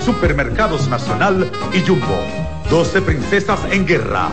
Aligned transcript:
Supermercados 0.00 0.88
Nacional 0.88 1.50
y 1.72 1.80
Jumbo. 1.80 2.18
12 2.70 3.02
princesas 3.02 3.60
en 3.70 3.86
guerra. 3.86 4.28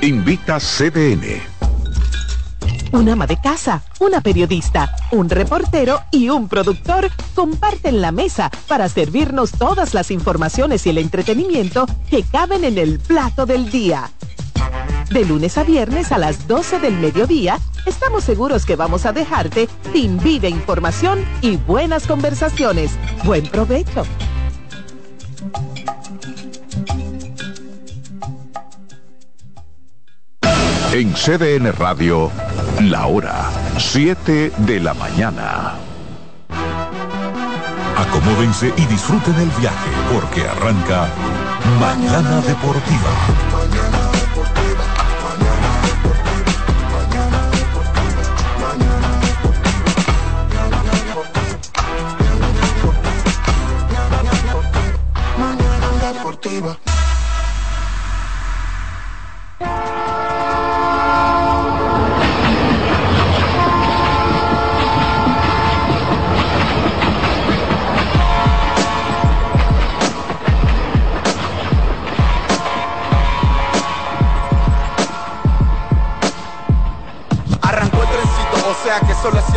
Invita 0.00 0.58
CDN. 0.58 1.40
Un 2.92 3.08
ama 3.08 3.26
de 3.26 3.38
casa, 3.40 3.82
una 4.00 4.20
periodista, 4.20 4.94
un 5.10 5.28
reportero 5.28 6.00
y 6.10 6.28
un 6.28 6.48
productor 6.48 7.10
comparten 7.34 8.00
la 8.00 8.12
mesa 8.12 8.50
para 8.68 8.88
servirnos 8.88 9.52
todas 9.52 9.92
las 9.92 10.10
informaciones 10.10 10.86
y 10.86 10.90
el 10.90 10.98
entretenimiento 10.98 11.86
que 12.08 12.22
caben 12.22 12.64
en 12.64 12.78
el 12.78 12.98
plato 12.98 13.44
del 13.44 13.70
día. 13.70 14.10
De 15.10 15.24
lunes 15.24 15.56
a 15.56 15.64
viernes 15.64 16.10
a 16.12 16.18
las 16.18 16.48
12 16.48 16.80
del 16.80 16.94
mediodía, 16.98 17.58
estamos 17.86 18.24
seguros 18.24 18.66
que 18.66 18.76
vamos 18.76 19.06
a 19.06 19.12
dejarte 19.12 19.68
sin 19.92 20.18
vida 20.18 20.48
información 20.48 21.24
y 21.42 21.56
buenas 21.56 22.06
conversaciones. 22.06 22.90
Buen 23.24 23.46
provecho. 23.46 24.04
En 30.92 31.12
CDN 31.12 31.72
Radio, 31.72 32.30
la 32.80 33.06
hora 33.06 33.50
7 33.78 34.52
de 34.56 34.80
la 34.80 34.94
mañana. 34.94 35.74
Acomódense 37.96 38.72
y 38.76 38.86
disfruten 38.86 39.34
el 39.34 39.50
viaje 39.60 39.90
porque 40.12 40.48
arranca 40.48 41.08
Mañana 41.78 42.40
Deportiva. 42.40 44.05
fever. 56.56 56.85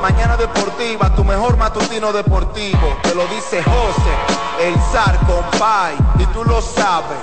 Mañana 0.00 0.36
deportiva, 0.36 1.14
tu 1.14 1.24
mejor 1.24 1.56
matutino 1.56 2.12
deportivo. 2.12 2.96
Te 3.02 3.14
lo 3.14 3.26
dice 3.28 3.62
José, 3.62 4.66
el 4.66 4.74
zar 4.92 5.18
compay, 5.26 5.96
y 6.18 6.26
tú 6.32 6.44
lo 6.44 6.60
sabes. 6.60 7.18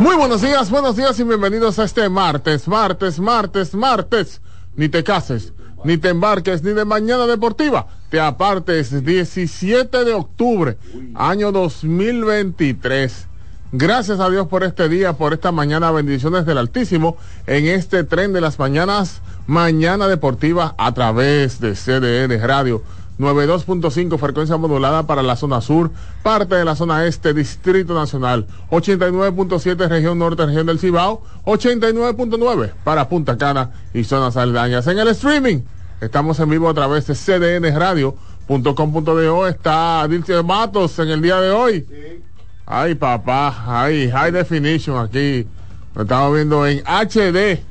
Muy 0.00 0.16
buenos 0.16 0.42
días, 0.42 0.70
buenos 0.70 0.96
días 0.96 1.18
y 1.18 1.24
bienvenidos 1.24 1.78
a 1.78 1.84
este 1.84 2.08
martes, 2.08 2.68
martes, 2.68 3.18
martes, 3.18 3.74
martes. 3.74 4.40
Ni 4.76 4.88
te 4.88 5.02
cases 5.02 5.52
ni 5.84 5.98
te 5.98 6.08
embarques 6.08 6.62
ni 6.62 6.72
de 6.72 6.84
mañana 6.84 7.26
deportiva. 7.26 7.86
Te 8.10 8.18
apartes 8.18 9.04
17 9.04 10.04
de 10.04 10.14
octubre, 10.14 10.78
año 11.14 11.52
2023. 11.52 13.28
Gracias 13.76 14.20
a 14.20 14.30
Dios 14.30 14.46
por 14.46 14.62
este 14.62 14.88
día, 14.88 15.14
por 15.14 15.32
esta 15.32 15.50
mañana. 15.50 15.90
Bendiciones 15.90 16.46
del 16.46 16.58
Altísimo 16.58 17.16
en 17.48 17.66
este 17.66 18.04
tren 18.04 18.32
de 18.32 18.40
las 18.40 18.60
mañanas, 18.60 19.20
mañana 19.48 20.06
deportiva 20.06 20.76
a 20.78 20.94
través 20.94 21.58
de 21.58 21.72
CDN 21.72 22.40
Radio 22.46 22.84
92.5 23.18 24.16
frecuencia 24.16 24.56
modulada 24.58 25.08
para 25.08 25.24
la 25.24 25.34
zona 25.34 25.60
sur, 25.60 25.90
parte 26.22 26.54
de 26.54 26.64
la 26.64 26.76
zona 26.76 27.04
este, 27.04 27.34
Distrito 27.34 27.94
Nacional, 27.94 28.46
89.7 28.70 29.88
región 29.88 30.20
norte, 30.20 30.46
región 30.46 30.66
del 30.66 30.78
Cibao, 30.78 31.24
89.9 31.44 32.74
para 32.84 33.08
Punta 33.08 33.36
Cana 33.36 33.72
y 33.92 34.04
zonas 34.04 34.36
aledañas. 34.36 34.86
En 34.86 35.00
el 35.00 35.08
streaming, 35.08 35.62
estamos 36.00 36.38
en 36.38 36.48
vivo 36.48 36.68
a 36.68 36.74
través 36.74 37.08
de 37.08 37.16
cdnradio.com.do. 37.16 39.48
Está 39.48 40.06
Dilcio 40.08 40.44
Matos 40.44 40.96
en 41.00 41.08
el 41.08 41.20
día 41.20 41.40
de 41.40 41.50
hoy. 41.50 42.23
Ay, 42.66 42.94
papá, 42.94 43.64
ay, 43.66 44.10
high 44.10 44.32
definition 44.32 44.98
aquí. 44.98 45.46
Lo 45.94 46.02
estamos 46.02 46.34
viendo 46.34 46.66
en 46.66 46.82
HD. 46.86 47.62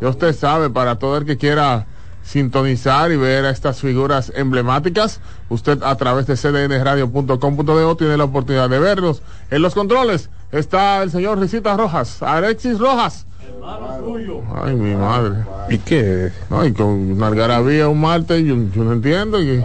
Ya 0.00 0.08
usted 0.08 0.34
sabe, 0.34 0.68
para 0.68 0.98
todo 0.98 1.16
el 1.16 1.24
que 1.24 1.38
quiera 1.38 1.86
sintonizar 2.22 3.10
y 3.10 3.16
ver 3.16 3.44
a 3.44 3.50
estas 3.50 3.80
figuras 3.80 4.32
emblemáticas, 4.36 5.20
usted 5.48 5.82
a 5.82 5.96
través 5.96 6.26
de 6.26 6.36
cdnradio.com.de 6.36 7.94
tiene 7.96 8.16
la 8.16 8.24
oportunidad 8.24 8.68
de 8.68 8.78
verlos. 8.78 9.22
En 9.50 9.62
los 9.62 9.74
controles 9.74 10.28
está 10.50 11.02
el 11.02 11.10
señor 11.10 11.38
Risita 11.38 11.76
Rojas, 11.76 12.22
Alexis 12.22 12.78
Rojas. 12.78 13.26
Ay, 14.54 14.74
mi 14.74 14.94
madre. 14.94 15.44
¿Y 15.70 15.78
qué? 15.78 16.30
Ay, 16.50 16.72
con 16.72 17.12
una 17.12 17.28
algarabía 17.28 17.88
un 17.88 18.00
martes, 18.00 18.44
yo, 18.44 18.56
no 18.56 18.92
entiendo. 18.92 19.38
Que, 19.38 19.64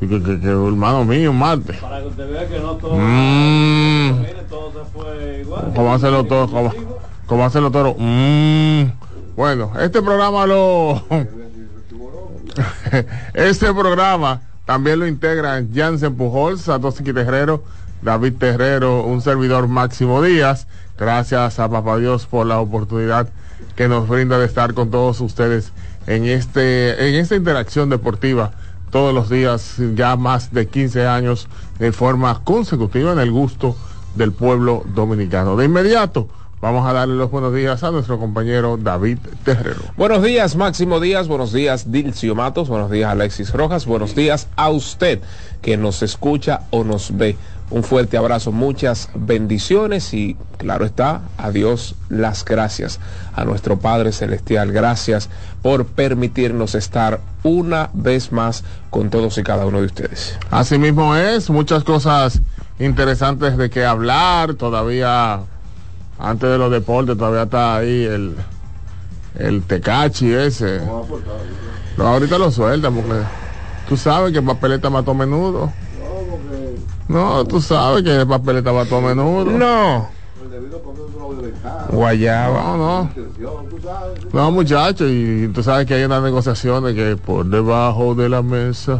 que, 0.00 0.40
que, 0.40 0.48
hermano 0.48 1.04
mío, 1.04 1.30
un 1.30 1.38
martes. 1.38 1.76
Para 1.76 2.00
que 2.00 2.08
usted 2.08 2.30
vea 2.30 2.48
que 2.48 2.58
no 2.60 2.76
todo. 2.76 2.96
Mm. 2.96 4.24
todo 4.48 4.72
se 4.72 4.90
fue 4.90 5.40
igual. 5.42 5.72
¿Cómo 5.74 5.94
hacerlo 5.94 6.24
todo? 6.24 6.48
¿Cómo, 6.48 6.72
cómo 7.26 7.44
hacerlo 7.44 7.70
todo? 7.70 7.94
Mm. 7.98 8.90
Bueno, 9.36 9.72
este 9.80 10.02
programa 10.02 10.46
lo. 10.46 11.02
este 13.34 13.72
programa 13.72 14.40
también 14.64 14.98
lo 14.98 15.06
integran 15.06 15.70
Jansen 15.74 16.16
Pujols, 16.16 16.62
Satoshi 16.62 17.04
Terrero, 17.04 17.62
David 18.02 18.34
Terrero, 18.38 19.04
un 19.04 19.20
servidor 19.20 19.68
Máximo 19.68 20.22
Díaz. 20.22 20.66
Gracias 21.00 21.58
a 21.58 21.70
Papá 21.70 21.96
Dios 21.96 22.26
por 22.26 22.46
la 22.46 22.60
oportunidad 22.60 23.30
que 23.74 23.88
nos 23.88 24.06
brinda 24.06 24.38
de 24.38 24.44
estar 24.44 24.74
con 24.74 24.90
todos 24.90 25.20
ustedes 25.20 25.72
en 26.06 26.26
este 26.26 27.08
en 27.08 27.14
esta 27.14 27.36
interacción 27.36 27.88
deportiva 27.88 28.52
todos 28.90 29.14
los 29.14 29.30
días, 29.30 29.76
ya 29.94 30.16
más 30.16 30.52
de 30.52 30.66
15 30.66 31.06
años 31.06 31.48
de 31.78 31.92
forma 31.92 32.42
consecutiva 32.44 33.12
en 33.12 33.18
el 33.18 33.30
gusto 33.30 33.76
del 34.14 34.32
pueblo 34.32 34.82
dominicano. 34.94 35.56
De 35.56 35.64
inmediato, 35.64 36.28
Vamos 36.60 36.86
a 36.86 36.92
darle 36.92 37.14
los 37.14 37.30
buenos 37.30 37.54
días 37.54 37.82
a 37.84 37.90
nuestro 37.90 38.18
compañero 38.18 38.76
David 38.76 39.16
Terrero. 39.46 39.80
Buenos 39.96 40.22
días, 40.22 40.56
Máximo 40.56 41.00
Díaz. 41.00 41.26
Buenos 41.26 41.54
días, 41.54 41.90
Dilcio 41.90 42.34
Matos. 42.34 42.68
Buenos 42.68 42.90
días, 42.90 43.10
Alexis 43.10 43.54
Rojas. 43.54 43.86
Buenos 43.86 44.14
días 44.14 44.46
a 44.56 44.68
usted 44.68 45.22
que 45.62 45.78
nos 45.78 46.02
escucha 46.02 46.64
o 46.68 46.84
nos 46.84 47.16
ve. 47.16 47.38
Un 47.70 47.84
fuerte 47.84 48.16
abrazo, 48.16 48.50
muchas 48.50 49.08
bendiciones 49.14 50.12
y 50.12 50.36
claro 50.58 50.84
está, 50.84 51.22
a 51.38 51.52
Dios 51.52 51.94
las 52.08 52.44
gracias. 52.44 52.98
A 53.32 53.44
nuestro 53.44 53.78
Padre 53.78 54.10
Celestial, 54.10 54.72
gracias 54.72 55.30
por 55.62 55.86
permitirnos 55.86 56.74
estar 56.74 57.20
una 57.44 57.90
vez 57.92 58.32
más 58.32 58.64
con 58.90 59.08
todos 59.08 59.38
y 59.38 59.44
cada 59.44 59.66
uno 59.66 59.78
de 59.78 59.86
ustedes. 59.86 60.36
Así 60.50 60.78
mismo 60.78 61.14
es, 61.14 61.48
muchas 61.48 61.84
cosas 61.84 62.40
interesantes 62.80 63.56
de 63.56 63.70
qué 63.70 63.84
hablar, 63.84 64.54
todavía 64.54 65.40
antes 66.18 66.50
de 66.50 66.58
los 66.58 66.70
deportes 66.70 67.16
todavía 67.16 67.44
está 67.44 67.76
ahí 67.76 68.04
el, 68.04 68.34
el 69.38 69.62
tecachi 69.62 70.32
ese. 70.32 70.80
No, 71.96 72.06
ahorita 72.06 72.36
lo 72.36 72.50
sueltan 72.50 72.94
porque 72.94 73.22
tú 73.88 73.96
sabes 73.96 74.32
que 74.32 74.42
papeleta 74.42 74.90
mató 74.90 75.14
menudo. 75.14 75.72
No, 77.10 77.44
tú 77.44 77.60
sabes 77.60 78.04
que 78.04 78.24
papeleta 78.24 78.72
mató 78.72 78.98
a 78.98 79.00
menudo. 79.00 79.46
No. 79.46 80.08
Guayaba. 81.90 82.62
No, 82.62 82.76
no. 82.76 83.10
No, 84.32 84.50
muchachos, 84.52 85.10
y 85.10 85.48
tú 85.48 85.60
sabes 85.62 85.86
que 85.86 85.94
hay 85.94 86.04
unas 86.04 86.22
negociaciones 86.22 86.94
que 86.94 87.16
por 87.16 87.44
debajo 87.46 88.14
de 88.14 88.28
la 88.28 88.42
mesa. 88.42 88.96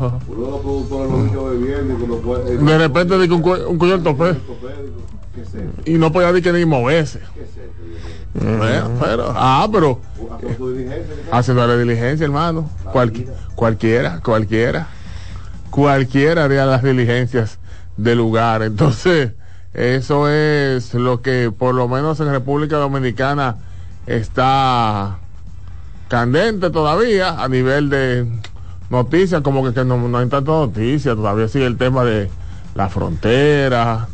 De 2.61 2.79
repente 2.79 3.17
dice 3.19 3.33
un, 3.33 3.49
un 3.69 3.79
cuello 3.79 4.01
tope 4.01 4.35
y 5.85 5.93
no 5.93 6.11
podía 6.11 6.33
decir 6.33 6.43
que 6.53 6.59
ni 6.59 6.65
moverse. 6.65 7.21
pero, 9.01 9.33
ah, 9.37 9.69
pero 9.71 10.01
Haciendo 11.31 11.65
la 11.65 11.77
diligencia, 11.77 12.25
hermano. 12.25 12.69
cualquiera, 13.55 14.21
cualquiera. 14.21 14.89
Cualquiera 15.71 16.45
haría 16.45 16.67
las 16.67 16.83
diligencias 16.83 17.61
del 17.97 18.19
lugar. 18.19 18.63
Entonces, 18.63 19.33
eso 19.75 20.29
es 20.29 20.95
lo 20.95 21.23
que 21.23 21.53
por 21.57 21.75
lo 21.75 21.89
menos 21.89 22.19
en 22.21 22.31
República 22.31 22.77
Dominicana 22.77 23.57
está 24.07 25.19
candente 26.09 26.71
todavía 26.71 27.43
a 27.43 27.49
nivel 27.49 27.89
de 27.89 28.27
noticias, 28.91 29.43
como 29.43 29.63
que, 29.73 29.85
no, 29.85 29.97
no, 29.97 30.19
hay 30.19 30.29
tanta 30.29 30.51
noticia, 30.51 31.15
todavía 31.15 31.47
sigue 31.49 31.67
el 31.67 31.79
tema 31.79 32.05
de 32.05 32.29
la 32.75 32.89
frontera. 32.89 34.09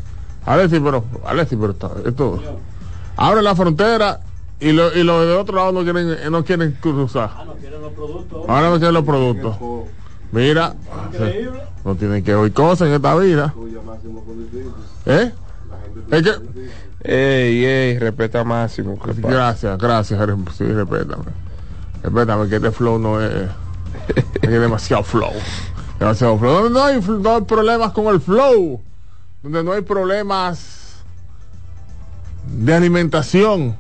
Alexi, 0.45 0.79
pero, 0.79 1.05
Alexi, 1.25 1.57
pero 1.57 1.75
esto, 2.05 2.41
abre 3.17 3.43
la 3.43 3.57
frontera 3.57 4.21
y 4.61 4.73
lo, 4.73 4.95
y 4.95 5.03
lo 5.03 5.27
de 5.27 5.35
otro 5.35 5.57
lado 5.57 5.73
no 5.73 5.83
quieren, 5.83 6.31
no 6.31 6.45
quieren 6.45 6.77
cruzar. 6.81 7.31
Ah, 7.35 7.45
no 7.47 7.55
quieren 7.55 7.81
los 7.81 7.93
productos. 7.93 8.49
Ahora 8.49 8.71
no 8.71 8.77
quieren 8.77 8.95
los 8.95 9.05
productos. 9.05 9.57
Mira, 10.33 10.75
no 11.85 11.95
tienen 11.95 12.25
que 12.25 12.35
oír 12.35 12.53
cosas 12.53 12.89
en 12.89 12.95
esta 12.95 13.15
vida. 13.17 13.55
¿Eh? 15.07 15.33
Es 16.11 16.23
que... 16.23 16.33
Ey, 17.09 17.65
ey, 17.65 17.99
respeta 17.99 18.43
máximo. 18.43 18.99
Gracias, 19.19 19.79
gracias. 19.79 20.21
Sí, 20.57 20.65
respétame. 20.65 21.25
Respétame 22.03 22.49
que 22.49 22.57
este 22.57 22.71
flow 22.73 22.99
no 22.99 23.21
es... 23.21 23.49
es 24.43 24.51
demasiado 24.51 25.05
flow. 25.05 25.33
Demasiado 26.01 26.39
flow. 26.39 26.55
Donde 26.55 26.71
no 26.71 26.85
hay, 26.85 27.01
no 27.01 27.37
hay 27.37 27.43
problemas 27.43 27.93
con 27.93 28.07
el 28.07 28.21
flow. 28.21 28.81
Donde 29.43 29.63
no 29.63 29.73
hay 29.73 29.83
problemas 29.83 30.97
de 32.51 32.75
alimentación. 32.75 33.77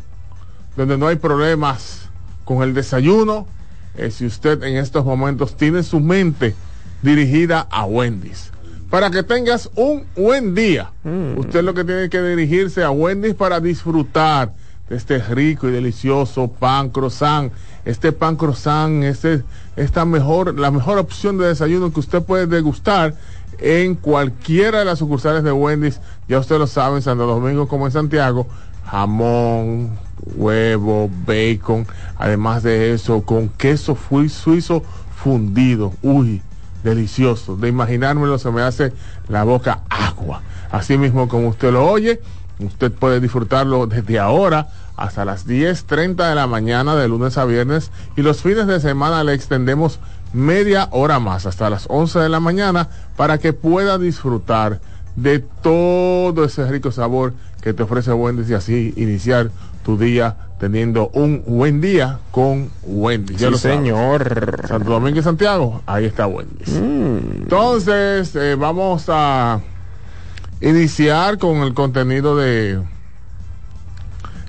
Donde 0.77 0.97
no 0.97 1.09
hay 1.09 1.17
problemas 1.17 2.09
con 2.45 2.63
el 2.63 2.75
desayuno. 2.75 3.49
Es 3.97 4.15
si 4.15 4.27
usted 4.27 4.63
en 4.63 4.77
estos 4.77 5.05
momentos 5.05 5.57
tiene 5.57 5.83
su 5.83 6.01
mente 6.01 6.55
dirigida 7.03 7.67
a 7.71 7.85
Wendy's 7.85 8.53
para 8.91 9.11
que 9.11 9.23
tengas 9.23 9.71
un 9.75 10.05
buen 10.17 10.55
día. 10.55 10.91
Mm. 11.05 11.39
Usted 11.39 11.63
lo 11.63 11.75
que 11.75 11.85
tiene 11.85 12.09
que 12.09 12.23
dirigirse 12.23 12.83
a 12.83 12.91
Wendy's 12.91 13.35
para 13.35 13.61
disfrutar 13.61 14.55
de 14.89 14.97
este 14.97 15.19
rico 15.19 15.69
y 15.69 15.73
delicioso 15.73 16.49
pan 16.49 16.91
croissant. 16.91 17.53
Este 17.85 18.13
pan 18.13 18.37
croissant 18.37 19.03
es 19.03 19.27
esta 19.77 20.05
mejor, 20.05 20.59
la 20.59 20.71
mejor 20.71 20.99
opción 20.99 21.39
de 21.39 21.49
desayuno 21.49 21.93
que 21.93 22.01
usted 22.01 22.23
puede 22.23 22.47
degustar 22.47 23.15
en 23.59 23.95
cualquiera 23.95 24.81
de 24.81 24.85
las 24.85 24.99
sucursales 24.99 25.43
de 25.43 25.53
Wendy's. 25.53 26.01
Ya 26.29 26.39
usted 26.39 26.59
lo 26.59 26.67
sabe, 26.67 26.97
en 26.97 27.03
Santo 27.03 27.27
Domingo 27.27 27.69
como 27.69 27.87
en 27.87 27.93
Santiago. 27.93 28.47
Jamón, 28.87 29.99
huevo, 30.37 31.11
bacon. 31.27 31.87
Además 32.19 32.63
de 32.63 32.93
eso, 32.93 33.23
con 33.23 33.49
queso 33.49 33.97
suizo 34.29 34.83
fundido. 35.17 35.93
Uy, 36.03 36.43
delicioso. 36.83 37.57
De 37.57 37.69
imaginármelo 37.69 38.39
se 38.39 38.51
me 38.51 38.63
hace 38.63 38.93
la 39.29 39.45
boca 39.45 39.83
agua. 39.91 40.43
Así 40.71 40.99
mismo 40.99 41.29
como 41.29 41.49
usted 41.49 41.73
lo 41.73 41.87
oye, 41.87 42.21
usted 42.59 42.93
puede 42.93 43.21
disfrutarlo 43.21 43.87
desde 43.87 44.19
ahora 44.19 44.69
hasta 44.97 45.25
las 45.25 45.47
10.30 45.47 46.29
de 46.29 46.35
la 46.35 46.47
mañana 46.47 46.97
de 46.97 47.09
lunes 47.09 47.37
a 47.37 47.45
viernes 47.45 47.91
y 48.17 48.23
los 48.23 48.43
fines 48.43 48.67
de 48.67 48.81
semana 48.81 49.23
le 49.25 49.35
extendemos 49.35 50.01
media 50.33 50.89
hora 50.91 51.19
más 51.19 51.47
hasta 51.47 51.71
las 51.71 51.87
11 51.89 52.19
de 52.21 52.29
la 52.29 52.41
mañana 52.41 52.89
para 53.17 53.39
que 53.39 53.53
pueda 53.53 53.99
disfrutar 53.99 54.81
de 55.15 55.39
todo 55.39 56.45
ese 56.45 56.67
rico 56.67 56.93
sabor 56.93 57.35
que 57.67 57.75
te 57.75 57.83
ofrece 57.83 58.13
Wendy's 58.13 58.49
y 58.49 58.55
así 58.55 58.95
iniciar 58.95 59.51
tu 59.85 59.99
día 59.99 60.37
teniendo 60.61 61.09
un 61.09 61.43
buen 61.49 61.81
día 61.81 62.21
con 62.31 62.71
Wendy. 62.85 63.37
Sí, 63.37 63.53
señor. 63.59 64.63
Santo 64.69 64.89
Domingo 64.89 65.19
y 65.19 65.23
Santiago, 65.25 65.83
ahí 65.85 66.05
está 66.05 66.29
Wendy. 66.29 66.65
Mm. 66.71 67.43
Entonces, 67.43 68.37
eh, 68.37 68.55
vamos 68.55 69.07
a 69.09 69.59
iniciar 70.61 71.39
con 71.39 71.57
el 71.65 71.75
contenido 71.75 72.37
de 72.37 72.81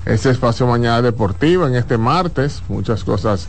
este 0.06 0.30
espacio 0.30 0.68
Mañana 0.68 1.02
Deportiva 1.02 1.68
en 1.68 1.74
este 1.74 1.98
martes. 1.98 2.62
Muchas 2.70 3.04
cosas 3.04 3.48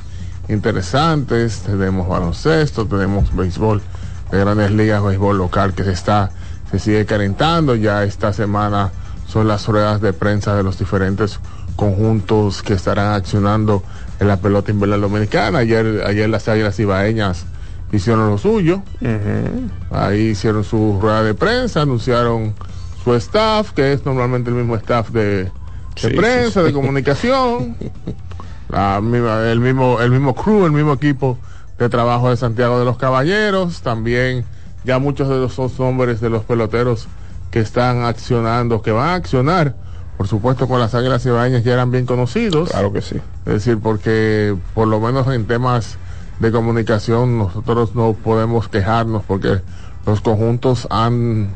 interesantes. 0.49 1.61
Tenemos 1.61 2.09
baloncesto, 2.09 2.87
tenemos 2.87 3.37
béisbol 3.37 3.83
de 4.31 4.39
grandes 4.39 4.71
ligas, 4.71 5.05
béisbol 5.05 5.37
local 5.37 5.75
que 5.75 5.85
se 5.85 5.93
está, 5.93 6.31
se 6.71 6.79
sigue 6.79 7.05
calentando. 7.05 7.75
Ya 7.75 8.05
esta 8.05 8.33
semana 8.33 8.93
son 9.29 9.47
las 9.47 9.69
ruedas 9.69 10.01
de 10.01 10.13
prensa 10.13 10.57
de 10.57 10.63
los 10.63 10.79
diferentes 10.79 11.39
conjuntos 11.77 12.63
que 12.63 12.73
estarán 12.73 13.13
accionando 13.13 13.83
en 14.19 14.27
la 14.27 14.39
pelota 14.39 14.73
invernal 14.73 15.03
dominicana. 15.03 15.59
Ayer, 15.61 16.03
ayer 16.07 16.29
las 16.29 16.49
águilas 16.49 16.81
ibaeñas 16.81 17.47
hicieron 17.93 18.31
lo 18.31 18.39
suyo. 18.39 18.83
Ahí 19.91 20.31
hicieron 20.31 20.65
su 20.65 20.99
rueda 21.01 21.23
de 21.23 21.35
prensa, 21.35 21.83
anunciaron 21.83 22.55
su 23.05 23.15
staff, 23.15 23.73
que 23.73 23.93
es 23.93 24.05
normalmente 24.05 24.51
el 24.51 24.57
mismo 24.57 24.77
staff 24.77 25.11
de, 25.11 25.51
prensa, 25.95 26.63
de 26.63 26.73
comunicación. 26.73 27.77
el 28.73 29.61
mismo, 29.61 30.01
el 30.01 30.11
mismo 30.11 30.35
crew, 30.35 30.65
el 30.65 30.73
mismo 30.73 30.95
equipo 30.95 31.39
de 31.79 31.89
trabajo 31.89 32.31
de 32.31 32.37
Santiago 32.37 32.79
de 32.79 32.87
los 32.87 32.97
Caballeros. 32.97 33.83
También 33.83 34.45
ya 34.85 34.99
muchos 34.99 35.29
de 35.29 35.37
los 35.37 35.59
hombres 35.81 36.21
de 36.21 36.31
los 36.31 36.45
peloteros 36.45 37.09
que 37.51 37.61
están 37.61 38.05
accionando, 38.05 38.83
que 38.83 38.93
van 38.93 39.11
a 39.11 39.15
accionar 39.15 39.75
por 40.19 40.27
supuesto 40.27 40.67
con 40.67 40.81
las 40.81 40.97
águilas 40.97 41.23
cibaeñas 41.23 41.63
ya 41.63 41.75
eran 41.75 41.93
bien 41.93 42.05
conocidos. 42.05 42.71
Claro 42.71 42.93
que 42.93 43.03
sí. 43.03 43.21
Es 43.47 43.53
decir, 43.53 43.79
porque 43.79 44.57
por 44.75 44.89
lo 44.89 44.99
menos 44.99 45.29
en 45.29 45.47
temas 45.47 45.97
de 46.41 46.51
comunicación 46.51 47.39
nosotros 47.39 47.95
no 47.95 48.15
podemos 48.15 48.69
quejarnos 48.69 49.23
porque 49.23 49.61
los 50.07 50.21
conjuntos 50.21 50.89
han, 50.91 51.53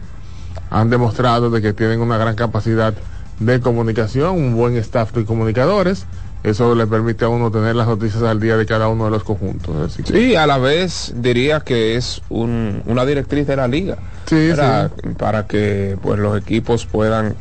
han 0.70 0.90
demostrado 0.90 1.50
de 1.50 1.60
que 1.60 1.72
tienen 1.72 2.00
una 2.00 2.18
gran 2.18 2.36
capacidad 2.36 2.94
de 3.40 3.60
comunicación, 3.60 4.36
un 4.36 4.54
buen 4.54 4.76
staff 4.76 5.12
de 5.12 5.24
comunicadores. 5.24 6.06
Eso 6.44 6.74
le 6.74 6.86
permite 6.86 7.24
a 7.24 7.28
uno 7.28 7.50
tener 7.52 7.76
las 7.76 7.86
noticias 7.86 8.22
al 8.24 8.40
día 8.40 8.56
de 8.56 8.66
cada 8.66 8.88
uno 8.88 9.04
de 9.04 9.12
los 9.12 9.22
conjuntos. 9.22 9.98
sí, 10.04 10.34
a 10.34 10.46
la 10.46 10.58
vez 10.58 11.12
diría 11.16 11.60
que 11.60 11.96
es 11.96 12.22
una 12.28 13.06
directriz 13.06 13.46
de 13.46 13.56
la 13.56 13.68
liga. 13.68 13.98
Sí, 14.26 14.50
para, 14.50 14.90
para 15.18 15.46
que 15.46 15.96
pues 16.02 16.18
los 16.18 16.36
equipos 16.36 16.86
puedan 16.86 17.36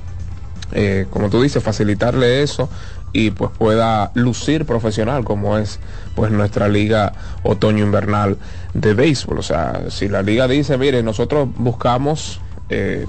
eh, 0.74 1.08
como 1.10 1.30
tú 1.30 1.42
dices, 1.42 1.62
facilitarle 1.62 2.44
eso 2.44 2.70
y 3.14 3.32
pues 3.32 3.52
pueda 3.58 4.12
lucir 4.14 4.66
profesional 4.66 5.26
como 5.26 5.58
es 5.58 5.80
pues 6.16 6.32
nuestra 6.32 6.70
liga 6.70 7.12
otoño 7.44 7.84
invernal 7.84 8.38
de 8.74 8.94
béisbol. 8.94 9.40
O 9.40 9.44
sea, 9.44 9.84
si 9.90 10.08
la 10.08 10.22
liga 10.22 10.48
dice, 10.48 10.78
mire, 10.78 11.04
nosotros 11.04 11.50
buscamos 11.58 12.40
eh, 12.70 13.06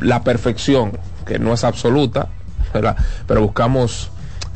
la 0.00 0.22
perfección, 0.22 0.98
que 1.26 1.40
no 1.40 1.52
es 1.54 1.64
absoluta, 1.64 2.28
pero 3.26 3.42
buscamos 3.42 4.10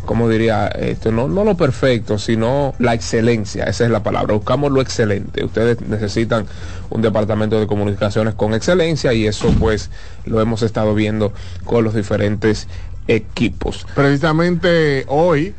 como 0.04 0.28
diría, 0.28 0.66
esto 0.68 1.12
no, 1.12 1.28
no 1.28 1.44
lo 1.44 1.56
perfecto, 1.56 2.18
sino 2.18 2.74
la 2.78 2.94
excelencia, 2.94 3.64
esa 3.64 3.84
es 3.84 3.90
la 3.90 4.02
palabra, 4.02 4.34
buscamos 4.34 4.72
lo 4.72 4.80
excelente. 4.80 5.44
Ustedes 5.44 5.80
necesitan 5.82 6.46
un 6.90 7.02
departamento 7.02 7.60
de 7.60 7.66
comunicaciones 7.66 8.34
con 8.34 8.54
excelencia 8.54 9.12
y 9.12 9.26
eso 9.26 9.54
pues 9.58 9.90
lo 10.24 10.40
hemos 10.40 10.62
estado 10.62 10.94
viendo 10.94 11.32
con 11.64 11.84
los 11.84 11.94
diferentes 11.94 12.66
equipos. 13.06 13.86
Precisamente 13.94 15.04
hoy 15.08 15.54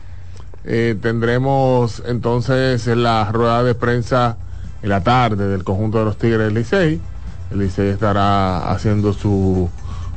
eh, 0.63 0.95
tendremos 1.01 2.03
entonces 2.05 2.85
la 2.87 3.31
rueda 3.31 3.63
de 3.63 3.75
prensa 3.75 4.37
en 4.83 4.89
la 4.89 5.01
tarde 5.01 5.47
del 5.47 5.63
conjunto 5.63 5.99
de 5.99 6.05
los 6.05 6.17
Tigres 6.17 6.47
del 6.47 6.53
Licey. 6.53 6.99
El 7.51 7.59
Licey 7.59 7.89
estará 7.89 8.71
haciendo 8.71 9.13
su 9.13 9.69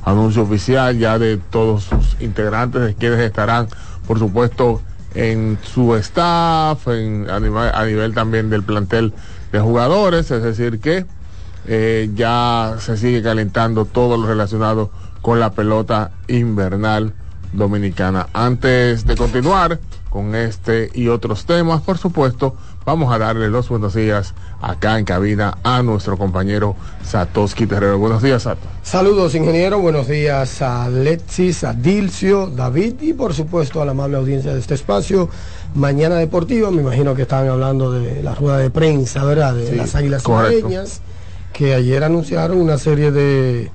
anuncio 0.04 0.43
oficial 0.43 0.99
ya 0.99 1.19
de 1.19 1.38
todos 1.38 1.85
sus 1.85 2.16
integrantes, 2.21 2.83
de 2.83 2.95
quienes 2.95 3.21
estarán 3.21 3.69
por 4.06 4.18
supuesto, 4.18 4.80
en 5.14 5.58
su 5.62 5.94
staff, 5.96 6.88
en, 6.88 7.28
a, 7.30 7.40
nivel, 7.40 8.14
también 8.14 8.50
del 8.50 8.62
plantel 8.62 9.12
de 9.52 9.61
jugadores, 9.61 10.30
es 10.30 10.42
decir, 10.42 10.80
que 10.80 11.06
eh, 11.66 12.11
ya 12.14 12.76
se 12.80 12.96
sigue 12.96 13.23
calentando 13.23 13.84
todo 13.84 14.16
lo 14.16 14.26
relacionado 14.26 14.90
con 15.23 15.40
la 15.40 15.52
pelota 15.52 16.11
invernal 16.28 17.14
dominicana. 17.52 18.28
Antes 18.32 19.06
de 19.06 19.16
continuar 19.16 19.78
con 20.11 20.34
este 20.34 20.90
y 20.94 21.08
otros 21.08 21.46
temas, 21.46 21.82
por 21.82 21.99
supuesto, 21.99 22.56
vamos 22.84 23.12
a 23.12 23.18
darle 23.18 23.48
los 23.48 23.68
buenos 23.68 23.94
días 23.94 24.34
acá 24.60 24.98
en 24.98 25.04
cabina 25.04 25.58
a 25.62 25.82
nuestro 25.82 26.16
compañero 26.16 26.76
Satoshi 27.02 27.66
Terrero. 27.66 27.98
Buenos 27.98 28.22
días, 28.22 28.42
Sato. 28.42 28.60
Saludos, 28.82 29.34
ingeniero. 29.34 29.78
Buenos 29.78 30.08
días 30.08 30.62
a 30.62 30.88
Letsis, 30.88 31.64
a 31.64 31.72
Dilcio, 31.72 32.46
David 32.46 32.94
y 33.00 33.12
por 33.12 33.34
supuesto 33.34 33.80
a 33.80 33.84
la 33.84 33.92
amable 33.92 34.16
audiencia 34.16 34.52
de 34.52 34.60
este 34.60 34.74
espacio. 34.74 35.28
Mañana 35.74 36.16
Deportiva, 36.16 36.70
me 36.70 36.82
imagino 36.82 37.14
que 37.14 37.22
estaban 37.22 37.48
hablando 37.48 37.90
de 37.90 38.22
la 38.22 38.34
rueda 38.34 38.58
de 38.58 38.70
prensa, 38.70 39.24
¿verdad? 39.24 39.54
De 39.54 39.74
las 39.74 39.94
Águilas 39.94 40.22
Sureñas, 40.22 41.00
que 41.52 41.74
ayer 41.74 42.04
anunciaron 42.04 42.58
una 42.58 42.78
serie 42.78 43.10
de 43.10 43.70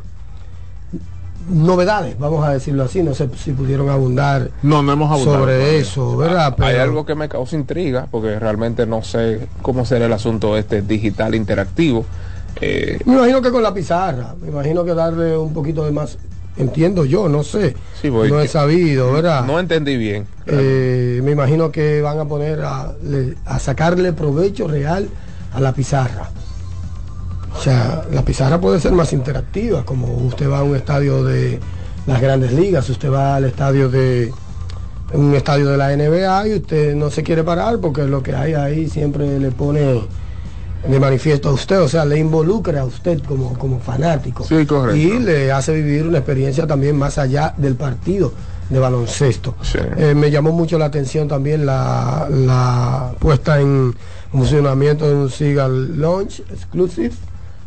novedades, 1.48 2.18
vamos 2.20 2.46
a 2.46 2.52
decirlo 2.54 2.84
así, 2.84 3.02
no 3.02 3.14
sé 3.14 3.30
si 3.38 3.52
pudieron 3.52 3.90
abundar 3.90 4.50
No, 4.62 4.82
no 4.84 4.92
hemos 4.94 5.12
abundado 5.12 5.40
sobre 5.40 5.58
todavía. 5.58 5.80
eso, 5.80 6.18
¿verdad? 6.18 6.56
Hay 6.60 6.76
algo 6.76 7.06
que 7.06 7.16
me 7.16 7.30
causa 7.30 7.56
intriga, 7.56 8.08
porque 8.12 8.38
realmente 8.40 8.86
no 8.86 9.02
sé 9.04 9.48
cómo 9.62 9.86
será 9.86 10.06
el 10.06 10.14
asunto 10.14 10.58
este 10.58 10.82
digital 10.82 11.34
interactivo. 11.36 12.06
Eh, 12.62 13.00
Me 13.06 13.14
imagino 13.16 13.42
que 13.42 13.52
con 13.52 13.64
la 13.64 13.74
pizarra, 13.74 14.36
me 14.42 14.50
imagino 14.50 14.84
que 14.84 14.94
darle 14.94 15.38
un 15.38 15.54
poquito 15.54 15.86
de 15.86 15.92
más, 15.92 16.18
entiendo 16.58 17.06
yo, 17.06 17.30
no 17.30 17.44
sé, 17.44 17.76
Sí, 18.02 18.10
voy- 18.10 18.30
no 18.30 18.40
he 18.42 18.48
sabido, 18.48 19.14
¿verdad? 19.14 19.46
no 19.46 19.60
entendí 19.60 19.96
bien. 19.98 20.28
Eh, 20.46 21.22
me 21.24 21.32
imagino 21.32 21.72
que 21.72 22.02
van 22.02 22.20
a 22.20 22.26
poner 22.26 22.62
a, 22.62 22.94
le- 23.04 23.36
a 23.46 23.60
sacarle 23.60 24.12
provecho 24.14 24.68
real 24.68 25.08
a 25.54 25.60
la 25.62 25.72
pizarra. 25.74 26.30
O 27.56 27.62
sea, 27.62 28.04
la 28.12 28.24
pizarra 28.24 28.60
puede 28.60 28.80
ser 28.80 28.92
más 28.92 29.12
interactiva, 29.14 29.84
como 29.84 30.08
usted 30.08 30.50
va 30.50 30.60
a 30.60 30.64
un 30.64 30.76
estadio 30.76 31.24
de 31.24 31.60
las 32.06 32.22
grandes 32.22 32.54
ligas, 32.54 32.90
usted 32.90 33.12
va 33.12 33.36
al 33.36 33.46
estadio 33.46 33.90
de 33.90 34.32
un 35.14 35.34
estadio 35.34 35.68
de 35.70 35.78
la 35.78 35.96
NBA 35.96 36.48
y 36.48 36.54
usted 36.56 36.96
no 36.96 37.10
se 37.10 37.24
quiere 37.24 37.44
parar 37.44 37.80
porque 37.80 38.04
lo 38.04 38.22
que 38.22 38.36
hay 38.36 38.54
ahí 38.54 38.90
siempre 38.90 39.40
le 39.40 39.52
pone 39.52 40.02
de 40.88 41.00
manifiesto 41.00 41.50
a 41.50 41.54
usted, 41.54 41.82
o 41.82 41.90
sea, 41.90 42.06
le 42.06 42.18
involucra 42.18 42.82
a 42.82 42.86
usted 42.86 43.22
como, 43.24 43.58
como 43.58 43.80
fanático. 43.80 44.46
Sí, 44.46 44.66
correcto. 44.66 44.96
Y 44.96 45.20
le 45.20 45.52
hace 45.52 45.74
vivir 45.74 46.08
una 46.08 46.20
experiencia 46.20 46.66
también 46.68 46.98
más 46.98 47.18
allá 47.18 47.54
del 47.58 47.76
partido 47.76 48.32
de 48.70 48.80
baloncesto. 48.80 49.56
Sí. 49.62 49.80
Eh, 49.98 50.14
me 50.16 50.32
llamó 50.32 50.52
mucho 50.52 50.78
la 50.78 50.86
atención 50.86 51.28
también 51.28 51.66
la, 51.66 52.28
la 52.30 53.12
puesta 53.20 53.60
en 53.60 53.94
funcionamiento 54.32 55.08
de 55.08 55.16
un 55.16 55.30
Seagal 55.30 56.00
Launch 56.00 56.42
Exclusive, 56.52 57.12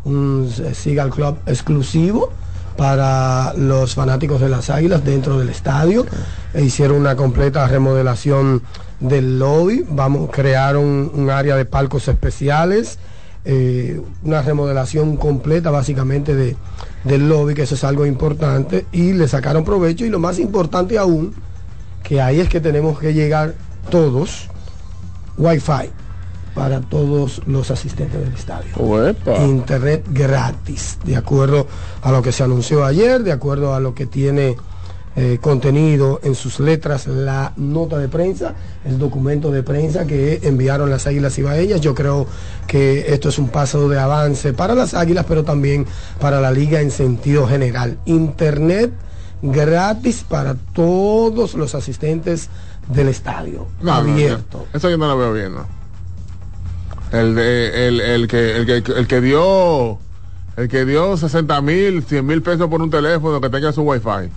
un 0.05 0.51
Seagal 0.75 1.11
Club 1.11 1.39
exclusivo 1.47 2.31
para 2.77 3.55
los 3.55 3.95
fanáticos 3.95 4.41
de 4.41 4.49
las 4.49 4.71
Águilas 4.71 5.05
dentro 5.05 5.39
del 5.39 5.49
estadio. 5.49 6.07
E 6.55 6.63
hicieron 6.63 6.97
una 6.97 7.17
completa 7.17 7.67
remodelación 7.67 8.63
del 9.01 9.39
lobby, 9.39 9.85
vamos, 9.89 10.31
crearon 10.31 11.11
un 11.15 11.31
área 11.31 11.57
de 11.57 11.65
palcos 11.65 12.09
especiales, 12.09 12.99
eh, 13.45 14.01
una 14.23 14.43
remodelación 14.43 15.17
completa 15.17 15.71
básicamente 15.71 16.35
de, 16.35 16.57
del 17.05 17.29
lobby, 17.29 17.55
que 17.55 17.63
eso 17.63 17.75
es 17.75 17.85
algo 17.85 18.07
importante, 18.07 18.87
y 18.93 19.13
le 19.13 19.27
sacaron 19.29 19.65
provecho. 19.65 20.05
Y 20.05 20.11
lo 20.11 20.21
más 20.21 20.39
importante 20.39 20.99
aún, 20.99 21.35
que 22.03 22.21
ahí 22.21 22.41
es 22.41 22.49
que 22.49 22.61
tenemos 22.61 22.99
que 22.99 23.13
llegar 23.15 23.55
todos, 23.91 24.49
wifi 25.37 25.91
para 26.55 26.81
todos 26.81 27.43
los 27.47 27.71
asistentes 27.71 28.21
del 28.21 28.33
estadio. 28.35 28.75
Uepa. 28.77 29.39
Internet 29.45 30.05
gratis, 30.11 30.99
de 31.05 31.17
acuerdo 31.17 31.67
a 32.03 32.13
lo 32.13 32.23
que 32.23 32.33
se 32.33 32.43
anunció 32.45 32.85
ayer, 32.85 33.23
de 33.23 33.33
acuerdo 33.33 33.75
a 33.75 33.81
lo 33.81 33.95
que 33.95 34.07
tiene 34.07 34.57
eh, 35.15 35.39
contenido 35.43 36.21
en 36.23 36.35
sus 36.35 36.59
letras 36.61 37.07
la 37.07 37.53
nota 37.57 37.99
de 37.99 38.09
prensa, 38.09 38.55
el 38.85 38.99
documento 38.99 39.51
de 39.51 39.63
prensa 39.63 40.07
que 40.07 40.41
enviaron 40.43 40.89
las 40.91 41.07
Águilas 41.07 41.39
Ibaeñas. 41.39 41.81
Yo 41.83 41.95
creo 41.95 42.27
que 42.67 43.13
esto 43.13 43.29
es 43.29 43.39
un 43.39 43.49
paso 43.49 43.89
de 43.89 43.99
avance 43.99 44.53
para 44.55 44.75
las 44.75 44.95
Águilas, 44.95 45.27
pero 45.29 45.45
también 45.45 45.87
para 46.21 46.41
la 46.41 46.51
liga 46.51 46.81
en 46.81 46.91
sentido 46.91 47.47
general. 47.47 47.99
Internet 48.07 48.91
gratis 49.43 50.25
para 50.29 50.55
todos 50.73 51.55
los 51.55 51.75
asistentes 51.75 52.49
del 52.89 53.09
estadio, 53.09 53.67
No, 53.81 53.93
no, 54.03 54.11
abierto. 54.13 54.67
eso 54.73 54.89
yo 54.91 54.97
no 54.99 55.09
lo 55.09 55.17
veo 55.19 55.33
bien, 55.33 55.55
¿no? 55.55 55.82
El, 57.13 57.35
de, 57.35 57.89
el, 57.89 58.01
el, 58.01 58.29
que, 58.29 58.57
el, 58.57 58.67
que, 58.67 58.93
el 58.93 59.07
que 59.07 59.21
dio 59.21 59.99
el 60.57 60.69
que 60.69 60.85
dio 60.85 61.17
60 61.17 61.61
mil, 61.63 62.03
100 62.03 62.27
mil 62.27 62.43
pesos 62.43 62.69
por 62.69 62.83
un 62.83 62.91
teléfono 62.91 63.41
que 63.41 63.49
tenga 63.49 63.73
su 63.73 63.83
wifi, 63.83 64.31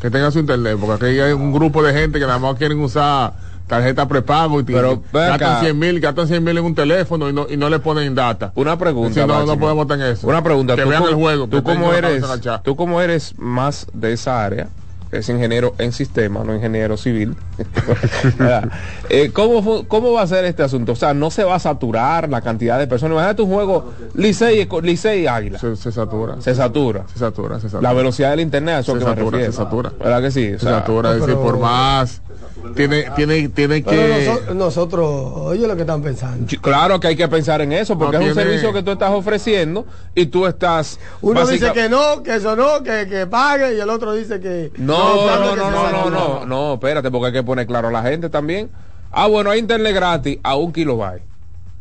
que 0.00 0.10
tenga 0.10 0.30
su 0.30 0.38
internet, 0.38 0.78
porque 0.80 1.06
aquí 1.06 1.20
hay 1.20 1.32
un 1.32 1.52
grupo 1.52 1.82
de 1.82 1.92
gente 1.92 2.18
que 2.18 2.26
nada 2.26 2.38
más 2.38 2.56
quieren 2.56 2.80
usar 2.80 3.34
tarjeta 3.66 4.08
prepago 4.08 4.60
y 4.60 4.62
Pero, 4.62 5.02
gastan 5.12 5.60
100 5.60 5.78
mil, 5.78 6.00
gastan 6.00 6.26
100 6.26 6.42
mil 6.42 6.56
en 6.56 6.64
un 6.64 6.74
teléfono 6.74 7.28
y 7.28 7.32
no, 7.32 7.46
y 7.48 7.56
no 7.56 7.68
le 7.68 7.78
ponen 7.78 8.14
data. 8.14 8.50
Una 8.54 8.78
pregunta. 8.78 9.20
Si 9.20 9.26
no, 9.26 9.44
no 9.44 9.58
podemos 9.58 9.86
tener 9.86 10.12
eso. 10.12 10.26
Una 10.26 10.42
pregunta. 10.42 10.74
Que 10.74 10.84
vean 10.84 11.04
el 11.04 11.14
juego. 11.14 11.46
Tú 11.46 11.62
como 11.62 11.92
eres, 11.92 12.24
tú 12.64 12.74
como 12.74 13.00
eres 13.00 13.34
más 13.38 13.86
de 13.92 14.14
esa 14.14 14.42
área, 14.44 14.68
es 15.12 15.28
ingeniero 15.28 15.74
en 15.78 15.92
sistema, 15.92 16.44
no 16.44 16.54
ingeniero 16.54 16.96
civil. 16.96 17.36
Eh, 19.10 19.30
¿cómo, 19.32 19.84
¿Cómo 19.88 20.12
va 20.12 20.22
a 20.22 20.26
ser 20.26 20.44
este 20.44 20.62
asunto? 20.62 20.92
O 20.92 20.96
sea, 20.96 21.14
no 21.14 21.30
se 21.30 21.44
va 21.44 21.54
a 21.54 21.58
saturar 21.58 22.28
la 22.28 22.40
cantidad 22.42 22.78
de 22.78 22.86
personas. 22.86 23.14
Imagínate 23.14 23.42
un 23.42 23.50
juego 23.52 23.92
Licey, 24.14 24.68
y- 25.22 25.26
Águila. 25.26 25.58
Se, 25.58 25.76
se 25.76 25.90
satura. 25.92 26.40
Se 26.40 26.54
satura. 26.54 27.04
Se 27.12 27.18
satura, 27.18 27.56
se 27.60 27.68
satura. 27.68 27.88
La 27.88 27.94
velocidad 27.94 28.30
del 28.30 28.40
internet, 28.40 28.80
eso 28.80 28.92
Se 28.92 28.98
que 28.98 29.04
me 29.04 29.10
satura, 29.10 29.30
refiero. 29.30 29.52
se 29.52 29.56
satura. 29.58 29.92
¿Verdad 29.98 30.22
que 30.22 30.30
sí? 30.30 30.52
O 30.54 30.58
Se 30.58 30.66
satura, 30.66 31.12
es 31.14 31.20
decir, 31.20 31.34
por 31.36 31.58
más. 31.58 32.20
Tiene, 32.74 33.10
tiene, 33.16 33.48
tiene 33.48 33.82
Pero 33.82 33.90
que. 33.90 34.26
noso- 34.28 34.54
nosotros, 34.54 35.08
oye 35.36 35.66
lo 35.66 35.74
que 35.74 35.82
están 35.82 36.02
pensando. 36.02 36.46
Claro 36.60 37.00
que 37.00 37.08
hay 37.08 37.16
que 37.16 37.26
pensar 37.28 37.60
en 37.60 37.72
eso, 37.72 37.98
porque 37.98 38.18
No 38.18 38.22
es 38.24 38.28
un 38.30 38.34
tiene- 38.34 38.50
servicio 38.50 38.72
que 38.72 38.82
tú 38.82 38.90
estás 38.92 39.10
ofreciendo 39.10 39.86
y 40.14 40.26
tú 40.26 40.46
estás... 40.46 40.98
Uno 41.20 41.40
básica- 41.40 41.66
dice 41.72 41.72
que 41.82 41.88
no, 41.88 42.22
que 42.22 42.36
eso 42.36 42.54
no, 42.56 42.82
que, 42.82 43.06
que 43.08 43.26
pague 43.26 43.74
y 43.76 43.80
el 43.80 43.88
otro 43.90 44.12
dice 44.12 44.40
que 44.40 44.70
No, 44.76 45.26
no, 45.26 45.56
no, 45.56 45.70
no, 45.70 45.70
no, 45.90 46.10
no, 46.10 46.46
no, 46.46 46.74
espérate, 46.74 47.10
porque 47.10 47.26
hay 47.28 47.32
que 47.32 47.42
poner 47.42 47.66
claro 47.66 47.88
a 47.88 47.92
la 47.92 48.02
gente 48.02 48.28
también. 48.28 48.70
Ah, 49.10 49.26
bueno, 49.26 49.50
hay 49.50 49.58
internet 49.60 49.94
gratis 49.94 50.38
a 50.42 50.56
un 50.56 50.72
kilobyte, 50.72 51.22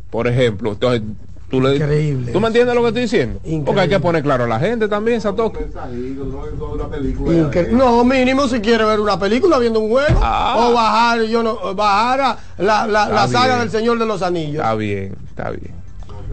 por 0.10 0.28
ejemplo. 0.28 0.72
Entonces, 0.72 1.02
tú 1.50 1.62
le 1.62 1.76
Increíble. 1.76 2.32
¿Tú 2.32 2.40
me 2.40 2.48
entiendes 2.48 2.76
lo 2.76 2.82
que 2.82 2.88
estoy 2.90 3.02
diciendo? 3.04 3.40
Porque 3.40 3.50
hay 3.50 3.56
Increíble. 3.58 3.90
que 3.90 4.00
poner 4.00 4.24
claro 4.24 4.44
a 4.44 4.48
la 4.48 4.60
gente 4.60 4.88
también, 4.88 5.22
Satoki. 5.22 5.60
Incre- 5.60 7.70
No, 7.72 8.04
mínimo 8.04 8.48
si 8.48 8.60
quiere 8.62 8.86
ver 8.86 9.00
una 9.00 9.20
película 9.20 9.58
viendo 9.60 9.80
un 9.80 9.90
juego 9.90 10.20
Ah. 10.22 10.68
o 10.70 10.74
bajar, 10.74 11.22
yo 11.24 11.44
no, 11.44 11.74
bajar 11.76 12.22
a 12.22 12.38
la, 12.58 12.88
la, 12.88 13.08
la 13.10 13.26
Está 13.26 13.28
saga 13.28 13.46
bien. 13.56 13.60
del 13.60 13.72
Señor 13.72 14.00
de 14.00 14.06
los 14.06 14.22
Anillos. 14.22 14.56
Está 14.64 14.76
bien, 14.76 15.16
está 15.30 15.50
bien. 15.52 15.76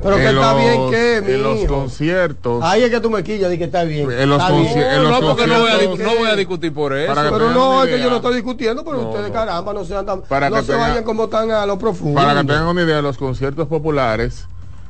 Pero 0.02 0.16
que 0.16 0.22
en 0.22 0.28
está 0.36 0.52
los- 0.52 0.60
bien 0.60 0.90
que, 0.90 1.22
mi 1.26 1.32
En 1.34 1.42
los 1.42 1.58
hijo. 1.60 1.74
conciertos. 1.74 2.62
Ahí 2.62 2.82
es 2.82 2.90
que 2.90 3.00
tú 3.00 3.08
me 3.08 3.24
quillas 3.24 3.48
de 3.48 3.56
que 3.56 3.64
está 3.64 3.84
bien. 3.84 4.10
En 4.10 4.28
los 4.28 4.38
Está 4.38 4.52
bien. 4.52 4.66
conci- 4.66 4.94
en 4.96 5.02
los 5.02 5.12
No, 5.20 5.28
porque 5.28 5.46
no 5.46 5.60
voy, 5.60 5.70
a, 5.70 5.72
conciertos- 5.72 5.98
di- 5.98 6.04
no 6.04 6.14
voy 6.18 6.28
a 6.28 6.36
discutir 6.36 6.74
por 6.74 6.94
eso. 6.94 7.14
Para 7.14 7.28
que 7.28 7.32
Pero 7.34 7.50
no, 7.52 7.84
es 7.84 7.90
que 7.90 8.00
yo 8.02 8.10
no 8.10 8.16
estoy 8.16 8.34
discutiendo, 8.34 8.84
pero 8.84 8.98
No, 9.00 9.08
ustedes 9.08 9.28
no. 9.28 9.32
caramba, 9.32 9.72
no 9.72 9.84
sean 9.84 10.04
tan, 10.04 10.20
Para 10.22 10.50
no 10.50 10.56
que 10.56 10.62
se 10.62 10.72
tenga- 10.72 10.88
vayan 10.88 11.04
como 11.04 11.28
tan 11.28 11.50
a 11.52 11.64
lo 11.64 11.78
profundo. 11.78 12.20
Para 12.20 12.34
que 12.34 12.40
tengan 12.46 12.66
una 12.66 12.82
idea, 12.82 13.00
los 13.00 13.16
conciertos 13.16 13.66
populares. 13.68 14.46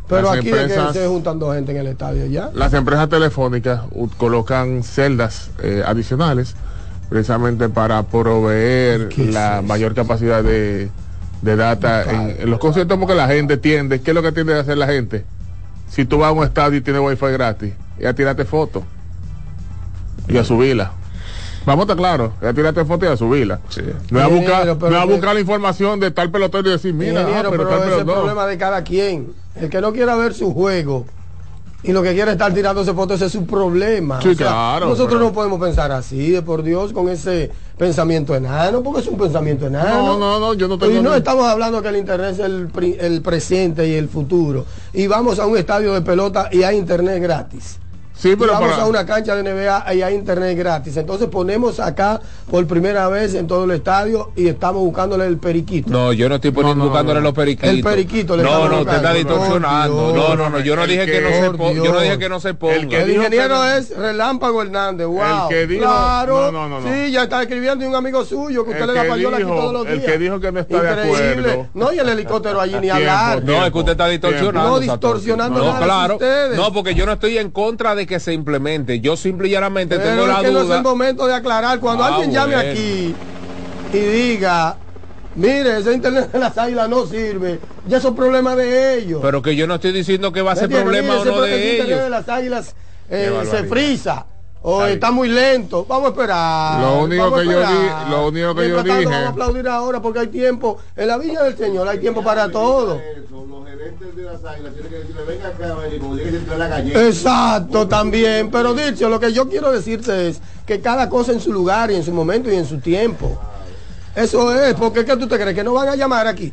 Pero 0.08 0.22
las 0.22 0.38
aquí 0.38 0.48
es 0.50 0.54
que 0.54 0.60
empresas, 0.62 0.92
se 0.92 1.06
juntan 1.06 1.38
dos 1.38 1.54
gente 1.54 1.72
en 1.72 1.78
el 1.78 1.86
estadio 1.88 2.26
ya. 2.26 2.50
las 2.54 2.72
empresas 2.74 3.08
telefónicas 3.08 3.82
colocan 4.18 4.82
celdas 4.82 5.50
eh, 5.62 5.82
adicionales 5.86 6.54
precisamente 7.08 7.68
para 7.68 8.02
proveer 8.02 9.08
¿Qué 9.08 9.28
es 9.28 9.34
la 9.34 9.62
mayor 9.62 9.94
capacidad 9.94 10.42
de, 10.42 10.90
de 11.42 11.56
data 11.56 12.02
en, 12.10 12.36
en 12.42 12.50
los 12.50 12.58
conciertos 12.58 12.98
porque 12.98 13.14
la 13.14 13.28
gente 13.28 13.56
tiende, 13.56 14.00
¿qué 14.00 14.10
es 14.10 14.14
lo 14.14 14.22
que 14.22 14.32
tiende 14.32 14.54
a 14.54 14.60
hacer 14.60 14.78
la 14.78 14.86
gente? 14.86 15.24
Si 15.88 16.04
tú 16.04 16.18
vas 16.18 16.30
a 16.30 16.32
un 16.32 16.44
estadio 16.44 16.78
y 16.78 16.80
tienes 16.80 17.02
wifi 17.02 17.26
gratis, 17.32 17.72
ya 17.98 18.12
tírate 18.14 18.44
fotos 18.44 18.82
y 20.28 20.36
a 20.38 20.44
subirla. 20.44 20.92
Vamos 21.66 21.82
a 21.82 21.84
estar 21.84 21.96
claros, 21.96 22.32
ya 22.42 22.52
tírate 22.52 22.84
fotos 22.84 23.08
y 23.08 23.12
a 23.12 23.16
subirla. 23.16 23.60
Sí. 23.68 23.82
No 24.10 24.18
es 24.18 24.24
a 24.24 24.28
buscar, 24.28 24.66
no 24.66 24.98
a 24.98 25.04
buscar 25.04 25.34
la 25.34 25.40
información 25.40 26.00
de 26.00 26.10
tal 26.10 26.30
pelotero 26.30 26.68
y 26.68 26.72
decir, 26.72 26.92
mira, 26.94 27.22
ah, 27.22 27.26
pero, 27.36 27.50
pero, 27.52 27.68
tal 27.68 27.78
ese 27.78 27.86
es 27.86 27.92
el 27.92 27.98
pelotero. 28.00 28.14
problema 28.16 28.46
de 28.46 28.58
cada 28.58 28.82
quien. 28.82 29.43
El 29.60 29.70
que 29.70 29.80
no 29.80 29.92
quiera 29.92 30.16
ver 30.16 30.34
su 30.34 30.52
juego 30.52 31.06
y 31.82 31.92
lo 31.92 32.02
que 32.02 32.14
quiere 32.14 32.32
estar 32.32 32.52
tirándose 32.54 32.94
fotos 32.94 33.16
ese 33.16 33.26
es 33.26 33.32
su 33.32 33.44
problema. 33.46 34.20
Sí, 34.22 34.34
claro, 34.34 34.86
Nosotros 34.86 35.14
pero- 35.16 35.26
no 35.28 35.32
podemos 35.32 35.60
pensar 35.60 35.92
así, 35.92 36.30
de 36.30 36.40
por 36.42 36.62
Dios, 36.62 36.92
con 36.94 37.08
ese 37.10 37.50
pensamiento 37.76 38.34
enano, 38.34 38.82
porque 38.82 39.00
es 39.00 39.06
un 39.06 39.18
pensamiento 39.18 39.66
enano. 39.66 40.16
No, 40.16 40.18
no, 40.18 40.40
no, 40.40 40.54
yo 40.54 40.66
no 40.66 40.78
tengo 40.78 40.92
Y 40.98 41.02
no 41.02 41.10
ni- 41.10 41.16
estamos 41.18 41.46
hablando 41.46 41.82
que 41.82 41.88
el 41.88 41.96
internet 41.96 42.30
es 42.32 42.38
el, 42.38 42.70
el 43.00 43.20
presente 43.22 43.86
y 43.86 43.92
el 43.94 44.08
futuro. 44.08 44.64
Y 44.94 45.06
vamos 45.06 45.38
a 45.38 45.46
un 45.46 45.58
estadio 45.58 45.92
de 45.92 46.00
pelota 46.00 46.48
y 46.50 46.62
hay 46.62 46.78
internet 46.78 47.20
gratis. 47.22 47.78
Sí, 48.16 48.36
pero 48.38 48.52
vamos 48.52 48.70
para- 48.70 48.82
a 48.84 48.86
una 48.86 49.04
cancha 49.04 49.34
de 49.34 49.42
NBA 49.42 49.92
y 49.94 50.02
hay 50.02 50.14
internet 50.14 50.56
gratis. 50.56 50.96
Entonces 50.96 51.28
ponemos 51.28 51.80
acá 51.80 52.20
por 52.50 52.64
primera 52.66 53.08
vez 53.08 53.34
en 53.34 53.46
todo 53.48 53.64
el 53.64 53.72
estadio 53.72 54.30
y 54.36 54.46
estamos 54.48 54.82
buscándole 54.82 55.26
el 55.26 55.36
periquito. 55.38 55.90
No, 55.90 56.12
yo 56.12 56.28
no 56.28 56.36
estoy 56.36 56.52
poniendo, 56.52 56.76
No, 56.76 56.84
no, 56.84 56.90
buscándole 56.90 57.20
no. 57.20 57.24
los 57.24 57.34
periquitos. 57.34 57.70
El 57.70 57.82
periquito 57.82 58.36
le 58.36 58.44
No, 58.44 58.68
no, 58.68 58.80
usted 58.80 58.94
está 58.96 59.12
distorsionando. 59.12 60.12
No, 60.14 60.36
no, 60.36 60.48
no, 60.48 60.60
yo 60.60 60.76
no 60.76 60.84
El 60.84 60.90
dije 60.90 61.06
que, 61.06 61.12
que- 61.12 61.20
no 61.20 61.28
se 61.30 61.46
por 61.46 61.56
po- 61.56 61.72
yo 61.72 61.92
no 61.92 62.00
dije 62.00 62.18
que 62.18 62.28
no 62.28 62.40
se 62.40 62.54
ponga. 62.54 62.74
El 62.76 62.88
que 62.88 63.00
El 63.02 63.08
dijo 63.08 63.22
ingeniero 63.22 63.62
que- 63.62 63.76
es 63.78 63.96
Relámpago 63.96 64.62
Hernández, 64.62 65.06
wow. 65.06 65.48
que 65.48 65.66
dijo- 65.66 65.82
claro, 65.82 66.52
no, 66.52 66.52
no, 66.52 66.68
no, 66.68 66.80
no. 66.80 66.88
sí, 66.94 67.10
ya 67.10 67.24
está 67.24 67.42
escribiendo 67.42 67.84
y 67.84 67.88
un 67.88 67.94
amigo 67.96 68.24
suyo 68.24 68.64
que 68.64 68.70
usted 68.70 68.82
El 68.82 68.88
le 68.88 68.94
da 68.94 69.02
que 69.02 69.08
payola 69.08 69.36
aquí 69.38 69.46
todos 69.46 69.72
los 69.72 69.86
el 69.86 69.98
días. 70.00 70.12
que 70.12 70.18
dijo 70.18 70.40
que 70.40 70.52
no 70.52 70.60
está 70.60 70.80
de 70.82 71.08
Increíble. 71.08 71.50
acuerdo. 71.50 71.68
No, 71.74 71.92
y 71.92 71.98
el 71.98 72.08
helicóptero 72.08 72.60
allí 72.60 72.76
ni 72.80 72.90
hablar. 72.90 73.42
No, 73.42 73.66
es 73.66 73.72
que 73.72 73.78
usted 73.78 73.92
está 73.92 74.06
distorsionando. 74.08 74.70
No 74.70 74.78
distorsionando 74.80 75.58
no, 75.58 75.64
nada 75.66 75.78
de 75.80 75.84
claro. 75.84 76.14
ustedes. 76.14 76.56
No, 76.56 76.72
porque 76.72 76.94
yo 76.94 77.06
no 77.06 77.12
estoy 77.12 77.38
en 77.38 77.50
contra 77.50 77.94
de 77.94 78.03
que 78.06 78.20
se 78.20 78.32
implemente. 78.32 79.00
Yo 79.00 79.16
simple 79.16 79.48
y 79.48 79.50
llanamente 79.52 79.96
Pero 79.98 80.10
tengo 80.10 80.22
es 80.22 80.28
la 80.28 80.40
que 80.40 80.50
no 80.52 80.58
es 80.60 80.64
duda. 80.66 80.76
el 80.78 80.82
momento 80.82 81.26
de 81.26 81.34
aclarar. 81.34 81.80
Cuando 81.80 82.04
Ah, 82.04 82.08
alguien 82.08 82.32
llame 82.32 82.54
bueno. 82.54 82.70
aquí 82.70 83.14
y 83.92 83.98
diga, 83.98 84.78
mire, 85.34 85.78
ese 85.78 85.92
internet 85.92 86.32
de 86.32 86.38
las 86.38 86.56
águilas 86.58 86.88
no 86.88 87.06
sirve, 87.06 87.60
ya 87.86 88.00
son 88.00 88.14
problemas 88.16 88.56
de 88.56 88.98
ellos. 88.98 89.20
Pero 89.22 89.42
que 89.42 89.54
yo 89.56 89.66
no 89.66 89.74
estoy 89.76 89.92
diciendo 89.92 90.32
que 90.32 90.42
va 90.42 90.52
a 90.52 90.56
ser 90.56 90.68
problema 90.68 91.20
o 91.20 91.24
no 91.24 91.44
ese- 91.44 91.54
ese 91.54 91.64
de 91.64 91.72
internet 91.72 91.86
de 91.88 91.94
ellos. 92.06 92.10
las 92.10 92.28
águilas 92.28 92.74
eh, 93.08 93.42
se 93.50 93.64
frisa. 93.64 94.26
O 94.66 94.82
está 94.86 95.10
muy 95.10 95.28
lento. 95.28 95.84
Vamos 95.86 96.06
a 96.06 96.10
esperar. 96.10 96.80
Lo 96.80 97.02
único 97.04 97.22
vamos 97.24 97.38
a 97.38 97.42
que 97.42 97.48
yo 97.48 97.60
esperar. 97.60 98.04
di- 98.06 98.10
lo 98.10 98.28
único 98.28 98.54
que 98.54 98.68
yo 98.70 98.76
tanto, 98.76 98.94
dije- 98.94 99.04
Vamos 99.04 99.26
a 99.26 99.28
aplaudir 99.28 99.68
ahora 99.68 100.00
porque 100.00 100.18
hay 100.20 100.26
tiempo. 100.28 100.78
En 100.96 101.08
la 101.08 101.18
viña 101.18 101.42
del 101.42 101.56
Señor 101.56 101.86
hay 101.86 101.98
tiempo 101.98 102.24
para 102.24 102.50
todo. 102.50 102.98
Los 103.30 103.68
gerentes 103.68 104.16
de 104.16 104.22
las 104.22 104.42
águilas 104.44 104.72
tienen 104.72 104.90
que 104.90 104.98
decirle, 105.00 105.22
venga 105.24 105.48
acá, 105.48 105.74
ven", 105.74 105.94
y 105.94 105.98
como 105.98 106.16
se 106.16 106.58
la 106.58 106.68
galleta. 106.68 107.06
Exacto, 107.06 107.86
también. 107.88 108.50
Pero 108.50 108.72
dicho, 108.72 109.08
lo 109.10 109.20
que 109.20 109.32
yo 109.34 109.48
quiero 109.50 109.70
decirte 109.70 110.28
es 110.28 110.40
que 110.64 110.80
cada 110.80 111.10
cosa 111.10 111.32
en 111.32 111.40
su 111.40 111.52
lugar 111.52 111.90
y 111.90 111.96
en 111.96 112.02
su 112.02 112.12
momento 112.12 112.50
y 112.50 112.54
en 112.56 112.64
su 112.66 112.78
tiempo. 112.80 113.38
Eso 114.16 114.50
es, 114.58 114.72
porque 114.74 115.04
¿qué 115.04 115.14
tú 115.18 115.26
te 115.28 115.36
crees? 115.38 115.54
Que 115.54 115.64
no 115.64 115.74
van 115.74 115.88
a 115.88 115.96
llamar 115.96 116.26
aquí. 116.26 116.50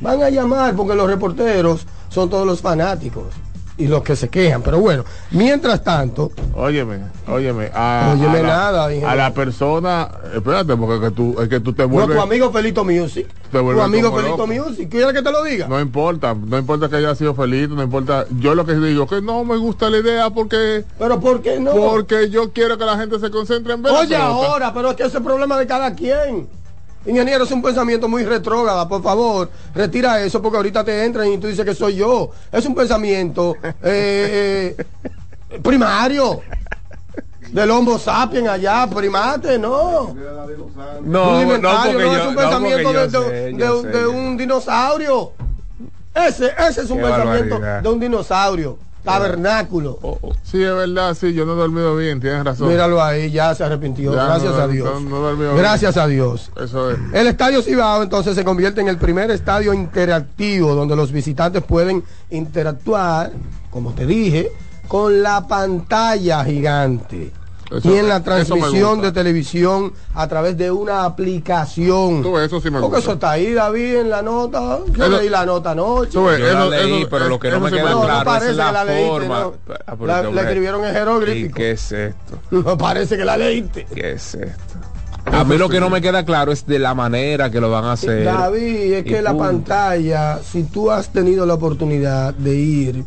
Van 0.00 0.22
a 0.22 0.30
llamar 0.30 0.74
porque 0.74 0.94
los 0.94 1.06
reporteros 1.08 1.86
son 2.08 2.30
todos 2.30 2.46
los 2.46 2.60
fanáticos 2.62 3.24
y 3.76 3.88
los 3.88 4.02
que 4.02 4.14
se 4.14 4.28
quejan. 4.28 4.62
Pero 4.62 4.78
bueno, 4.78 5.04
mientras 5.32 5.82
tanto, 5.82 6.30
Óyeme, 6.54 7.00
óyeme. 7.28 7.70
A, 7.74 8.14
Óyeme 8.14 8.38
a 8.38 8.42
la, 8.42 8.48
nada, 8.48 8.84
ingeniero. 8.92 9.08
a 9.10 9.14
la 9.16 9.34
persona, 9.34 10.08
espérate, 10.34 10.76
porque 10.76 11.06
que 11.06 11.10
tú, 11.10 11.36
es 11.40 11.48
que 11.48 11.60
tú 11.60 11.72
te 11.72 11.82
no, 11.82 11.88
vuelves. 11.88 12.16
tu 12.16 12.22
amigo 12.22 12.52
Felito 12.52 12.84
Music. 12.84 13.26
Te 13.50 13.58
Tu 13.58 13.80
amigo 13.80 14.12
Felito 14.12 14.36
loco. 14.36 14.46
Music. 14.46 14.88
¿Quieres 14.88 15.12
que 15.12 15.22
te 15.22 15.30
lo 15.32 15.42
diga? 15.42 15.66
No 15.68 15.80
importa, 15.80 16.34
no 16.34 16.58
importa 16.58 16.88
que 16.88 16.96
haya 16.96 17.14
sido 17.14 17.34
feliz, 17.34 17.68
no 17.68 17.82
importa. 17.82 18.26
Yo 18.38 18.54
lo 18.54 18.64
que 18.64 18.74
digo 18.74 19.06
que 19.06 19.20
no 19.20 19.44
me 19.44 19.56
gusta 19.56 19.90
la 19.90 19.98
idea 19.98 20.30
porque 20.30 20.84
Pero 20.98 21.20
¿por 21.20 21.42
qué 21.42 21.58
no? 21.60 21.72
porque 21.72 22.30
yo 22.30 22.52
quiero 22.52 22.78
que 22.78 22.84
la 22.84 22.96
gente 22.96 23.18
se 23.18 23.30
concentre 23.30 23.74
en 23.74 23.82
ver. 23.82 23.92
Oye, 23.92 24.16
ahora, 24.16 24.72
pero 24.72 24.90
es 24.90 24.96
que 24.96 25.02
ese 25.02 25.10
es 25.10 25.14
el 25.16 25.22
problema 25.24 25.58
de 25.58 25.66
cada 25.66 25.94
quien. 25.94 26.48
Ingeniero, 27.06 27.44
es 27.44 27.50
un 27.50 27.62
pensamiento 27.62 28.08
muy 28.08 28.24
retrógrada, 28.24 28.88
por 28.88 29.02
favor, 29.02 29.50
retira 29.74 30.22
eso 30.22 30.40
porque 30.40 30.56
ahorita 30.56 30.82
te 30.84 31.04
entran 31.04 31.30
y 31.30 31.38
tú 31.38 31.46
dices 31.46 31.64
que 31.64 31.74
soy 31.74 31.96
yo. 31.96 32.30
Es 32.50 32.64
un 32.64 32.74
pensamiento 32.74 33.56
eh, 33.82 34.74
eh, 34.78 34.84
primario. 35.62 36.40
Del 37.52 37.70
homo 37.70 37.98
sapiens 37.98 38.48
allá, 38.48 38.88
primate, 38.92 39.58
no. 39.58 40.12
No, 41.02 41.40
no, 41.40 41.44
porque 41.44 41.58
no, 41.60 41.92
yo, 41.92 42.00
es 42.00 42.26
un 42.26 42.34
no, 42.34 42.40
pensamiento 42.40 42.82
porque 42.82 42.98
de, 42.98 43.10
sé, 43.10 43.52
de 43.52 43.80
sé. 43.82 43.88
de 43.98 44.06
un 44.06 44.36
dinosaurio. 44.36 45.32
Ese, 46.14 46.52
ese 46.58 46.80
es 46.80 46.90
un 46.90 46.98
Qué 46.98 47.04
pensamiento 47.04 47.54
barbaridad. 47.54 47.82
de 47.82 47.88
un 47.88 48.00
dinosaurio, 48.00 48.78
tabernáculo. 49.04 49.98
Sí, 50.42 50.62
es 50.62 50.74
verdad, 50.74 51.14
sí, 51.14 51.32
yo 51.34 51.44
no 51.46 51.52
he 51.52 51.56
dormido 51.56 51.94
bien, 51.96 52.20
tienes 52.20 52.44
razón. 52.44 52.68
Míralo 52.68 53.02
ahí, 53.02 53.30
ya 53.30 53.54
se 53.54 53.62
arrepintió. 53.64 54.14
Ya 54.14 54.24
Gracias 54.24 54.54
no- 54.54 54.60
a 54.62 54.66
Dios. 54.68 55.02
no- 55.02 55.10
no 55.10 55.16
dormido 55.20 55.50
bien. 55.52 55.62
Gracias 55.62 55.96
a 55.96 56.06
Dios. 56.06 56.50
Eso 56.60 56.90
es. 56.90 56.98
El 57.12 57.26
Estadio 57.26 57.62
Cibao 57.62 58.02
entonces 58.02 58.34
se 58.34 58.44
convierte 58.44 58.80
en 58.80 58.88
el 58.88 58.96
primer 58.96 59.30
estadio 59.30 59.72
interactivo 59.74 60.74
donde 60.74 60.96
los 60.96 61.12
visitantes 61.12 61.62
pueden 61.62 62.02
interactuar, 62.30 63.30
como 63.70 63.92
te 63.92 64.06
dije, 64.06 64.50
con 64.88 65.22
la 65.22 65.46
pantalla 65.46 66.44
gigante. 66.44 67.32
Eso- 67.70 67.90
y 67.90 67.96
en 67.98 68.08
la 68.08 68.22
transmisión 68.22 69.00
de 69.00 69.10
televisión 69.12 69.92
a 70.14 70.28
través 70.28 70.56
de 70.56 70.70
una 70.70 71.04
aplicación. 71.04 72.22
Tú 72.22 72.32
ves, 72.34 72.46
eso 72.46 72.60
sí 72.60 72.70
me 72.70 72.80
Porque 72.80 72.96
gusta. 72.96 72.98
eso 72.98 73.12
está 73.14 73.30
ahí, 73.32 73.52
David, 73.54 73.96
en 73.96 74.10
la 74.10 74.22
nota. 74.22 74.80
Yo 74.92 75.04
Eso- 75.04 75.16
leí 75.18 75.28
la 75.28 75.46
nota 75.46 75.70
anoche. 75.72 76.12
Tú 76.12 76.24
ves, 76.24 76.38
Yo 76.38 76.44
la 76.44 76.50
eso- 76.50 76.70
leí, 76.70 77.00
eso- 77.00 77.08
pero 77.10 77.28
lo 77.28 77.38
que 77.40 77.50
no 77.50 77.60
me 77.60 77.70
sí 77.70 77.76
queda 77.76 77.90
No, 77.90 78.02
claro 78.02 78.24
parece 78.24 78.50
es 78.50 78.56
la 78.56 78.66
que 78.66 78.72
la 78.72 78.84
leíste, 78.84 79.08
forma. 79.08 79.40
no. 79.40 79.54
Ah, 79.86 79.96
La- 80.32 80.40
escribieron 80.42 80.84
en 80.84 80.92
jeroglífico. 80.94 81.46
¿Y 81.48 81.52
qué 81.52 81.70
es 81.72 81.92
esto? 81.92 82.38
No 82.50 82.78
parece 82.78 83.16
que 83.16 83.24
la 83.24 83.36
leíste. 83.36 83.86
¿Qué 83.94 84.12
es 84.12 84.34
esto? 84.34 84.74
A 85.32 85.42
mí 85.42 85.56
lo 85.56 85.70
que 85.70 85.80
no 85.80 85.88
me 85.88 86.02
queda 86.02 86.22
claro 86.26 86.52
es 86.52 86.66
de 86.66 86.78
la 86.78 86.92
manera 86.94 87.50
que 87.50 87.58
lo 87.58 87.70
van 87.70 87.84
a 87.84 87.92
hacer. 87.92 88.24
David, 88.24 88.92
es 88.92 89.04
que 89.04 89.22
la 89.22 89.34
pantalla, 89.34 90.38
si 90.42 90.64
tú 90.64 90.90
has 90.90 91.08
tenido 91.14 91.46
la 91.46 91.54
oportunidad 91.54 92.34
de 92.34 92.54
ir 92.54 93.04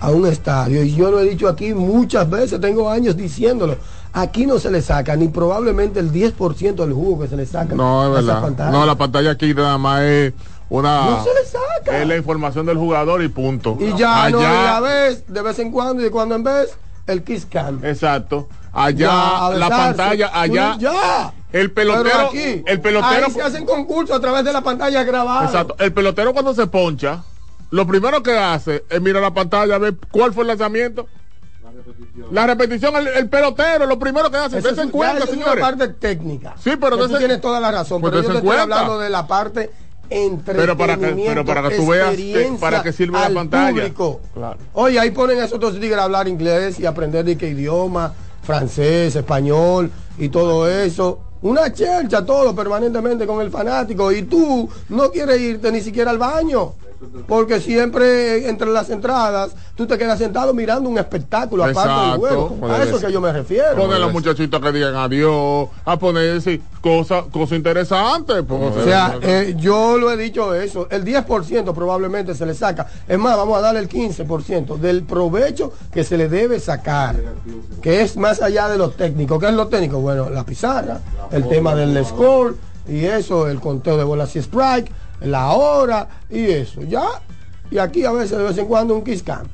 a 0.00 0.10
un 0.10 0.26
estadio, 0.26 0.82
y 0.82 0.94
yo 0.94 1.10
lo 1.10 1.20
he 1.20 1.24
dicho 1.28 1.46
aquí 1.48 1.74
muchas 1.74 2.28
veces, 2.28 2.60
tengo 2.60 2.88
años 2.90 3.16
diciéndolo, 3.16 3.76
aquí 4.12 4.46
no 4.46 4.58
se 4.58 4.70
le 4.70 4.80
saca 4.82 5.14
ni 5.16 5.28
probablemente 5.28 6.00
el 6.00 6.10
10% 6.10 6.74
del 6.74 6.92
jugo 6.92 7.22
que 7.22 7.28
se 7.28 7.36
le 7.36 7.44
saca 7.46 7.74
No, 7.74 8.06
es 8.06 8.24
verdad. 8.24 8.40
pantalla. 8.42 8.70
No, 8.70 8.86
la 8.86 8.94
pantalla 8.96 9.32
aquí 9.32 9.52
nada 9.54 9.76
más 9.78 10.00
es 10.02 10.32
una. 10.70 11.04
No 11.10 11.24
se 11.24 11.30
le 11.34 11.44
saca. 11.46 12.00
Es 12.00 12.08
la 12.08 12.16
información 12.16 12.64
del 12.66 12.78
jugador 12.78 13.22
y 13.22 13.28
punto. 13.28 13.76
Y 13.78 13.94
ya 13.98 14.30
no, 14.30 14.40
y 14.40 14.44
Allá- 14.44 14.76
a 14.76 14.80
vez, 14.80 15.24
de 15.26 15.42
vez 15.42 15.58
en 15.58 15.70
cuando 15.70 16.00
y 16.00 16.04
de 16.04 16.10
cuando 16.10 16.34
en 16.34 16.44
vez, 16.44 16.70
el 17.06 17.22
kiss 17.22 17.44
cam. 17.46 17.84
Exacto. 17.84 18.48
Ya, 18.72 18.84
Allá, 18.84 19.46
a 19.46 19.50
la 19.54 19.68
pantalla, 19.68 20.30
allá. 20.32 20.76
Ya. 20.78 21.32
El 21.52 21.72
pelotero. 21.72 22.28
aquí, 22.28 22.62
el 22.64 22.80
pelotero. 22.80 23.26
ahí 23.26 23.32
se 23.32 23.42
hacen 23.42 23.66
concursos 23.66 24.16
a 24.16 24.20
través 24.20 24.44
de 24.44 24.52
la 24.52 24.60
pantalla 24.62 25.02
grabada. 25.02 25.44
Exacto. 25.46 25.74
El 25.80 25.92
pelotero 25.92 26.32
cuando 26.32 26.54
se 26.54 26.68
poncha, 26.68 27.24
lo 27.70 27.86
primero 27.86 28.22
que 28.22 28.36
hace 28.36 28.84
es 28.88 29.00
mirar 29.00 29.22
la 29.22 29.32
pantalla, 29.34 29.78
ver 29.78 29.94
cuál 30.10 30.32
fue 30.32 30.42
el 30.44 30.48
lanzamiento. 30.48 31.06
La 32.32 32.46
repetición, 32.46 32.94
el, 32.96 33.08
el 33.08 33.28
pelotero, 33.28 33.86
lo 33.86 33.98
primero 33.98 34.30
que 34.30 34.36
hace, 34.36 34.58
es, 34.58 34.64
en 34.78 34.90
cuenta, 34.90 35.18
es 35.18 35.30
una 35.30 35.32
señores. 35.44 35.60
parte 35.64 35.88
técnica. 35.88 36.54
Sí, 36.62 36.72
pero 36.80 36.96
tú 36.98 37.16
tienes 37.16 37.40
toda 37.40 37.60
la 37.60 37.70
razón. 37.70 38.00
pues 38.00 38.12
pero 38.12 38.22
yo 38.22 38.32
te 38.32 38.38
estoy 38.38 38.56
hablando 38.56 38.98
de 38.98 39.10
la 39.10 39.26
parte 39.26 39.70
Pero 40.44 40.76
para 40.76 40.96
que- 40.96 41.24
pero 41.26 41.44
para 41.44 41.68
que 41.68 41.76
tú 41.76 41.86
veas 41.88 42.08
experiencia 42.12 42.58
para 42.60 42.82
que 42.82 42.92
sirve 42.92 43.18
la 43.18 43.26
al 43.26 43.34
pantalla. 43.34 43.88
Claro. 44.34 44.58
Oye, 44.74 44.98
ahí 44.98 45.10
ponen 45.12 45.40
a 45.40 45.44
esos 45.44 45.58
dos 45.60 45.74
tigres 45.78 45.98
a 45.98 46.04
hablar 46.04 46.28
inglés 46.28 46.78
y 46.80 46.86
aprender 46.86 47.24
de 47.24 47.36
qué 47.38 47.48
idioma, 47.48 48.12
francés, 48.42 49.14
español 49.16 49.90
y 50.18 50.28
todo 50.28 50.68
eso. 50.68 51.20
Una 51.42 51.72
chercha 51.72 52.24
todo 52.26 52.54
permanentemente 52.54 53.26
con 53.26 53.40
el 53.40 53.50
fanático 53.50 54.12
y 54.12 54.22
tú 54.22 54.68
no 54.90 55.10
quieres 55.10 55.40
irte 55.40 55.72
ni 55.72 55.80
siquiera 55.80 56.10
al 56.10 56.18
baño. 56.18 56.74
Porque 57.26 57.60
siempre 57.60 58.48
entre 58.48 58.68
las 58.68 58.90
entradas 58.90 59.52
tú 59.74 59.86
te 59.86 59.96
quedas 59.96 60.18
sentado 60.18 60.52
mirando 60.52 60.88
un 60.88 60.98
espectáculo 60.98 61.64
aparte 61.64 62.10
del 62.10 62.18
juego. 62.18 62.58
A 62.68 62.82
eso 62.82 62.94
es 62.94 63.00
ser. 63.00 63.06
que 63.08 63.12
yo 63.14 63.20
me 63.20 63.32
refiero. 63.32 63.74
Poner 63.74 63.96
a 63.96 63.98
los 64.00 64.12
muchachitos 64.12 64.60
que 64.60 64.72
digan 64.72 64.94
adiós, 64.94 65.68
a 65.84 65.98
poner 65.98 66.42
sí, 66.42 66.60
cosas 66.82 67.24
cosa 67.32 67.56
interesantes. 67.56 68.42
pues, 68.46 68.76
O 68.76 68.84
sea, 68.84 69.18
eh, 69.22 69.54
yo 69.56 69.96
lo 69.96 70.10
he 70.10 70.16
dicho 70.16 70.54
eso, 70.54 70.88
el 70.90 71.04
10% 71.04 71.72
probablemente 71.72 72.34
se 72.34 72.44
le 72.44 72.54
saca. 72.54 72.86
Es 73.08 73.18
más, 73.18 73.36
vamos 73.36 73.56
a 73.56 73.60
darle 73.62 73.80
el 73.80 73.88
15% 73.88 74.76
del 74.76 75.02
provecho 75.04 75.72
que 75.90 76.04
se 76.04 76.18
le 76.18 76.28
debe 76.28 76.60
sacar, 76.60 77.16
que 77.80 78.02
es 78.02 78.16
más 78.18 78.42
allá 78.42 78.68
de 78.68 78.76
lo 78.76 78.90
técnico. 78.90 79.38
¿Qué 79.38 79.46
es 79.46 79.54
lo 79.54 79.68
técnico? 79.68 80.00
Bueno, 80.00 80.28
la 80.28 80.44
pizarra, 80.44 81.00
el 81.30 81.48
tema 81.48 81.74
del 81.74 82.04
score 82.04 82.56
y 82.88 83.04
eso, 83.04 83.48
el 83.48 83.60
conteo 83.60 83.96
de 83.96 84.04
bolas 84.04 84.34
y 84.36 84.40
strike, 84.40 84.90
la 85.20 85.50
hora 85.52 86.08
y 86.30 86.44
eso, 86.44 86.82
¿ya? 86.82 87.04
Y 87.70 87.78
aquí 87.78 88.04
a 88.04 88.12
veces 88.12 88.36
de 88.38 88.44
vez 88.44 88.58
en 88.58 88.66
cuando 88.66 88.94
un 88.94 89.02
kiss 89.04 89.22
cam. 89.22 89.46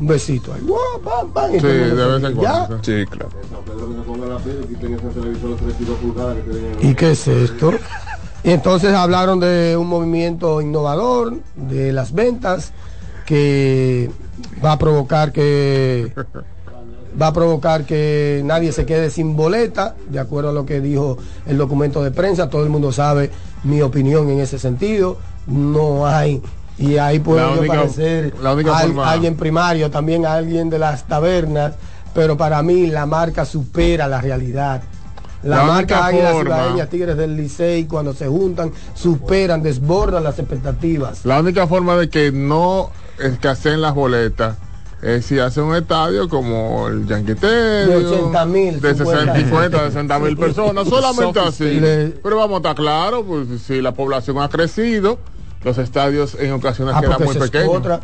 Un 0.00 0.06
besito 0.08 0.52
ahí. 0.52 0.60
pam, 1.04 1.30
pam, 1.32 1.54
y 1.54 1.60
Sí, 1.60 1.66
de 1.66 1.94
vez 1.94 2.24
en 2.24 2.40
¿ya? 2.40 2.66
cuando. 2.66 2.82
Sí, 2.84 3.04
claro. 3.06 3.28
Pedro 3.64 3.88
que 3.88 3.94
se 3.94 4.00
ponga 4.02 4.26
la 4.26 4.38
pila 4.38 4.54
y 4.64 4.66
quiten 4.66 4.94
ese 4.94 5.06
televisor 5.08 5.50
de 5.50 5.56
32 5.56 5.98
pulgadas 5.98 6.36
que 6.36 6.42
tienen. 6.50 6.90
¿Y 6.90 6.94
qué 6.94 7.10
es 7.12 7.28
esto? 7.28 7.72
Y 8.42 8.50
entonces 8.50 8.92
hablaron 8.92 9.40
de 9.40 9.76
un 9.78 9.86
movimiento 9.86 10.60
innovador 10.60 11.38
de 11.54 11.92
las 11.92 12.12
ventas 12.12 12.72
que 13.24 14.10
va 14.62 14.72
a 14.72 14.78
provocar 14.78 15.32
que 15.32 16.12
va 17.20 17.28
a 17.28 17.32
provocar 17.32 17.84
que 17.84 18.42
nadie 18.44 18.72
se 18.72 18.86
quede 18.86 19.10
sin 19.10 19.36
boleta, 19.36 19.94
de 20.08 20.18
acuerdo 20.18 20.50
a 20.50 20.52
lo 20.52 20.66
que 20.66 20.80
dijo 20.80 21.16
el 21.46 21.58
documento 21.58 22.02
de 22.02 22.10
prensa, 22.10 22.50
todo 22.50 22.62
el 22.64 22.70
mundo 22.70 22.92
sabe 22.92 23.30
mi 23.62 23.80
opinión 23.82 24.28
en 24.30 24.40
ese 24.40 24.58
sentido, 24.58 25.18
no 25.46 26.06
hay 26.06 26.42
y 26.76 26.96
ahí 26.98 27.20
única- 27.58 27.74
parecer 27.76 28.34
forma- 28.88 29.10
alguien 29.12 29.36
primario, 29.36 29.90
también 29.90 30.26
alguien 30.26 30.70
de 30.70 30.78
las 30.80 31.04
tabernas, 31.06 31.74
pero 32.14 32.36
para 32.36 32.62
mí 32.62 32.86
la 32.88 33.06
marca 33.06 33.44
supera 33.44 34.08
la 34.08 34.20
realidad. 34.20 34.82
La, 35.44 35.58
La 35.58 35.64
marca 35.64 36.08
forma- 36.32 36.56
Ibaeñas, 36.58 36.88
Tigres 36.88 37.16
del 37.18 37.36
Licey, 37.36 37.84
cuando 37.84 38.14
se 38.14 38.26
juntan, 38.26 38.72
superan, 38.94 39.62
desbordan 39.62 40.24
las 40.24 40.38
expectativas. 40.38 41.24
La 41.26 41.38
única 41.38 41.66
forma 41.66 41.96
de 41.96 42.08
que 42.08 42.32
no 42.32 42.90
escaseen 43.18 43.80
las 43.82 43.94
boletas 43.94 44.56
es 45.04 45.26
si 45.26 45.38
hace 45.38 45.60
un 45.60 45.74
estadio 45.74 46.28
como 46.28 46.88
el 46.88 47.02
Stadium, 47.02 47.36
De 47.38 48.06
80.000, 48.32 48.80
de 48.80 48.94
60, 48.94 49.04
50. 49.04 49.34
50, 49.38 49.78
60 49.86 50.18
mil 50.18 50.36
personas, 50.36 50.88
solamente 50.88 51.40
así. 51.40 51.80
Pero 52.22 52.36
vamos 52.36 52.54
a 52.54 52.56
estar 52.58 52.74
claros, 52.76 53.24
pues 53.26 53.46
si 53.66 53.80
la 53.82 53.92
población 53.92 54.38
ha 54.40 54.48
crecido, 54.48 55.18
los 55.62 55.78
estadios 55.78 56.34
en 56.40 56.52
ocasiones 56.52 56.94
Ah, 56.96 57.00
quedan 57.02 57.22
muy 57.24 57.34
pequeños. 57.36 57.68
otra. 57.68 58.00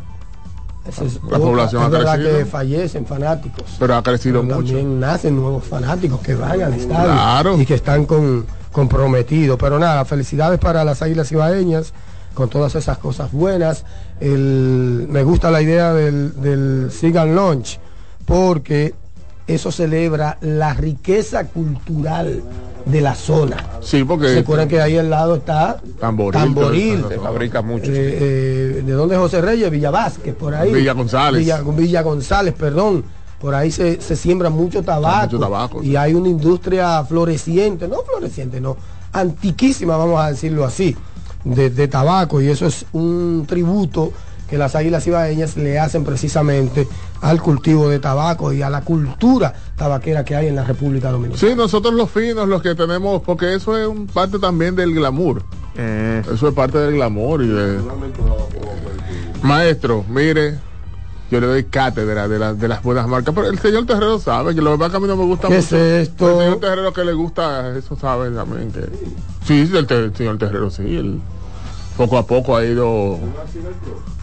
Es 0.86 0.98
La 0.98 1.06
otra. 1.36 1.38
población 1.38 1.82
es 1.94 2.06
ha 2.06 2.14
crecido. 2.16 2.38
que 2.38 2.44
fallecen 2.46 3.06
fanáticos. 3.06 3.64
Pero 3.78 3.96
ha 3.96 4.02
crecido 4.02 4.42
Pero 4.42 4.56
mucho. 4.56 4.66
También 4.68 4.98
nacen 5.00 5.36
nuevos 5.36 5.64
fanáticos 5.64 6.20
que 6.20 6.34
van 6.34 6.62
al 6.62 6.72
estadio 6.74 7.12
Claro. 7.12 7.60
y 7.60 7.66
que 7.66 7.74
están 7.74 8.06
con, 8.06 8.46
comprometidos. 8.72 9.58
Pero 9.58 9.78
nada, 9.78 10.04
felicidades 10.04 10.58
para 10.58 10.84
las 10.84 11.02
Águilas 11.02 11.30
Ibaeñas 11.32 11.92
con 12.34 12.48
todas 12.48 12.74
esas 12.74 12.96
cosas 12.98 13.30
buenas. 13.32 13.84
El- 14.20 15.06
me 15.08 15.22
gusta 15.22 15.50
la 15.50 15.62
idea 15.62 15.92
del, 15.94 16.40
del 16.40 16.90
Sigan 16.92 17.34
Launch 17.34 17.78
porque 18.26 18.94
eso 19.46 19.72
celebra 19.72 20.38
la 20.42 20.74
riqueza 20.74 21.44
cultural 21.48 22.42
de 22.84 23.00
la 23.00 23.14
zona. 23.14 23.56
Sí, 23.80 24.04
porque 24.04 24.28
¿Se 24.28 24.38
acuerdan 24.40 24.68
que 24.68 24.80
ahí 24.80 24.96
al 24.96 25.10
lado 25.10 25.36
está 25.36 25.80
Tamboril, 25.98 27.04
Se 27.08 27.18
fabrica 27.18 27.60
mucho. 27.62 27.90
Eh, 27.90 28.18
eh, 28.20 28.82
¿De 28.84 28.92
dónde 28.92 29.16
es 29.16 29.20
José 29.20 29.40
Reyes? 29.40 29.70
Villa 29.70 29.90
Vázquez, 29.90 30.34
por 30.34 30.54
ahí. 30.54 30.72
Villa 30.72 30.92
González. 30.92 31.40
Villa, 31.40 31.60
Villa 31.62 32.02
González, 32.02 32.54
perdón. 32.54 33.04
por 33.40 33.54
ahí 33.54 33.70
se, 33.70 34.00
se 34.00 34.16
siembra 34.16 34.50
mucho 34.50 34.82
tabaco, 34.82 35.26
mucho 35.26 35.38
tabaco, 35.40 35.82
y 35.82 35.88
sí. 35.88 35.96
hay 35.96 36.14
una 36.14 36.28
industria 36.28 37.02
floreciente, 37.04 37.88
no 37.88 38.02
floreciente, 38.02 38.60
no, 38.60 38.76
antiquísima, 39.12 39.96
vamos 39.96 40.20
a 40.20 40.30
decirlo 40.30 40.64
así, 40.64 40.94
de, 41.44 41.70
de 41.70 41.88
tabaco, 41.88 42.40
y 42.40 42.48
eso 42.48 42.66
es 42.66 42.86
un 42.92 43.44
tributo 43.48 44.12
que 44.48 44.58
las 44.58 44.74
águilas 44.74 45.06
ibaeñas 45.06 45.56
le 45.56 45.78
hacen 45.78 46.04
precisamente 46.04 46.88
al 47.20 47.40
cultivo 47.40 47.88
de 47.88 48.00
tabaco 48.00 48.52
y 48.52 48.62
a 48.62 48.68
la 48.68 48.80
cultura 48.80 49.54
tabaquera 49.76 50.24
que 50.24 50.34
hay 50.34 50.48
en 50.48 50.56
la 50.56 50.64
República 50.64 51.10
Dominicana. 51.12 51.48
Sí, 51.48 51.56
nosotros 51.56 51.94
los 51.94 52.10
finos, 52.10 52.48
los 52.48 52.60
que 52.60 52.74
tenemos, 52.74 53.22
porque 53.22 53.54
eso 53.54 53.78
es 53.78 53.86
un 53.86 54.08
parte 54.08 54.40
también 54.40 54.74
del 54.74 54.92
glamour. 54.92 55.44
Eso 55.76 56.48
es 56.48 56.54
parte 56.54 56.78
del 56.78 56.94
glamour 56.94 57.42
y 57.42 57.46
de... 57.46 57.78
Maestro, 59.42 60.04
mire, 60.08 60.58
yo 61.30 61.40
le 61.40 61.46
doy 61.46 61.64
cátedra 61.64 62.26
de, 62.28 62.38
la- 62.38 62.54
de 62.54 62.66
las 62.68 62.82
buenas 62.82 63.06
marcas, 63.06 63.32
pero 63.34 63.48
el 63.48 63.58
señor 63.58 63.86
Terrero 63.86 64.18
sabe 64.18 64.54
que 64.54 64.60
lo 64.60 64.76
que 64.78 64.84
a 64.84 65.00
mí 65.00 65.06
no 65.06 65.16
me 65.16 65.24
gusta 65.24 65.48
¿Qué 65.48 65.54
mucho. 65.56 65.76
es 65.76 66.08
esto? 66.08 66.28
El 66.40 66.44
señor 66.46 66.60
Terrero 66.60 66.92
que 66.92 67.04
le 67.04 67.12
gusta, 67.12 67.76
eso 67.76 67.96
sabe 67.96 68.30
también 68.30 68.72
que... 68.72 68.80
Sí, 69.46 69.70
el, 69.74 69.86
te- 69.86 70.04
el 70.04 70.16
señor 70.16 70.38
Terrero, 70.38 70.70
sí, 70.70 71.20
poco 71.96 72.18
a 72.18 72.26
poco 72.26 72.56
ha 72.56 72.64
ido... 72.64 73.18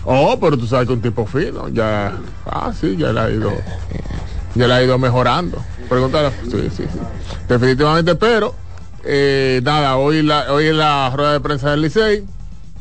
Oh, 0.10 0.38
pero 0.40 0.58
tú 0.58 0.66
sabes 0.68 0.88
que 0.88 0.94
un 0.94 1.02
tipo 1.02 1.26
fino, 1.26 1.68
ya... 1.70 2.14
Ah, 2.46 2.72
sí, 2.80 2.96
ya 2.98 3.12
le 3.14 3.20
ha 3.20 3.30
ido... 3.30 3.52
Ya 4.56 4.68
le 4.68 4.74
ha 4.74 4.84
ido 4.84 4.98
mejorando. 4.98 5.58
Pregúntale. 5.90 6.32
Sí, 6.50 6.70
sí, 6.76 6.84
sí. 6.92 7.00
Definitivamente, 7.48 8.16
pero... 8.16 8.56
eh, 9.04 9.62
nada, 9.64 9.98
hoy 9.98 10.24
la, 10.24 10.52
hoy 10.52 10.72
la 10.74 11.10
rueda 11.16 11.34
de 11.34 11.40
prensa 11.40 11.72
del 11.72 11.82
Licey. 11.82 12.26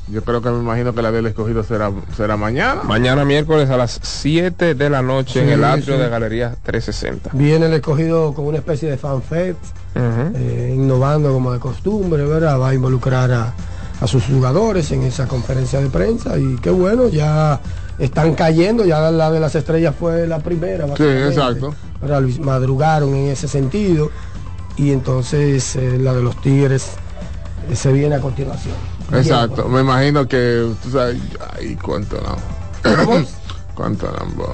Yo 0.08 0.22
creo 0.22 0.40
que 0.40 0.50
me 0.50 0.60
imagino 0.60 0.94
que 0.94 1.02
la 1.02 1.10
del 1.10 1.26
escogido 1.26 1.64
será, 1.64 1.90
será 2.16 2.36
mañana. 2.36 2.82
Mañana 2.84 3.24
miércoles 3.24 3.68
a 3.70 3.76
las 3.76 3.98
7 4.02 4.74
de 4.76 4.88
la 4.90 5.02
noche 5.02 5.40
en 5.40 5.46
Sí, 5.48 5.52
el 5.54 5.64
atrio 5.64 5.96
sí. 5.96 6.00
de 6.02 6.08
Galería 6.08 6.54
360. 6.62 7.30
Viene 7.32 7.66
el 7.66 7.72
escogido 7.72 8.32
con 8.32 8.46
una 8.46 8.58
especie 8.58 8.88
de 8.88 8.98
fanfest, 8.98 9.58
Ujú. 9.96 10.36
eh, 10.36 10.72
innovando 10.76 11.32
como 11.32 11.52
de 11.52 11.58
costumbre, 11.58 12.24
¿verdad? 12.24 12.60
Va 12.60 12.68
a 12.68 12.74
involucrar 12.74 13.32
a, 13.32 13.52
a 14.00 14.06
sus 14.06 14.24
jugadores 14.26 14.92
en 14.92 15.02
esa 15.02 15.26
conferencia 15.26 15.80
de 15.80 15.88
prensa 15.88 16.38
y 16.38 16.54
qué 16.62 16.70
bueno, 16.70 17.08
ya 17.08 17.58
están 17.98 18.34
cayendo, 18.36 18.84
ya 18.84 19.10
la 19.10 19.30
de 19.32 19.40
las 19.40 19.56
estrellas 19.56 19.92
fue 19.98 20.28
la 20.28 20.38
primera. 20.38 20.86
básicamente, 20.86 21.28
exacto. 21.30 21.74
Madrugaron 22.42 23.14
en 23.16 23.28
ese 23.30 23.48
sentido 23.48 24.10
y 24.76 24.92
entonces 24.92 25.74
eh, 25.74 25.98
la 26.00 26.12
de 26.14 26.22
los 26.22 26.40
Tigres 26.40 26.90
eh, 27.70 27.74
se 27.74 27.92
viene 27.92 28.14
a 28.14 28.20
continuación. 28.20 28.74
Exacto. 29.12 29.68
Me 29.68 29.80
imagino 29.80 30.26
que 30.26 30.70
tú 30.82 30.90
sabes. 30.90 31.18
Ay, 31.56 31.76
cuánto 31.76 32.16
no. 32.20 32.36
cuánto 33.74 34.06
no. 34.06 34.44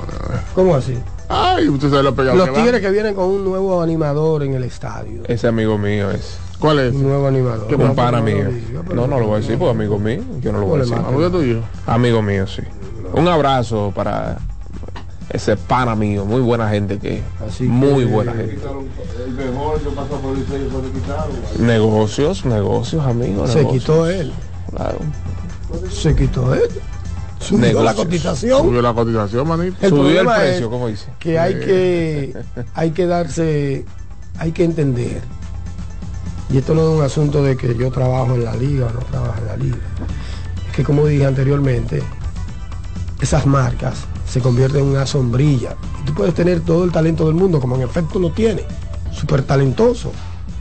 ¿Cómo 0.54 0.74
así? 0.74 0.98
Ay, 1.28 1.68
usted 1.68 1.88
sabe 1.90 2.02
lo 2.02 2.14
pegado 2.14 2.36
Los 2.36 2.46
que 2.46 2.52
va. 2.52 2.62
Tigres 2.62 2.80
que 2.80 2.90
vienen 2.90 3.14
con 3.14 3.24
un 3.24 3.44
nuevo 3.44 3.80
animador 3.80 4.42
en 4.42 4.54
el 4.54 4.64
estadio. 4.64 5.22
Ese 5.26 5.48
amigo 5.48 5.78
mío 5.78 6.10
es. 6.10 6.38
¿Cuál 6.58 6.78
es? 6.80 6.94
Un 6.94 7.04
nuevo 7.04 7.26
animador. 7.26 7.74
Un 7.74 7.88
No, 7.88 7.94
pana 7.94 8.20
mío. 8.20 8.50
No, 8.94 9.06
no 9.06 9.18
lo 9.18 9.26
voy 9.26 9.36
a 9.36 9.40
decir 9.40 9.58
porque 9.58 9.70
amigo 9.70 9.98
mío. 9.98 10.22
Yo 10.40 10.52
no 10.52 10.60
lo 10.60 10.66
voy 10.66 10.80
a 10.80 10.84
¿Cómo 10.84 10.96
le 10.96 11.00
decir. 11.02 11.14
Amigo 11.14 11.30
tuyo. 11.30 11.60
Amigo 11.86 12.22
mío, 12.22 12.46
sí. 12.46 12.62
Un 13.14 13.28
abrazo 13.28 13.92
para 13.94 14.38
ese 15.32 15.56
pana 15.56 15.94
mío. 15.96 16.24
Muy 16.24 16.40
buena 16.40 16.68
gente 16.68 16.98
que 16.98 17.22
Así 17.46 17.64
Muy 17.64 18.04
que- 18.04 18.10
buena 18.10 18.32
gente. 18.34 18.58
El 19.26 19.32
mejor 19.32 19.80
que 19.80 19.88
pasó 19.90 20.16
por 20.20 20.34
el 20.34 20.40
Licey 20.40 20.68
fue 20.70 20.82
que 20.82 20.90
quitaron. 20.90 21.30
Negocios, 21.66 22.44
negocios, 22.44 23.04
amigos. 23.06 23.50
Se 23.50 23.58
negocios. 23.58 23.82
quitó 23.82 24.08
él. 24.10 24.32
Claro. 24.70 24.98
Se 25.90 26.14
quitó 26.14 26.54
él. 26.54 26.68
Subió 27.40 27.82
la 27.82 27.94
cotización. 27.94 28.62
Subió 28.62 28.82
la 28.82 28.92
cotización, 28.94 29.48
manito. 29.48 29.76
El 29.80 29.88
Subió 29.90 30.20
el 30.20 30.26
precio, 30.26 30.70
como 30.70 30.86
dice. 30.88 31.06
que 31.18 31.38
hay 31.38 31.54
que 31.54 32.36
hay 32.74 32.90
que 32.92 33.06
darse 33.06 33.84
hay 34.38 34.52
que 34.52 34.64
entender 34.64 35.20
y 36.50 36.58
esto 36.58 36.74
no 36.74 36.82
es 36.82 36.98
un 36.98 37.02
asunto 37.04 37.42
de 37.42 37.56
que 37.56 37.74
yo 37.76 37.90
trabajo 37.90 38.34
en 38.34 38.44
la 38.44 38.54
liga 38.56 38.86
o 38.86 38.90
no 38.92 39.00
trabajo 39.00 39.34
en 39.40 39.46
la 39.46 39.56
liga 39.56 39.76
es 40.68 40.76
que 40.76 40.84
como 40.84 41.04
dije 41.06 41.26
anteriormente 41.26 42.02
esas 43.20 43.44
marcas 43.46 44.04
se 44.32 44.40
convierten 44.40 44.80
en 44.84 44.86
una 44.90 45.04
sombrilla. 45.06 45.76
Y 46.00 46.06
tú 46.06 46.14
puedes 46.14 46.32
tener 46.32 46.60
todo 46.60 46.84
el 46.84 46.90
talento 46.92 47.26
del 47.26 47.34
mundo 47.34 47.60
como 47.60 47.76
en 47.76 47.82
efecto 47.82 48.18
lo 48.18 48.30
tiene. 48.32 48.62
Súper 49.12 49.42
talentoso 49.42 50.10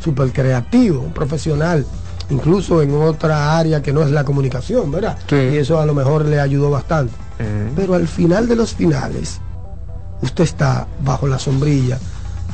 súper 0.03 0.33
creativo 0.33 0.99
un 0.99 1.13
profesional 1.13 1.85
incluso 2.31 2.81
en 2.81 2.91
otra 2.95 3.55
área 3.59 3.83
que 3.83 3.93
no 3.93 4.01
es 4.01 4.09
la 4.09 4.23
comunicación 4.23 4.89
verdad 4.89 5.15
Sí. 5.29 5.35
y 5.35 5.57
eso 5.57 5.79
a 5.79 5.85
lo 5.85 5.93
mejor 5.93 6.25
le 6.25 6.39
ayudó 6.39 6.71
bastante. 6.71 7.13
Pero 7.75 7.93
al 7.93 8.07
final 8.07 8.47
de 8.47 8.55
los 8.55 8.73
finales 8.73 9.39
usted 10.23 10.43
está 10.43 10.87
bajo 11.05 11.27
la 11.27 11.37
sombrilla 11.37 11.99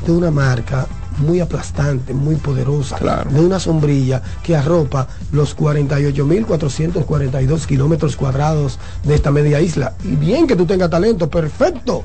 de 0.06 0.12
una 0.12 0.30
marca 0.30 0.86
muy 1.18 1.40
aplastante, 1.40 2.14
muy 2.14 2.36
poderosa, 2.36 2.98
Claro. 2.98 3.30
de 3.32 3.40
una 3.40 3.60
sombrilla 3.60 4.22
que 4.44 4.56
arropa 4.56 5.08
los 5.32 5.56
48.442 5.56 7.66
kilómetros 7.66 8.16
cuadrados 8.16 8.80
de 9.04 9.16
esta 9.16 9.32
media 9.32 9.60
isla. 9.62 9.94
Y 10.04 10.16
bien 10.16 10.48
que 10.48 10.56
tú 10.56 10.66
tengas 10.66 10.90
talento, 10.90 11.30
perfecto. 11.30 12.04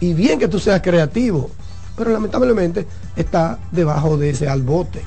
Y 0.00 0.14
bien 0.14 0.38
que 0.38 0.48
tú 0.48 0.58
seas 0.58 0.80
creativo. 0.82 1.50
Pero 1.96 2.10
lamentablemente 2.10 2.86
está 3.16 3.58
debajo 3.72 4.16
de 4.18 4.30
ese 4.30 4.48
albote, 4.48 5.00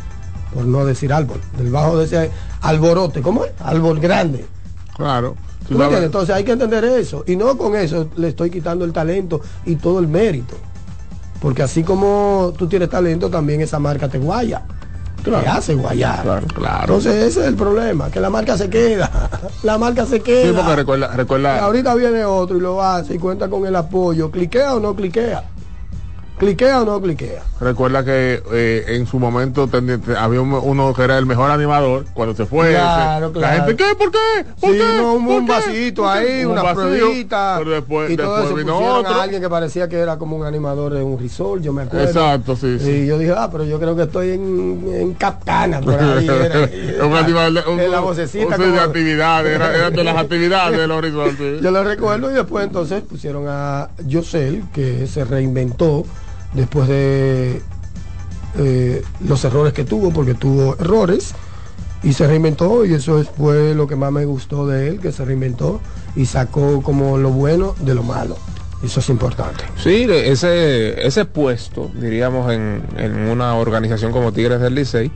por 0.53 0.65
no 0.65 0.83
decir 0.85 1.13
árbol, 1.13 1.39
debajo 1.57 1.97
de 1.97 2.05
ese 2.05 2.31
alborote, 2.61 3.21
¿cómo 3.21 3.45
es? 3.45 3.51
Árbol 3.59 3.99
grande. 3.99 4.45
Claro. 4.95 5.35
Entonces 5.69 6.35
hay 6.35 6.43
que 6.43 6.53
entender 6.53 6.83
eso. 6.83 7.23
Y 7.27 7.35
no 7.35 7.55
con 7.57 7.75
eso 7.75 8.09
le 8.17 8.29
estoy 8.29 8.49
quitando 8.49 8.85
el 8.85 8.91
talento 8.91 9.39
y 9.65 9.75
todo 9.75 9.99
el 9.99 10.07
mérito. 10.07 10.55
Porque 11.41 11.63
así 11.63 11.83
como 11.83 12.53
tú 12.57 12.67
tienes 12.67 12.89
talento, 12.89 13.29
también 13.29 13.61
esa 13.61 13.79
marca 13.79 14.09
te 14.09 14.17
guaya. 14.17 14.61
Te 15.23 15.35
hace 15.35 15.75
guayar. 15.75 16.21
Claro, 16.21 16.47
claro. 16.47 16.81
Entonces 16.81 17.13
ese 17.15 17.41
es 17.41 17.47
el 17.47 17.55
problema, 17.55 18.09
que 18.09 18.19
la 18.19 18.29
marca 18.29 18.57
se 18.57 18.69
queda. 18.69 19.29
la 19.63 19.77
marca 19.77 20.05
se 20.05 20.21
queda. 20.21 20.49
Sí, 20.49 20.53
porque 20.55 20.75
recuerda, 20.75 21.07
recuerda, 21.15 21.63
ahorita 21.63 21.93
viene 21.95 22.23
otro 22.23 22.57
y 22.57 22.61
lo 22.61 22.81
hace 22.81 23.15
y 23.15 23.19
cuenta 23.19 23.49
con 23.49 23.65
el 23.65 23.75
apoyo. 23.75 24.31
¿Cliquea 24.31 24.75
o 24.75 24.79
no 24.79 24.95
cliquea? 24.95 25.43
¿Cliquea 26.39 26.81
o 26.81 26.85
no 26.85 27.01
cliquea? 27.01 27.43
recuerda 27.59 28.05
que 28.05 28.41
eh, 28.53 28.85
en 28.87 29.05
su 29.05 29.19
momento 29.19 29.67
ten- 29.67 30.01
había 30.17 30.39
un- 30.39 30.53
uno 30.53 30.93
que 30.93 31.03
era 31.03 31.17
el 31.17 31.25
mejor 31.25 31.51
animador 31.51 32.05
cuando 32.13 32.33
se 32.33 32.45
fue. 32.45 32.69
Claro, 32.71 33.25
ese, 33.27 33.33
claro. 33.33 33.57
La 33.57 33.65
gente, 33.65 33.75
¿qué? 33.83 33.95
¿Por 33.95 34.11
qué? 34.11 34.45
¿Por 34.61 34.71
Sí, 34.71 34.77
qué? 34.77 35.01
un, 35.01 35.25
¿Por 35.25 35.35
un 35.35 35.45
vasito 35.47 36.09
ahí, 36.09 36.45
Un 36.45 36.51
una 36.53 36.73
pruebita. 36.73 37.55
Pero 37.59 37.71
después, 37.71 38.09
y 38.11 38.15
todo 38.15 38.37
después 38.37 38.55
vino 38.63 38.77
otro. 38.79 39.11
a 39.13 39.23
alguien 39.23 39.41
que 39.41 39.49
parecía 39.49 39.89
que 39.89 39.97
era 39.97 40.17
como 40.17 40.37
un 40.37 40.45
animador 40.45 40.93
de 40.93 41.03
un 41.03 41.19
resort, 41.19 41.61
yo 41.61 41.73
me 41.73 41.81
acuerdo. 41.81 42.07
Exacto, 42.07 42.55
sí, 42.55 42.79
sí. 42.79 42.89
Y 42.89 43.07
yo 43.07 43.17
dije, 43.17 43.33
ah, 43.37 43.49
pero 43.51 43.65
yo 43.65 43.77
creo 43.77 43.95
que 43.97 44.03
estoy 44.03 44.29
en, 44.31 44.85
en 44.93 45.13
Capcana, 45.15 45.81
por 45.81 45.95
ahí. 46.01 46.25
Era, 46.29 47.05
un 47.05 47.13
animal, 47.15 47.63
un, 47.67 47.79
en 47.81 47.91
la 47.91 47.99
vocecita. 47.99 48.45
un- 48.45 48.51
como- 48.53 48.65
de 48.75 48.79
actividades, 48.79 49.55
era, 49.55 49.75
era 49.75 49.89
de 49.91 50.03
las 50.05 50.15
actividades 50.15 50.77
de 50.79 50.87
los 50.87 51.01
resorts. 51.01 51.37
sí. 51.37 51.57
Yo 51.61 51.71
lo 51.71 51.83
recuerdo 51.83 52.31
y 52.31 52.33
después 52.35 52.63
entonces 52.65 53.01
pusieron 53.01 53.45
a 53.49 53.89
Yosel, 54.05 54.63
que 54.73 55.05
se 55.07 55.25
reinventó 55.25 56.05
después 56.53 56.87
de 56.87 57.61
eh, 58.57 59.03
los 59.25 59.43
errores 59.45 59.73
que 59.73 59.83
tuvo, 59.85 60.11
porque 60.11 60.33
tuvo 60.33 60.75
errores, 60.79 61.33
y 62.01 62.13
se 62.13 62.25
reinventó 62.27 62.85
y 62.85 62.93
eso 62.93 63.19
es- 63.19 63.29
fue 63.29 63.75
lo 63.75 63.85
que 63.87 63.95
más 63.95 64.11
me 64.11 64.25
gustó 64.25 64.65
de 64.67 64.87
él, 64.87 64.99
que 64.99 65.11
se 65.11 65.23
reinventó 65.25 65.81
y 66.15 66.25
sacó 66.25 66.81
como 66.81 67.17
lo 67.17 67.29
bueno 67.29 67.75
de 67.81 67.93
lo 67.93 68.03
malo. 68.03 68.37
Eso 68.83 69.01
es 69.01 69.09
importante. 69.09 69.63
Sí, 69.77 70.07
ese, 70.09 71.05
ese 71.05 71.25
puesto, 71.25 71.91
diríamos, 71.93 72.51
en, 72.53 72.81
en 72.97 73.13
una 73.29 73.55
organización 73.55 74.11
como 74.13 74.31
Tigres 74.31 74.61
del 74.61 74.75
Licey, 74.75 75.11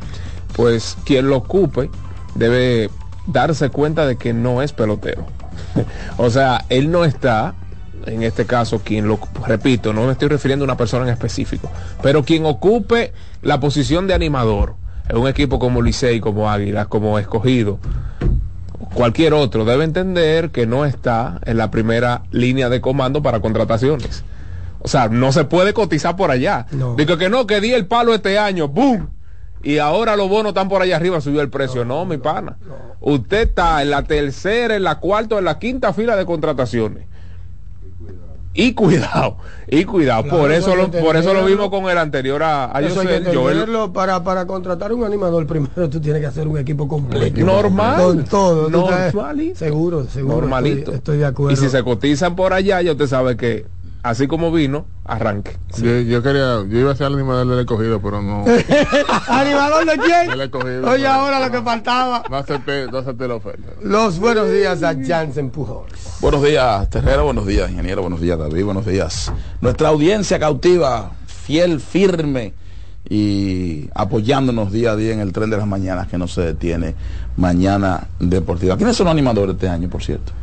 pues 0.56 0.98
quien 1.06 1.30
lo 1.30 1.38
ocupe 1.38 1.90
debe 2.36 2.90
darse 3.26 3.70
cuenta 3.70 4.06
de 4.06 4.18
que 4.18 4.34
no 4.34 4.62
es 4.62 4.74
pelotero. 4.74 5.26
o 6.18 6.30
sea, 6.30 6.66
él 6.70 6.92
no 6.92 7.06
está, 7.06 7.56
en 8.06 8.24
este 8.24 8.46
caso, 8.46 8.80
quien 8.84 9.08
lo, 9.08 9.20
repito, 9.46 9.94
no 9.94 10.06
me 10.06 10.14
estoy 10.14 10.28
refiriendo 10.28 10.64
a 10.64 10.68
una 10.68 10.78
persona 10.78 11.06
en 11.06 11.14
específico, 11.14 11.72
pero 12.02 12.24
quien 12.24 12.46
ocupe 12.46 13.14
la 13.42 13.60
posición 13.60 14.08
de 14.08 14.14
animador 14.14 14.76
en 15.10 15.18
un 15.18 15.28
equipo 15.28 15.60
como 15.60 15.82
Licey, 15.82 16.20
como 16.20 16.50
Águilas, 16.50 16.88
como 16.88 17.20
Escogido, 17.20 17.80
cualquier 18.94 19.34
otro 19.34 19.66
debe 19.66 19.84
entender 19.84 20.52
que 20.52 20.66
no 20.66 20.86
está 20.86 21.40
en 21.46 21.58
la 21.58 21.72
primera 21.72 22.24
línea 22.32 22.70
de 22.70 22.82
comando 22.82 23.22
para 23.22 23.40
contrataciones. 23.40 24.24
O 24.80 24.88
sea, 24.88 25.08
no 25.08 25.32
se 25.32 25.46
puede 25.46 25.74
cotizar 25.74 26.16
por 26.16 26.30
allá. 26.30 26.68
No. 26.72 26.96
Digo 26.96 27.18
que 27.18 27.30
no, 27.30 27.48
que 27.48 27.62
di 27.62 27.72
el 27.74 27.88
palo 27.88 28.14
este 28.14 28.38
año, 28.38 28.68
¡boom! 28.68 29.10
Y 29.64 29.78
ahora 29.78 30.18
los 30.18 30.28
bonos 30.28 30.50
están 30.50 30.68
por 30.68 30.82
allá 30.82 30.98
arriba, 30.98 31.22
subió 31.22 31.40
el 31.40 31.50
precio. 31.50 31.86
No, 31.86 32.04
mi 32.04 32.18
pana. 32.18 32.58
Usted 33.00 33.48
está 33.48 33.82
en 33.82 33.92
la 33.92 34.04
tercera, 34.04 34.76
en 34.76 34.84
la 34.84 35.00
cuarta, 35.00 35.38
en 35.38 35.46
la 35.46 35.58
quinta 35.58 35.94
fila 35.94 36.18
de 36.18 36.26
contrataciones. 36.26 37.06
Y 38.56 38.74
cuidado, 38.74 39.38
y 39.68 39.84
cuidado. 39.84 40.24
Claro, 40.24 40.38
por 40.38 40.52
eso 40.52 40.76
lo, 40.76 40.92
por 40.92 41.16
eso 41.16 41.34
lo 41.34 41.44
vimos 41.46 41.70
con 41.70 41.90
el 41.90 41.98
anterior 41.98 42.44
a, 42.44 42.66
a 42.66 42.82
Joel. 43.34 43.66
Para, 43.92 44.24
para 44.24 44.46
contratar 44.46 44.94
un 44.94 45.04
animador 45.04 45.48
primero 45.48 45.90
tú 45.90 46.00
tienes 46.00 46.22
que 46.22 46.28
hacer 46.28 46.48
un 46.48 46.60
equipo 46.60 46.88
completo. 46.88 47.40
Normal. 47.44 48.04
Con 48.04 48.24
todo. 48.26 48.70
Normalito. 48.70 49.58
Seguro, 49.58 50.06
seguro. 50.06 50.36
Normalito. 50.36 50.80
Estoy, 50.80 50.96
estoy 50.96 51.18
de 51.18 51.26
acuerdo. 51.26 51.54
Y 51.54 51.58
si 51.58 51.68
se 51.68 51.84
cotizan 51.84 52.36
por 52.36 52.54
allá, 52.54 52.80
ya 52.84 52.92
usted 52.92 53.08
sabe 53.08 53.36
que 53.38 53.66
así 54.04 54.28
como 54.28 54.52
vino, 54.52 54.86
arranque. 55.06 55.58
Yo, 55.78 56.00
yo 56.02 56.22
quería, 56.22 56.64
yo 56.68 56.80
iba 56.80 56.92
a 56.92 56.96
ser 56.96 57.08
el 57.08 57.14
animador 57.14 57.48
del 57.48 57.60
escogido, 57.60 58.02
pero 58.02 58.22
no. 58.22 58.46
¿Animador 59.28 59.86
de 59.86 59.98
quién? 59.98 60.28
Del 60.28 60.42
escogido. 60.42 60.90
Oye, 60.90 61.08
ahora 61.08 61.40
lo 61.40 61.52
que 61.52 61.62
faltaba. 61.62 62.24
No 62.30 62.38
acepté, 62.38 62.86
no 62.92 63.00
acepté 63.00 63.28
la 63.28 63.36
oferta. 63.36 63.72
Los 63.82 64.20
buenos 64.20 64.52
días 64.52 64.84
a 64.84 64.94
Jansen 64.94 65.50
Pujols. 65.50 66.20
Buenos 66.20 66.44
días, 66.44 66.90
Terrero, 66.90 67.24
buenos 67.24 67.48
días, 67.48 67.72
ingeniero, 67.72 68.02
buenos 68.02 68.22
días, 68.22 68.38
David, 68.38 68.66
buenos 68.66 68.86
días. 68.86 69.32
Nuestra 69.62 69.90
audiencia 69.90 70.38
cautiva, 70.38 71.12
fiel, 71.26 71.80
firme 71.80 72.54
y 73.10 73.90
apoyándonos 73.96 74.72
día 74.72 74.92
a 74.92 74.96
día 74.96 75.14
en 75.14 75.20
el 75.20 75.34
tren 75.34 75.50
de 75.50 75.58
las 75.58 75.68
mañanas 75.68 76.08
que 76.08 76.18
no 76.18 76.28
se 76.28 76.42
detiene. 76.42 76.94
Mañana 77.38 78.08
deportiva. 78.20 78.78
¿Quiénes 78.78 78.96
son 78.96 79.06
los 79.06 79.12
animadores 79.12 79.56
este 79.56 79.70
año, 79.70 79.90
por 79.90 80.04
cierto? 80.04 80.34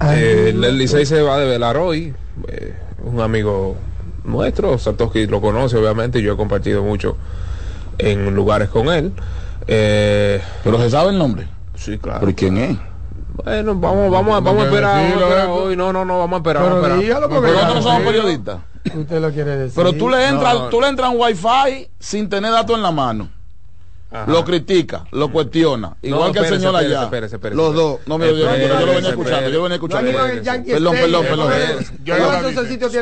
Eh, 0.00 0.50
el, 0.54 0.78
Licey 0.78 1.06
se 1.06 1.22
va 1.22 1.36
a 1.36 1.38
develar 1.38 1.76
hoy. 1.76 2.14
eh, 2.48 2.74
un 3.02 3.20
amigo 3.20 3.76
nuestro, 4.24 4.76
Satoshi 4.78 5.26
lo 5.26 5.40
conoce 5.40 5.76
obviamente, 5.76 6.18
y 6.18 6.22
yo 6.22 6.34
he 6.34 6.36
compartido 6.36 6.82
mucho 6.82 7.16
en 7.98 8.34
lugares 8.34 8.68
con 8.68 8.88
él. 8.88 9.12
Eh, 9.66 10.40
Pero 10.64 10.78
se 10.80 10.90
sabe 10.90 11.10
el 11.10 11.18
nombre. 11.18 11.48
sí, 11.74 11.98
claro. 11.98 12.20
¿Por 12.20 12.34
quién 12.34 12.58
es? 12.58 12.76
Bueno, 13.44 13.74
vamos, 13.76 14.10
vamos, 14.10 14.36
a- 14.36 14.40
vamos 14.40 14.62
a 14.62 14.66
esperar, 14.66 14.90
vamos 14.90 14.98
a 15.00 15.02
decirlo, 15.06 15.26
esperar 15.28 15.48
hoy. 15.50 15.76
No, 15.76 15.92
no, 15.92 16.04
no, 16.04 16.18
vamos 16.18 16.34
a 16.34 16.38
esperar. 16.38 16.62
Pero 16.64 16.74
vamos 16.74 16.84
a 16.90 16.94
esperar. 16.94 17.04
dígalo 17.06 17.28
porque 17.28 17.42
Pero 17.48 17.54
Nosotros 17.54 17.84
no 17.84 17.90
somos 17.90 18.02
periodistas. 18.06 18.58
Usted 18.96 19.20
lo 19.20 19.30
quiere 19.32 19.56
decir. 19.56 19.72
Pero 19.76 19.92
tú 19.92 20.08
le 20.08 20.26
entras, 20.28 20.54
No. 20.54 20.68
tú 20.68 20.80
le 20.80 20.88
entras 20.88 21.08
a 21.08 21.10
un 21.12 21.20
wifi 21.20 21.88
sin 21.98 22.28
tener 22.28 22.50
datos 22.50 22.76
en 22.76 22.82
la 22.82 22.90
mano. 22.90 23.28
Ajá. 24.10 24.30
Lo 24.32 24.42
critica, 24.44 25.04
lo 25.12 25.30
cuestiona. 25.30 25.96
Igual 26.00 26.32
que 26.32 26.38
el 26.38 26.44
señor 26.46 26.74
espérese, 26.74 26.96
allá. 26.96 27.04
espérese, 27.04 27.36
espérese, 27.36 27.56
Los 27.56 27.74
dos. 27.74 28.00
No 28.06 28.16
me 28.16 28.26
lo 28.26 28.36
Espérese, 28.38 28.68
yo 28.68 28.86
lo 28.86 28.92
venía 28.94 29.10
escuchando. 29.10 29.48
Yo 29.50 29.56
lo 29.56 29.62
venía 29.64 29.74
escuchando. 29.74 30.10
Perdón, 30.64 30.94
perdón, 30.96 31.26
perdón. 31.26 31.52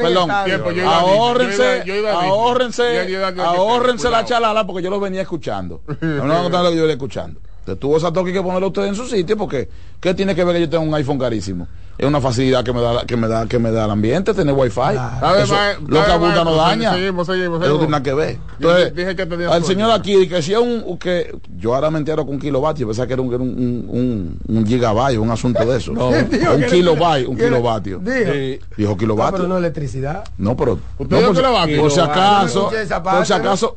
Perdón. 0.03 0.31
estadio. 0.31 0.55
Tiempo, 0.55 0.71
yo 0.73 0.83
iba 0.83 0.97
a 0.99 1.01
decir- 1.03 1.11
ahórrense, 1.17 1.63
yo 1.63 1.65
iba- 1.73 1.85
yo 1.85 1.95
iba 1.95 2.09
a 2.11 2.13
decir- 2.15 2.31
ahórrense, 2.33 2.83
yo 3.09 3.19
iba 3.19 3.27
a 3.29 3.33
decir- 3.33 3.45
ahórrense 3.47 4.11
la 4.11 4.25
chalala 4.25 4.67
porque 4.67 4.83
yo 4.83 4.91
lo 4.91 5.01
venía 5.01 5.23
escuchando. 5.23 5.83
No, 6.01 6.25
no, 6.25 6.49
no, 6.49 6.63
lo 6.63 6.71
que 6.71 6.77
yo 6.77 6.83
venía 6.83 6.95
escuchando. 6.95 7.41
Entonces 7.67 7.81
tuvo 7.81 7.99
Satoshi 7.99 8.33
que 8.33 8.41
ponerlo 8.43 8.69
usted 8.69 8.85
en 8.85 8.95
su 8.95 9.07
sitio 9.09 9.37
porque 9.37 9.69
¿qué 10.01 10.15
tiene 10.15 10.37
que 10.37 10.45
ver 10.45 10.55
que 10.55 10.61
yo 10.61 10.69
tenga 10.71 10.85
un 10.85 10.95
iPhone 10.95 11.19
carísimo? 11.19 11.67
Es 11.99 12.07
una 12.07 12.21
facilidad 12.21 12.63
que 12.63 12.73
me 12.73 12.81
da 12.81 13.05
que 13.07 13.17
me 13.17 13.27
da 13.27 13.47
que 13.47 13.59
me 13.59 13.73
da 13.73 13.87
el 13.87 13.91
ambiente 13.91 14.33
tener 14.35 14.55
wifi. 14.55 14.75
Sabe, 14.77 15.43
Eso, 15.43 15.55
lo 15.89 16.05
que 16.05 16.13
abunda 16.13 16.45
no 16.45 16.55
daña. 16.55 16.93
seguimos, 16.93 17.27
seguimos, 17.27 17.59
no 17.59 17.65
seguimos. 17.65 17.79
tiene 17.81 17.91
nada 17.91 18.03
que 18.05 18.15
ver. 18.15 18.37
Yo 18.61 18.69
Entonces, 18.71 18.95
dije 18.95 19.17
que 19.17 19.27
tenía 19.27 19.49
al 19.53 19.65
señor 19.65 19.91
aquí 19.91 20.29
que 20.29 20.43
si 20.43 20.53
es 20.53 20.59
un 20.61 20.97
que 20.99 21.35
yo 21.59 21.75
ahora 21.75 21.91
me 21.91 21.99
entero 21.99 22.25
con 22.25 22.35
un 22.37 22.41
kilovatio, 22.41 22.83
yo 22.83 22.87
pensaba 22.89 23.07
que 23.09 23.15
era 23.15 23.23
un, 23.23 23.35
un, 23.35 23.87
un, 23.89 24.39
un 24.57 24.67
gigabyte, 24.67 25.19
un 25.19 25.31
asunto 25.33 25.65
de 25.65 25.77
eso. 25.79 25.93
Un 25.93 26.63
kilobyte, 26.71 27.27
un 27.27 27.37
kilovatio. 27.37 27.99
Dijo. 27.99 28.33
Sí. 28.33 28.61
Dijo 28.77 28.93
Ah, 28.93 28.97
kilovatio. 28.99 29.37
pero 29.39 29.49
no 29.49 29.59
electricidad. 29.59 30.23
No, 30.39 30.57
pero. 30.57 30.79
¿Usted 30.99 31.17
no, 31.21 31.27
por, 31.29 31.37
si- 31.37 31.77
por 31.97 32.01
acaso. 32.11 32.69
No 32.71 32.79
esa 32.79 33.03
Por 33.03 33.27
si 33.27 33.33
¿no? 33.33 33.37
acaso. 33.39 33.77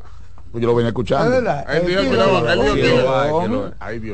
Pues 0.52 0.62
yo 0.64 0.68
lo 0.68 0.76
venía 0.76 0.88
¿Es 0.90 0.94
escuchando. 0.94 1.36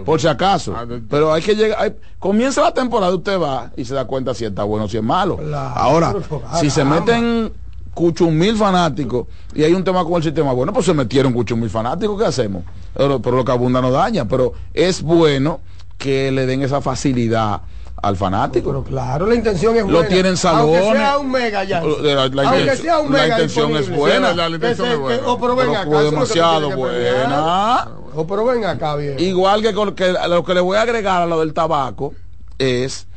Por 0.03 0.19
si 0.19 0.27
acaso. 0.27 0.73
Ah, 0.75 0.85
Pero 1.09 1.31
hay 1.33 1.41
que 1.41 1.55
llegar. 1.55 1.77
hay- 1.81 1.95
comienza 2.19 2.61
la 2.61 2.73
temporada, 2.73 3.13
usted 3.15 3.39
va 3.39 3.71
y 3.77 3.85
se 3.85 3.93
da 3.93 4.05
cuenta 4.05 4.33
si 4.33 4.43
está 4.45 4.63
bueno 4.63 4.85
o 4.85 4.89
si 4.89 4.97
es 4.97 5.03
malo. 5.03 5.39
Ahora, 5.75 6.13
si 6.59 6.69
se 6.69 6.83
meten 6.83 7.53
cuchun 7.93 8.37
mil 8.37 8.57
fanáticos 8.57 9.27
y 9.53 9.63
hay 9.63 9.73
un 9.73 9.83
tema 9.83 10.03
con 10.03 10.15
el 10.15 10.23
sistema, 10.23 10.51
bueno, 10.51 10.73
pues 10.73 10.85
se 10.85 10.93
metieron 10.93 11.31
cuchun 11.31 11.59
mil 11.61 11.69
fanáticos, 11.69 12.19
¿qué 12.19 12.25
hacemos? 12.27 12.63
Pero, 12.93 13.21
pero 13.21 13.37
lo 13.37 13.45
que 13.45 13.51
abunda 13.53 13.81
no 13.81 13.91
daña. 13.91 14.25
Pero 14.27 14.53
es 14.73 15.01
bueno 15.01 15.61
que 15.97 16.31
le 16.31 16.45
den 16.45 16.61
esa 16.61 16.81
facilidad 16.81 17.61
al 18.01 18.15
fanático. 18.17 18.69
Pero 18.69 18.83
claro, 18.83 19.25
la 19.25 19.35
intención 19.35 19.75
es 19.75 19.85
Lo 19.85 19.93
buena. 19.93 20.07
tienen 20.09 20.37
salones. 20.37 20.81
Aunque 20.83 20.97
sea 20.99 21.17
un 21.17 21.31
mega 21.31 21.63
ya. 21.63 21.81
La- 21.81 22.13
la 22.13 22.21
Aunque 22.23 22.59
intención- 22.59 22.77
sea 22.77 22.99
un 22.99 23.11
la 23.13 23.21
mega 23.21 23.35
intención 23.35 23.75
es 23.77 23.89
buena. 23.89 24.33
La- 24.33 24.49
la 24.49 24.55
intención 24.55 24.87
es 24.91 24.97
buena. 24.99 25.19
que- 25.21 25.25
oh, 25.27 25.39
pero 25.39 25.55
ven 25.55 25.67
Pero 25.67 25.79
acá, 25.79 25.85
fue 25.89 25.93
lo 25.93 25.99
que 25.99 26.05
te 26.09 26.11
demasiado 26.11 26.69
que 26.69 26.75
buena. 26.75 27.87
Oh, 28.15 28.25
pero 28.27 28.45
ven 28.45 28.65
acá, 28.65 28.95
bien. 28.95 29.19
Igual 29.19 29.61
que, 29.61 29.73
con, 29.73 29.93
que 29.95 30.13
lo 30.29 30.43
que 30.43 30.53
le 30.53 30.61
voy 30.61 30.77
a 30.77 30.81
agregar 30.81 31.21
a 31.21 31.25
lo 31.25 31.39
del 31.39 31.53
tabaco 31.53 32.13
es 32.57 33.07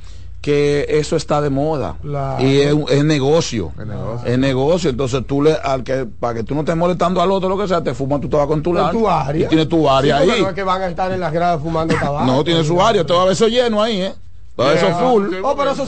que 0.41 0.87
eso 0.89 1.17
está 1.17 1.41
de 1.41 1.51
moda 1.51 1.97
Claro. 2.01 2.43
y 2.45 2.61
es, 2.61 2.75
es 2.91 3.05
negocio. 3.05 3.73
Es 3.79 3.87
negocio. 3.87 4.29
Es 4.33 4.39
negocio. 4.39 4.91
Entonces 4.91 5.27
tú 5.27 5.43
le, 5.43 5.53
al 5.53 5.83
que, 5.83 6.07
para 6.07 6.35
que 6.35 6.43
tú 6.45 6.55
no 6.55 6.61
estés 6.61 6.77
molestando 6.77 7.21
al 7.21 7.31
otro, 7.33 7.49
lo 7.49 7.59
que 7.59 7.67
sea, 7.69 7.83
te 7.83 7.93
fumas 7.93 8.21
tu 8.21 8.29
tabaco 8.29 8.55
en 8.55 8.63
tu 8.63 8.73
lado. 8.73 8.91
tu 8.93 9.09
área. 9.09 9.47
Y 9.47 9.49
tienes 9.49 9.69
tu 9.69 9.89
área 9.91 10.23
Sí, 10.23 10.31
ahí. 10.31 10.43
No 10.43 10.49
es 10.49 10.55
que 10.55 10.63
van 10.63 10.81
a 10.83 10.87
estar 10.89 11.11
en 11.13 11.21
las 11.21 11.33
gradas 11.33 11.61
fumando 11.61 11.95
tabaco. 12.01 12.25
No, 12.25 12.45
tiene 12.45 12.63
su 12.65 12.81
área. 12.81 13.03
Va 13.03 13.21
a 13.21 13.25
ver 13.25 13.33
eso 13.33 13.49
lleno 13.49 13.83
ahí, 13.83 14.01
¿eh? 14.01 14.15
Te 14.59 14.65
va 14.65 14.71
a 14.71 14.75
ver 14.75 14.85
eso 14.85 14.99
full. 14.99 15.35
Oh, 15.45 15.57
pero 15.57 15.71
esos 15.71 15.87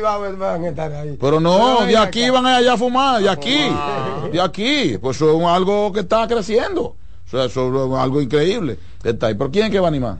van 0.00 0.64
a 0.64 0.68
estar 0.68 0.92
ahí. 0.92 1.16
Pero 1.20 1.38
no, 1.40 1.84
de 1.86 1.96
acá. 1.96 2.08
aquí 2.08 2.28
van 2.28 2.44
allá 2.44 2.72
a 2.72 2.76
fumar, 2.76 3.22
de 3.22 3.28
aquí, 3.30 3.56
de 4.32 4.40
aquí. 4.40 4.98
Pues 5.00 5.16
eso 5.16 5.38
es 5.40 5.46
algo 5.46 5.92
que 5.92 6.00
está 6.00 6.26
creciendo. 6.26 6.82
O 6.82 6.96
sea, 7.30 7.44
eso 7.44 7.94
es 7.94 7.98
algo 8.00 8.20
increíble. 8.20 8.78
Está 9.04 9.28
ahí. 9.28 9.34
¿Pero 9.34 9.50
quién 9.50 9.66
es 9.66 9.70
que 9.70 9.78
va 9.78 9.86
a 9.86 9.88
animar? 9.88 10.16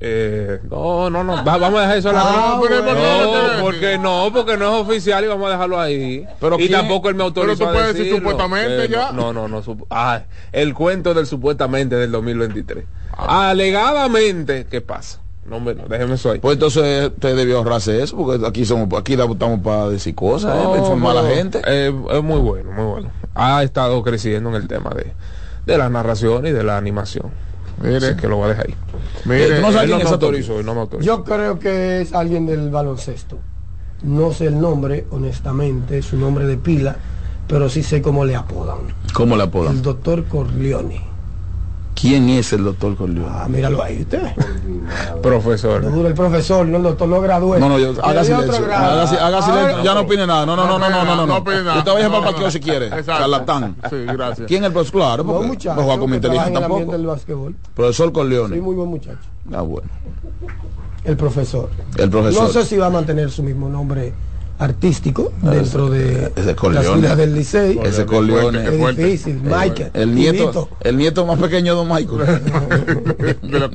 Eh, 0.00 0.60
no, 0.70 1.10
no, 1.10 1.24
no. 1.24 1.36
va- 1.44 1.56
vamos 1.56 1.78
a 1.80 1.82
dejar 1.82 1.96
eso 1.98 2.10
a 2.10 2.12
la 2.12 2.20
Ah, 2.22 2.60
pero 2.62 2.84
¿por 2.84 2.94
qué 2.94 2.94
no 2.94 3.62
porque 3.62 3.98
no, 3.98 4.30
porque 4.32 4.56
no 4.56 4.76
es 4.76 4.82
oficial 4.82 5.24
y 5.24 5.26
vamos 5.28 5.48
a 5.48 5.52
dejarlo 5.52 5.80
ahí. 5.80 6.24
Pero 6.38 6.54
y 6.56 6.68
¿quién? 6.68 6.72
tampoco 6.72 7.08
él 7.08 7.16
me 7.16 7.24
autorizó 7.24 7.56
Pero 7.58 7.70
tú 7.70 7.76
a 7.76 7.80
puedes 7.80 7.96
decir 7.96 8.14
supuestamente 8.14 8.84
Eh, 8.84 8.88
ya. 8.88 9.10
No, 9.12 9.32
no, 9.32 9.48
no. 9.48 9.60
sup- 9.62 9.86
ah, 9.90 10.20
el 10.52 10.72
cuento 10.74 11.14
del 11.14 11.26
supuestamente 11.26 11.96
del 11.96 12.12
2023. 12.12 12.84
Ah. 13.16 13.48
Alegadamente, 13.48 14.66
¿qué 14.70 14.80
pasa? 14.82 15.20
No, 15.48 15.56
hombre, 15.56 15.74
no, 15.74 15.84
déjeme 15.88 16.14
eso 16.14 16.30
ahí. 16.32 16.38
Pues 16.40 16.54
entonces 16.54 17.10
te 17.18 17.34
debió 17.34 17.58
ahorrarse 17.58 18.02
eso, 18.02 18.16
porque 18.16 18.46
aquí 18.46 18.64
somos, 18.66 18.88
aquí 18.98 19.14
estamos 19.14 19.60
para 19.60 19.88
decir 19.88 20.14
cosas, 20.14 20.54
¿eh? 20.56 20.64
Para 20.66 20.78
informar 20.78 21.16
a 21.16 21.22
la 21.22 21.28
gente. 21.30 21.62
eh, 21.66 21.92
es 22.12 22.22
muy 22.22 22.38
bueno, 22.40 22.70
muy 22.72 22.84
bueno. 22.84 23.10
Ha 23.34 23.62
estado 23.62 24.02
creciendo 24.02 24.50
en 24.50 24.56
el 24.56 24.68
tema 24.68 24.90
de, 24.90 25.12
de 25.64 25.78
la 25.78 25.88
narración 25.88 26.46
y 26.46 26.50
de 26.52 26.62
la 26.64 26.76
animación. 26.76 27.30
Mire. 27.82 27.96
Así 27.96 28.16
que 28.16 28.26
lo 28.28 28.36
voy 28.36 28.46
a 28.46 28.48
dejar 28.48 28.66
ahí. 28.66 28.74
Mire, 29.24 29.44
Eh, 29.44 29.56
tú 29.56 29.62
no 29.62 29.72
sabes 29.72 29.84
Él 29.84 29.90
no 29.90 29.96
quién 29.96 29.98
me 29.98 30.02
es 30.04 30.12
autorizó, 30.12 30.62
no 30.62 30.74
me 30.74 30.80
autorizó. 30.80 31.06
Yo 31.06 31.24
creo 31.24 31.58
que 31.58 32.00
es 32.02 32.12
alguien 32.12 32.44
del 32.46 32.70
baloncesto. 32.70 33.38
No 34.02 34.32
sé 34.32 34.46
el 34.46 34.60
nombre, 34.60 35.06
honestamente, 35.10 36.02
su 36.02 36.16
nombre 36.16 36.46
de 36.46 36.56
pila, 36.56 36.96
pero 37.46 37.68
sí 37.68 37.82
sé 37.82 38.02
cómo 38.02 38.24
le 38.24 38.36
apodan. 38.36 38.78
¿Cómo 39.14 39.36
le 39.36 39.44
El 39.44 39.48
apodan? 39.48 39.80
doctor 39.82 40.24
Corleone. 40.26 41.07
¿Quién 42.00 42.28
es 42.28 42.52
el 42.52 42.62
doctor 42.64 42.94
Corleone? 42.96 43.28
Ah, 43.28 43.46
míralo 43.48 43.82
ahí, 43.82 44.02
usted. 44.02 44.22
Profesor. 45.22 45.82
No 45.82 45.90
dura 45.90 46.08
el 46.08 46.14
profesor, 46.14 46.64
no 46.66 46.76
el 46.76 46.82
doctor, 46.84 47.08
no 47.08 47.20
gradué. 47.20 47.58
No, 47.58 47.68
no, 47.68 47.78
yo, 47.78 47.92
haga 48.04 48.22
silencio. 48.22 48.64
Haga, 48.66 49.02
haga 49.26 49.42
silencio. 49.42 49.82
Ya 49.82 49.94
no 49.94 50.00
opine 50.00 50.26
nada. 50.26 50.46
No, 50.46 50.54
no, 50.54 50.66
no, 50.66 50.78
no, 50.78 50.88
no, 50.90 51.04
no, 51.04 51.16
no. 51.16 51.26
No 51.26 51.36
opine 51.38 51.62
nada. 51.64 51.78
Usted 51.78 51.92
vaya 51.92 52.04
No, 52.08 52.10
para 52.10 52.18
el 52.18 52.24
no, 52.24 52.30
parqueo 52.30 52.46
no. 52.46 52.50
si 52.52 52.60
quiere. 52.60 52.86
Exacto. 52.86 53.12
Charlatán. 53.22 53.76
Sí, 53.90 53.96
gracias. 54.06 54.46
¿Quién 54.46 54.62
es 54.62 54.66
el 54.68 54.72
profesor? 54.72 55.00
Claro, 55.00 55.24
No, 55.24 55.32
porque 55.32 55.46
muchacho. 55.48 55.74
no 55.76 55.82
juega 55.82 55.98
como 55.98 56.14
inteligente 56.14 56.60
tampoco. 56.60 56.92
del. 56.92 57.54
Profesor 57.74 58.06
Sí, 58.08 58.12
Corleone. 58.12 58.60
muy 58.60 58.74
buen 58.76 58.88
muchacho. 58.90 59.18
Ah, 59.52 59.62
bueno. 59.62 59.88
El 61.04 61.16
profesor. 61.16 61.70
El 61.96 62.10
profesor. 62.10 62.42
No 62.44 62.48
sé 62.48 62.64
si 62.64 62.76
va 62.76 62.86
a 62.86 62.90
mantener 62.90 63.30
su 63.30 63.42
mismo 63.42 63.68
nombre 63.68 64.12
artístico 64.58 65.32
dentro 65.42 65.88
de 65.88 66.32
ese 66.34 66.56
las 66.70 66.86
filas 66.86 67.16
del 67.16 67.34
Licey. 67.34 67.78
Ese 67.82 68.04
Corleone. 68.06 68.64
Es 68.64 68.78
fuerte. 68.78 69.04
difícil, 69.04 69.40
Michael. 69.42 69.90
El 69.94 70.14
nieto, 70.14 70.68
el 70.80 70.96
nieto 70.96 71.24
más 71.26 71.38
pequeño 71.38 71.72
de 71.72 71.76
Don 71.76 71.88
Michael. 71.88 73.38
de 73.42 73.58
la 73.60 73.70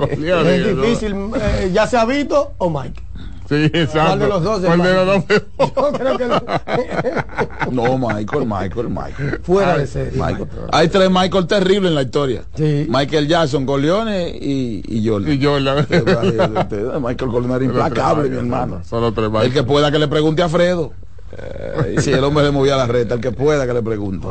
Es 0.52 0.76
difícil, 0.76 1.16
eh, 1.36 1.72
ya 1.74 1.88
sea 1.88 2.06
Vito 2.06 2.54
o 2.58 2.70
Mike. 2.70 3.02
Sí, 3.50 3.56
exacto. 3.66 4.00
¿Cuál 4.08 4.20
de 4.20 4.28
los 4.28 4.44
dos 4.44 4.60
es 4.62 4.66
¿Cuál 4.66 4.82
de 4.82 4.94
Mike? 4.94 5.06
los 5.06 5.28
dos? 5.28 5.74
Yo 5.76 5.92
creo 5.94 6.18
que 6.18 7.72
No, 7.72 7.98
Michael, 7.98 8.46
Michael, 8.46 8.90
Michael. 8.90 9.40
fuera 9.44 9.78
de 9.78 9.88
serie. 9.88 10.14
Michael. 10.22 10.48
Hay 10.72 10.88
tres 10.88 11.10
Michael 11.10 11.48
terribles 11.48 11.90
en 11.90 11.96
la 11.96 12.02
historia. 12.04 12.44
Sí. 12.56 12.88
Michael 12.90 13.28
Jackson, 13.28 13.66
Corleone 13.66 14.30
y, 14.30 14.84
y 14.88 15.08
Jordan. 15.08 15.32
Y 15.34 15.38
Michael 17.00 17.32
Corleone 17.32 17.56
era 17.56 17.66
implacable, 17.66 18.30
mi 18.30 18.38
hermano. 18.38 18.82
Son 18.84 19.02
los 19.02 19.14
tres 19.14 19.30
El 19.42 19.54
que 19.54 19.64
pueda 19.64 19.92
que 19.92 20.00
le 20.00 20.08
pregunte 20.08 20.42
a 20.44 20.50
Fredo. 20.50 20.94
si 21.98 22.12
el 22.12 22.24
hombre 22.24 22.44
le 22.44 22.52
movía 22.52 22.76
la 22.78 22.86
reta, 22.86 23.16
el 23.16 23.22
que 23.22 23.32
pueda 23.32 23.66
que 23.66 23.74
le 23.74 23.82
pregunte. 23.82 24.28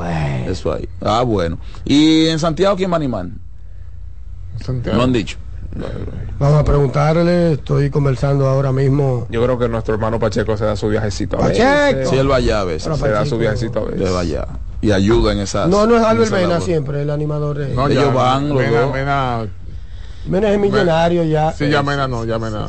Eso 0.47 0.73
ahí. 0.73 0.89
Ah, 1.01 1.23
bueno. 1.23 1.59
¿Y 1.85 2.27
en 2.29 2.39
Santiago 2.39 2.77
quién 2.77 2.91
va 2.91 2.95
a 2.95 2.97
animar? 2.97 3.27
Santiago. 4.65 4.97
No 4.97 5.05
han 5.05 5.13
dicho. 5.13 5.37
Vamos 6.39 6.61
a 6.61 6.65
preguntarle, 6.65 7.53
estoy 7.53 7.89
conversando 7.91 8.47
ahora 8.47 8.73
mismo. 8.73 9.27
Yo 9.31 9.43
creo 9.43 9.59
que 9.59 9.69
nuestro 9.69 9.95
hermano 9.95 10.19
Pacheco 10.19 10.57
se 10.57 10.65
da 10.65 10.77
su 10.77 10.89
viajecito 10.89 11.37
a 11.37 11.41
Pacheco. 11.41 11.65
veces. 11.65 12.09
Si 12.11 12.17
él 12.17 12.31
va 12.31 12.37
allá 12.37 12.61
a 12.61 12.65
veces. 12.65 12.85
Pero 12.85 12.97
Se 12.97 13.09
da 13.09 13.25
su 13.27 13.39
viajecito 13.39 13.79
a 13.81 13.83
Él 13.93 13.99
veces. 13.99 14.15
va 14.15 14.21
allá. 14.21 14.47
Y 14.81 14.91
ayuda 14.91 15.33
en 15.33 15.39
esas. 15.39 15.69
No, 15.69 15.87
no 15.87 15.97
es 15.97 16.03
Albert 16.03 16.33
Mena 16.33 16.61
siempre, 16.61 17.03
el 17.03 17.11
animador 17.11 17.57
de 17.59 17.75
No, 17.75 17.87
Ellos 17.89 18.05
ya, 18.05 18.11
van, 18.11 18.49
los 18.49 18.59
Mena, 18.59 18.81
dos. 18.81 18.93
Mena, 18.93 19.47
Mena 20.27 20.53
es 20.53 20.59
millonario 20.61 21.25
ya. 21.25 21.53
sí, 21.53 21.69
ya 21.71 21.83
Mena 21.83 22.09
no, 22.09 22.25
ya 22.25 22.39
Mena. 22.39 22.67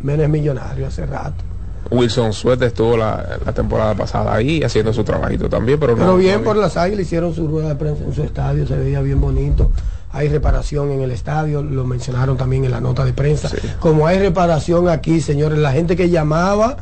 Mena 0.00 0.24
es 0.24 0.28
millonario 0.28 0.86
hace 0.86 1.06
rato. 1.06 1.42
Wilson 1.90 2.32
Suete 2.32 2.66
estuvo 2.66 2.96
la, 2.96 3.38
la 3.44 3.52
temporada 3.52 3.94
pasada 3.94 4.34
ahí 4.34 4.62
haciendo 4.62 4.92
su 4.92 5.04
trabajito 5.04 5.48
también, 5.48 5.78
pero 5.80 5.92
no. 5.94 5.98
Pero 5.98 6.16
bien 6.16 6.38
no 6.38 6.44
por 6.44 6.56
las 6.56 6.76
águilas, 6.76 7.02
hicieron 7.06 7.34
su 7.34 7.46
rueda 7.48 7.68
de 7.70 7.74
prensa 7.76 8.04
en 8.04 8.14
su 8.14 8.22
estadio, 8.22 8.66
se 8.66 8.76
veía 8.76 9.00
bien 9.00 9.20
bonito. 9.20 9.70
Hay 10.14 10.28
reparación 10.28 10.90
en 10.92 11.00
el 11.02 11.10
estadio, 11.10 11.62
lo 11.62 11.84
mencionaron 11.84 12.36
también 12.36 12.64
en 12.64 12.70
la 12.70 12.80
nota 12.80 13.04
de 13.04 13.12
prensa. 13.12 13.48
Sí. 13.48 13.56
Como 13.80 14.06
hay 14.06 14.18
reparación 14.18 14.88
aquí, 14.88 15.20
señores, 15.20 15.58
la 15.58 15.72
gente 15.72 15.96
que 15.96 16.08
llamaba 16.08 16.76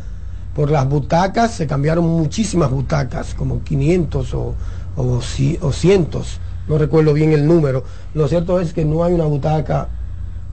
Por 0.55 0.71
las 0.71 0.87
butacas 0.87 1.51
se 1.53 1.66
cambiaron 1.66 2.05
muchísimas 2.05 2.71
butacas, 2.71 3.33
como 3.35 3.62
500 3.64 4.35
o, 4.35 4.55
o, 4.97 5.05
ci- 5.21 5.57
o 5.62 5.73
cientos, 5.73 6.40
no 6.68 6.77
recuerdo 6.77 7.14
bien 7.14 7.33
el 7.33 7.47
número. 7.47 7.85
Lo 8.12 8.29
cierto 8.29 8.61
es 8.61 8.75
que 8.75 8.85
no 8.85 9.03
hay 9.03 9.14
una 9.14 9.25
butaca, 9.25 9.88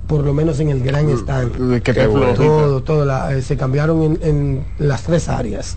por 0.08 0.24
lo 0.24 0.34
menos 0.34 0.58
en 0.62 0.70
el 0.70 0.82
gran 0.82 1.10
stand. 1.10 1.52
Que 1.74 1.82
Qué 1.82 1.94
te 1.94 2.08
bueno. 2.08 2.28
flojita. 2.34 2.44
Todo, 2.46 2.82
todo, 2.82 3.04
la- 3.06 3.36
eh, 3.36 3.42
se 3.42 3.58
cambiaron 3.58 4.02
en, 4.04 4.20
en 4.24 4.66
las 4.78 5.04
tres 5.04 5.28
áreas. 5.28 5.76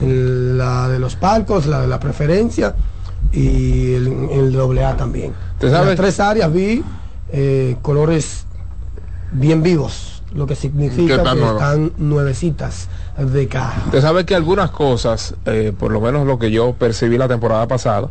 En 0.00 0.56
la 0.58 0.88
de 0.88 0.98
los 0.98 1.14
palcos, 1.16 1.66
la 1.66 1.82
de 1.82 1.88
la 1.88 2.00
preferencia 2.00 2.74
y 3.32 3.92
el, 3.94 4.28
el 4.32 4.52
doble 4.52 4.82
A 4.84 4.96
también. 4.96 5.32
¿Te 5.58 5.66
En 5.66 5.72
sabes? 5.72 5.88
las 5.88 5.96
tres 5.96 6.20
áreas 6.20 6.52
vi 6.52 6.82
eh, 7.32 7.76
colores 7.82 8.46
bien 9.32 9.62
vivos, 9.62 10.22
lo 10.34 10.46
que 10.46 10.54
Que 10.54 10.60
significa 10.60 11.16
están 11.16 11.38
que 11.38 11.44
están 11.46 11.92
nuevecitas 11.98 12.88
de 13.18 13.48
caja. 13.48 13.82
Usted 13.86 14.00
sabe 14.00 14.24
que 14.24 14.34
algunas 14.34 14.70
cosas, 14.70 15.34
eh, 15.46 15.72
por 15.76 15.90
lo 15.92 16.00
menos 16.00 16.26
lo 16.26 16.38
que 16.38 16.50
yo 16.50 16.72
percibí 16.74 17.18
la 17.18 17.28
temporada 17.28 17.66
pasada, 17.66 18.08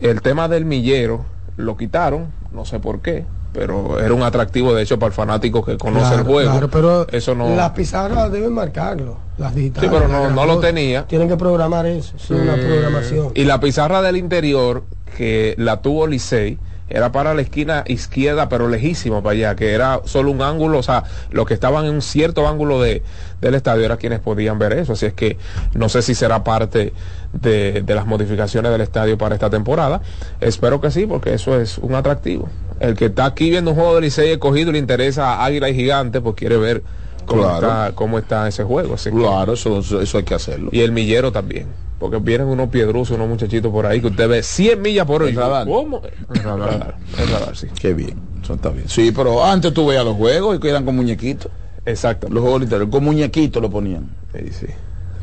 el 0.00 0.22
tema 0.22 0.48
del 0.48 0.64
millero 0.64 1.24
lo 1.56 1.76
quitaron, 1.76 2.28
no 2.52 2.64
sé 2.64 2.80
por 2.80 3.00
qué, 3.00 3.26
pero 3.52 3.98
era 4.00 4.14
un 4.14 4.22
atractivo 4.22 4.74
de 4.74 4.82
hecho 4.82 4.98
para 4.98 5.08
el 5.08 5.12
fanático 5.14 5.64
que 5.64 5.76
conoce 5.76 6.14
el 6.14 6.22
juego. 6.22 6.50
claro, 6.50 6.68
pero 6.70 7.06
eso 7.08 7.34
no. 7.34 7.54
las 7.54 7.70
pizarras 7.70 8.30
deben 8.30 8.52
marcarlo, 8.52 9.16
las 9.38 9.54
digitales. 9.54 9.90
Sí, 9.90 9.96
pero 9.96 10.08
no- 10.08 10.30
no 10.30 10.46
lo 10.46 10.58
tenía. 10.60 11.06
Tienen 11.06 11.28
que 11.28 11.36
programar 11.36 11.86
eso, 11.86 12.16
es 12.16 12.30
una 12.30 12.54
programación. 12.54 13.32
Y 13.34 13.44
la 13.44 13.60
pizarra 13.60 14.02
del 14.02 14.16
interior 14.16 14.84
que 15.16 15.54
la 15.58 15.82
tuvo 15.82 16.06
Licey 16.06 16.58
era 16.90 17.12
para 17.12 17.34
la 17.34 17.42
esquina 17.42 17.84
izquierda, 17.86 18.48
pero 18.48 18.68
lejísimo 18.68 19.22
para 19.22 19.32
allá, 19.34 19.56
que 19.56 19.72
era 19.72 20.00
solo 20.04 20.30
un 20.30 20.42
ángulo, 20.42 20.78
o 20.78 20.82
sea, 20.82 21.04
los 21.30 21.46
que 21.46 21.54
estaban 21.54 21.84
en 21.86 21.94
un 21.94 22.02
cierto 22.02 22.48
ángulo 22.48 22.80
de, 22.80 23.02
del 23.40 23.54
estadio 23.54 23.84
eran 23.84 23.98
quienes 23.98 24.20
podían 24.20 24.58
ver 24.58 24.72
eso. 24.72 24.92
Así 24.94 25.06
es 25.06 25.12
que 25.14 25.36
no 25.74 25.88
sé 25.88 26.02
si 26.02 26.14
será 26.14 26.44
parte 26.44 26.92
de, 27.32 27.82
de 27.82 27.94
las 27.94 28.06
modificaciones 28.06 28.72
del 28.72 28.80
estadio 28.80 29.18
para 29.18 29.34
esta 29.34 29.50
temporada. 29.50 30.00
Espero 30.40 30.80
que 30.80 30.90
sí, 30.90 31.06
porque 31.06 31.34
eso 31.34 31.60
es 31.60 31.78
un 31.78 31.94
atractivo. 31.94 32.48
El 32.80 32.94
que 32.94 33.06
está 33.06 33.26
aquí 33.26 33.50
viendo 33.50 33.72
un 33.72 33.76
juego 33.76 33.96
de 33.96 34.02
Licey 34.02 34.30
escogido 34.30 34.70
y 34.70 34.74
le 34.74 34.78
interesa 34.78 35.44
Águila 35.44 35.68
y 35.68 35.74
Gigante, 35.74 36.20
pues 36.20 36.36
quiere 36.36 36.56
ver 36.56 36.82
cómo, 37.26 37.42
Claro. 37.42 37.56
está, 37.56 37.92
cómo 37.94 38.18
está 38.18 38.48
ese 38.48 38.62
juego. 38.64 38.94
Así 38.94 39.10
Claro, 39.10 39.54
eso, 39.54 39.80
eso 39.80 40.18
hay 40.18 40.24
que 40.24 40.34
hacerlo. 40.34 40.70
y 40.72 40.80
el 40.80 40.92
millero 40.92 41.32
también. 41.32 41.66
Porque 41.98 42.18
vienen 42.18 42.46
unos 42.46 42.68
piedrusos, 42.68 43.16
unos 43.16 43.28
muchachitos 43.28 43.72
por 43.72 43.84
ahí 43.86 44.00
que 44.00 44.06
usted 44.06 44.28
ve 44.28 44.42
100 44.42 44.80
millas 44.80 45.04
por 45.06 45.22
hora. 45.22 45.30
El 45.30 45.36
radar. 45.36 45.66
¿Cómo? 45.66 46.00
El 46.32 46.42
radar. 46.42 46.96
el 47.18 47.28
radar, 47.28 47.56
sí. 47.56 47.66
Qué 47.80 47.92
bien, 47.94 48.20
eso 48.42 48.54
está 48.54 48.68
bien. 48.70 48.88
Sí, 48.88 49.10
pero 49.10 49.44
antes 49.44 49.72
tú 49.74 49.86
veías 49.88 50.04
los 50.04 50.16
juegos 50.16 50.56
y 50.56 50.60
que 50.60 50.70
eran 50.70 50.84
con 50.84 50.94
muñequitos. 50.96 51.50
Exacto. 51.84 52.28
Los 52.30 52.42
juegos 52.42 52.60
literales, 52.60 52.88
con 52.90 53.02
muñequitos 53.04 53.60
lo 53.60 53.68
ponían. 53.70 54.08
Sí, 54.32 54.50
sí. 54.52 54.66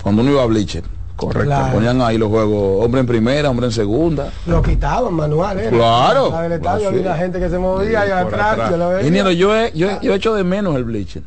Cuando 0.03 0.21
uno 0.21 0.31
iba 0.31 0.43
a 0.43 0.45
Bleacher. 0.47 0.83
Correcto. 1.15 1.45
Claro. 1.47 1.73
Ponían 1.75 2.01
ahí 2.01 2.17
los 2.17 2.27
juegos, 2.27 2.83
hombre 2.83 2.99
en 2.99 3.07
primera, 3.07 3.49
hombre 3.49 3.67
en 3.67 3.71
segunda. 3.71 4.33
Lo 4.45 4.61
quitaban 4.61 5.13
manual, 5.13 5.57
¿eh? 5.61 5.69
Claro. 5.69 6.29
La 6.29 6.41
del 6.41 6.51
estadio 6.51 6.89
Ah, 6.89 6.91
sí. 6.91 6.97
había 6.97 7.01
una 7.11 7.17
gente 7.17 7.39
que 7.39 7.49
se 7.49 7.57
movía 7.57 8.05
y 8.05 8.11
atrás. 8.11 8.51
atrás. 8.51 8.71
yo 8.71 8.77
lo 8.77 8.89
veía. 8.89 8.99
Ingeniero, 8.99 9.31
yo 9.31 9.55
he, 9.55 9.71
yo, 9.73 9.89
he- 9.89 9.99
yo 10.01 10.11
he 10.11 10.15
hecho 10.17 10.33
de 10.35 10.43
menos 10.43 10.75
el 10.75 10.83
Bleacher. 10.83 11.23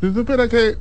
Si 0.00 0.08
tú 0.08 0.14
supieras 0.20 0.48
que, 0.48 0.76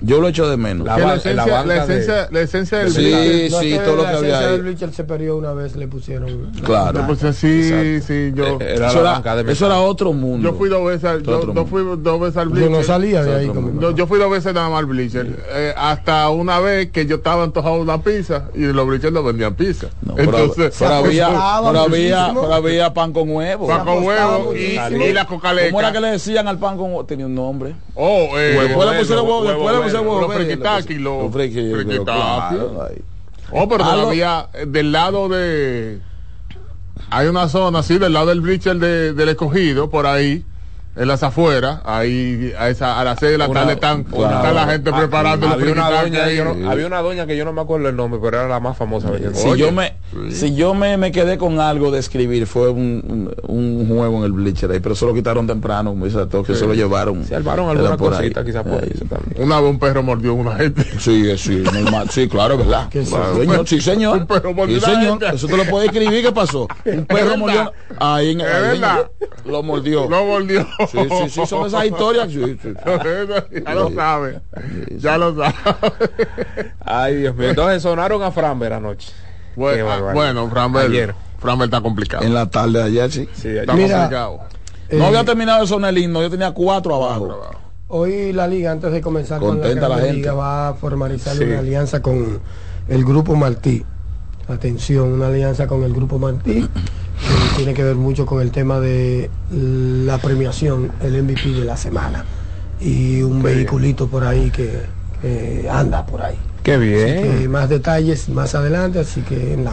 Yo 0.00 0.20
lo 0.20 0.26
he 0.26 0.30
hecho 0.30 0.48
de 0.48 0.56
menos. 0.58 0.86
La 0.86 1.14
esencia, 1.14 1.46
la 1.46 1.64
la, 1.64 1.76
esencia, 1.84 2.14
de- 2.14 2.32
la 2.32 2.40
esencia 2.40 2.78
del 2.78 2.90
Sí, 2.92 3.48
No, 3.50 3.82
todo 3.82 3.96
lo 3.96 4.02
la 4.02 4.10
que 4.10 4.16
había 4.18 4.38
ahí. 4.50 4.76
se 4.92 5.04
perdió 5.04 5.36
una 5.38 5.52
vez, 5.52 5.74
le 5.74 5.88
pusieron. 5.88 6.52
Claro. 6.62 7.06
Pues 7.06 7.20
sí, 7.34 7.46
Exacto. 7.70 8.06
sí, 8.06 8.32
yo, 8.34 8.58
Eh, 8.60 8.74
Era 8.76 8.88
Eso 8.88 8.96
la 8.96 9.00
era, 9.00 9.12
banca 9.12 9.36
de 9.36 9.52
eso 9.52 9.66
era 9.66 9.80
otro 9.80 10.12
mundo. 10.12 10.50
yo 10.50 10.54
fui 10.56 10.68
dos 10.68 10.84
veces, 10.86 11.04
al- 11.04 11.22
yo, 11.22 11.52
yo 11.54 11.64
fui 11.66 11.82
dos 11.98 12.20
veces 12.20 12.36
al 12.36 12.48
Yo 12.48 12.54
bleacher. 12.54 12.70
no 12.70 12.82
salía 12.82 13.22
de 13.22 13.34
ahí 13.36 13.52
yo 13.96 14.06
fui 14.06 14.18
dos 14.18 14.30
veces 14.30 14.52
nada 14.52 14.68
más 14.68 14.80
al 14.80 14.86
bleacher. 14.86 15.26
Eh, 15.54 15.72
hasta 15.76 16.28
una 16.28 16.60
vez 16.60 16.90
que 16.90 17.06
yo 17.06 17.16
estaba 17.16 17.42
antojado 17.44 17.76
de 17.76 17.82
una 17.82 18.02
pizza 18.02 18.44
y 18.54 18.60
los 18.64 18.86
bleachers 18.86 19.12
no 19.14 19.22
vendían 19.22 19.54
pizza. 19.54 19.88
No, 20.02 20.14
Entonces, 20.18 20.76
pero 20.78 20.94
había, 20.94 21.26
apostaba 21.26 21.70
pero 21.72 21.82
había, 21.84 22.16
muchísimo. 22.18 22.40
pero 22.42 22.54
había 22.54 22.94
pan 22.94 23.12
con 23.12 23.30
huevo. 23.30 23.66
pan 23.66 23.78
con 23.84 23.88
apostaba 23.98 24.38
huevo 24.38 24.54
y, 24.54 25.12
la 25.12 25.26
coca 25.26 25.52
leca. 25.54 25.68
¿Cómo 25.68 25.80
era 25.80 25.92
que 25.92 26.00
le 26.00 26.08
decían 26.08 26.46
al 26.48 26.58
pan 26.58 26.76
con 26.76 26.90
huevo? 26.90 27.04
Tenía 27.06 27.26
un 27.26 27.34
nombre. 27.34 27.74
Oh, 27.96 28.38
eh, 28.38 28.58
Después 28.68 28.90
le 28.90 28.98
pusieron 28.98 29.24
huevo, 29.26 29.44
después 29.44 29.74
le 29.74 29.82
pusieron 29.82 30.06
huevo. 30.06 30.20
Los 30.20 30.30
le 30.36 30.44
los. 30.98 31.22
Oh, 33.52 33.68
pero 33.68 33.84
todavía 34.00 34.48
eh, 34.54 34.64
del 34.66 34.92
lado 34.92 35.28
de. 35.28 36.00
Hay 37.10 37.28
una 37.28 37.48
zona 37.48 37.78
así, 37.80 37.98
del 37.98 38.12
lado 38.12 38.26
del 38.26 38.40
bleacher 38.40 38.76
de- 38.76 39.12
del 39.12 39.28
escogido, 39.30 39.88
por 39.90 40.06
ahí, 40.06 40.44
en 40.96 41.08
las 41.08 41.22
afueras. 41.22 41.80
Ahí, 41.84 42.52
a, 42.58 42.68
esa, 42.70 42.98
a 43.00 43.04
las 43.04 43.18
6 43.20 43.32
de 43.32 43.38
la 43.38 43.48
Una- 43.48 43.60
tarde 43.60 43.72
están, 43.74 44.04
claro. 44.04 44.36
está 44.36 44.52
la 44.52 44.66
gente 44.66 44.90
Ah, 44.92 44.96
preparando 44.98 45.46
los 45.46 45.54
había 45.60 45.72
una, 45.72 45.90
doña, 45.90 46.24
ahí. 46.24 46.38
había 46.66 46.86
una 46.86 47.02
doña 47.02 47.26
que 47.26 47.36
yo 47.36 47.44
no 47.44 47.52
me 47.52 47.60
acuerdo 47.60 47.88
el 47.88 47.96
nombre, 47.96 48.18
pero 48.22 48.38
era 48.38 48.48
la 48.48 48.60
más 48.60 48.76
famosa. 48.76 49.10
vendiendo. 49.10 49.38
Si 49.38 49.46
Oye, 49.48 49.60
yo 49.60 49.72
me, 49.72 49.94
si 50.30 50.54
yo 50.54 50.74
me, 50.74 50.96
me 50.96 51.12
quedé 51.12 51.38
con 51.38 51.60
algo 51.60 51.90
de 51.90 51.98
escribir 52.00 52.46
fue 52.46 52.70
un, 52.70 53.32
un, 53.46 53.86
juego 53.88 54.18
en 54.18 54.24
el 54.24 54.32
bleacher 54.32 54.70
ahí, 54.70 54.80
pero 54.80 54.94
eso 54.94 55.06
lo 55.06 55.14
quitaron 55.14 55.46
temprano, 55.46 55.90
como 55.90 56.04
dice 56.06 56.18
que 56.46 56.54
se 56.54 56.66
lo 56.66 56.74
llevaron. 56.74 57.24
Se 57.24 57.34
Era 57.34 57.52
alguna 57.52 57.96
cosita 57.96 58.44
quizás 58.44 58.62
por 58.64 58.82
Ahí. 58.82 58.90
eso 58.94 59.04
también. 59.04 59.42
Una 59.42 59.60
vez 59.60 59.70
un 59.70 59.78
perro 59.78 60.02
mordió 60.02 60.30
a 60.30 60.34
una 60.34 60.56
gente. 60.56 60.84
Sí, 60.98 61.28
eh, 61.28 61.36
sí, 61.38 61.62
normal. 61.72 62.08
Sí, 62.10 62.28
claro, 62.28 62.56
¿verdad? 62.58 62.88
Señor, 62.90 63.66
sí, 63.68 63.80
señor. 63.80 64.18
Un 64.18 64.26
perro 64.26 64.54
mordió 64.54 64.80
Sí, 64.80 64.86
señor. 64.86 65.20
gente. 65.20 65.36
Eso 65.36 65.46
te 65.46 65.56
lo 65.56 65.64
puede 65.66 65.86
escribir. 65.86 66.22
¿Qué 66.22 66.32
pasó? 66.32 66.66
Un 66.86 67.04
perro 67.06 67.36
mordió. 67.36 67.72
Ahí 67.98 68.32
en 68.32 68.40
Es 68.40 68.46
ahí 68.46 68.76
en-. 68.78 69.50
Lo 69.50 69.62
mordió. 69.62 70.08
Lo 70.08 70.24
mordió. 70.24 70.66
Sí, 70.90 70.98
sí, 71.08 71.28
sí, 71.30 71.46
son 71.46 71.66
esas 71.66 71.84
historias. 71.86 72.30
Sí, 72.30 72.58
sí. 72.62 72.72
ya 73.64 73.74
lo 73.74 73.90
sabe. 73.90 74.40
Ya 74.98 75.18
lo 75.18 75.34
sabe. 75.36 75.54
Ay, 76.84 77.16
Dios 77.16 77.34
mío. 77.36 77.50
Entonces 77.50 77.82
sonaron 77.82 78.22
a 78.22 78.30
Framber 78.30 78.72
anoche. 78.72 79.12
Bueno, 79.56 79.90
ah, 79.90 80.12
bueno 80.12 80.48
Framber. 80.50 80.86
Ayer. 80.86 81.14
Framber 81.38 81.66
está 81.66 81.80
complicado. 81.80 82.24
En 82.24 82.34
la 82.34 82.46
tarde 82.50 82.78
de 82.78 82.84
ayer, 82.84 83.10
sí. 83.10 83.28
Sí, 83.34 83.48
ayer. 83.48 83.60
Está 83.60 83.74
Mira, 83.74 83.96
complicado. 83.98 84.40
Eh, 84.88 84.96
No 84.98 85.06
había 85.06 85.24
terminado 85.24 85.60
de 85.62 85.66
sonar 85.66 85.90
el 85.90 85.98
himno, 85.98 86.22
yo 86.22 86.30
tenía 86.30 86.52
cuatro 86.52 86.94
abajo. 86.94 87.40
Hoy 87.88 88.32
la 88.32 88.48
liga, 88.48 88.72
antes 88.72 88.90
de 88.92 89.00
comenzar 89.00 89.38
Contenta 89.40 89.80
con 89.82 89.90
la, 89.90 89.96
la 89.96 90.02
gente. 90.02 90.16
Ligas, 90.18 90.36
va 90.36 90.68
a 90.68 90.74
formalizar 90.74 91.36
Sí. 91.36 91.44
una 91.44 91.60
alianza 91.60 92.02
con 92.02 92.40
el 92.88 93.04
Grupo 93.04 93.34
Martí. 93.36 93.84
Atención, 94.48 95.12
una 95.12 95.26
alianza 95.28 95.66
con 95.66 95.82
el 95.82 95.92
Grupo 95.92 96.18
Martí. 96.18 96.68
Tiene 97.56 97.74
que 97.74 97.82
ver 97.82 97.96
mucho 97.96 98.26
con 98.26 98.40
el 98.42 98.50
tema 98.50 98.78
de 98.80 99.30
la 99.50 100.18
premiación, 100.18 100.92
el 101.02 101.22
MVP 101.22 101.50
de 101.50 101.64
la 101.64 101.76
semana. 101.76 102.24
Y 102.80 103.22
un 103.22 103.42
vehiculito 103.42 104.06
por 104.08 104.24
ahí 104.24 104.50
que, 104.50 104.82
que 105.22 105.66
anda 105.70 106.04
por 106.04 106.22
ahí. 106.22 106.36
Qué 106.62 106.74
Así 106.74 106.84
bien. 106.84 107.40
que 107.42 107.48
más 107.48 107.68
detalles 107.68 108.28
más 108.28 108.54
adelante, 108.54 108.98
así 108.98 109.22
que 109.22 109.54
en, 109.54 109.64
la- 109.64 109.70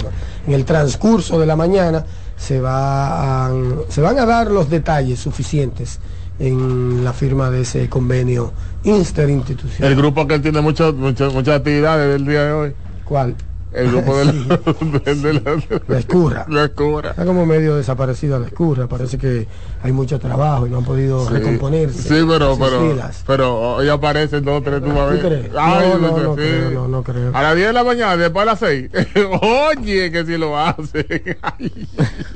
en 0.48 0.54
el 0.54 0.64
transcurso 0.64 1.40
de 1.40 1.46
la 1.46 1.56
mañana 1.56 2.06
se, 2.38 2.62
va 2.62 3.48
a- 3.48 3.52
se 3.90 4.02
van 4.02 4.20
a 4.20 4.26
dar 4.26 4.50
los 4.52 4.70
detalles 4.70 5.20
suficientes 5.20 6.00
en 6.40 7.04
la 7.04 7.14
firma 7.14 7.50
de 7.50 7.62
ese 7.62 7.90
convenio 7.90 8.54
interinstitucional. 8.84 9.92
El 9.92 9.98
grupo 9.98 10.28
que 10.28 10.40
tiene 10.40 10.62
muchas 10.62 10.94
muchas 10.94 11.34
muchas 11.34 11.58
actividades 11.58 12.12
del 12.14 12.26
día 12.26 12.44
de 12.46 12.52
hoy. 12.54 12.74
¿Cuál? 13.06 13.36
El 13.74 13.92
grupo 13.92 14.18
de 14.18 14.26
la, 14.26 14.32
de, 15.06 15.16
de 15.16 15.34
la, 15.34 15.42
La 15.88 16.00
escurra. 16.00 16.46
la 16.48 16.64
escura. 16.66 17.10
Está 17.12 17.26
como 17.26 17.46
medio 17.46 17.76
desaparecida 17.76 18.38
la 18.40 18.48
escurra, 18.48 18.88
parece 18.88 19.18
que 19.18 19.48
hay 19.82 19.92
mucho 19.92 20.20
trabajo 20.20 20.68
y 20.68 20.70
no 20.70 20.78
han 20.78 20.86
podido 20.86 21.26
Sí. 21.28 21.34
recomponerse. 21.34 22.02
Sí, 22.04 22.26
pero, 22.28 22.58
pero, 22.58 22.96
pero 23.26 23.56
hoy 23.76 23.90
aparecen 23.90 24.44
dos, 24.46 24.64
tres, 24.64 24.82
tú 24.84 24.90
vas 24.90 24.98
a 25.00 25.06
¿Tú 25.08 25.12
ver. 25.14 25.20
crees? 25.22 25.52
Ay, 25.58 25.90
No, 25.90 25.98
no, 25.98 26.18
no 26.18 26.36
sí. 26.36 26.42
creo, 26.42 26.72
no, 26.72 26.88
no 26.88 27.04
creo. 27.04 27.32
A 27.36 27.42
las 27.42 27.56
10 27.56 27.68
de 27.68 27.74
la 27.74 27.84
mañana, 27.84 28.18
después 28.18 28.44
a 28.44 28.46
las 28.46 28.60
6. 28.60 28.90
Oye, 29.42 30.12
que 30.12 30.26
si 30.26 30.38
lo 30.38 30.58
hacen. 30.58 31.06
Ay, 31.42 31.88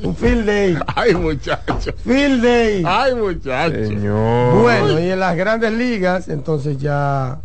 Un 0.03 0.15
field 0.15 0.45
day. 0.45 0.77
ay 0.95 1.13
muchacho. 1.15 1.93
Field 2.03 2.41
day. 2.43 2.83
Ay, 2.85 3.15
muchacho. 3.15 3.75
Señor. 3.75 4.61
Bueno, 4.61 4.99
y 4.99 5.09
en 5.11 5.19
las 5.19 5.35
grandes 5.35 5.71
ligas, 5.73 6.27
entonces 6.29 6.77
ya 6.79 7.39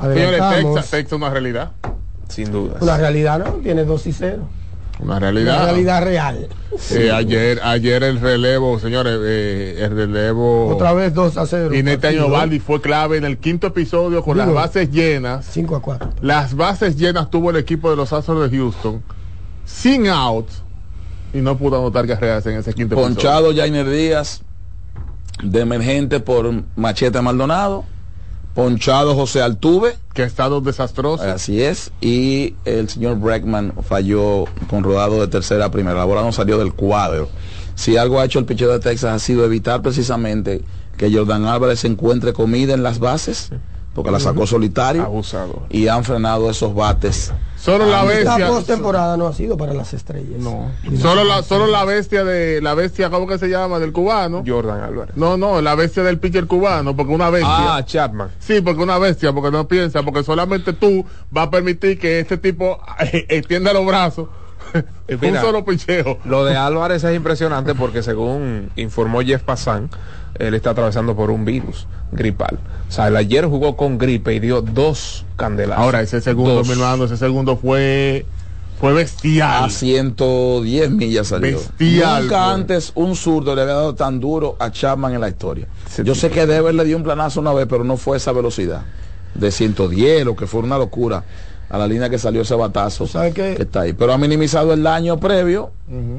Señores. 0.00 0.40
Texas, 0.50 0.90
Texas 0.90 1.06
es 1.06 1.12
una 1.12 1.30
realidad. 1.30 1.72
Sin 2.32 2.50
duda. 2.50 2.76
Una 2.80 2.96
realidad, 2.96 3.38
¿no? 3.38 3.52
Tiene 3.62 3.84
2 3.84 4.06
y 4.06 4.12
0. 4.12 4.48
Una 5.00 5.16
Una 5.16 5.20
realidad. 5.20 5.64
realidad 5.64 6.04
real. 6.04 6.48
Eh, 6.92 7.10
ayer, 7.10 7.60
ayer 7.62 8.02
el 8.04 8.20
relevo, 8.20 8.78
señores, 8.78 9.18
eh, 9.22 9.76
el 9.80 9.90
relevo. 9.96 10.68
Otra 10.68 10.92
vez 10.92 11.12
2 11.12 11.36
a 11.38 11.46
0. 11.46 11.74
Y 11.74 11.82
Netanyahu 11.82 12.30
Baldi 12.30 12.60
fue 12.60 12.80
clave 12.80 13.16
en 13.16 13.24
el 13.24 13.38
quinto 13.38 13.66
episodio 13.66 14.22
con 14.22 14.34
Digo, 14.34 14.46
las 14.46 14.54
bases 14.54 14.90
llenas. 14.90 15.44
5 15.50 15.76
a 15.76 15.82
4. 15.82 16.10
Las 16.20 16.54
bases 16.54 16.96
llenas 16.96 17.30
tuvo 17.30 17.50
el 17.50 17.56
equipo 17.56 17.90
de 17.90 17.96
los 17.96 18.12
Astros 18.12 18.50
de 18.50 18.56
Houston 18.56 19.02
sin 19.64 20.08
out 20.08 20.48
y 21.34 21.38
no 21.38 21.56
pudo 21.58 21.78
anotar 21.78 22.06
carreras 22.06 22.46
en 22.46 22.58
ese 22.58 22.72
quinto 22.72 22.94
episodio. 22.94 23.14
Ponchado 23.14 23.54
Jainer 23.54 23.88
Díaz 23.88 24.42
de 25.42 25.60
emergente 25.60 26.20
por 26.20 26.50
Machete 26.76 27.20
Maldonado. 27.20 27.84
Ponchado 28.54 29.14
José 29.14 29.40
Altuve, 29.42 29.96
Que 30.14 30.22
ha 30.22 30.26
estado 30.26 30.60
desastroso. 30.60 31.24
así 31.24 31.62
es. 31.62 31.90
Y 32.00 32.54
el 32.64 32.88
señor 32.88 33.18
Breckman 33.18 33.72
falló 33.82 34.44
con 34.68 34.84
rodado 34.84 35.20
de 35.20 35.28
tercera 35.28 35.66
a 35.66 35.70
primera. 35.70 35.96
La 35.98 36.04
bola 36.04 36.22
no 36.22 36.32
salió 36.32 36.58
del 36.58 36.74
cuadro. 36.74 37.28
Si 37.74 37.96
algo 37.96 38.20
ha 38.20 38.24
hecho 38.26 38.38
el 38.38 38.44
picheo 38.44 38.70
de 38.70 38.78
Texas 38.78 39.12
ha 39.14 39.18
sido 39.18 39.44
evitar 39.44 39.80
precisamente 39.80 40.62
que 40.98 41.10
Jordan 41.10 41.46
Álvarez 41.46 41.84
encuentre 41.84 42.32
comida 42.34 42.74
en 42.74 42.82
las 42.82 42.98
bases 42.98 43.50
porque 43.94 44.10
la 44.10 44.20
sacó 44.20 44.46
solitario 44.46 45.02
Abusador. 45.02 45.62
y 45.70 45.88
han 45.88 46.04
frenado 46.04 46.50
esos 46.50 46.74
bates. 46.74 47.32
Solo 47.56 47.86
la 47.86 48.02
Esta 48.12 48.36
bestia. 48.36 48.48
postemporada 48.48 49.16
no 49.16 49.28
ha 49.28 49.32
sido 49.32 49.56
para 49.56 49.72
las 49.72 49.94
estrellas. 49.94 50.40
No. 50.40 50.72
Solo 51.00 51.22
la, 51.22 51.42
solo 51.44 51.68
la 51.68 51.84
bestia 51.84 52.24
de. 52.24 52.60
La 52.60 52.74
bestia, 52.74 53.08
¿cómo 53.10 53.26
que 53.28 53.38
se 53.38 53.48
llama? 53.48 53.78
Del 53.78 53.92
cubano. 53.92 54.42
Jordan 54.44 54.80
Álvarez. 54.82 55.16
No, 55.16 55.36
no, 55.36 55.60
la 55.60 55.74
bestia 55.76 56.02
del 56.02 56.18
pitcher 56.18 56.46
cubano, 56.48 56.96
porque 56.96 57.12
una 57.12 57.30
bestia. 57.30 57.76
Ah, 57.76 57.84
Chapman. 57.84 58.30
Sí, 58.40 58.60
porque 58.62 58.82
una 58.82 58.98
bestia, 58.98 59.32
porque 59.32 59.52
no 59.52 59.68
piensa, 59.68 60.02
porque 60.02 60.24
solamente 60.24 60.72
tú 60.72 61.04
vas 61.30 61.46
a 61.46 61.50
permitir 61.50 62.00
que 62.00 62.18
este 62.18 62.36
tipo 62.36 62.80
eh, 62.98 63.26
extienda 63.28 63.72
los 63.72 63.86
brazos. 63.86 64.28
un 65.22 65.36
solo 65.36 65.64
picheo. 65.64 66.18
Lo 66.24 66.44
de 66.44 66.56
Álvarez 66.56 67.04
es 67.04 67.16
impresionante 67.16 67.74
porque 67.74 68.02
según 68.02 68.70
informó 68.76 69.20
Jeff 69.22 69.42
Passan, 69.42 69.90
él 70.38 70.54
está 70.54 70.70
atravesando 70.70 71.14
por 71.14 71.30
un 71.30 71.44
virus 71.44 71.86
gripal. 72.10 72.58
O 72.88 72.92
sea, 72.92 73.08
el 73.08 73.16
ayer 73.16 73.46
jugó 73.46 73.76
con 73.76 73.98
gripe 73.98 74.34
y 74.34 74.40
dio 74.40 74.62
dos 74.62 75.24
candelazos. 75.36 75.82
Ahora, 75.82 76.02
ese 76.02 76.20
segundo, 76.20 76.62
hermano, 76.70 77.04
ese 77.04 77.16
segundo 77.16 77.56
fue. 77.56 78.26
Fue 78.80 78.92
bestial. 78.92 79.66
A 79.66 79.70
110 79.70 80.90
millas 80.90 81.28
salió. 81.28 81.56
Bestial, 81.56 82.22
Nunca 82.24 82.46
bro. 82.46 82.54
antes 82.54 82.90
un 82.96 83.14
zurdo 83.14 83.54
le 83.54 83.62
había 83.62 83.74
dado 83.74 83.94
tan 83.94 84.18
duro 84.18 84.56
a 84.58 84.72
Chapman 84.72 85.14
en 85.14 85.20
la 85.20 85.28
historia. 85.28 85.68
Yo 86.02 86.16
sé 86.16 86.30
que 86.30 86.46
Dever 86.46 86.74
le 86.74 86.84
dio 86.84 86.96
un 86.96 87.04
planazo 87.04 87.38
una 87.38 87.52
vez, 87.52 87.66
pero 87.70 87.84
no 87.84 87.96
fue 87.96 88.16
esa 88.16 88.32
velocidad. 88.32 88.82
De 89.34 89.52
110, 89.52 90.24
lo 90.24 90.34
que 90.34 90.48
fue 90.48 90.62
una 90.62 90.78
locura. 90.78 91.22
A 91.72 91.78
la 91.78 91.86
línea 91.88 92.08
que 92.08 92.18
salió 92.18 92.42
ese 92.42 92.54
batazo. 92.54 93.06
¿Sabe 93.06 93.32
qué? 93.32 93.54
Que 93.56 93.62
está 93.62 93.80
ahí. 93.80 93.94
Pero 93.94 94.12
ha 94.12 94.18
minimizado 94.18 94.74
el 94.74 94.82
daño 94.82 95.18
previo. 95.18 95.70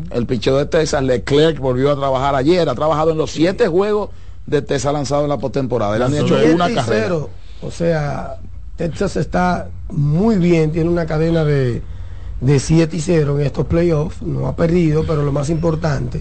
El 0.10 0.26
picheo 0.26 0.58
de 0.58 0.66
Texas, 0.66 1.04
Leclerc 1.04 1.60
volvió 1.60 1.92
a 1.92 1.96
trabajar 1.96 2.34
ayer. 2.36 2.68
Ha 2.68 2.76
trabajado 2.76 3.12
en 3.12 3.18
los 3.20 3.32
siete 3.32 3.68
juegos 3.68 4.10
de 4.48 4.62
Texas 4.62 4.92
lanzado 4.92 5.24
en 5.24 5.30
la 5.30 5.38
postemporada. 5.38 5.96
Él 5.96 6.02
han 6.02 6.14
hecho 6.16 6.36
7 6.40 6.54
una 6.54 6.66
carrera. 6.74 6.84
cero. 6.86 7.30
O 7.62 7.72
sea, 7.72 8.38
Texas 8.76 9.16
está 9.16 9.70
muy 9.90 10.38
bien, 10.38 10.72
tiene 10.72 10.90
una 10.90 11.06
cadena 11.06 11.46
de, 11.46 11.82
de 12.42 12.60
7 12.60 12.98
y 12.98 13.00
0 13.00 13.40
en 13.40 13.46
estos 13.46 13.68
playoffs, 13.68 14.22
no 14.22 14.48
ha 14.48 14.56
perdido, 14.56 15.06
pero 15.06 15.24
lo 15.24 15.32
más 15.32 15.50
importante 15.50 16.20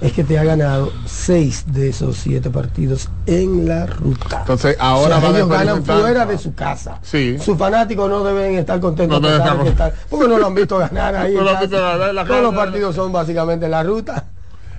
es 0.00 0.12
que 0.12 0.22
te 0.24 0.38
ha 0.38 0.44
ganado 0.44 0.92
6 1.06 1.64
de 1.72 1.88
esos 1.88 2.16
7 2.18 2.50
partidos 2.50 3.08
en 3.26 3.66
la 3.66 3.86
ruta. 3.86 4.40
Entonces, 4.40 4.76
ahora 4.78 5.16
O 5.16 5.20
sea, 5.20 5.26
van 5.28 5.34
a 5.34 5.38
ellos 5.38 5.48
ganan 5.48 5.78
experimentar- 5.78 6.00
fuera 6.00 6.26
de 6.26 6.38
su 6.38 6.54
casa. 6.54 6.98
Sí. 7.02 7.36
Sus 7.38 7.58
fanáticos 7.58 8.08
no 8.08 8.22
deben 8.22 8.54
estar 8.58 8.78
contentos 8.80 9.20
No 9.20 9.26
deben 9.28 9.42
estar- 9.42 9.62
que 9.62 9.68
están- 9.70 9.92
porque 10.08 10.28
no 10.28 10.38
lo 10.38 10.46
han 10.46 10.54
visto 10.54 10.78
ganar 10.78 11.14
ahí. 11.16 11.32
No 11.34 11.40
en 11.40 11.44
lo 11.44 11.50
han 11.50 11.56
casa. 11.56 11.66
visto 11.66 11.82
ganar 11.82 12.08
en 12.10 12.14
la 12.14 12.24
Todos 12.24 12.42
los 12.42 12.54
partidos 12.54 12.94
son 12.94 13.12
básicamente 13.12 13.64
en 13.66 13.70
la 13.72 13.82
ruta 13.82 14.24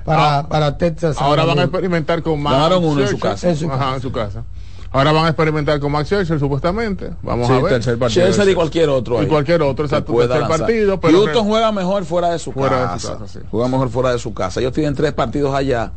para, 0.06 0.38
Ah, 0.40 0.48
para 0.48 0.78
Texas. 0.78 1.18
Ahora 1.20 1.44
van 1.46 1.60
a 1.60 1.64
experimentar 1.64 2.22
con 2.24 2.42
Max 2.42 2.56
Ganaron 2.56 2.84
uno 2.86 3.02
en 3.02 3.08
su 3.10 3.20
casa. 3.20 3.50
En 3.50 3.58
su 3.58 3.72
Ajá, 3.72 3.96
en 3.96 4.02
su 4.02 4.12
casa. 4.12 4.44
Ahora 4.92 5.12
van 5.12 5.26
a 5.26 5.30
experimentar 5.30 5.80
con 5.80 5.92
Max 5.92 6.08
Scherzer, 6.08 6.40
supuestamente. 6.40 7.12
Vamos 7.22 7.48
Sí, 7.48 7.54
a 7.54 7.58
ver. 7.62 7.74
tercer 7.74 7.98
partido. 8.00 8.26
Scherzer 8.26 8.50
y 8.50 8.56
cualquier 8.56 8.90
otro. 8.90 9.22
Y 9.22 9.28
cualquier 9.28 9.62
otro, 9.62 9.86
exacto, 9.86 10.14
tercer 10.14 10.40
lanzar. 10.42 10.60
partido, 10.60 11.00
pero 11.00 11.18
Houston 11.20 11.46
juega 11.48 11.72
mejor 11.72 12.06
fuera 12.06 12.30
de 12.32 12.40
su 12.40 12.52
Fuera 12.52 12.94
de 12.94 13.00
su 13.00 13.08
casa. 13.08 13.20
casa, 13.20 13.28
sí. 13.28 13.40
Juega 13.52 13.68
mejor 13.68 13.90
fuera 13.90 14.12
de 14.12 14.18
su 14.20 14.34
casa. 14.34 14.60
Ellos 14.60 14.74
tienen 14.74 14.96
tres 14.96 15.14
partidos 15.14 15.54
allá, 15.54 15.92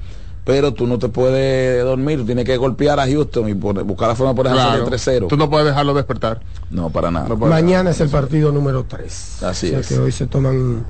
pero 0.44 0.74
tú 0.74 0.86
no 0.86 0.98
te 0.98 1.08
puedes 1.08 1.82
dormir. 1.84 2.18
Tú 2.18 2.26
tienes 2.26 2.44
que 2.44 2.56
golpear 2.58 3.00
a 3.00 3.06
Houston 3.06 3.48
y 3.48 3.54
por- 3.54 3.82
buscar 3.84 4.08
la 4.08 4.14
forma 4.14 4.34
por 4.34 4.46
ejemplo 4.46 4.66
Claro. 4.68 4.84
de 4.84 4.90
3-0. 4.90 5.26
Tú 5.28 5.38
no 5.38 5.48
puedes 5.48 5.66
dejarlo 5.68 5.94
despertar. 5.94 6.40
No, 6.70 6.90
para 6.90 7.10
nada. 7.10 7.28
No 7.28 7.36
Mañana 7.36 7.90
es 7.92 8.00
el 8.00 8.10
partido 8.10 8.52
número 8.52 8.84
3. 8.86 9.42
Así 9.42 9.68
o 9.68 9.70
sea 9.70 9.80
es. 9.80 9.86
que 9.88 9.98
hoy 9.98 10.12
se 10.12 10.26
toman 10.26 10.54
un 10.54 10.84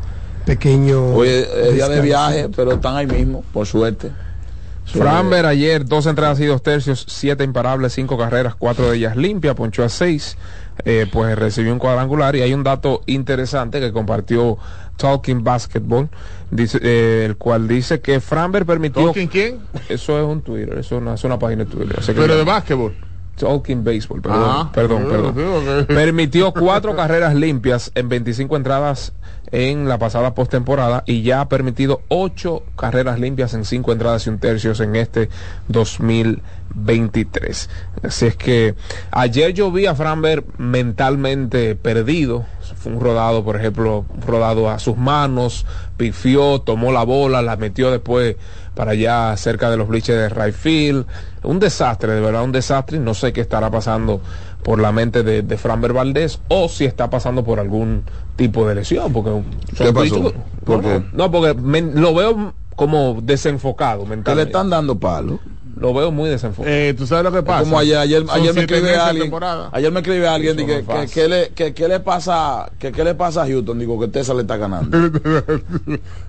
pequeño. 0.44 1.14
Hoy 1.14 1.28
es 1.28 1.48
es 1.48 1.74
día 1.74 1.88
de 1.88 2.00
viaje, 2.00 2.48
pero 2.48 2.72
están 2.72 2.96
ahí 2.96 3.06
mismo, 3.06 3.44
por 3.52 3.64
suerte. 3.64 4.10
Framber 4.84 5.46
ayer, 5.46 5.86
dos 5.86 6.06
entradas 6.06 6.40
y 6.40 6.46
dos 6.46 6.62
tercios, 6.62 7.04
siete 7.08 7.44
imparables, 7.44 7.92
cinco 7.94 8.18
carreras, 8.18 8.54
cuatro 8.54 8.90
de 8.90 8.98
ellas 8.98 9.16
limpias, 9.16 9.54
ponchó 9.54 9.84
a 9.84 9.88
seis, 9.88 10.36
eh, 10.84 11.06
pues 11.10 11.38
recibió 11.38 11.72
un 11.72 11.78
cuadrangular 11.78 12.36
y 12.36 12.42
hay 12.42 12.52
un 12.52 12.62
dato 12.62 13.02
interesante 13.06 13.80
que 13.80 13.92
compartió 13.92 14.58
Talking 14.96 15.44
Basketball, 15.44 16.10
dice, 16.50 16.78
eh, 16.82 17.24
el 17.26 17.36
cual 17.36 17.68
dice 17.68 18.00
que 18.00 18.20
Framber 18.20 18.66
permitió... 18.66 19.06
¿Talking 19.06 19.28
quién? 19.28 19.60
Eso 19.88 20.18
es 20.18 20.26
un 20.26 20.42
Twitter, 20.42 20.78
eso 20.78 20.96
es 20.96 21.02
una, 21.02 21.14
es 21.14 21.24
una 21.24 21.38
página 21.38 21.64
de 21.64 21.70
Twitter. 21.70 21.98
Pero 22.06 22.36
de 22.36 22.44
básquetbol. 22.44 22.94
Talking 23.36 23.82
Baseball, 23.82 24.20
perdón, 24.20 24.42
Ah, 24.44 24.70
perdón, 24.74 25.06
perdón. 25.08 25.86
Permitió 25.86 26.52
cuatro 26.52 26.94
carreras 26.94 27.34
limpias 27.34 27.90
en 27.94 28.08
25 28.08 28.56
entradas 28.56 29.14
en 29.52 29.86
la 29.86 29.98
pasada 29.98 30.34
postemporada 30.34 31.04
y 31.06 31.22
ya 31.22 31.42
ha 31.42 31.48
permitido 31.48 32.00
ocho 32.08 32.64
carreras 32.76 33.20
limpias 33.20 33.54
en 33.54 33.66
cinco 33.66 33.92
entradas 33.92 34.26
y 34.26 34.30
un 34.30 34.38
tercio 34.38 34.72
en 34.82 34.96
este 34.96 35.28
2023. 35.68 37.68
Así 38.02 38.26
es 38.26 38.36
que 38.36 38.74
ayer 39.10 39.52
yo 39.52 39.70
vi 39.70 39.84
a 39.86 39.94
Framber 39.94 40.44
mentalmente 40.56 41.76
perdido. 41.76 42.46
Fue 42.76 42.92
un 42.92 43.00
rodado, 43.00 43.44
por 43.44 43.56
ejemplo, 43.56 44.06
rodado 44.26 44.70
a 44.70 44.78
sus 44.78 44.96
manos, 44.96 45.66
pifió, 45.98 46.60
tomó 46.60 46.90
la 46.90 47.04
bola, 47.04 47.42
la 47.42 47.56
metió 47.56 47.90
después 47.90 48.36
para 48.74 48.92
allá 48.92 49.36
cerca 49.36 49.70
de 49.70 49.76
los 49.76 49.88
bleachers 49.88 50.34
de 50.34 50.40
right 50.42 50.54
field. 50.54 51.06
Un 51.42 51.58
desastre, 51.58 52.12
de 52.12 52.20
verdad, 52.20 52.42
un 52.42 52.52
desastre. 52.52 52.98
No 52.98 53.14
sé 53.14 53.32
qué 53.32 53.42
estará 53.42 53.70
pasando 53.70 54.20
por 54.62 54.80
la 54.80 54.92
mente 54.92 55.22
de, 55.22 55.42
de 55.42 55.56
Framber 55.56 55.92
Valdés 55.92 56.40
o 56.48 56.68
si 56.68 56.84
está 56.84 57.10
pasando 57.10 57.42
por 57.44 57.58
algún 57.58 58.04
tipo 58.36 58.66
de 58.66 58.76
lesión. 58.76 59.12
Porque 59.12 59.30
¿Qué 59.76 59.92
pasó? 59.92 60.02
bichos- 60.16 60.34
¿Por 60.64 60.76
no, 60.76 60.82
qué? 60.82 60.98
no, 61.00 61.24
no, 61.24 61.30
porque 61.30 61.54
men- 61.54 62.00
lo 62.00 62.14
veo 62.14 62.54
como 62.76 63.18
desenfocado 63.22 64.00
Que 64.04 64.08
le 64.10 64.16
mentalmente. 64.16 64.50
están 64.50 64.70
dando 64.70 64.98
palo. 64.98 65.40
Lo 65.76 65.94
veo 65.94 66.10
muy 66.10 66.28
desenfocado. 66.28 66.74
Eh, 66.74 66.94
¿Tú 66.96 67.06
sabes 67.06 67.24
lo 67.24 67.32
que 67.32 67.42
pasa? 67.42 67.64
Como 67.64 67.78
ayer, 67.78 67.96
ayer, 67.96 68.24
ayer 68.30 68.54
me 68.54 68.60
escribe 68.60 68.94
alguien. 68.96 69.24
temporada. 69.24 69.70
Ayer 69.72 69.90
me 69.90 70.00
escribe 70.00 70.28
alguien 70.28 70.56
que, 70.56 70.82
no 70.82 71.00
es 71.00 71.10
que, 71.10 71.20
que 71.22 71.28
le, 71.28 71.48
que, 71.50 71.72
que 71.74 71.88
le 71.88 72.00
pasa, 72.00 72.70
que 72.78 72.92
qué 72.92 73.02
le 73.04 73.14
pasa 73.14 73.42
a 73.42 73.46
Houston, 73.46 73.78
digo 73.78 73.98
que 73.98 74.08
Tessa 74.08 74.34
le 74.34 74.42
está 74.42 74.56
ganando. 74.58 74.96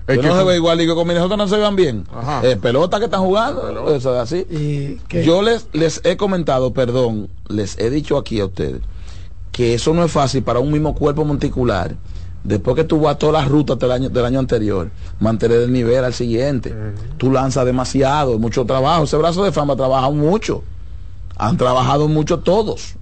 Es 0.06 0.16
Que 0.16 0.20
que- 0.20 0.26
no 0.28 0.36
se 0.38 0.44
ve 0.44 0.56
igual, 0.56 0.78
digo 0.78 0.94
con 0.94 1.06
Minnesota 1.06 1.36
no 1.36 1.48
se 1.48 1.56
vean 1.56 1.76
bien. 1.76 2.04
Ajá. 2.14 2.40
Eh, 2.46 2.56
pelota 2.56 2.98
que 2.98 3.04
están 3.06 3.20
jugando, 3.22 3.94
eso 3.94 4.14
es 4.14 4.20
así. 4.20 4.46
Y 4.50 4.96
que 5.08 5.24
Yo 5.24 5.42
les, 5.42 5.66
les 5.72 6.00
he 6.04 6.16
comentado, 6.16 6.72
perdón, 6.72 7.28
les 7.48 7.78
he 7.78 7.90
dicho 7.90 8.16
aquí 8.18 8.40
a 8.40 8.46
ustedes, 8.46 8.80
que 9.52 9.74
eso 9.74 9.94
no 9.94 10.04
es 10.04 10.10
fácil 10.12 10.42
para 10.42 10.58
un 10.58 10.72
mismo 10.72 10.94
cuerpo 10.94 11.24
monticular, 11.24 11.94
después 12.44 12.76
que 12.76 12.84
tú 12.84 13.00
vas 13.00 13.18
todas 13.18 13.42
las 13.42 13.50
rutas 13.50 13.78
del 13.78 13.90
año, 13.90 14.08
del 14.10 14.24
año 14.24 14.38
anterior, 14.38 14.90
mantener 15.18 15.62
el 15.62 15.72
nivel 15.72 16.04
al 16.04 16.14
siguiente. 16.14 16.74
Tú 17.16 17.32
lanzas 17.32 17.64
demasiado, 17.64 18.38
mucho 18.38 18.64
trabajo. 18.64 19.04
Ese 19.04 19.16
brazo 19.16 19.42
de 19.42 19.50
fama 19.50 19.72
ha 19.72 19.76
trabajado 19.76 20.12
mucho. 20.12 20.62
Han 21.36 21.56
trabajado 21.56 22.06
mucho 22.06 22.38
todos, 22.40 22.94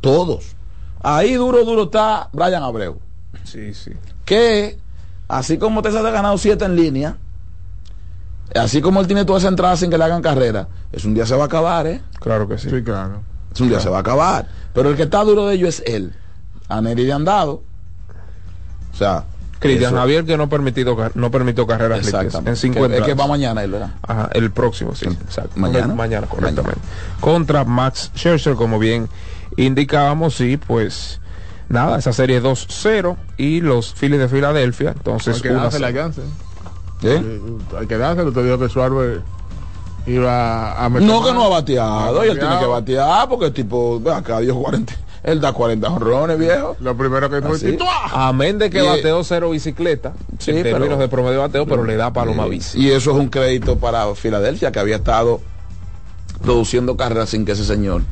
todos. 0.00 0.54
Ahí 1.02 1.34
duro, 1.34 1.64
duro 1.64 1.84
está 1.84 2.28
Brian 2.32 2.62
Abreu 2.62 2.98
Sí, 3.42 3.72
sí. 3.74 3.92
que 4.24 4.78
así 5.28 5.56
como 5.58 5.80
Texas 5.82 6.04
ha 6.04 6.10
ganado 6.10 6.36
siete 6.36 6.66
en 6.66 6.76
línea, 6.76 7.16
así 8.54 8.80
como 8.80 9.00
él 9.00 9.06
tiene 9.06 9.24
todas 9.24 9.42
esas 9.42 9.52
entradas 9.52 9.80
sin 9.80 9.90
que 9.90 9.96
le 9.98 10.04
hagan 10.04 10.20
carrera, 10.22 10.68
es 10.92 11.04
un 11.04 11.14
día 11.14 11.24
se 11.26 11.34
va 11.34 11.44
a 11.44 11.46
acabar, 11.46 11.86
¿eh? 11.86 12.02
Claro 12.20 12.46
que 12.46 12.58
sí. 12.58 12.68
Sí, 12.68 12.82
claro. 12.82 13.22
Es 13.52 13.60
un 13.60 13.68
día 13.70 13.80
se 13.80 13.88
va 13.88 13.96
a 13.96 14.00
acabar. 14.00 14.46
Pero 14.74 14.90
el 14.90 14.96
que 14.96 15.04
está 15.04 15.24
duro 15.24 15.46
de 15.46 15.54
ellos 15.54 15.80
es 15.80 15.82
él. 15.86 16.12
A 16.68 16.80
Neri 16.80 17.04
de 17.04 17.12
andado. 17.12 17.62
O 18.92 18.96
sea, 18.96 19.24
Cristian 19.58 19.94
Javier 19.94 20.24
que 20.24 20.36
no 20.38 20.48
permitido 20.48 20.96
no 21.14 21.30
permitió 21.30 21.66
carreras 21.66 22.06
en 22.46 22.56
cinco 22.56 22.88
Que- 22.88 22.96
es 22.98 23.02
que 23.04 23.14
va 23.14 23.26
mañana 23.26 23.62
él, 23.62 23.72
¿verdad? 23.72 23.90
Ajá, 24.06 24.30
el 24.32 24.50
próximo, 24.50 24.94
sí, 24.94 25.06
El- 25.06 25.12
exacto. 25.12 25.52
¿mañana? 25.56 25.94
Mañana, 25.94 26.26
correctamente. 26.26 26.80
Contra 27.20 27.64
Max 27.64 28.10
Scherzer, 28.16 28.54
como 28.54 28.78
bien 28.78 29.08
indicábamos, 29.56 30.34
sí, 30.36 30.56
pues 30.56 31.20
nada, 31.68 31.98
esa 31.98 32.12
serie 32.12 32.40
2-0 32.40 33.16
y 33.36 33.60
los 33.60 33.92
Phillies 33.94 34.20
de 34.20 34.28
Filadelfia, 34.28 34.90
entonces 34.92 35.36
Hay 35.36 35.42
que 35.42 35.48
dársela 35.50 35.88
a 35.88 35.90
cero. 35.90 36.02
Jansen. 36.04 36.24
¿Eh? 37.02 37.22
Eh, 37.22 37.40
Hay 37.80 37.86
que 37.86 37.96
dárselo. 37.98 38.32
Te 38.32 38.42
dijo 38.42 38.58
que 38.58 38.68
Suárez 38.68 39.20
iba 40.06 40.82
a 40.82 40.88
meter 40.88 41.06
No 41.06 41.22
que 41.22 41.32
no 41.32 41.44
ha 41.44 41.48
bateado, 41.48 42.24
y 42.24 42.28
él 42.30 42.38
tiene 42.38 42.58
que 42.58 42.66
batear 42.66 43.28
porque 43.28 43.46
el 43.46 43.52
tipo, 43.52 44.00
ve 44.00 44.12
acá 44.14 44.40
dio 44.40 44.54
40, 44.56 44.94
él 45.22 45.40
da 45.40 45.52
40 45.52 45.88
honrones, 45.88 46.38
viejo. 46.38 46.76
Lo 46.80 46.96
primero 46.96 47.28
que 47.28 47.42
fue. 47.42 47.58
¡tuá! 47.72 47.88
Amén 48.28 48.58
de 48.58 48.70
que 48.70 48.82
Y- 48.82 48.86
bateó 48.86 49.22
cero 49.24 49.50
bicicleta, 49.50 50.12
Sí, 50.38 50.50
en 50.52 50.62
términos 50.62 50.88
pero- 50.88 50.96
de 50.98 51.08
promedio 51.08 51.32
de 51.32 51.38
bateo, 51.38 51.66
pero 51.66 51.84
le 51.84 51.96
da 51.96 52.12
paloma 52.12 52.46
bici. 52.46 52.78
Y 52.80 52.90
eso 52.90 53.10
es 53.10 53.16
un 53.16 53.28
crédito 53.28 53.78
para 53.78 54.14
Filadelfia, 54.14 54.72
que 54.72 54.78
había 54.78 54.96
estado 54.96 55.40
produciendo 56.42 56.96
carreras 56.96 57.28
sin 57.30 57.44
que 57.44 57.52
ese 57.52 57.64
señor 57.64 58.02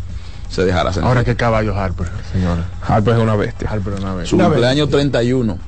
se 0.50 0.64
dejara 0.64 0.92
sentir. 0.92 1.08
Ahora 1.08 1.24
qué 1.24 1.34
caballo 1.36 1.74
Harper, 1.74 2.08
señora. 2.32 2.64
Harper 2.82 3.14
es 3.14 3.20
una 3.20 3.36
bestia. 3.36 3.70
Harper 3.70 3.94
una 3.94 4.14
vez. 4.14 4.28
Su 4.28 4.36
Una 4.36 4.46
cumpleaños 4.46 4.88
31. 4.90 5.58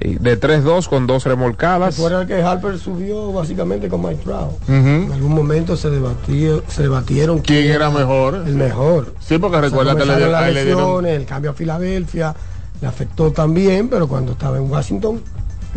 De 0.00 0.40
3-2 0.40 0.88
con 0.88 1.06
dos 1.06 1.24
remolcadas. 1.24 1.96
Recuerda 1.96 2.26
que 2.26 2.40
Harper 2.42 2.78
subió 2.78 3.32
básicamente 3.32 3.88
con 3.88 4.00
Mike 4.02 4.22
Trout. 4.24 4.52
En 4.68 5.10
algún 5.12 5.34
momento 5.34 5.76
se 5.76 5.90
debatió, 5.90 6.62
se 6.68 6.82
debatieron 6.84 7.40
¿Quién 7.40 7.70
era 7.70 7.90
mejor? 7.90 8.36
el 8.46 8.54
mejor. 8.56 9.14
Sí, 9.20 9.36
porque 9.38 9.58
O 9.58 9.60
sea, 9.60 9.68
recuerda 9.68 9.94
que 9.96 10.06
le, 10.06 10.26
las 10.30 10.54
dieron 10.64 11.04
el 11.04 11.26
cambio 11.26 11.50
a 11.50 11.54
Filadelfia 11.54 12.34
le 12.80 12.86
afectó 12.88 13.30
también, 13.30 13.90
pero 13.90 14.08
cuando 14.08 14.32
estaba 14.32 14.56
en 14.56 14.70
Washington 14.70 15.20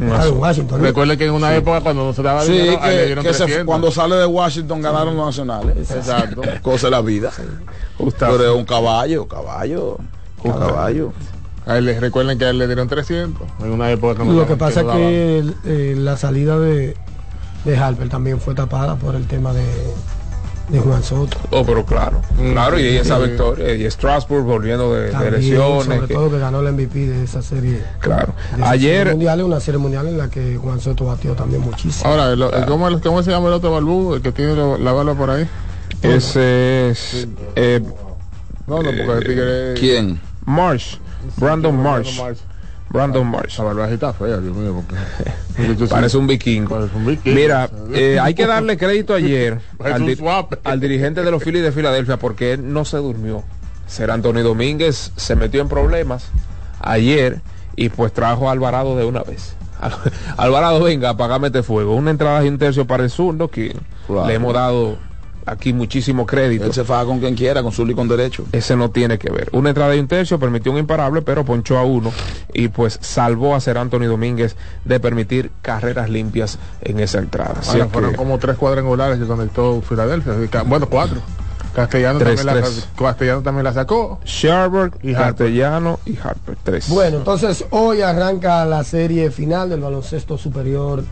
Estaba 0.02 0.26
en 0.26 0.38
Washington. 0.38 0.80
¿no? 0.80 0.88
Recuerde 0.88 1.18
que 1.18 1.26
en 1.26 1.32
una 1.32 1.54
época 1.54 1.82
cuando 1.82 2.06
no 2.06 2.14
se 2.14 2.24
daba 2.24 2.44
Sí, 2.46 2.54
dinero, 2.54 2.80
que, 2.82 3.06
dieron 3.06 3.24
que 3.26 3.34
se- 3.34 3.40
300. 3.44 3.66
cuando 3.68 3.92
sale 3.92 4.16
de 4.16 4.26
Washington 4.26 4.82
ganaron 4.82 5.18
los 5.18 5.26
nacionales. 5.26 5.92
Exacto. 5.92 6.42
Cosa 6.62 6.88
de 6.88 6.92
la 6.92 7.02
vida. 7.02 7.30
Justa- 7.98 8.30
Pero 8.32 8.54
es 8.54 8.58
un 8.58 8.64
caballo, 8.66 9.28
caballo, 9.28 9.98
un 10.46 10.52
caballo. 10.54 11.12
A 11.66 11.78
él 11.78 11.96
recuerden 12.00 12.38
que 12.38 12.46
a 12.46 12.50
él 12.50 12.58
le 12.58 12.68
dieron 12.68 12.88
300 12.88 13.48
en 13.62 13.72
una 13.72 13.90
época 13.92 14.24
Lo 14.24 14.46
que 14.48 14.56
pasa 14.58 14.82
es 14.82 14.88
que 14.88 15.38
el- 15.40 15.56
eh, 15.66 15.96
la 15.98 16.18
salida 16.18 16.60
de, 16.60 16.96
de 17.66 17.78
Harper 17.78 18.10
también 18.10 18.40
fue 18.40 18.54
tapada 18.54 18.96
por 18.98 19.16
el 19.16 19.26
tema 19.28 19.54
de, 19.54 19.64
de 20.70 20.80
Juan 20.80 21.02
Soto. 21.04 21.38
Oh, 21.52 21.64
pero 21.66 21.86
claro, 21.86 22.22
claro, 22.54 22.78
y 22.80 22.86
esa 22.98 23.18
Sí. 23.18 23.28
victoria, 23.30 23.74
y 23.76 23.90
Strasbourg 23.90 24.44
volviendo 24.44 24.94
de, 24.94 25.04
de 25.06 25.12
También, 25.12 25.34
lesiones. 25.36 25.86
sobre 25.86 26.08
que- 26.08 26.14
todo 26.14 26.30
que 26.32 26.40
ganó 26.40 26.60
el 26.60 26.74
MVP 26.74 27.08
de 27.08 27.24
esa 27.24 27.42
serie. 27.42 27.82
claro. 28.00 28.34
de 28.58 28.64
Ayer, 28.66 29.10
mundial, 29.12 29.42
una 29.44 29.60
serie 29.62 29.78
mundial 29.78 30.08
en 30.08 30.18
la 30.18 30.30
que 30.30 30.58
Juan 30.58 30.82
Soto 30.82 31.06
batió 31.06 31.34
también 31.34 31.62
muchísimo. 31.62 32.10
Ahora, 32.10 32.32
el- 32.34 32.42
el- 32.42 32.66
¿cómo, 32.66 32.88
el- 32.90 33.00
¿cómo 33.00 33.24
se 33.24 33.32
llama 33.32 33.48
el 33.48 33.54
otro 33.54 33.72
balbú? 33.72 34.16
El 34.16 34.22
que 34.22 34.32
tiene 34.34 34.54
lo- 34.56 34.78
la 34.78 34.92
bala 34.92 35.14
por 35.14 35.30
ahí. 35.30 35.48
ese 36.02 36.90
es 36.90 37.28
eh, 37.56 37.82
No, 38.68 38.82
no, 38.82 38.90
porque 38.92 39.12
el 39.12 39.24
tigre. 39.26 39.74
¿Quién? 39.76 40.20
Marsh, 40.46 40.98
Brandon 41.38 41.76
Marsh. 41.82 42.20
Brandon 42.90 43.26
Marsh. 43.26 43.58
La 43.58 43.64
barbaje 43.66 43.94
está 43.96 44.14
fea, 44.14 44.38
Dios 44.38 44.56
mío. 44.56 44.84
Porque... 45.56 45.86
Parece 45.90 46.18
un 46.18 46.28
vikingo. 46.28 46.70
Parece 46.76 46.96
un 46.96 47.06
vikingo. 47.06 47.36
Mira, 47.36 47.70
eh, 47.94 48.20
hay 48.22 48.34
que 48.36 48.46
darle 48.46 48.78
crédito 48.78 49.14
ayer 49.16 49.60
al, 49.80 50.06
di- 50.06 50.18
dirigente 50.80 51.24
de 51.24 51.32
los 51.32 51.44
Phillies 51.44 51.64
de 51.64 51.72
Filadelfia 51.72 52.18
porque 52.18 52.54
él 52.54 52.72
no 52.72 52.86
se 52.86 52.98
durmió. 52.98 53.44
Ser 53.88 54.12
Antonio 54.12 54.44
Domínguez 54.44 55.12
se 55.16 55.36
metió 55.36 55.62
en 55.62 55.70
problemas 55.70 56.26
ayer 56.80 57.42
y 57.76 57.90
pues 57.90 58.14
trajo 58.14 58.50
a 58.50 58.52
Alvarado 58.52 58.96
de 58.96 59.06
una 59.06 59.24
vez. 59.24 59.56
Al- 59.82 59.94
Alvarado, 60.38 60.84
venga, 60.84 61.10
apagame 61.10 61.48
este 61.48 61.64
fuego. 61.64 61.96
Una 61.96 62.12
entrada 62.12 62.44
y 62.46 62.48
un 62.48 62.58
tercio 62.58 62.86
para 62.86 63.04
el 63.04 63.10
zurdo 63.10 63.50
que 63.50 63.76
Claro. 64.08 64.28
le 64.28 64.34
hemos 64.36 64.54
dado 64.54 64.98
aquí 65.46 65.74
muchísimo 65.74 66.26
crédito. 66.26 66.66
Él 66.66 66.74
se 66.74 66.84
faja 66.84 67.06
con 67.06 67.20
quien 67.20 67.36
quiera, 67.36 67.62
con 67.64 67.72
su 67.72 67.84
y 67.84 67.94
con 67.96 68.08
derecho. 68.08 68.46
Ese 68.52 68.76
no 68.76 68.90
tiene 68.92 69.18
que 69.18 69.30
ver. 69.32 69.50
Una 69.52 69.70
entrada 69.70 69.96
y 69.96 70.00
un 70.00 70.08
tercio 70.08 70.40
permitió 70.40 70.72
un 70.72 70.78
imparable, 70.78 71.22
pero 71.22 71.44
ponchó 71.44 71.78
a 71.78 71.84
uno 71.84 72.12
y 72.54 72.70
pues 72.70 72.98
salvó 73.02 73.56
a 73.56 73.60
ser 73.60 73.78
Anthony 73.78 74.06
Domínguez 74.08 74.56
de 74.86 75.00
permitir 75.00 75.52
carreras 75.62 76.10
limpias 76.10 76.58
en 76.82 77.00
esa 77.00 77.20
entrada. 77.20 77.56
Así 77.60 77.72
Ahora, 77.72 77.86
es 77.86 77.92
fueron 77.92 78.12
que- 78.12 78.18
como 78.18 78.38
tres 78.40 78.58
cuadrangulares 78.58 79.20
que 79.20 79.26
conectó 79.26 79.82
Filadelfia. 79.82 80.34
Bueno, 80.66 80.88
cuatro. 80.90 81.22
Castellano, 81.76 82.20
Tres, 82.20 82.46
también 82.46 82.64
la. 82.64 82.70
Castellano 82.96 83.42
también 83.42 83.64
la 83.64 83.74
sacó. 83.74 84.20
Sherberg, 84.24 84.94
Y 85.02 85.16
Harper. 85.16 85.26
Castellano 85.48 86.00
y 86.06 86.16
Harper. 86.18 86.56
Tres. 86.64 86.88
Bueno, 86.88 87.18
entonces 87.18 87.66
hoy 87.72 88.02
arranca 88.02 88.64
la 88.66 88.84
serie 88.84 89.32
final 89.32 89.70
del 89.70 89.80
baloncesto 89.82 90.38
superior 90.38 91.04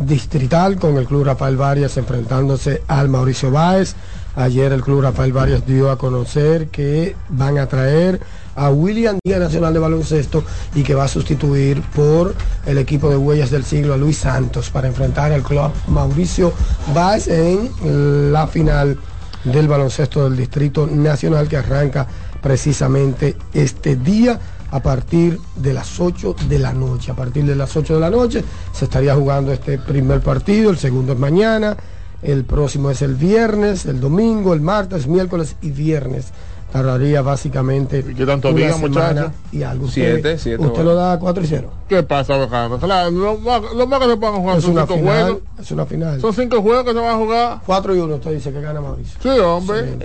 distrital 0.00 0.78
con 0.78 0.96
el 0.96 1.06
Club 1.06 1.24
Rafael 1.24 1.56
Varias 1.56 1.96
enfrentándose 1.96 2.82
al 2.88 3.08
Mauricio 3.08 3.50
Báez. 3.50 3.94
Ayer 4.36 4.72
el 4.72 4.82
Club 4.82 5.02
Rafael 5.02 5.32
Varias 5.32 5.66
dio 5.66 5.90
a 5.90 5.98
conocer 5.98 6.68
que 6.68 7.16
van 7.28 7.58
a 7.58 7.66
traer 7.66 8.20
a 8.56 8.70
William 8.70 9.18
Día 9.24 9.38
Nacional 9.38 9.72
de 9.72 9.78
Baloncesto 9.78 10.44
y 10.74 10.82
que 10.82 10.94
va 10.94 11.04
a 11.04 11.08
sustituir 11.08 11.82
por 11.94 12.34
el 12.66 12.78
equipo 12.78 13.08
de 13.10 13.16
Huellas 13.16 13.50
del 13.50 13.64
Siglo 13.64 13.94
a 13.94 13.96
Luis 13.96 14.18
Santos 14.18 14.70
para 14.70 14.88
enfrentar 14.88 15.32
al 15.32 15.42
Club 15.42 15.70
Mauricio 15.88 16.52
Báez 16.94 17.28
en 17.28 18.32
la 18.32 18.46
final 18.46 18.98
del 19.44 19.68
baloncesto 19.68 20.24
del 20.24 20.36
Distrito 20.36 20.86
Nacional 20.86 21.48
que 21.48 21.56
arranca 21.56 22.06
precisamente 22.42 23.36
este 23.54 23.96
día 23.96 24.38
a 24.70 24.80
partir 24.80 25.38
de 25.56 25.72
las 25.72 25.98
8 26.00 26.36
de 26.48 26.58
la 26.58 26.72
noche. 26.72 27.10
A 27.12 27.14
partir 27.14 27.44
de 27.44 27.56
las 27.56 27.76
8 27.76 27.94
de 27.94 28.00
la 28.00 28.10
noche 28.10 28.44
se 28.72 28.84
estaría 28.84 29.14
jugando 29.14 29.52
este 29.52 29.78
primer 29.78 30.20
partido, 30.20 30.70
el 30.70 30.78
segundo 30.78 31.12
es 31.14 31.18
mañana, 31.18 31.76
el 32.22 32.44
próximo 32.44 32.90
es 32.90 33.02
el 33.02 33.14
viernes, 33.14 33.86
el 33.86 34.00
domingo, 34.00 34.52
el 34.54 34.60
martes, 34.60 35.06
miércoles 35.06 35.56
y 35.62 35.70
viernes. 35.70 36.26
Tardaría 36.72 37.20
básicamente 37.20 38.04
¿Y 38.08 38.14
qué 38.14 38.24
tanto 38.24 38.50
una 38.50 38.56
día, 38.58 38.72
semana 38.74 38.88
muchacho? 39.22 39.32
y 39.50 39.62
algo. 39.64 39.88
Siete, 39.88 40.14
usted, 40.18 40.38
siete 40.38 40.62
usted 40.62 40.72
horas. 40.82 40.84
lo 40.84 40.94
da 40.94 41.18
4 41.18 41.42
y 41.42 41.46
0. 41.48 41.70
¿Qué 41.88 42.02
pasa, 42.04 42.34
Alejandro? 42.36 42.78
Lo 43.10 43.38
más 43.38 43.62
lo 43.74 43.86
más 43.88 43.98
que 43.98 44.06
se 44.06 44.16
puedan 44.16 44.36
jugar 44.36 44.58
Es 44.58 44.62
son 44.62 44.72
una 44.74 44.82
cinco 44.82 44.94
final. 44.98 45.22
juegos. 45.24 45.42
Es 45.58 45.70
una 45.72 45.86
final. 45.86 46.20
Son 46.20 46.32
cinco 46.32 46.62
juegos 46.62 46.84
que 46.84 46.90
se 46.92 46.96
van 47.00 47.08
a 47.08 47.16
jugar. 47.16 47.60
4 47.66 47.96
y 47.96 47.98
1 47.98 48.14
usted 48.14 48.30
dice 48.34 48.52
que 48.52 48.60
gana 48.60 48.80
Mauricio. 48.80 49.18
Sí, 49.20 49.28
hombre. 49.40 49.98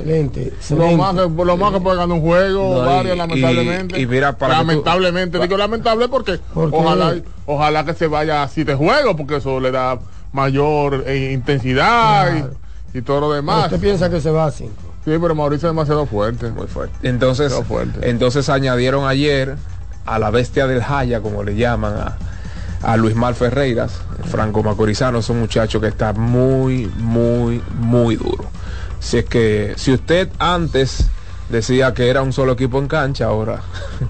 Excelente, 0.00 0.42
excelente. 0.48 0.92
Lo 0.92 0.96
más, 0.98 1.14
que, 1.14 1.44
lo 1.44 1.56
más 1.56 1.72
que 1.72 1.80
puede 1.80 1.96
ganar 1.96 2.16
un 2.16 2.22
juego, 2.22 2.82
No, 2.84 3.02
y- 3.02 3.16
lamentablemente. 3.16 4.00
y 4.00 4.06
mira, 4.06 4.36
para 4.36 4.54
tú- 4.54 4.58
lamentablemente, 4.66 5.38
digo 5.38 5.56
lamentable 5.56 6.08
porque 6.08 6.40
ojalá, 6.54 7.14
ojalá 7.46 7.84
que 7.84 7.94
se 7.94 8.06
vaya 8.06 8.42
a 8.42 8.48
siete 8.48 8.74
juegos, 8.74 9.14
porque 9.16 9.36
eso 9.36 9.60
le 9.60 9.70
da 9.70 9.98
mayor 10.32 11.04
eh, 11.06 11.32
intensidad 11.32 12.30
Claro. 12.30 12.50
y, 12.94 12.98
y 12.98 13.02
todo 13.02 13.20
lo 13.20 13.26
Pero 13.28 13.36
demás. 13.36 13.64
Usted 13.66 13.80
piensa 13.80 14.10
que 14.10 14.20
se 14.20 14.30
va 14.30 14.46
a 14.46 14.50
5. 14.50 14.72
Sí, 15.04 15.12
pero 15.20 15.34
Mauricio 15.34 15.68
es 15.68 15.74
demasiado 15.74 16.04
fuerte. 16.06 16.50
Muy 16.50 16.66
fuerte. 16.66 17.08
Entonces, 17.08 17.52
fuerte. 17.66 18.10
entonces 18.10 18.48
añadieron 18.48 19.06
ayer 19.06 19.56
a 20.04 20.18
la 20.18 20.30
bestia 20.30 20.66
del 20.66 20.82
Jaya, 20.82 21.20
como 21.20 21.42
le 21.42 21.54
llaman 21.56 21.94
a, 21.94 22.16
a 22.82 22.96
Luis 22.96 23.14
Mal 23.14 23.34
Ferreiras, 23.34 24.00
Franco 24.30 24.62
Macorizano, 24.62 25.18
es 25.18 25.28
un 25.30 25.40
muchacho 25.40 25.80
que 25.80 25.88
está 25.88 26.12
muy, 26.12 26.90
muy, 26.98 27.62
muy 27.78 28.16
duro. 28.16 28.44
Si 29.00 29.18
es 29.18 29.24
que, 29.24 29.74
si 29.76 29.92
usted 29.92 30.28
antes 30.38 31.06
decía 31.48 31.94
que 31.94 32.08
era 32.08 32.22
un 32.22 32.32
solo 32.32 32.52
equipo 32.52 32.78
en 32.78 32.88
cancha, 32.88 33.26
ahora 33.26 33.60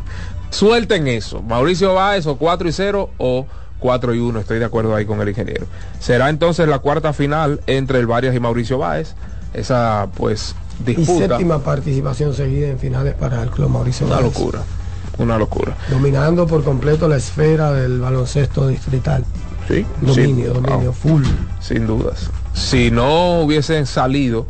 suelten 0.50 1.08
eso. 1.08 1.42
Mauricio 1.42 1.94
Báez 1.94 2.26
o 2.26 2.36
4 2.36 2.68
y 2.68 2.72
0 2.72 3.10
o 3.18 3.46
4 3.78 4.14
y 4.14 4.18
1, 4.18 4.40
estoy 4.40 4.58
de 4.58 4.64
acuerdo 4.64 4.94
ahí 4.94 5.04
con 5.06 5.20
el 5.20 5.28
ingeniero. 5.28 5.66
Será 6.00 6.30
entonces 6.30 6.66
la 6.68 6.78
cuarta 6.80 7.12
final 7.12 7.60
entre 7.66 7.98
el 7.98 8.06
Varias 8.06 8.34
y 8.34 8.40
Mauricio 8.40 8.78
Báez. 8.78 9.14
Esa 9.54 10.08
pues 10.16 10.54
Y 10.80 10.94
disputa. 10.94 11.28
séptima 11.28 11.58
participación 11.60 12.34
seguida 12.34 12.68
en 12.68 12.78
finales 12.78 13.14
para 13.14 13.42
el 13.42 13.50
Club 13.50 13.68
Mauricio 13.70 14.06
Una 14.06 14.16
Báez. 14.16 14.26
locura, 14.26 14.60
una 15.18 15.38
locura. 15.38 15.76
Dominando 15.90 16.46
por 16.46 16.64
completo 16.64 17.08
la 17.08 17.16
esfera 17.16 17.72
del 17.72 18.00
baloncesto 18.00 18.66
distrital. 18.68 19.24
Sí, 19.68 19.84
Dominio, 20.00 20.54
dominio, 20.54 20.92
full. 20.94 21.24
sin 21.60 21.86
dudas. 21.86 22.30
Si 22.54 22.90
no 22.90 23.40
hubiesen 23.40 23.84
salido 23.86 24.46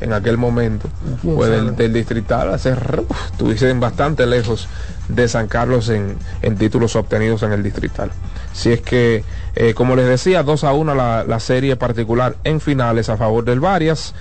en 0.00 0.12
aquel 0.12 0.38
momento, 0.38 0.88
¿Quién 1.20 1.36
pues 1.36 1.50
del, 1.50 1.76
del 1.76 1.92
distrital, 1.92 2.50
uf, 2.54 3.32
estuviesen 3.32 3.80
bastante 3.80 4.26
lejos 4.26 4.68
de 5.08 5.28
San 5.28 5.48
Carlos 5.48 5.88
en, 5.88 6.16
en 6.42 6.56
títulos 6.56 6.96
obtenidos 6.96 7.42
en 7.42 7.52
el 7.52 7.62
distrital. 7.62 8.10
Si 8.52 8.72
es 8.72 8.80
que, 8.80 9.24
eh, 9.54 9.74
como 9.74 9.96
les 9.96 10.06
decía, 10.06 10.42
2 10.42 10.64
a 10.64 10.72
1 10.72 10.94
la, 10.94 11.24
la 11.24 11.40
serie 11.40 11.76
particular 11.76 12.36
en 12.44 12.60
finales 12.60 13.08
a 13.08 13.16
favor 13.16 13.44
del 13.44 13.60
Varias. 13.60 14.14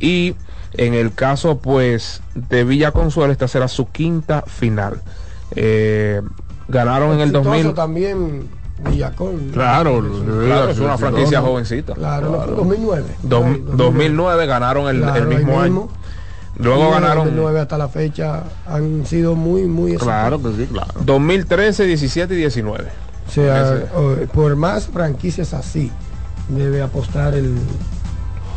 Y 0.00 0.36
en 0.74 0.94
el 0.94 1.14
caso, 1.14 1.58
pues, 1.58 2.20
de 2.34 2.64
Villa 2.64 2.92
Consuelo, 2.92 3.32
esta 3.32 3.48
será 3.48 3.68
su 3.68 3.90
quinta 3.90 4.42
final. 4.42 5.00
Eh, 5.54 6.20
ganaron 6.68 7.12
en 7.12 7.20
el 7.20 7.28
Exitoso 7.28 7.50
2000. 7.50 7.74
también 7.74 8.48
Villacón. 8.84 9.50
Claro, 9.52 10.02
Claro, 10.44 10.70
es 10.70 10.78
una 10.78 10.96
franquicia 10.98 11.40
joven. 11.40 11.52
jovencita. 11.52 11.94
Claro, 11.94 12.30
no, 12.30 12.46
2009. 12.54 13.04
Dos- 13.22 13.44
Ay, 13.44 13.64
2009 13.72 14.46
ganaron 14.46 14.88
el, 14.88 15.00
Claro, 15.02 15.22
el 15.22 15.26
mismo 15.38 15.60
año. 15.60 15.62
mismo. 15.72 15.88
Luego 16.56 16.90
ganaron 16.92 17.24
2009 17.24 17.60
hasta 17.60 17.76
la 17.78 17.88
fecha 17.88 18.44
han 18.66 19.04
sido 19.06 19.34
muy, 19.34 19.62
muy 19.64 19.96
Claro 19.96 20.40
que 20.40 20.52
sí, 20.52 20.66
claro. 20.70 20.92
2013, 21.04 21.84
17 21.84 22.34
y 22.34 22.36
19. 22.36 22.84
O 23.26 23.30
sea, 23.30 23.74
Ese. 23.74 24.26
por 24.32 24.54
más 24.54 24.86
franquicias 24.86 25.52
así, 25.54 25.90
debe 26.48 26.80
apostar 26.82 27.34
el, 27.34 27.56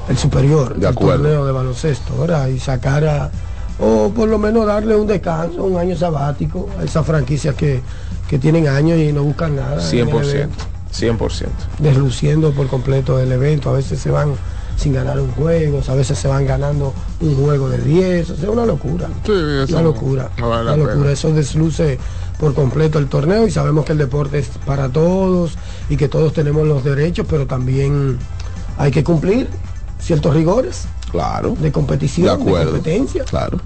el 0.09 0.17
superior 0.17 0.73
De 0.75 0.81
del 0.81 0.89
acuerdo. 0.89 1.23
torneo 1.23 1.45
de 1.45 1.51
baloncesto, 1.53 2.19
¿verdad? 2.19 2.47
Y 2.49 2.59
sacar 2.59 3.03
a, 3.05 3.31
o 3.79 4.09
por 4.15 4.27
lo 4.29 4.37
menos 4.37 4.67
darle 4.67 4.95
un 4.95 5.07
descanso, 5.07 5.63
un 5.63 5.77
año 5.77 5.95
sabático 5.95 6.67
a 6.79 6.83
esas 6.83 7.03
franquicias 7.05 7.55
que, 7.55 7.81
que 8.27 8.37
tienen 8.39 8.67
años 8.67 8.97
y 8.99 9.11
no 9.13 9.23
buscan 9.23 9.55
nada. 9.55 9.75
en 9.89 9.99
el 9.99 10.07
100%. 10.07 10.29
evento, 10.31 10.65
100%. 10.93 11.47
Desluciendo 11.79 12.51
por 12.51 12.67
completo 12.67 13.19
el 13.19 13.31
evento. 13.31 13.69
A 13.69 13.73
veces 13.73 13.99
se 13.99 14.09
van 14.11 14.33
sin 14.77 14.93
ganar 14.93 15.19
un 15.19 15.31
juego, 15.31 15.81
a 15.87 15.95
veces 15.95 16.19
se 16.19 16.27
van 16.27 16.45
ganando 16.45 16.93
un 17.19 17.35
juego 17.35 17.67
de 17.69 17.79
10. 17.79 18.29
O 18.31 18.35
sea, 18.35 18.51
una 18.51 18.65
locura. 18.65 19.07
Sí, 19.25 19.31
eso 19.63 19.73
Una 19.73 19.81
locura. 19.81 20.29
no 20.37 20.49
vale 20.49 20.63
una 20.63 20.71
pena. 20.75 20.87
locura. 20.93 21.11
Eso 21.11 21.31
desluce 21.31 21.97
por 22.39 22.53
completo 22.53 22.99
el 22.99 23.07
torneo 23.07 23.47
y 23.47 23.51
sabemos 23.51 23.85
que 23.85 23.93
el 23.93 23.97
deporte 23.97 24.37
es 24.39 24.49
para 24.65 24.89
todos 24.89 25.57
y 25.89 25.97
que 25.97 26.07
todos 26.07 26.33
tenemos 26.33 26.67
los 26.67 26.83
derechos, 26.83 27.25
pero 27.27 27.47
también 27.47 28.19
hay 28.77 28.91
que 28.91 29.03
cumplir 29.03 29.47
ciertos 29.99 30.35
rigores 30.35 30.85
Claro. 31.11 31.55
de 31.59 31.71
competición, 31.71 32.45
de, 32.45 32.51
competencia, 32.51 33.23
Claro. 33.23 33.59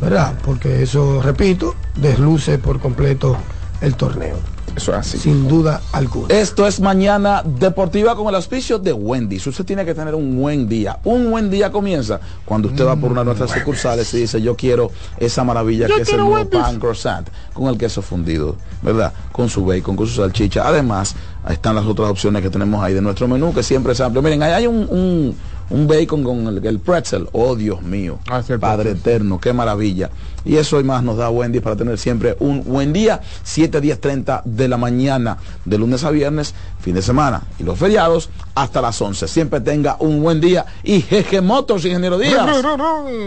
¿verdad? 0.00 0.34
Porque 0.44 0.82
eso, 0.84 1.20
repito, 1.20 1.74
desluce 1.96 2.58
por 2.58 2.78
completo 2.78 3.36
el 3.80 3.94
torneo. 3.94 4.36
Eso 4.76 4.92
es 4.92 4.98
así. 4.98 5.18
Sin 5.18 5.48
duda 5.48 5.80
alguna. 5.92 6.32
Esto 6.32 6.64
es 6.64 6.78
Mañana 6.78 7.42
Deportiva 7.44 8.14
con 8.14 8.28
el 8.28 8.34
auspicio 8.36 8.78
de 8.78 8.92
Wendy's. 8.92 9.44
Usted 9.46 9.64
tiene 9.64 9.84
que 9.84 9.92
tener 9.92 10.14
un 10.14 10.38
buen 10.38 10.68
día. 10.68 10.98
Un 11.04 11.30
buen 11.30 11.50
día 11.50 11.72
comienza 11.72 12.20
cuando 12.44 12.68
usted 12.68 12.86
va 12.86 12.94
por 12.94 13.10
una 13.10 13.22
de 13.22 13.26
nuestras 13.26 13.50
sucursales 13.50 14.12
y 14.14 14.18
dice, 14.18 14.40
yo 14.40 14.54
quiero 14.54 14.92
esa 15.16 15.42
maravilla 15.42 15.86
que 15.88 16.02
es 16.02 16.08
el 16.10 16.18
nuevo 16.18 16.48
pan 16.48 16.78
croissant 16.78 17.28
con 17.54 17.66
el 17.66 17.76
queso 17.76 18.02
fundido, 18.02 18.54
¿verdad? 18.82 19.12
Con 19.32 19.48
su 19.48 19.64
bacon, 19.64 19.96
con 19.96 20.06
su 20.06 20.14
salchicha. 20.14 20.68
Además, 20.68 21.16
ahí 21.44 21.54
están 21.54 21.74
las 21.74 21.86
otras 21.86 22.08
opciones 22.10 22.42
que 22.42 22.50
tenemos 22.50 22.80
ahí 22.80 22.94
de 22.94 23.00
nuestro 23.00 23.26
menú, 23.26 23.52
que 23.52 23.64
siempre 23.64 23.94
es 23.94 24.00
amplio. 24.00 24.22
Miren, 24.22 24.42
ahí 24.44 24.52
hay 24.52 24.66
un, 24.68 24.86
un, 24.88 25.34
un 25.70 25.88
bacon 25.88 26.22
con 26.22 26.46
el, 26.46 26.64
el 26.64 26.78
pretzel. 26.78 27.28
Oh, 27.32 27.56
Dios 27.56 27.82
mío. 27.82 28.20
Ah, 28.30 28.42
sí, 28.46 28.52
el 28.52 28.60
Padre 28.60 28.90
pretzel. 28.92 29.12
eterno, 29.12 29.40
qué 29.40 29.52
maravilla. 29.52 30.10
Y 30.48 30.56
eso 30.56 30.80
y 30.80 30.84
más 30.84 31.04
nos 31.04 31.18
da 31.18 31.28
Wendy 31.30 31.60
para 31.60 31.76
tener 31.76 31.98
siempre 31.98 32.34
un 32.40 32.64
buen 32.64 32.92
día, 32.92 33.20
7, 33.44 33.80
10, 33.80 34.00
30 34.00 34.42
de 34.46 34.66
la 34.66 34.78
mañana, 34.78 35.36
de 35.66 35.78
lunes 35.78 36.02
a 36.04 36.10
viernes, 36.10 36.54
fin 36.80 36.94
de 36.94 37.02
semana 37.02 37.42
y 37.58 37.64
los 37.64 37.78
feriados 37.78 38.30
hasta 38.54 38.80
las 38.80 39.00
11. 39.00 39.28
Siempre 39.28 39.60
tenga 39.60 39.96
un 40.00 40.22
buen 40.22 40.40
día 40.40 40.64
y 40.82 41.02
Jeje 41.02 41.42
Motors, 41.42 41.84
ingeniero 41.84 42.18
Díaz. 42.18 42.46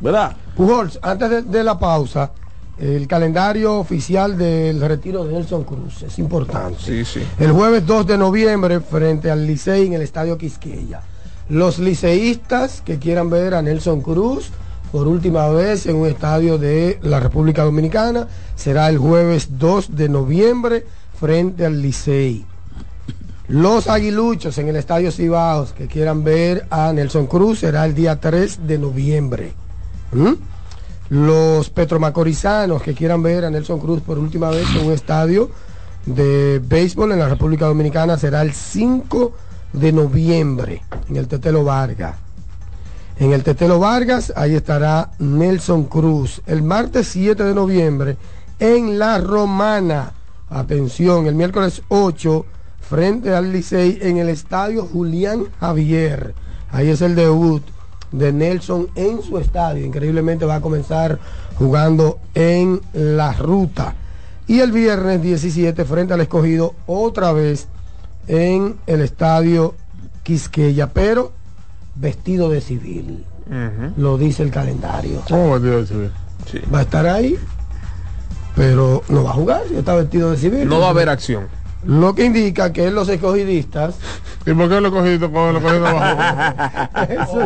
¿verdad? 0.00 0.36
Pujols, 0.56 0.98
antes 1.00 1.30
de, 1.30 1.42
de 1.42 1.62
la 1.62 1.78
pausa, 1.78 2.32
el 2.80 3.06
calendario 3.06 3.78
oficial 3.78 4.38
del 4.38 4.80
retiro 4.80 5.24
de 5.24 5.34
Nelson 5.34 5.64
Cruz 5.64 6.02
es 6.02 6.18
importante. 6.18 6.78
Sí, 6.80 7.04
sí. 7.04 7.20
El 7.38 7.52
jueves 7.52 7.86
2 7.86 8.06
de 8.06 8.16
noviembre, 8.16 8.80
frente 8.80 9.30
al 9.30 9.46
Licey 9.46 9.86
en 9.86 9.92
el 9.92 10.02
Estadio 10.02 10.38
Quisqueya. 10.38 11.02
Los 11.50 11.78
liceístas 11.78 12.80
que 12.80 12.98
quieran 12.98 13.28
ver 13.28 13.54
a 13.54 13.60
Nelson 13.60 14.00
Cruz 14.00 14.50
por 14.92 15.06
última 15.08 15.48
vez 15.48 15.86
en 15.86 15.96
un 15.96 16.06
estadio 16.06 16.56
de 16.56 16.98
la 17.02 17.20
República 17.20 17.64
Dominicana 17.64 18.28
será 18.56 18.88
el 18.88 18.98
jueves 18.98 19.58
2 19.58 19.94
de 19.94 20.08
noviembre 20.08 20.86
frente 21.18 21.66
al 21.66 21.82
Licey. 21.82 22.46
Los 23.48 23.88
aguiluchos 23.88 24.56
en 24.58 24.68
el 24.68 24.76
Estadio 24.76 25.12
Cibaos 25.12 25.72
que 25.72 25.86
quieran 25.86 26.24
ver 26.24 26.66
a 26.70 26.92
Nelson 26.92 27.26
Cruz 27.26 27.58
será 27.58 27.84
el 27.84 27.94
día 27.94 28.20
3 28.20 28.66
de 28.66 28.78
noviembre. 28.78 29.52
¿Mm? 30.12 30.34
Los 31.10 31.70
petromacorizanos 31.70 32.82
que 32.82 32.94
quieran 32.94 33.20
ver 33.20 33.44
a 33.44 33.50
Nelson 33.50 33.80
Cruz 33.80 34.00
por 34.00 34.16
última 34.16 34.48
vez 34.48 34.68
en 34.76 34.86
un 34.86 34.92
estadio 34.92 35.50
de 36.06 36.60
béisbol 36.64 37.10
en 37.10 37.18
la 37.18 37.28
República 37.28 37.66
Dominicana 37.66 38.16
será 38.16 38.42
el 38.42 38.52
5 38.52 39.32
de 39.72 39.92
noviembre 39.92 40.82
en 41.08 41.16
el 41.16 41.26
Tetelo 41.26 41.64
Vargas. 41.64 42.14
En 43.18 43.32
el 43.32 43.42
Tetelo 43.42 43.80
Vargas, 43.80 44.32
ahí 44.36 44.54
estará 44.54 45.10
Nelson 45.18 45.84
Cruz. 45.84 46.42
El 46.46 46.62
martes 46.62 47.08
7 47.08 47.42
de 47.42 47.54
noviembre 47.54 48.16
en 48.60 48.98
La 48.98 49.18
Romana. 49.18 50.12
Atención, 50.48 51.26
el 51.26 51.34
miércoles 51.34 51.82
8 51.88 52.46
frente 52.88 53.34
al 53.34 53.52
Licey 53.52 53.98
en 54.00 54.18
el 54.18 54.28
estadio 54.28 54.86
Julián 54.86 55.46
Javier. 55.58 56.34
Ahí 56.70 56.88
es 56.88 57.02
el 57.02 57.16
debut 57.16 57.64
de 58.12 58.32
Nelson 58.32 58.88
en 58.94 59.22
su 59.22 59.38
estadio. 59.38 59.84
Increíblemente 59.84 60.44
va 60.44 60.56
a 60.56 60.60
comenzar 60.60 61.18
jugando 61.56 62.18
en 62.34 62.80
la 62.92 63.32
ruta. 63.32 63.94
Y 64.46 64.60
el 64.60 64.72
viernes 64.72 65.22
17 65.22 65.84
frente 65.84 66.14
al 66.14 66.20
escogido 66.20 66.74
otra 66.86 67.32
vez 67.32 67.68
en 68.26 68.76
el 68.86 69.00
estadio 69.00 69.74
Quisqueya, 70.22 70.88
pero 70.88 71.32
vestido 71.94 72.48
de 72.48 72.60
civil. 72.60 73.24
Lo 73.96 74.16
dice 74.16 74.42
el 74.42 74.50
calendario. 74.50 75.22
¿Cómo 75.28 75.52
vestido 75.52 75.80
de 75.80 75.86
civil? 75.86 76.10
Sí. 76.50 76.60
Va 76.72 76.80
a 76.80 76.82
estar 76.82 77.06
ahí, 77.06 77.36
pero 78.54 79.02
no 79.08 79.24
va 79.24 79.30
a 79.30 79.34
jugar 79.34 79.62
si 79.68 79.76
está 79.76 79.94
vestido 79.94 80.30
de 80.30 80.36
civil. 80.36 80.68
No 80.68 80.80
va 80.80 80.86
a 80.86 80.90
haber 80.90 81.08
acción. 81.08 81.46
Lo 81.84 82.14
que 82.14 82.24
indica 82.24 82.72
que 82.72 82.90
los 82.90 83.08
escogidistas 83.08 83.96
¿Y 84.46 84.54
por 84.54 84.70
qué 84.70 84.80
lo 84.80 84.88
he 84.88 84.90
cogido 84.90 85.30
con 85.30 85.52
lo 85.52 85.60
cogido 85.60 85.86
abajo? 85.86 86.90
Eso, 87.10 87.42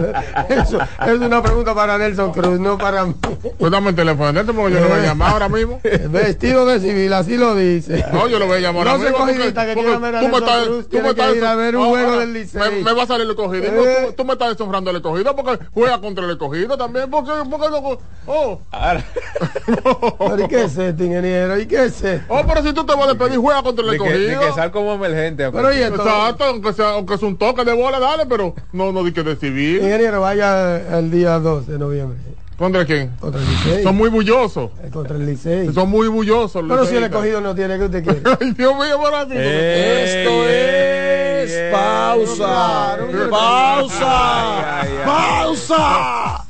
eso 0.49 0.79
es 1.07 1.21
una 1.21 1.43
pregunta 1.43 1.75
para 1.75 1.99
Nelson 1.99 2.33
Cruz, 2.33 2.61
no 2.61 2.79
para 2.79 3.05
mí. 3.05 3.15
Pues 3.59 3.73
dame 3.73 3.91
el 3.91 3.97
teléfono, 3.97 4.33
Néstor, 4.33 4.55
porque 4.55 4.75
yo 4.75 4.81
lo 4.81 4.89
voy 4.89 4.99
a 5.01 5.03
llamar 5.03 5.33
ahora 5.33 5.49
mismo. 5.49 5.81
Vestido 5.83 6.65
de 6.67 6.81
civil, 6.81 7.13
así 7.13 7.37
lo 7.37 7.55
dice. 7.57 8.05
No, 8.13 8.29
yo 8.29 8.39
lo 8.39 8.47
voy 8.47 8.59
a 8.59 8.61
llamar 8.61 8.85
No 8.85 8.91
ahora 8.93 9.03
mismo. 9.03 9.19
porque- 9.19 9.35
cogidista 9.35 9.67
que 9.67 9.75
ver 9.75 9.89
a 9.89 9.95
tú 9.95 10.01
me 10.01 10.13
Nelson 10.13 10.35
estás- 10.35 10.65
Cruz, 10.67 10.89
tú 10.89 11.01
me 11.01 11.09
estás- 11.11 11.33
que 11.33 11.39
ir 11.39 11.45
a 11.45 11.55
ver 11.57 11.77
un 11.77 11.83
no, 11.83 11.89
juego 11.91 12.07
ahora, 12.11 12.21
del 12.21 12.33
Licey. 12.33 12.61
Me, 12.61 12.83
me 12.85 12.93
va 12.93 13.03
a 13.03 13.07
salir 13.07 13.27
el 13.27 13.35
cogido. 13.35 13.65
Eh. 13.65 14.05
Tú, 14.07 14.13
tú 14.13 14.25
me 14.25 14.33
estás 14.35 14.49
deshonrando 14.51 14.91
el 14.91 14.97
escogido 14.97 15.35
porque 15.37 15.65
juega 15.73 16.01
contra 16.01 16.25
el 16.25 16.31
escogido 16.31 16.77
también. 16.79 17.11
Porque, 17.11 17.33
porque 17.51 17.69
no, 17.71 17.99
oh. 18.27 18.61
Pero 20.19 20.45
¿y 20.45 20.49
qué 20.49 20.65
es 20.65 20.79
esto, 20.79 21.05
ingeniero? 21.05 21.59
¿Y 21.59 21.67
qué 21.67 21.85
es 21.87 22.03
esto? 22.03 22.25
oh, 22.29 22.43
pero 22.47 22.63
si 22.63 22.73
tú 22.73 22.85
te 22.87 22.95
vas 22.95 23.05
a 23.05 23.09
despedir, 23.15 23.39
juega 23.39 23.63
contra 23.63 23.85
el 23.85 23.91
De 23.93 23.99
que, 23.99 24.05
de 24.27 24.39
que 24.39 24.53
sal 24.53 24.71
como 24.71 24.95
emergente. 24.95 25.51
Pero 25.51 25.73
y 25.73 25.79
esto, 25.79 25.97
Exacto, 26.03 26.45
aunque 26.45 26.73
sea, 26.73 26.91
aunque 26.91 27.19
sea 27.19 27.29
un 27.29 27.37
toque 27.37 27.65
de 27.65 27.73
bola, 27.73 27.99
dale, 27.99 28.27
pero 28.27 28.55
no, 28.73 28.93
no 28.93 29.05
di 29.05 29.13
que 29.13 29.23
de 29.23 29.37
civil. 29.37 29.77
ingeniero, 29.83 30.21
vaya 30.21 30.99
el 30.99 31.11
día 31.11 31.39
2 31.39 31.67
de 31.67 31.79
noviembre. 31.79 32.19
¿Contra 32.57 32.85
quién? 32.85 33.11
Contra 33.19 33.41
el 33.41 33.49
Licey. 33.49 33.83
Son 33.83 33.97
muy 33.97 34.09
bullosos. 34.09 34.71
Eh, 34.85 34.89
Contra 34.93 35.17
el 35.17 35.27
Licey. 35.27 35.73
Son 35.75 35.89
muy 35.91 36.07
bullosos. 36.07 36.63
los 36.63 36.77
Pero 36.79 36.89
si 36.89 36.97
el 36.97 37.05
escogido 37.05 37.41
no 37.41 37.53
tiene, 37.55 37.77
¿qué 37.79 37.85
usted 37.85 38.05
quiere? 38.05 38.21
Ay, 38.41 38.53
Dios 38.53 38.75
mío, 38.75 38.97
por 38.97 39.13
así. 39.13 39.33
Esto 39.35 40.49
es 40.49 41.73
pausa. 41.73 42.99
Pausa. 43.29 44.83
Pausa. 45.05 46.45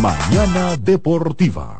Mañana 0.00 0.76
Deportiva. 0.78 1.79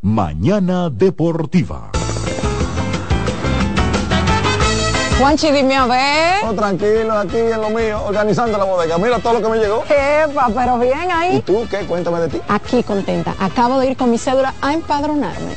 Mañana 0.00 0.90
Deportiva. 0.90 1.90
Juanchi, 5.18 5.50
dime 5.50 5.74
a 5.74 5.86
ver. 5.86 6.44
Oh, 6.44 6.54
tranquilo, 6.54 7.18
aquí 7.18 7.36
en 7.38 7.60
lo 7.60 7.70
mío, 7.70 8.00
organizando 8.06 8.56
la 8.56 8.62
bodega. 8.62 8.96
Mira 8.98 9.18
todo 9.18 9.32
lo 9.32 9.42
que 9.42 9.48
me 9.48 9.58
llegó. 9.58 9.82
Epa, 9.88 10.50
pero 10.54 10.78
bien 10.78 11.10
ahí. 11.10 11.38
¿Y 11.38 11.42
tú 11.42 11.66
qué? 11.68 11.78
Cuéntame 11.78 12.20
de 12.20 12.28
ti. 12.28 12.40
Aquí 12.48 12.84
contenta. 12.84 13.34
Acabo 13.40 13.80
de 13.80 13.90
ir 13.90 13.96
con 13.96 14.12
mi 14.12 14.18
cédula 14.18 14.54
a 14.62 14.72
empadronarme. 14.72 15.56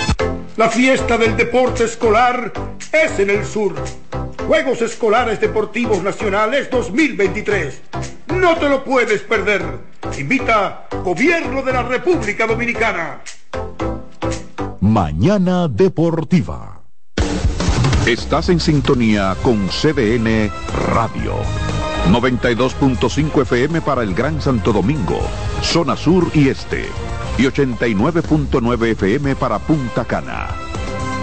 La 0.57 0.69
fiesta 0.69 1.17
del 1.17 1.37
deporte 1.37 1.85
escolar 1.85 2.51
es 2.91 3.19
en 3.19 3.29
el 3.29 3.45
sur. 3.45 3.73
Juegos 4.47 4.81
Escolares 4.81 5.39
Deportivos 5.39 6.03
Nacionales 6.03 6.69
2023. 6.69 7.81
No 8.35 8.57
te 8.57 8.67
lo 8.67 8.83
puedes 8.83 9.21
perder. 9.21 9.63
Invita 10.19 10.87
Gobierno 11.03 11.61
de 11.61 11.71
la 11.71 11.83
República 11.83 12.45
Dominicana. 12.47 13.21
Mañana 14.81 15.69
Deportiva. 15.69 16.81
Estás 18.05 18.49
en 18.49 18.59
sintonía 18.59 19.37
con 19.43 19.69
CDN 19.69 20.51
Radio. 20.93 21.35
92.5 22.09 23.43
FM 23.43 23.81
para 23.81 24.03
el 24.03 24.13
Gran 24.13 24.41
Santo 24.41 24.73
Domingo, 24.73 25.21
zona 25.61 25.95
sur 25.95 26.29
y 26.33 26.49
este. 26.49 26.87
Y 27.37 27.43
89.9 27.43 28.91
FM 28.91 29.35
para 29.35 29.59
Punta 29.59 30.05
Cana. 30.05 30.49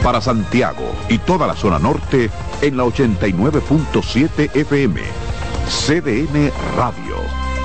Para 0.02 0.20
Santiago 0.20 0.92
y 1.08 1.18
toda 1.18 1.46
la 1.46 1.54
zona 1.54 1.78
norte 1.78 2.30
en 2.62 2.76
la 2.76 2.84
89.7 2.84 4.54
FM. 4.54 5.00
CDN 5.68 6.50
Radio. 6.76 7.16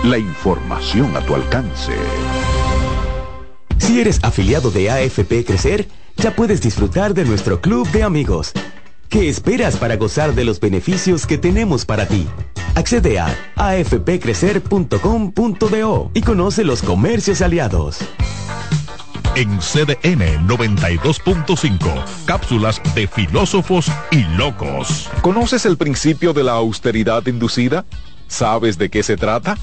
La 0.04 0.18
información 0.18 1.16
a 1.16 1.22
tu 1.22 1.36
alcance. 1.36 1.94
Si 3.78 4.00
eres 4.00 4.20
afiliado 4.24 4.72
de 4.72 4.90
AFP 4.90 5.46
Crecer, 5.46 5.88
ya 6.18 6.36
puedes 6.36 6.62
disfrutar 6.62 7.14
de 7.14 7.26
nuestro 7.26 7.62
club 7.62 7.88
de 7.92 8.04
amigos. 8.04 8.52
¿Qué 9.10 9.30
esperas 9.30 9.78
para 9.78 9.96
gozar 9.96 10.34
de 10.34 10.44
los 10.44 10.60
beneficios 10.60 11.28
que 11.28 11.38
tenemos 11.38 11.86
para 11.86 12.08
ti? 12.08 12.28
Accede 12.76 13.20
a 13.20 13.36
afpcrecer.com.do 13.56 16.12
y 16.14 16.22
conoce 16.22 16.64
los 16.64 16.82
comercios 16.82 17.42
aliados. 17.42 18.00
En 19.36 19.60
CDN 19.60 20.48
92.5, 20.48 22.06
cápsulas 22.26 22.82
de 22.96 23.08
filósofos 23.08 23.92
y 24.12 24.24
locos. 24.38 25.10
¿Conoces 25.22 25.66
el 25.66 25.78
principio 25.78 26.34
de 26.34 26.44
la 26.44 26.54
austeridad 26.54 27.26
inducida? 27.28 27.86
¿Sabes 28.28 28.80
de 28.80 28.90
qué 28.90 29.04
se 29.04 29.18
trata? 29.18 29.58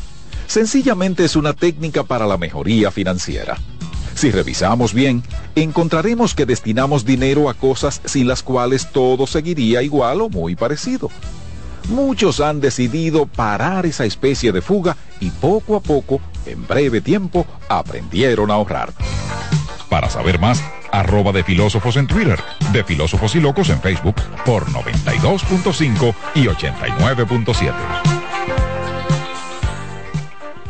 Sencillamente 0.46 1.24
es 1.24 1.34
una 1.36 1.52
técnica 1.52 2.04
para 2.04 2.26
la 2.26 2.36
mejoría 2.36 2.92
financiera. 2.92 3.56
Si 4.14 4.30
revisamos 4.30 4.92
bien, 4.92 5.22
encontraremos 5.54 6.34
que 6.34 6.44
destinamos 6.46 7.04
dinero 7.04 7.48
a 7.48 7.54
cosas 7.54 8.00
sin 8.04 8.26
las 8.28 8.42
cuales 8.42 8.90
todo 8.92 9.26
seguiría 9.26 9.82
igual 9.82 10.20
o 10.20 10.28
muy 10.28 10.56
parecido. 10.56 11.10
Muchos 11.90 12.40
han 12.40 12.60
decidido 12.60 13.26
parar 13.26 13.84
esa 13.84 14.04
especie 14.04 14.52
de 14.52 14.62
fuga 14.62 14.96
y 15.18 15.30
poco 15.30 15.74
a 15.74 15.80
poco, 15.80 16.20
en 16.46 16.66
breve 16.66 17.00
tiempo, 17.00 17.46
aprendieron 17.68 18.50
a 18.50 18.54
ahorrar. 18.54 18.92
Para 19.88 20.08
saber 20.08 20.38
más, 20.38 20.62
arroba 20.92 21.32
de 21.32 21.42
filósofos 21.42 21.96
en 21.96 22.06
Twitter, 22.06 22.38
de 22.72 22.84
filósofos 22.84 23.34
y 23.34 23.40
locos 23.40 23.70
en 23.70 23.80
Facebook 23.80 24.14
por 24.44 24.66
92.5 24.66 26.14
y 26.36 26.44
89.7. 26.44 27.72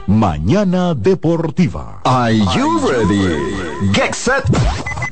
Mañana 0.07 0.95
Deportiva. 0.95 2.01
Are 2.05 2.35
you 2.35 2.81
ready? 2.89 3.93
Get 3.93 4.15
set. 4.15 4.45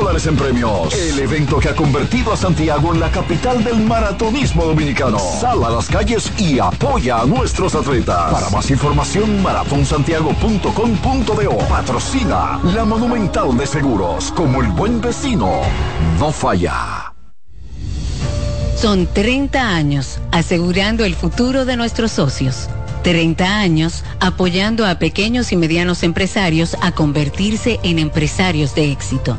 dólares 0.00 0.26
en 0.26 0.36
premios. 0.36 0.94
El 0.94 1.18
evento 1.18 1.58
que 1.58 1.68
ha 1.68 1.74
convertido 1.74 2.32
a 2.32 2.36
Santiago 2.36 2.94
en 2.94 3.00
la 3.00 3.10
capital 3.10 3.62
del 3.62 3.80
maratonismo 3.80 4.64
dominicano. 4.64 5.18
Sal 5.18 5.62
a 5.62 5.68
las 5.70 5.88
calles 5.88 6.32
y 6.38 6.58
apoya 6.58 7.20
a 7.20 7.26
nuestros 7.26 7.74
atletas. 7.74 8.32
Para 8.32 8.48
más 8.48 8.70
información, 8.70 9.42
maratonsantiago.com.do. 9.42 11.58
Patrocina 11.68 12.58
la 12.74 12.86
Monumental 12.86 13.54
de 13.58 13.66
Seguros. 13.66 14.32
Como 14.32 14.62
el 14.62 14.68
buen 14.68 15.02
vecino, 15.02 15.60
no 16.18 16.32
falla. 16.32 17.12
Son 18.76 19.06
30 19.06 19.60
años 19.60 20.18
asegurando 20.32 21.04
el 21.04 21.14
futuro 21.14 21.66
de 21.66 21.76
nuestros 21.76 22.12
socios. 22.12 22.70
30 23.02 23.58
años 23.58 24.04
apoyando 24.20 24.86
a 24.86 24.98
pequeños 24.98 25.52
y 25.52 25.56
medianos 25.56 26.02
empresarios 26.02 26.74
a 26.80 26.92
convertirse 26.92 27.78
en 27.82 27.98
empresarios 27.98 28.74
de 28.74 28.90
éxito. 28.92 29.38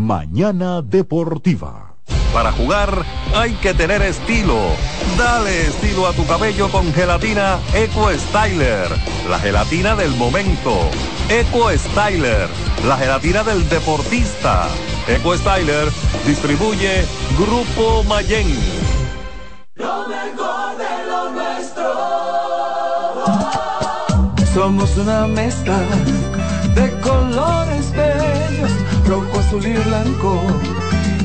Mañana 0.00 0.80
Deportiva. 0.80 1.94
Para 2.32 2.52
jugar 2.52 3.04
hay 3.34 3.52
que 3.56 3.74
tener 3.74 4.00
estilo. 4.00 4.56
Dale 5.18 5.66
estilo 5.66 6.06
a 6.06 6.14
tu 6.14 6.26
cabello 6.26 6.70
con 6.70 6.90
gelatina 6.94 7.58
Eco 7.74 8.08
Styler, 8.10 8.88
la 9.28 9.38
gelatina 9.38 9.94
del 9.94 10.12
momento. 10.16 10.72
Eco 11.28 11.70
Styler, 11.76 12.48
la 12.88 12.96
gelatina 12.96 13.44
del 13.44 13.68
deportista. 13.68 14.68
Eco 15.06 15.36
Styler 15.36 15.90
distribuye 16.26 17.04
Grupo 17.36 18.02
Mayen. 18.04 18.58
Lo 19.74 20.08
mejor 20.08 20.78
de 20.78 21.06
lo 21.10 21.30
nuestro. 21.30 21.92
Somos 24.54 24.96
una 24.96 25.26
mezcla 25.26 25.78
de 26.74 26.90
colores 27.00 27.92
bellos, 27.92 28.72
azul 29.50 29.66
y 29.66 29.72
blanco, 29.72 30.42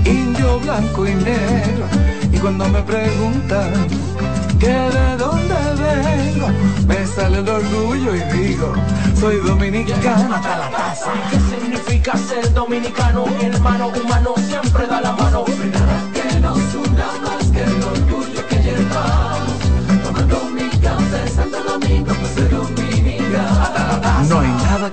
indio, 0.03 0.59
blanco 0.61 1.07
y 1.07 1.13
negro. 1.13 1.86
Y 2.32 2.38
cuando 2.39 2.67
me 2.69 2.82
preguntan 2.82 3.88
que 4.59 4.67
de 4.67 5.17
dónde 5.17 5.55
vengo, 5.78 6.47
me 6.88 7.05
sale 7.05 7.39
el 7.39 7.49
orgullo 7.49 8.15
y 8.15 8.21
digo, 8.36 8.73
soy 9.19 9.38
dominicano 9.38 10.36
hasta 10.36 10.57
la 10.57 10.71
casa. 10.71 11.11
¿Qué 11.30 11.39
significa 11.39 12.17
ser 12.17 12.51
dominicano? 12.51 13.28
Mi 13.28 13.45
hermano 13.45 13.89
humano 13.89 14.34
siempre 14.38 14.88
da 14.88 15.01
la 15.01 15.11
mano. 15.11 15.45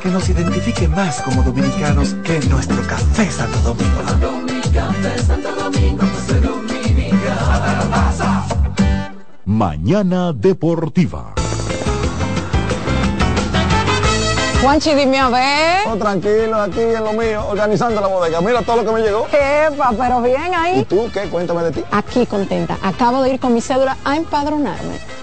Que 0.02 0.08
nos 0.08 0.28
identifique 0.28 0.88
más 0.88 1.22
como 1.22 1.42
dominicanos 1.42 2.14
que 2.24 2.40
nuestro 2.48 2.82
café 2.86 3.30
Santo 3.30 3.58
Domingo. 3.60 4.02
Mañana 9.44 10.32
Deportiva. 10.32 11.34
Juanchi, 14.62 14.94
dime 14.94 15.18
a 15.18 15.28
ver. 15.28 15.88
Oh, 15.88 15.96
tranquilo, 15.96 16.60
aquí 16.62 16.80
en 16.80 17.02
lo 17.02 17.12
mío, 17.12 17.44
organizando 17.48 18.00
la 18.00 18.06
bodega. 18.06 18.40
Mira 18.40 18.62
todo 18.62 18.76
lo 18.76 18.84
que 18.84 18.92
me 18.92 19.00
llegó. 19.00 19.26
Epa, 19.26 19.92
pero 19.98 20.22
bien 20.22 20.52
¿Y 20.52 20.54
ahí. 20.54 20.84
tú 20.84 21.10
qué? 21.12 21.22
Cuéntame 21.22 21.64
de 21.64 21.72
ti. 21.72 21.84
Aquí 21.90 22.26
contenta. 22.26 22.78
Acabo 22.80 23.22
de 23.22 23.34
ir 23.34 23.40
con 23.40 23.52
mi 23.52 23.60
cédula 23.60 23.96
a 24.04 24.16
empadronarme. 24.16 25.11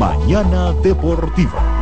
Mañana 0.00 0.72
Deportiva. 0.82 1.79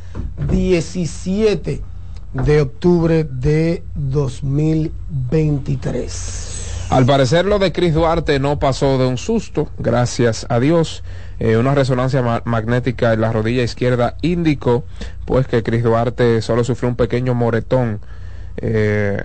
17 0.50 1.91
de 2.32 2.62
octubre 2.62 3.24
de 3.24 3.82
2023. 3.94 6.86
Al 6.90 7.06
parecer 7.06 7.46
lo 7.46 7.58
de 7.58 7.72
Chris 7.72 7.94
Duarte 7.94 8.38
no 8.38 8.58
pasó 8.58 8.98
de 8.98 9.06
un 9.06 9.16
susto, 9.16 9.68
gracias 9.78 10.44
a 10.50 10.60
Dios. 10.60 11.02
Eh, 11.38 11.56
una 11.56 11.74
resonancia 11.74 12.20
ma- 12.22 12.42
magnética 12.44 13.12
en 13.14 13.22
la 13.22 13.32
rodilla 13.32 13.62
izquierda 13.62 14.16
indicó 14.22 14.84
pues 15.24 15.46
que 15.46 15.62
Chris 15.62 15.82
Duarte 15.82 16.42
solo 16.42 16.64
sufrió 16.64 16.90
un 16.90 16.96
pequeño 16.96 17.34
moretón, 17.34 18.00
eh, 18.58 19.22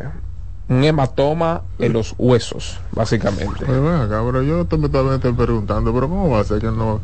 un 0.70 0.84
hematoma 0.84 1.64
en 1.80 1.94
los 1.94 2.16
huesos, 2.18 2.80
básicamente. 2.94 3.66
Pero 3.66 3.84
ven 3.84 3.96
acá, 4.02 4.22
pero 4.26 4.42
yo 4.44 4.64
te- 4.66 4.78
me 4.78 4.88
también 4.90 5.16
estoy 5.16 5.34
preguntando, 5.34 5.94
pero 5.94 6.08
¿cómo 6.10 6.30
va 6.30 6.40
a 6.40 6.44
ser 6.46 6.60
que 6.60 6.68
no, 6.68 7.02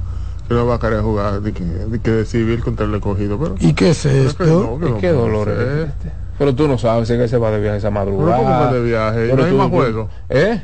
no 0.54 0.66
va 0.66 0.76
a 0.76 0.80
querer 0.80 1.02
jugar 1.02 1.42
de 1.42 1.52
que, 1.54 1.64
de 1.64 2.00
que 2.00 2.12
de 2.12 2.26
civil 2.26 2.64
contra 2.64 2.86
el 2.86 2.94
escogido? 2.96 3.38
Pero, 3.40 3.56
¿Y 3.60 3.74
qué 3.74 3.90
es 3.92 4.06
esto? 4.06 4.44
que 4.44 4.50
no, 4.50 4.80
que 4.80 4.90
no 4.90 4.98
¿Qué 4.98 5.10
dolor 5.10 5.50
es 5.50 5.90
este? 5.90 6.12
Pero 6.38 6.56
tú 6.56 6.68
no 6.68 6.78
sabes 6.78 7.08
si 7.08 7.14
es 7.14 7.20
que 7.20 7.28
se 7.28 7.38
va 7.38 7.52
de 7.52 7.60
viaje 7.60 7.78
esa 7.78 7.92
madrugada. 7.92 8.38
Pero 8.38 8.44
¿cómo 8.50 8.60
va 8.66 8.74
de 8.74 8.82
viaje? 8.82 9.30
¿Y 9.30 9.34
no 9.36 9.44
hay 9.44 9.52
tú- 9.52 9.58
más 9.58 9.68
tú- 9.70 9.76
juego? 9.76 10.10
¿Eh? 10.30 10.62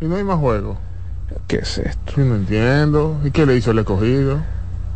Y 0.00 0.04
no 0.06 0.16
hay 0.16 0.24
más 0.24 0.38
juego. 0.38 0.76
¿Qué 1.46 1.56
es 1.56 1.78
esto? 1.78 2.12
Yo 2.16 2.24
no 2.24 2.34
entiendo. 2.36 3.16
¿Y 3.24 3.30
qué 3.30 3.46
le 3.46 3.56
hizo 3.56 3.70
el 3.70 3.78
escogido? 3.78 4.38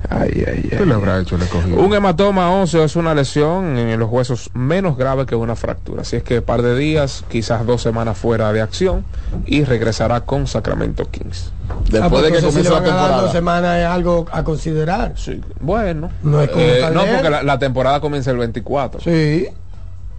Ay, 0.08 0.44
ay, 0.46 0.68
¿Qué 0.70 0.86
le 0.86 0.94
habrá 0.94 1.18
hecho 1.20 1.34
el 1.36 1.42
escogido? 1.42 1.76
Un 1.80 1.92
hematoma 1.92 2.50
óseo 2.52 2.84
es 2.84 2.94
una 2.94 3.14
lesión 3.14 3.76
en 3.78 3.98
los 3.98 4.08
huesos 4.08 4.48
menos 4.54 4.96
grave 4.96 5.26
que 5.26 5.34
una 5.34 5.56
fractura. 5.56 6.02
Así 6.02 6.16
es 6.16 6.22
que 6.22 6.40
par 6.40 6.62
de 6.62 6.76
días, 6.76 7.24
quizás 7.28 7.66
dos 7.66 7.82
semanas 7.82 8.16
fuera 8.16 8.52
de 8.52 8.60
acción 8.62 9.04
y 9.44 9.64
regresará 9.64 10.20
con 10.20 10.46
Sacramento 10.46 11.10
Kings. 11.10 11.52
Ah, 12.00 12.08
pues 12.08 12.24
entonces 12.26 12.54
si 12.54 12.62
le 12.62 12.70
van 12.70 12.84
a 12.84 12.94
dar 12.94 13.20
dos 13.22 13.32
semanas 13.32 13.78
es 13.78 13.86
algo 13.86 14.26
a 14.30 14.44
considerar. 14.44 15.14
Sí. 15.16 15.40
Bueno, 15.60 16.10
No 16.22 16.40
es 16.42 16.48
como 16.50 16.62
Eh, 16.62 16.90
no, 16.92 17.04
porque 17.04 17.30
la, 17.30 17.42
la 17.42 17.58
temporada 17.58 18.00
comienza 18.00 18.30
el 18.30 18.38
24. 18.38 19.00
Sí, 19.00 19.48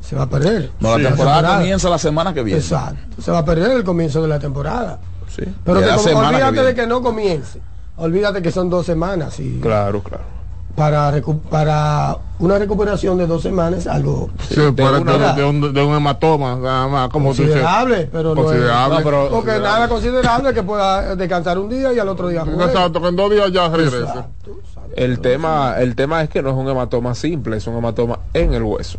se 0.01 0.15
va 0.15 0.23
a 0.23 0.29
perder. 0.29 0.71
No, 0.81 0.97
la 0.97 1.09
temporada 1.09 1.57
comienza 1.57 1.89
la 1.89 1.97
semana 1.97 2.33
que 2.33 2.43
viene. 2.43 2.59
Exacto, 2.59 3.21
se 3.21 3.31
va 3.31 3.39
a 3.39 3.45
perder 3.45 3.71
el 3.71 3.83
comienzo 3.85 4.21
de 4.21 4.27
la 4.27 4.39
temporada. 4.39 4.99
Sí. 5.29 5.43
Pero 5.63 5.79
que 5.79 5.85
la 5.85 5.95
como- 5.95 6.51
que 6.53 6.61
de 6.61 6.75
que 6.75 6.85
no 6.85 7.01
comience. 7.01 7.61
Olvídate 7.99 8.41
que 8.41 8.51
son 8.51 8.69
dos 8.69 8.85
semanas 8.85 9.39
y 9.39 9.59
Claro, 9.59 10.01
claro. 10.01 10.23
para 10.75 11.11
recu- 11.11 11.39
para 11.41 12.17
una 12.39 12.57
recuperación 12.57 13.17
de 13.17 13.27
dos 13.27 13.41
semanas 13.43 13.85
algo 13.87 14.29
Sí, 14.47 14.61
para 14.77 14.99
de, 15.01 15.33
de 15.41 15.43
un, 15.43 15.73
de 15.73 15.83
un 15.83 15.95
hematoma, 15.95 16.55
nada 16.55 16.87
más, 16.87 17.09
como 17.09 17.29
tú 17.33 17.41
dices. 17.41 17.47
considerable, 17.55 18.09
pero 18.11 18.33
no 18.35 18.41
es 18.41 18.47
Considerable. 18.47 18.97
no, 18.99 19.03
pero- 19.03 19.29
porque 19.29 19.59
nada 19.59 19.89
considerable 19.89 20.53
que 20.53 20.63
pueda 20.63 21.15
descansar 21.15 21.59
un 21.59 21.69
día 21.69 21.91
y 21.91 21.99
al 21.99 22.07
otro 22.07 22.29
día 22.29 22.45
juegue. 22.45 22.63
Exacto, 22.63 23.01
que 23.01 23.07
en 23.09 23.15
dos 23.17 23.31
días 23.31 23.51
ya 23.51 23.67
regrese. 23.67 24.05
El 24.95 25.19
tema, 25.19 25.75
el 25.77 25.95
tema 25.95 26.21
es 26.23 26.29
que 26.29 26.41
no 26.41 26.49
es 26.49 26.55
un 26.55 26.67
hematoma 26.69 27.13
simple, 27.15 27.57
es 27.57 27.67
un 27.67 27.77
hematoma 27.77 28.19
en 28.33 28.53
el 28.53 28.63
hueso. 28.63 28.97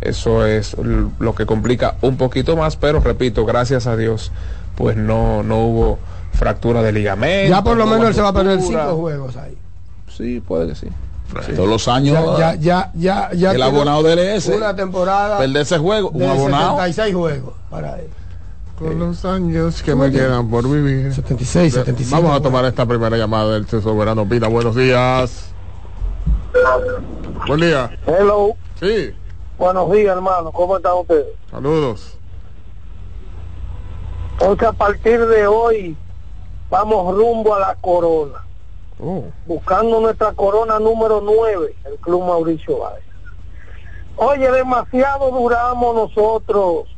Eso 0.00 0.46
es 0.46 0.76
lo 1.18 1.34
que 1.34 1.44
complica 1.44 1.96
un 2.02 2.16
poquito 2.16 2.56
más, 2.56 2.76
pero 2.76 3.00
repito, 3.00 3.44
gracias 3.44 3.86
a 3.86 3.96
Dios, 3.96 4.32
pues 4.76 4.96
no, 4.96 5.42
no 5.42 5.58
hubo 5.58 5.98
fractura 6.38 6.82
de 6.82 6.92
ligamento. 6.92 7.50
Ya 7.50 7.62
por 7.62 7.76
lo 7.76 7.84
no 7.84 7.92
menos 7.92 8.08
él 8.08 8.14
se 8.14 8.22
va 8.22 8.28
a 8.28 8.32
perder 8.32 8.62
cinco 8.62 8.96
juegos 8.96 9.36
ahí. 9.36 9.58
Sí, 10.08 10.40
puede 10.40 10.68
que 10.68 10.74
sí. 10.76 10.88
Todos 11.54 11.68
los 11.68 11.88
años. 11.88 12.38
Ya, 12.38 12.54
ya, 12.54 12.90
ya, 12.94 13.30
ya 13.32 13.52
el 13.52 13.62
abonado 13.62 14.02
del 14.02 14.18
S. 14.18 14.56
Una 14.56 14.74
temporada 14.74 15.38
Perder 15.38 15.62
ese 15.62 15.78
juego, 15.78 16.10
un 16.10 16.22
abonado. 16.22 16.76
76 16.78 17.14
juegos 17.14 17.54
para 17.68 17.98
él. 17.98 18.08
Con 18.78 18.98
los 18.98 19.24
años 19.24 19.82
que 19.82 19.94
me 19.94 20.10
quedan 20.10 20.48
por 20.48 20.64
vivir. 20.70 21.12
76, 21.12 21.74
75. 21.74 22.22
Vamos 22.22 22.38
a 22.38 22.42
tomar 22.42 22.64
esta 22.64 22.86
primera 22.86 23.16
llamada 23.16 23.54
del 23.54 23.66
soberano 23.68 24.26
Pina. 24.26 24.46
Buenos 24.46 24.76
días. 24.76 25.50
Buen 27.46 27.60
día. 27.60 27.90
Hello. 28.06 28.54
Sí. 28.80 29.12
Buenos 29.58 29.90
días, 29.90 30.16
hermano. 30.16 30.52
¿Cómo 30.52 30.76
están 30.76 30.92
ustedes? 30.98 31.26
Saludos. 31.50 32.16
Porque 34.38 34.66
a 34.66 34.72
partir 34.72 35.26
de 35.26 35.46
hoy 35.48 35.96
vamos 36.70 37.14
rumbo 37.14 37.54
a 37.54 37.60
la 37.60 37.74
corona. 37.76 38.44
Oh. 39.00 39.24
Buscando 39.46 40.00
nuestra 40.00 40.32
corona 40.32 40.78
número 40.78 41.20
9, 41.20 41.74
el 41.84 41.96
Club 41.98 42.24
Mauricio 42.24 42.78
Báez. 42.78 43.04
Oye, 44.16 44.50
demasiado 44.50 45.30
duramos 45.30 45.94
nosotros 45.94 46.88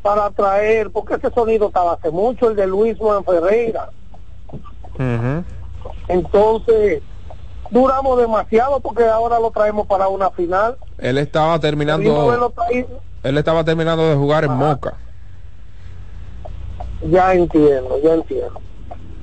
para 0.00 0.30
traer, 0.30 0.90
porque 0.90 1.14
ese 1.14 1.30
sonido 1.30 1.68
estaba 1.68 1.92
hace 1.92 2.10
mucho, 2.10 2.48
el 2.48 2.56
de 2.56 2.66
Luis 2.66 2.96
Juan 2.98 3.22
Ferreira. 3.24 3.90
Entonces, 6.08 7.02
duramos 7.70 8.18
demasiado 8.18 8.80
porque 8.80 9.04
ahora 9.04 9.38
lo 9.38 9.50
traemos 9.50 9.86
para 9.86 10.08
una 10.08 10.30
final. 10.30 10.76
Él 10.98 11.18
estaba 11.18 11.58
terminando, 11.60 12.50
él 13.22 13.38
estaba 13.38 13.64
terminando 13.64 14.08
de 14.08 14.16
jugar 14.16 14.44
en 14.44 14.52
Moca. 14.52 14.94
Ya 17.10 17.34
entiendo, 17.34 17.98
ya 18.02 18.14
entiendo. 18.14 18.60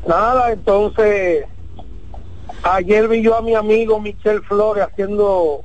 Nada, 0.09 0.51
entonces, 0.51 1.45
ayer 2.63 3.07
vi 3.07 3.21
yo 3.21 3.35
a 3.35 3.43
mi 3.43 3.53
amigo 3.53 3.99
Michel 3.99 4.41
Flores 4.41 4.83
haciendo 4.83 5.61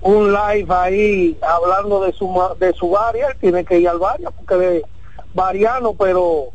un 0.00 0.32
live 0.32 0.72
ahí 0.72 1.36
hablando 1.42 2.04
de 2.04 2.12
su 2.12 2.32
de 2.60 2.72
su 2.74 2.90
varia, 2.90 3.30
él 3.30 3.36
tiene 3.40 3.64
que 3.64 3.80
ir 3.80 3.88
al 3.88 3.98
varia 3.98 4.30
porque 4.30 4.54
de 4.54 4.84
variano, 5.34 5.94
pero 5.94 6.50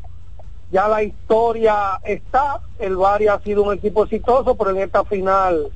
ya 0.72 0.88
la 0.88 1.04
historia 1.04 2.00
está, 2.06 2.62
el 2.78 2.96
varia 2.96 3.34
ha 3.34 3.42
sido 3.42 3.64
un 3.64 3.74
equipo 3.74 4.06
exitoso, 4.06 4.56
pero 4.56 4.70
en 4.70 4.78
esta 4.78 5.04
final 5.04 5.74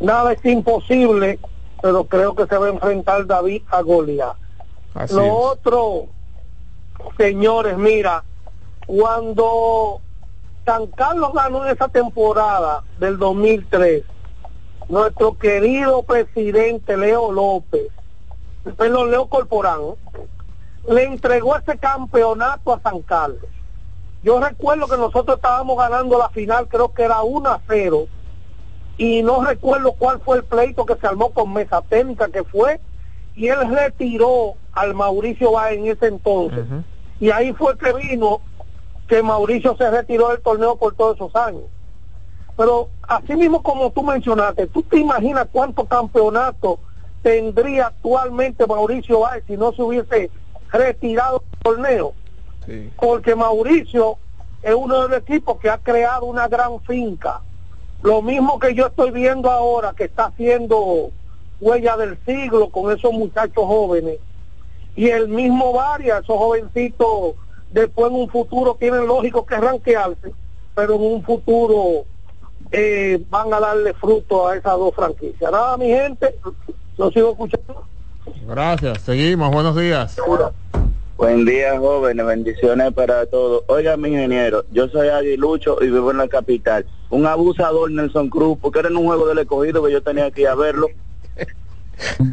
nada 0.00 0.34
es 0.34 0.44
imposible, 0.44 1.40
pero 1.80 2.04
creo 2.04 2.34
que 2.34 2.46
se 2.46 2.58
va 2.58 2.66
a 2.66 2.72
enfrentar 2.72 3.26
David 3.26 3.62
a 3.70 3.80
Goliat. 3.80 4.36
Así 4.92 5.14
Lo 5.14 5.24
es. 5.24 5.32
otro, 5.32 6.08
señores, 7.16 7.78
mira, 7.78 8.22
cuando 8.86 10.00
San 10.64 10.86
Carlos 10.88 11.32
ganó 11.34 11.64
en 11.64 11.72
esa 11.72 11.88
temporada 11.88 12.82
del 12.98 13.18
2003, 13.18 14.04
nuestro 14.88 15.38
querido 15.38 16.02
presidente 16.02 16.96
Leo 16.96 17.32
López, 17.32 17.88
perdón, 18.76 19.10
Leo 19.10 19.26
Corporán, 19.26 19.80
le 20.88 21.04
entregó 21.04 21.56
ese 21.56 21.78
campeonato 21.78 22.72
a 22.72 22.80
San 22.80 23.02
Carlos. 23.02 23.44
Yo 24.22 24.40
recuerdo 24.40 24.86
que 24.86 24.96
nosotros 24.96 25.36
estábamos 25.36 25.76
ganando 25.76 26.18
la 26.18 26.28
final, 26.28 26.68
creo 26.68 26.92
que 26.92 27.02
era 27.02 27.22
1 27.22 27.50
a 27.50 27.60
0, 27.66 28.06
y 28.98 29.22
no 29.22 29.44
recuerdo 29.44 29.92
cuál 29.92 30.20
fue 30.20 30.38
el 30.38 30.44
pleito 30.44 30.84
que 30.86 30.96
se 30.96 31.06
armó 31.06 31.30
con 31.30 31.52
Mesa 31.52 31.82
Técnica, 31.82 32.28
que 32.28 32.44
fue, 32.44 32.80
y 33.34 33.48
él 33.48 33.58
retiró 33.74 34.54
al 34.72 34.94
Mauricio 34.94 35.52
Báez 35.52 35.78
en 35.78 35.86
ese 35.86 36.06
entonces. 36.06 36.66
Y 37.18 37.30
ahí 37.30 37.52
fue 37.52 37.76
que 37.78 37.92
vino 37.94 38.40
que 39.08 39.22
Mauricio 39.22 39.76
se 39.76 39.90
retiró 39.90 40.28
del 40.28 40.40
torneo 40.40 40.76
por 40.76 40.94
todos 40.94 41.16
esos 41.16 41.34
años. 41.36 41.64
Pero 42.56 42.88
así 43.02 43.34
mismo 43.34 43.62
como 43.62 43.90
tú 43.90 44.02
mencionaste, 44.02 44.66
¿tú 44.66 44.82
te 44.82 44.98
imaginas 44.98 45.48
cuántos 45.50 45.88
campeonatos 45.88 46.78
tendría 47.22 47.88
actualmente 47.88 48.66
Mauricio 48.66 49.20
Báez 49.20 49.44
si 49.46 49.56
no 49.56 49.72
se 49.72 49.82
hubiese 49.82 50.30
retirado 50.70 51.42
del 51.50 51.60
torneo? 51.60 52.14
Porque 52.96 53.34
Mauricio 53.34 54.18
es 54.62 54.74
uno 54.74 55.02
de 55.02 55.08
los 55.08 55.18
equipos 55.18 55.58
que 55.58 55.70
ha 55.70 55.78
creado 55.78 56.26
una 56.26 56.46
gran 56.48 56.80
finca. 56.82 57.40
Lo 58.02 58.22
mismo 58.22 58.58
que 58.58 58.74
yo 58.74 58.86
estoy 58.86 59.10
viendo 59.10 59.50
ahora 59.50 59.92
que 59.96 60.04
está 60.04 60.26
haciendo 60.26 61.10
huella 61.60 61.96
del 61.96 62.18
siglo 62.24 62.68
con 62.70 62.96
esos 62.96 63.12
muchachos 63.12 63.64
jóvenes. 63.64 64.18
Y 64.94 65.08
el 65.08 65.28
mismo 65.28 65.72
Varias, 65.72 66.22
esos 66.24 66.36
jovencitos, 66.36 67.34
después 67.72 68.10
en 68.10 68.18
un 68.18 68.28
futuro 68.28 68.76
tienen 68.78 69.06
lógico 69.06 69.44
que 69.44 69.56
ranquearse, 69.56 70.32
pero 70.74 70.94
en 70.96 71.02
un 71.02 71.22
futuro 71.22 72.04
eh, 72.70 73.22
van 73.28 73.52
a 73.52 73.60
darle 73.60 73.92
fruto 73.94 74.48
a 74.48 74.56
esas 74.56 74.76
dos 74.78 74.94
franquicias. 74.94 75.50
Nada, 75.50 75.76
mi 75.76 75.88
gente, 75.88 76.34
lo 76.96 77.10
sigo 77.10 77.32
escuchando. 77.32 77.84
Gracias. 78.46 79.02
Seguimos. 79.02 79.50
Buenos 79.50 79.76
días. 79.76 80.16
Buen 81.16 81.44
día, 81.44 81.78
jóvenes. 81.78 82.26
Bendiciones 82.26 82.92
para 82.92 83.26
todos. 83.26 83.62
Oiga, 83.68 83.96
mi 83.96 84.08
ingeniero, 84.08 84.64
yo 84.72 84.88
soy 84.88 85.08
aguilucho 85.08 85.78
y 85.80 85.86
vivo 85.86 86.10
en 86.10 86.16
la 86.16 86.28
capital. 86.28 86.86
Un 87.10 87.26
abusador, 87.26 87.90
Nelson 87.90 88.28
Cruz, 88.28 88.58
porque 88.60 88.80
era 88.80 88.88
en 88.88 88.96
un 88.96 89.06
juego 89.06 89.28
del 89.28 89.38
escogido 89.38 89.84
que 89.84 89.92
yo 89.92 90.02
tenía 90.02 90.30
que 90.30 90.42
ir 90.42 90.48
a 90.48 90.54
verlo. 90.54 90.88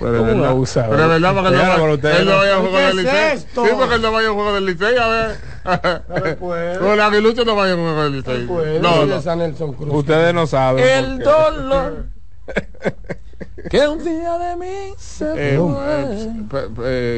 Pero 0.00 0.16
es 0.18 0.26
verdad, 0.26 0.54
pero 0.74 1.08
verdad 1.08 1.34
porque 1.34 1.48
él 1.48 1.56
no, 1.56 2.08
él 2.08 2.26
no 2.26 2.36
vaya 2.36 2.54
a 2.54 2.58
jugar 2.58 2.86
del 2.88 2.96
Licey. 2.96 3.38
Sí, 3.38 3.70
porque 3.78 3.94
él 3.94 4.02
no 4.02 4.12
vaya 4.12 4.28
a 4.28 4.32
jugar 4.32 4.54
del 4.54 4.66
Licey, 4.66 4.96
a 4.96 5.08
ver. 5.08 6.38
Con 6.78 6.88
el 6.92 7.00
aguilucho 7.00 7.44
no 7.44 7.54
vaya 7.56 7.72
a 7.74 7.76
jugar 7.76 8.10
del 8.10 8.16
Licey. 8.16 8.80
No, 8.80 9.06
no. 9.06 9.94
Ustedes 9.96 10.34
no 10.34 10.46
saben. 10.46 10.84
El 10.86 11.18
dolor 11.20 12.06
que 13.70 13.86
un 13.86 14.02
día 14.02 14.38
de 14.38 14.56
mí 14.56 14.94
se 14.98 15.54
Eh, 15.54 15.58
fue. 15.58 16.60
eh, 16.60 16.68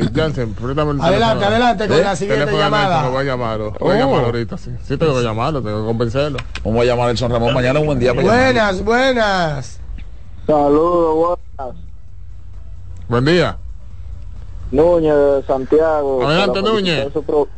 eh, 0.02 0.08
Jansen, 0.14 0.52
préstame 0.54 0.92
el 0.92 1.00
Adelante, 1.00 1.44
teléfono. 1.44 1.46
adelante 1.46 1.88
con 1.88 2.00
la 2.02 2.16
siguiente 2.16 2.52
llamada. 2.52 3.02
Lo 3.04 3.10
voy 3.12 3.20
a 3.20 3.24
llamar, 3.24 3.58
lo 3.58 3.70
voy 3.72 3.96
a 3.96 4.06
Oh. 4.06 4.10
llamar 4.10 4.24
ahorita, 4.26 4.58
sí. 4.58 4.70
Sí, 4.86 4.96
tengo 4.96 5.14
que 5.16 5.22
llamarlo, 5.22 5.62
tengo 5.62 5.80
que 5.82 5.86
convencerlo. 5.86 6.38
Vamos 6.64 6.82
a 6.82 6.84
llamar 6.84 7.10
a 7.10 7.28
Ramón 7.28 7.54
mañana, 7.54 7.80
un 7.80 7.86
buen 7.86 7.98
día 7.98 8.14
para 8.14 8.26
Buenas, 8.26 8.84
buenas. 8.84 9.79
Saludos, 10.54 11.38
buenas. 11.58 11.76
Buen 13.08 13.24
día. 13.24 13.56
Núñez 14.72 15.14
de 15.14 15.42
Santiago. 15.46 16.26
Adelante, 16.26 16.60
para 16.60 16.72
Núñez. 16.74 16.96
felicitar 16.96 17.12
su 17.12 17.22
pro- 17.22 17.48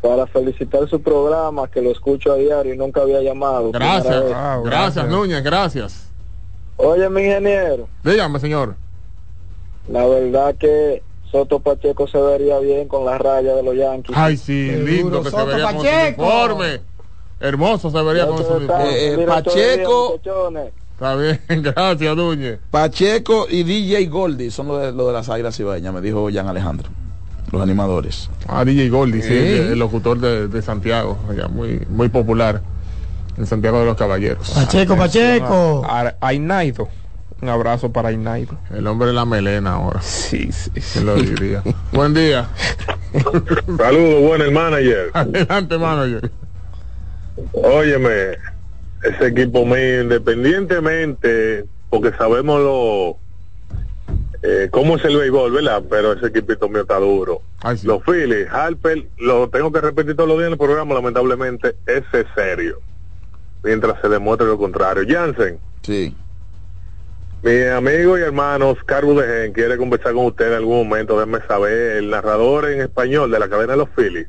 para 0.00 0.26
felicitar 0.26 0.88
su 0.88 1.02
programa, 1.02 1.68
que 1.68 1.82
lo 1.82 1.90
escucho 1.90 2.32
a 2.32 2.36
diario 2.36 2.72
y 2.72 2.78
nunca 2.78 3.02
había 3.02 3.20
llamado. 3.20 3.70
Gracias, 3.72 4.24
vez. 4.24 4.34
gracias, 4.64 5.06
Núñez, 5.06 5.44
gracias. 5.44 6.08
Oye, 6.78 7.10
mi 7.10 7.20
ingeniero, 7.24 7.86
Dígame, 8.02 8.40
señor. 8.40 8.74
la 9.88 10.06
verdad 10.06 10.54
que 10.58 11.02
Soto 11.30 11.60
Pacheco 11.60 12.08
se 12.08 12.16
vería 12.16 12.58
bien 12.60 12.88
con 12.88 13.04
la 13.04 13.18
raya 13.18 13.54
de 13.54 13.62
los 13.62 13.76
Yankees. 13.76 14.16
Ay, 14.16 14.38
sí, 14.38 14.70
lindo 14.76 15.22
que 15.22 15.30
se 15.30 15.44
vería 15.44 15.72
con 15.74 15.82
su 15.82 15.86
uniforme. 15.86 16.80
Hermoso 17.38 17.90
se 17.90 18.02
vería 18.02 18.26
con 18.26 18.38
su 18.38 18.50
uniforme. 18.54 18.90
Eh, 18.94 19.12
eh, 19.12 19.26
Pacheco, 19.26 20.18
Está 21.00 21.16
bien, 21.16 21.40
gracias, 21.62 22.14
Núñez. 22.16 22.58
Pacheco 22.70 23.46
y 23.48 23.62
DJ 23.62 24.06
Goldie 24.08 24.50
son 24.50 24.68
los 24.68 24.82
de, 24.82 24.92
lo 24.92 25.06
de 25.06 25.14
las 25.14 25.30
águilas 25.30 25.56
cibaeñas, 25.56 25.94
me 25.94 26.02
dijo 26.02 26.28
Jan 26.30 26.46
Alejandro, 26.46 26.90
los 27.52 27.62
animadores. 27.62 28.28
Ah, 28.46 28.66
DJ 28.66 28.90
Goldie, 28.90 29.22
sí, 29.22 29.28
Sí. 29.28 29.34
el, 29.34 29.72
el 29.72 29.78
locutor 29.78 30.18
de, 30.20 30.48
de 30.48 30.60
Santiago, 30.60 31.16
allá, 31.30 31.48
muy, 31.48 31.80
muy 31.88 32.10
popular 32.10 32.60
en 33.38 33.46
Santiago 33.46 33.80
de 33.80 33.86
los 33.86 33.96
Caballeros. 33.96 34.50
Pacheco, 34.50 34.94
Pacheco. 34.94 35.86
A- 35.88 36.14
Ainaido. 36.20 36.88
Un 37.40 37.48
abrazo 37.48 37.90
para 37.90 38.10
Ainaido. 38.10 38.58
El 38.70 38.86
hombre 38.86 39.06
de 39.08 39.14
la 39.14 39.24
melena 39.24 39.72
ahora. 39.76 40.02
Sí, 40.02 40.52
sí. 40.52 40.70
¿Quién 40.92 41.06
lo 41.06 41.14
diría? 41.16 41.62
Buen 41.92 42.12
día. 42.12 42.46
Saludos, 43.78 44.22
buen 44.22 44.42
el 44.42 44.52
manager. 44.52 45.10
Adelante, 45.14 45.78
manager. 45.78 46.30
Óyeme, 47.54 48.36
ese 49.02 49.26
equipo 49.26 49.64
mío, 49.64 50.02
independientemente, 50.02 51.64
porque 51.88 52.12
sabemos 52.16 52.60
lo 52.60 53.18
eh, 54.42 54.68
cómo 54.70 54.96
es 54.96 55.04
el 55.04 55.16
béisbol, 55.18 55.52
¿verdad? 55.52 55.82
Pero 55.88 56.12
ese 56.14 56.26
equipito 56.26 56.68
mío 56.68 56.82
está 56.82 56.98
duro. 56.98 57.42
Los 57.82 58.02
Phillies, 58.04 58.48
Harper, 58.50 59.06
lo 59.18 59.48
tengo 59.50 59.70
que 59.70 59.80
repetir 59.80 60.16
todos 60.16 60.28
los 60.28 60.38
días 60.38 60.46
en 60.46 60.52
el 60.52 60.58
programa, 60.58 60.94
lamentablemente, 60.94 61.76
ese 61.86 62.20
es 62.20 62.26
serio. 62.34 62.80
Mientras 63.62 64.00
se 64.00 64.08
demuestre 64.08 64.46
lo 64.46 64.56
contrario. 64.56 65.04
Jansen. 65.06 65.58
Sí. 65.82 66.16
Mi 67.42 67.62
amigo 67.64 68.18
y 68.18 68.22
hermano 68.22 68.70
Oscar 68.70 69.04
Budegen 69.04 69.52
quiere 69.52 69.76
conversar 69.76 70.14
con 70.14 70.26
usted 70.26 70.48
en 70.48 70.54
algún 70.54 70.88
momento, 70.88 71.18
déjeme 71.18 71.46
saber, 71.46 71.96
el 71.96 72.10
narrador 72.10 72.70
en 72.70 72.80
español 72.82 73.30
de 73.30 73.38
la 73.38 73.48
cadena 73.48 73.72
de 73.72 73.78
los 73.78 73.88
Phillies. 73.90 74.28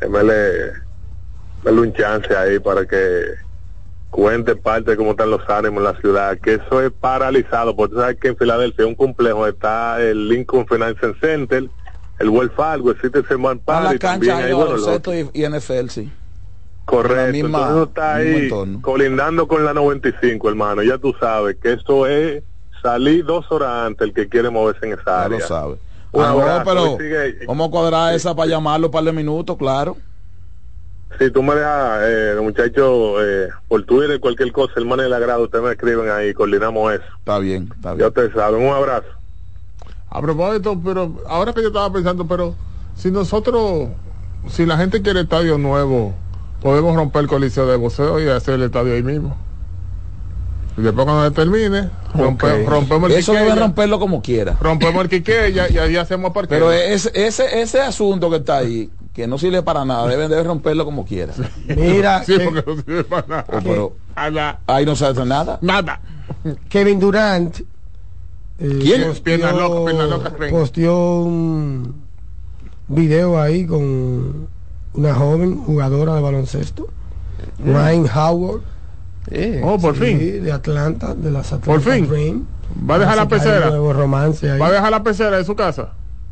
Démele, 0.00 0.72
démele 1.62 1.88
un 1.88 1.92
chance 1.92 2.34
ahí 2.36 2.58
para 2.58 2.86
que 2.86 3.24
cuente 4.10 4.56
parte 4.56 4.92
de 4.92 4.96
cómo 4.96 5.10
están 5.12 5.30
los 5.30 5.42
ánimos 5.48 5.78
en 5.78 5.84
la 5.84 6.00
ciudad, 6.00 6.38
que 6.38 6.54
eso 6.54 6.80
es 6.82 6.90
paralizado, 6.92 7.76
porque 7.76 7.94
tú 7.94 8.00
sabes 8.00 8.16
que 8.18 8.28
en 8.28 8.36
Filadelfia 8.36 8.86
un 8.86 8.94
complejo 8.94 9.46
está 9.46 10.00
el 10.00 10.28
Lincoln 10.28 10.66
Financial 10.66 11.14
Center, 11.20 11.70
el 12.18 12.28
Wells 12.30 12.52
Fargo, 12.54 12.90
el 12.90 13.00
Citizen 13.00 13.44
A 13.44 13.54
la 13.54 13.54
Park, 13.56 13.94
y 13.94 13.98
también 13.98 14.32
cancha 14.32 14.46
hay, 14.46 14.52
bueno, 14.52 14.76
los- 14.76 15.32
y, 15.34 15.44
NFL, 15.44 15.88
sí. 15.90 16.10
Correcto, 16.86 17.16
La 17.16 17.32
misma- 17.32 17.58
entonces 17.58 17.88
está 17.88 18.14
ahí 18.14 18.50
colindando 18.80 19.46
con 19.46 19.62
la 19.62 19.74
95, 19.74 20.48
hermano. 20.48 20.82
Ya 20.82 20.96
tú 20.96 21.14
sabes 21.20 21.58
que 21.62 21.74
eso 21.74 22.06
es 22.06 22.42
salir 22.82 23.26
dos 23.26 23.44
horas 23.52 23.86
antes 23.86 24.08
el 24.08 24.14
que 24.14 24.26
quiere 24.28 24.48
moverse 24.48 24.86
en 24.86 24.92
esa 24.94 25.02
Ya 25.04 25.24
área. 25.24 25.38
lo 25.38 25.46
sabe. 25.46 25.76
Un 26.12 26.22
no, 26.22 26.28
abrazo, 26.28 26.62
pero 26.64 26.98
vamos 27.46 27.68
a 27.68 27.70
cuadrar 27.70 28.14
esa 28.14 28.34
para 28.34 28.48
llamarlo 28.48 28.86
un 28.86 28.90
par 28.90 29.04
de 29.04 29.12
minutos, 29.12 29.58
claro. 29.58 29.98
Si 31.18 31.30
tú 31.30 31.42
me 31.42 31.54
dejas, 31.54 32.00
eh, 32.04 32.34
muchachos, 32.40 33.16
eh, 33.22 33.48
por 33.66 33.84
Twitter, 33.84 34.20
cualquier 34.20 34.52
cosa, 34.52 34.74
hermano 34.76 35.02
del 35.02 35.12
agrado, 35.12 35.44
ustedes 35.44 35.64
me 35.64 35.72
escriben 35.72 36.10
ahí, 36.10 36.34
coordinamos 36.34 36.92
eso. 36.92 37.02
Está 37.18 37.38
bien, 37.38 37.70
está 37.74 37.96
Ya 37.96 38.08
ustedes 38.08 38.32
saben, 38.34 38.62
un 38.62 38.72
abrazo. 38.74 39.06
A 40.10 40.20
propósito, 40.22 40.80
pero 40.84 41.14
ahora 41.26 41.52
que 41.52 41.62
yo 41.62 41.68
estaba 41.68 41.92
pensando, 41.92 42.26
pero 42.26 42.54
si 42.94 43.10
nosotros, 43.10 43.88
si 44.48 44.64
la 44.66 44.76
gente 44.76 45.02
quiere 45.02 45.20
estadio 45.22 45.58
nuevo, 45.58 46.14
podemos 46.62 46.94
romper 46.94 47.22
el 47.22 47.28
coliseo 47.28 47.66
de 47.66 47.76
boxeo 47.76 48.20
y 48.20 48.28
hacer 48.28 48.54
el 48.54 48.62
estadio 48.62 48.94
ahí 48.94 49.02
mismo. 49.02 49.36
Y 50.76 50.82
después 50.82 51.04
cuando 51.04 51.24
se 51.24 51.30
termine, 51.32 51.90
rompe- 52.14 52.64
rompemos 52.64 53.10
el 53.10 53.16
Eso 53.16 53.32
Quiqueya, 53.32 53.48
debe 53.54 53.60
romperlo 53.60 53.98
como 53.98 54.22
quiera. 54.22 54.56
rompemos 54.60 55.02
el 55.02 55.08
Quiqueya 55.08 55.68
y 55.68 55.78
ahí 55.78 55.96
hacemos 55.96 56.32
parque. 56.32 56.50
Pero 56.54 56.70
ese, 56.70 57.10
ese, 57.14 57.60
ese 57.60 57.80
asunto 57.80 58.30
que 58.30 58.36
está 58.36 58.58
ahí, 58.58 58.88
que 59.18 59.26
no 59.26 59.36
sirve 59.36 59.64
para 59.64 59.84
nada, 59.84 60.06
deben 60.06 60.30
de 60.30 60.40
romperlo 60.44 60.84
como 60.84 61.04
quiera. 61.04 61.34
Mira, 61.76 62.22
Sí, 62.24 62.38
que- 62.38 62.44
porque 62.44 62.62
no 62.64 62.76
sirve 62.76 63.02
para 63.02 63.26
nada. 63.26 63.44
Oh, 63.48 63.58
pero 63.64 63.92
Nada. 64.14 64.60
ahí 64.68 64.86
no 64.86 64.94
se 64.94 65.06
hace 65.06 65.24
nada. 65.24 65.58
Nada. 65.60 66.00
Kevin 66.68 67.00
Durant 67.00 67.58
eh, 68.60 68.78
¿Quién? 68.80 69.02
posteó- 69.08 70.50
posteó 70.50 71.22
un 71.22 71.94
video 72.86 73.40
ahí 73.40 73.66
con 73.66 74.46
una 74.94 75.14
joven 75.16 75.56
jugadora 75.64 76.14
de 76.14 76.20
baloncesto 76.20 76.86
Ryan 77.64 78.06
Howard 78.14 78.60
Oh, 79.64 79.78
por 79.78 79.94
sí, 79.96 80.00
fin. 80.04 80.44
de 80.44 80.52
Atlanta 80.52 81.12
de 81.14 81.30
las 81.32 81.52
Atlanta 81.52 81.66
Por 81.66 81.80
fin. 81.80 82.08
Dream. 82.08 82.46
Va 82.88 82.94
a 82.94 82.98
dejar 83.00 83.16
la 83.16 83.26
pecera. 83.28 83.70
nuevo 83.70 83.92
romance 83.92 84.48
ahí 84.48 84.58
Va 84.60 84.68
a 84.68 84.72
dejar 84.72 84.90
la 84.92 85.02
pecera 85.02 85.36
de 85.38 85.44
su 85.44 85.56
casa. 85.56 85.88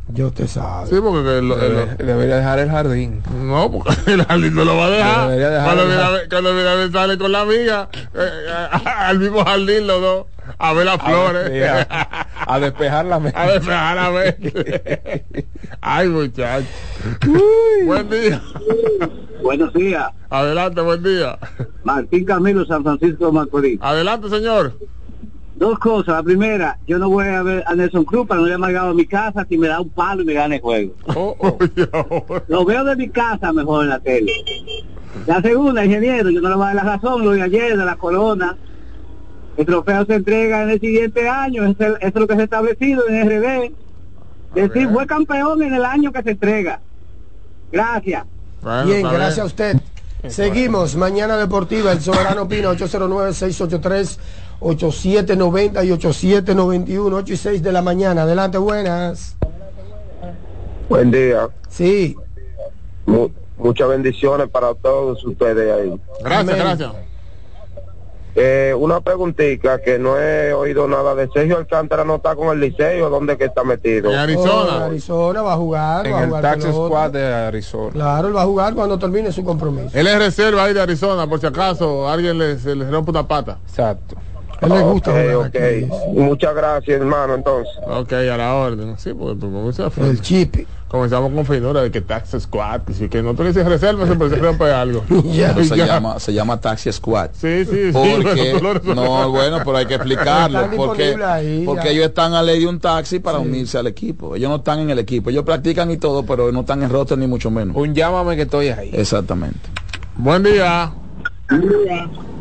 Yo 0.09 0.31
te 0.31 0.47
sabe 0.47 0.89
Sí, 0.89 0.97
porque 1.03 1.39
el- 1.39 1.51
el- 1.53 1.97
debería 1.99 2.37
dejar 2.37 2.59
el 2.61 2.71
jardín. 2.71 3.23
no, 3.35 3.71
porque 3.71 3.91
el 4.13 4.25
jardín 4.25 4.55
no 4.55 4.65
lo 4.65 4.77
va 4.77 4.87
a 4.87 4.91
dejar. 4.91 5.29
Debería 5.29 5.51
dejar 5.51 5.65
Cuando 5.67 5.83
el 5.83 5.89
mira, 5.89 6.03
jardín. 6.05 6.29
cuando 6.31 6.53
mira, 6.55 6.91
sale 6.93 7.19
con 7.19 7.33
la 7.33 7.41
amiga 7.41 7.89
eh, 7.95 8.07
eh, 8.15 8.69
al 8.99 9.19
mismo 9.19 9.45
jardín 9.45 9.87
los 9.87 10.01
dos 10.01 10.27
a 10.59 10.73
ver 10.73 10.87
las 10.87 11.03
flores. 11.03 11.71
a- 11.91 12.27
a 12.49 12.61
despejar 12.61 13.05
la 13.07 13.19
mente. 13.19 13.39
A 13.41 13.47
despejar 13.49 13.97
la 13.97 14.11
mente. 14.11 15.27
Ay, 15.81 16.09
muchacho. 16.09 16.67
Buen 17.85 18.09
día. 18.09 18.41
Buenos 19.43 19.73
días, 19.75 20.07
Adelante, 20.31 20.81
buen 20.81 21.03
día. 21.03 21.39
Martín 21.85 22.25
Camilo, 22.25 22.65
San 22.67 22.83
Francisco 22.83 23.27
de 23.27 23.33
Macorís. 23.33 23.79
Adelante, 23.83 24.29
señor. 24.29 24.73
Dos 25.57 25.79
cosas. 25.79 26.09
La 26.15 26.23
primera, 26.23 26.79
yo 26.87 26.99
no 26.99 27.09
voy 27.09 27.27
a 27.29 27.43
ver 27.43 27.65
a 27.67 27.75
Nelson 27.75 28.05
Cruz 28.05 28.27
para 28.27 28.41
no 28.43 28.47
ir 28.47 28.53
amargado 28.53 28.91
a 28.91 28.95
mi 28.95 29.07
casa 29.07 29.47
si 29.49 29.57
me 29.57 29.69
da 29.69 29.81
un 29.81 29.89
palo 29.89 30.23
y 30.23 30.27
me 30.27 30.35
gana 30.35 30.57
el 30.57 30.61
juego. 30.61 30.93
Oh, 31.15 31.35
oh. 31.39 31.59
Lo 32.49 32.65
veo 32.67 32.85
de 32.85 32.95
mi 32.97 33.09
casa 33.09 33.53
mejor 33.55 33.85
en 33.85 33.91
la 33.91 33.99
tele. 34.01 34.33
La 35.27 35.41
segunda, 35.41 35.83
ingeniero, 35.85 36.29
yo 36.29 36.43
no 36.43 36.51
le 36.51 36.55
voy 36.57 36.65
a 36.65 36.67
dar 36.69 36.77
la 36.77 36.83
razón, 36.85 37.25
lo 37.25 37.31
de 37.31 37.41
ayer, 37.43 37.77
de 37.77 37.85
la 37.87 37.97
corona. 37.97 38.57
El 39.57 39.65
trofeo 39.65 40.05
se 40.05 40.15
entrega 40.17 40.63
en 40.65 40.71
el 40.71 40.81
siguiente 40.81 41.27
año, 41.27 41.65
es 41.65 41.81
el- 41.81 41.97
es 42.03 42.15
lo 42.15 42.27
que 42.27 42.35
se 42.35 42.41
ha 42.43 42.45
establecido 42.45 43.09
en 43.09 43.15
RD. 43.27 43.73
Decir, 44.55 44.91
fue 44.91 45.07
campeón 45.07 45.63
en 45.63 45.75
el 45.75 45.85
año 45.87 46.13
que 46.13 46.23
se 46.23 46.31
entrega. 46.33 46.81
Gracias. 47.73 48.25
Bueno, 48.61 48.85
bien 48.85 49.03
gracias 49.03 49.39
a 49.39 49.45
usted 49.47 49.77
seguimos 50.29 50.97
mañana 50.97 51.37
deportiva 51.37 51.93
el 51.93 52.01
soberano 52.01 52.43
opina 52.43 52.71
809 52.71 53.33
683 53.33 54.19
8790 54.61 55.85
y 55.85 55.93
8791 55.93 57.17
8 57.17 57.33
y 57.33 57.37
6 57.37 57.63
de 57.63 57.73
la 57.73 57.83
mañana 57.83 58.23
adelante 58.23 58.59
buenas 58.59 59.37
Buen 60.89 61.11
día. 61.11 61.49
sí 61.69 62.17
Mu- 63.07 63.31
muchas 63.59 63.89
bendiciones 63.89 64.49
para 64.49 64.75
todos 64.75 65.25
ustedes 65.25 65.73
ahí. 65.73 66.01
Gracias, 66.21 66.41
Amén. 66.41 66.57
gracias. 66.59 66.93
Eh, 68.39 68.75
una 68.77 69.01
preguntita 69.01 69.81
que 69.81 69.99
no 69.99 70.19
he 70.21 70.53
oído 70.53 70.87
nada 70.87 71.15
de 71.15 71.27
Sergio 71.33 71.57
Alcántara 71.57 72.05
no 72.05 72.17
está 72.17 72.35
con 72.37 72.49
el 72.49 72.61
liceo, 72.61 73.09
¿dónde 73.09 73.39
que 73.39 73.45
está 73.47 73.65
metido? 73.65 74.11
En 74.11 74.17
Oh, 74.19 74.21
Arizona. 74.21 74.85
Arizona 74.87 75.41
va 75.43 75.53
a 75.55 75.57
jugar 75.57 76.05
va 76.05 76.09
En 76.11 76.15
a 76.17 76.19
el 76.21 76.27
jugar 76.27 76.43
Taxi 76.43 76.67
pelota. 76.67 76.87
Squad 76.87 77.11
de 77.13 77.25
Arizona. 77.35 77.91
claro 77.93 78.29
él 78.29 78.37
va 78.37 78.43
a 78.43 78.47
jugar 78.47 78.75
cuando 78.75 78.99
termine 78.99 79.33
su 79.33 79.43
compromiso 79.43 79.89
Él 79.97 80.07
es 80.07 80.19
reserva 80.19 80.65
ahí 80.65 80.75
de 80.75 80.83
Arizona, 80.83 81.27
por 81.27 81.41
si 81.41 81.47
acaso 81.47 82.09
alguien 82.11 82.37
le, 82.37 82.59
se 82.59 82.75
le 82.77 82.91
rompe 82.91 83.11
una 83.11 83.27
pata. 83.27 83.59
Exacto. 83.67 84.17
Él 84.61 84.69
le 84.69 84.81
gusta 84.83 85.11
Ok, 85.11 85.17
jugar 85.17 85.37
ok. 85.37 85.45
aquí. 85.57 86.21
Muchas 86.21 86.55
gracias, 86.55 87.01
hermano, 87.01 87.35
entonces. 87.35 87.73
Ok, 87.87 88.13
a 88.13 88.37
la 88.37 88.55
orden. 88.55 88.95
Sí, 88.99 89.13
porque 89.13 89.41
tú 89.41 89.53
comenzas 89.53 89.97
el 89.99 90.21
chip 90.21 90.57
comenzamos 90.89 91.33
con 91.33 91.45
finura 91.45 91.83
de 91.83 91.91
que 91.91 92.01
Tax 92.01 92.37
Squad, 92.41 92.83
y 92.89 92.95
si 92.95 93.09
que 93.09 93.21
no 93.21 93.35
tú 93.35 93.43
le 93.43 93.49
dices 93.49 93.67
reserva, 93.67 94.07
siempre 94.07 94.31
se 94.31 94.37
rompe 94.41 94.71
algo. 94.71 95.05
Ya. 95.33 95.53
Pero 95.53 95.67
se 95.67 95.77
Ya. 95.77 95.85
llama, 95.87 96.19
se 96.21 96.33
llama 96.33 96.61
Taxi 96.61 96.91
Squad. 96.93 97.31
Sí, 97.33 97.65
sí, 97.67 97.93
sí. 97.93 97.93
Porque, 97.93 98.59
lo 98.63 98.73
resuelves. 98.75 98.95
no, 98.97 99.31
bueno, 99.31 99.59
pero 99.65 99.77
hay 99.77 99.87
que 99.87 99.95
explicarlo. 99.97 100.71
Porque, 100.77 101.17
ahí, 101.23 101.65
porque 101.67 101.91
ellos 101.91 102.07
están 102.07 102.35
a 102.35 102.43
ley 102.43 102.61
de 102.61 102.67
un 102.69 102.79
taxi 102.81 103.19
para 103.19 103.39
unirse 103.41 103.77
al 103.77 103.89
equipo. 103.89 104.37
Ellos 104.37 104.49
no 104.49 104.57
están 104.57 104.79
en 104.79 104.89
el 104.91 104.99
equipo. 105.01 105.29
Ellos 105.29 105.45
practican 105.45 105.91
y 105.91 105.97
todo, 105.99 106.25
pero 106.25 106.51
no 106.53 106.61
están 106.61 106.83
en 106.83 106.89
roster 106.89 107.19
ni 107.19 107.27
mucho 107.27 107.51
menos. 107.51 107.77
Un 107.77 107.93
llámame 107.93 108.37
que 108.37 108.43
estoy 108.43 108.69
ahí. 108.69 108.91
Exactamente. 108.95 109.59
Buen 110.17 110.45
día. 110.45 110.93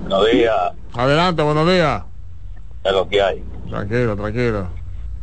Buenos 0.08 0.32
días, 0.32 0.54
Adelante, 0.94 1.42
buenos 1.42 1.68
días. 1.68 2.04
es 2.84 2.92
lo 2.94 3.10
que 3.10 3.22
hay. 3.22 3.44
Tranquilo, 3.68 4.16
tranquilo. 4.16 4.68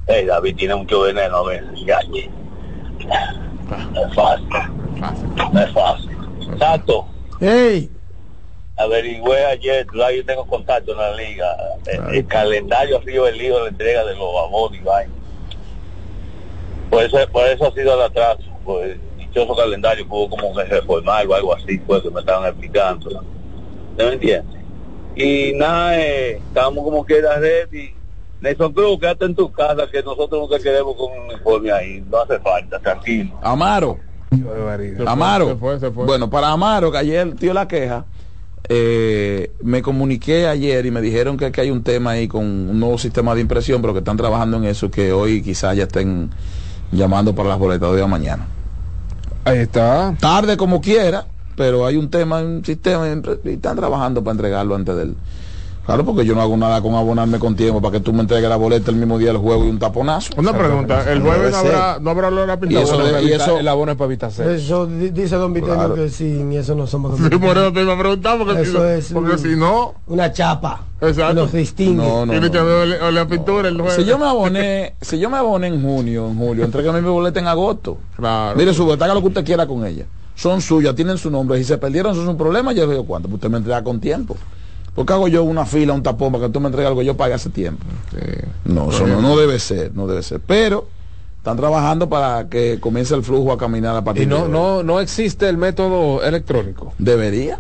Hey, 0.08 0.26
David 0.26 0.56
tiene 0.56 0.74
mucho 0.74 1.02
veneno 1.02 1.36
a 1.36 1.46
veces, 1.46 1.86
galle. 1.86 2.28
No 3.92 4.06
es 4.06 4.14
fácil, 4.14 4.48
Fácil. 4.98 5.28
no 5.52 5.60
es 5.60 5.72
fácil. 5.72 6.18
Tato, 6.58 7.06
hey 7.40 7.88
averigüé 8.76 9.44
ayer, 9.46 9.86
yo 9.94 10.24
tengo 10.26 10.44
contacto 10.46 10.90
en 10.92 10.98
la 10.98 11.14
liga, 11.14 11.46
el, 11.86 12.16
el 12.16 12.26
calendario 12.26 12.96
arriba 12.98 13.26
del 13.26 13.38
lío 13.38 13.54
de 13.58 13.62
la 13.62 13.68
entrega 13.68 14.04
de 14.04 14.14
los 14.16 14.28
abonos 14.44 14.76
y 14.76 14.82
vaina. 14.82 15.12
Por 16.90 17.04
eso, 17.04 17.18
por 17.30 17.46
eso 17.46 17.68
ha 17.68 17.72
sido 17.72 17.94
el 17.94 18.02
atraso, 18.02 18.42
por 18.64 18.82
el 18.82 19.00
dichoso 19.16 19.54
calendario 19.54 20.04
hubo 20.10 20.28
como 20.28 20.52
que 20.56 20.64
reformar 20.64 21.24
o 21.28 21.34
algo 21.34 21.54
así, 21.54 21.78
pues 21.78 22.02
que 22.02 22.10
me 22.10 22.18
estaban 22.18 22.48
explicando. 22.48 23.08
¿no? 23.10 23.20
¿Usted 23.92 24.06
me 24.08 24.12
entiende? 24.14 24.61
Y 25.14 25.52
nada, 25.54 25.98
eh, 25.98 26.36
estamos 26.36 26.84
como 26.84 27.04
que 27.04 27.18
era 27.18 27.38
ready. 27.38 27.94
Nelson 28.40 28.72
Cruz, 28.72 28.98
quédate 28.98 29.24
en 29.26 29.34
tu 29.34 29.52
casa, 29.52 29.86
que 29.90 30.02
nosotros 30.02 30.48
no 30.50 30.56
te 30.56 30.62
queremos 30.62 30.96
con 30.96 31.12
un 31.12 31.26
uniforme 31.26 31.70
ahí, 31.70 32.04
no 32.10 32.18
hace 32.18 32.40
falta, 32.40 32.78
tranquilo. 32.80 33.38
Amaro. 33.40 33.98
Fue, 34.30 35.06
Amaro. 35.06 35.48
se 35.48 35.56
fue, 35.56 35.78
se 35.78 35.90
fue. 35.90 36.06
Bueno, 36.06 36.28
para 36.28 36.48
Amaro, 36.48 36.90
que 36.90 36.98
ayer 36.98 37.36
dio 37.36 37.54
la 37.54 37.68
queja, 37.68 38.04
eh, 38.68 39.52
me 39.62 39.82
comuniqué 39.82 40.46
ayer 40.46 40.86
y 40.86 40.90
me 40.90 41.00
dijeron 41.00 41.36
que, 41.36 41.52
que 41.52 41.60
hay 41.60 41.70
un 41.70 41.82
tema 41.82 42.12
ahí 42.12 42.26
con 42.26 42.44
un 42.44 42.80
nuevo 42.80 42.98
sistema 42.98 43.34
de 43.34 43.42
impresión, 43.42 43.80
pero 43.80 43.92
que 43.92 44.00
están 44.00 44.16
trabajando 44.16 44.56
en 44.56 44.64
eso, 44.64 44.90
que 44.90 45.12
hoy 45.12 45.42
quizás 45.42 45.76
ya 45.76 45.84
estén 45.84 46.30
llamando 46.90 47.34
para 47.34 47.50
las 47.50 47.58
boletas 47.58 47.94
de 47.94 48.06
mañana. 48.06 48.46
Ahí 49.44 49.58
está. 49.58 50.14
Tarde 50.20 50.56
como 50.56 50.80
quiera, 50.80 51.26
pero 51.56 51.86
hay 51.86 51.96
un 51.96 52.08
tema, 52.10 52.40
un 52.40 52.64
sistema, 52.64 53.06
y 53.44 53.48
están 53.50 53.76
trabajando 53.76 54.22
para 54.22 54.32
entregarlo 54.32 54.74
antes 54.74 54.96
del... 54.96 55.14
Claro, 55.84 56.04
porque 56.04 56.24
yo 56.24 56.36
no 56.36 56.40
hago 56.42 56.56
nada 56.56 56.80
con 56.80 56.94
abonarme 56.94 57.40
con 57.40 57.56
tiempo 57.56 57.82
para 57.82 57.90
que 57.90 57.98
tú 57.98 58.12
me 58.12 58.20
entregues 58.20 58.48
la 58.48 58.54
boleta 58.54 58.92
el 58.92 58.96
mismo 58.98 59.18
día 59.18 59.30
del 59.32 59.38
juego 59.38 59.64
y 59.64 59.68
un 59.68 59.80
taponazo. 59.80 60.32
Una 60.36 60.56
pregunta, 60.56 61.10
el 61.10 61.20
jueves 61.20 61.50
no 61.50 61.58
habrá, 61.58 61.98
no 62.00 62.10
habrá 62.10 62.28
olor 62.28 62.48
a 62.52 62.58
Y 62.70 62.76
eso 62.76 62.94
Bueno, 62.96 63.12
de- 63.18 63.24
y 63.24 63.32
eso- 63.32 63.58
El 63.58 63.66
abono 63.66 63.90
es 63.90 63.98
para 63.98 64.06
evitar 64.06 64.30
sexo. 64.30 64.48
eso 64.52 64.86
di- 64.86 65.10
dice 65.10 65.34
don 65.34 65.52
Vitelio 65.52 65.74
Claro. 65.74 65.94
que 65.96 66.08
sin 66.08 66.52
eso 66.52 66.76
no 66.76 66.86
somos 66.86 67.18
Sí, 67.18 67.28
por 67.36 67.58
eso 67.58 67.72
te 67.72 67.82
iba 67.82 67.94
a 67.94 67.98
preguntar, 67.98 68.38
porque, 68.38 68.64
si, 68.64 68.70
Eso 68.70 68.86
es 68.88 69.12
porque 69.12 69.32
un- 69.32 69.38
si 69.40 69.56
no, 69.56 69.94
una 70.06 70.30
chapa 70.32 70.82
Exacto. 71.00 71.34
nos 71.34 71.52
distingue 71.52 71.96
No, 71.96 72.26
no, 72.26 72.30
tiene 72.32 72.46
no. 72.46 72.52
que 72.52 72.58
haber 72.58 73.02
ole- 73.02 73.18
a 73.20 73.26
pintura 73.26 73.68
el 73.68 73.74
jueves. 73.76 73.96
Si 73.96 74.04
yo 74.04 74.18
me 74.18 74.26
aboné, 74.26 74.94
si 75.00 75.18
yo 75.18 75.28
me 75.30 75.38
aboné 75.38 75.66
en 75.66 75.82
junio, 75.82 76.28
en 76.28 76.38
julio, 76.38 76.64
entrégueme 76.64 77.02
mi 77.02 77.08
boleta 77.08 77.40
en 77.40 77.48
agosto. 77.48 77.98
Claro. 78.16 78.56
Mire 78.56 78.72
su 78.72 78.84
boleta, 78.84 79.06
haga 79.06 79.14
lo 79.14 79.20
que 79.20 79.26
usted 79.26 79.44
quiera 79.44 79.66
con 79.66 79.84
ella. 79.84 80.04
Son 80.34 80.60
suyas, 80.60 80.94
tienen 80.94 81.18
su 81.18 81.30
nombre. 81.30 81.58
Si 81.58 81.64
se 81.64 81.78
perdieron, 81.78 82.12
eso 82.12 82.22
es 82.22 82.28
un 82.28 82.36
problema. 82.36 82.72
Yo 82.72 82.86
le 82.86 82.92
digo, 82.92 83.04
¿cuánto? 83.04 83.28
Pues 83.28 83.36
usted 83.36 83.50
me 83.50 83.58
entrega 83.58 83.82
con 83.84 84.00
tiempo. 84.00 84.36
¿Por 84.94 85.06
qué 85.06 85.12
hago 85.12 85.28
yo 85.28 85.42
una 85.44 85.64
fila, 85.64 85.94
un 85.94 86.02
tapón 86.02 86.32
para 86.32 86.46
que 86.46 86.52
tú 86.52 86.60
me 86.60 86.66
entregues 86.66 86.88
algo 86.88 87.00
que 87.00 87.06
yo 87.06 87.16
pague 87.16 87.34
hace 87.34 87.50
tiempo? 87.50 87.84
No, 88.64 88.90
eso 88.90 89.06
no, 89.06 89.22
no 89.22 89.36
debe 89.36 89.58
ser, 89.58 89.94
no 89.94 90.06
debe 90.06 90.22
ser. 90.22 90.40
Pero 90.40 90.86
están 91.38 91.56
trabajando 91.56 92.08
para 92.08 92.48
que 92.48 92.78
comience 92.78 93.14
el 93.14 93.22
flujo 93.22 93.52
a 93.52 93.58
caminar 93.58 93.96
a 93.96 94.04
partir 94.04 94.24
Y 94.24 94.26
no, 94.26 94.44
de 94.44 94.48
no, 94.48 94.82
no 94.82 95.00
existe 95.00 95.48
el 95.48 95.56
método 95.56 96.22
electrónico. 96.22 96.92
Debería. 96.98 97.58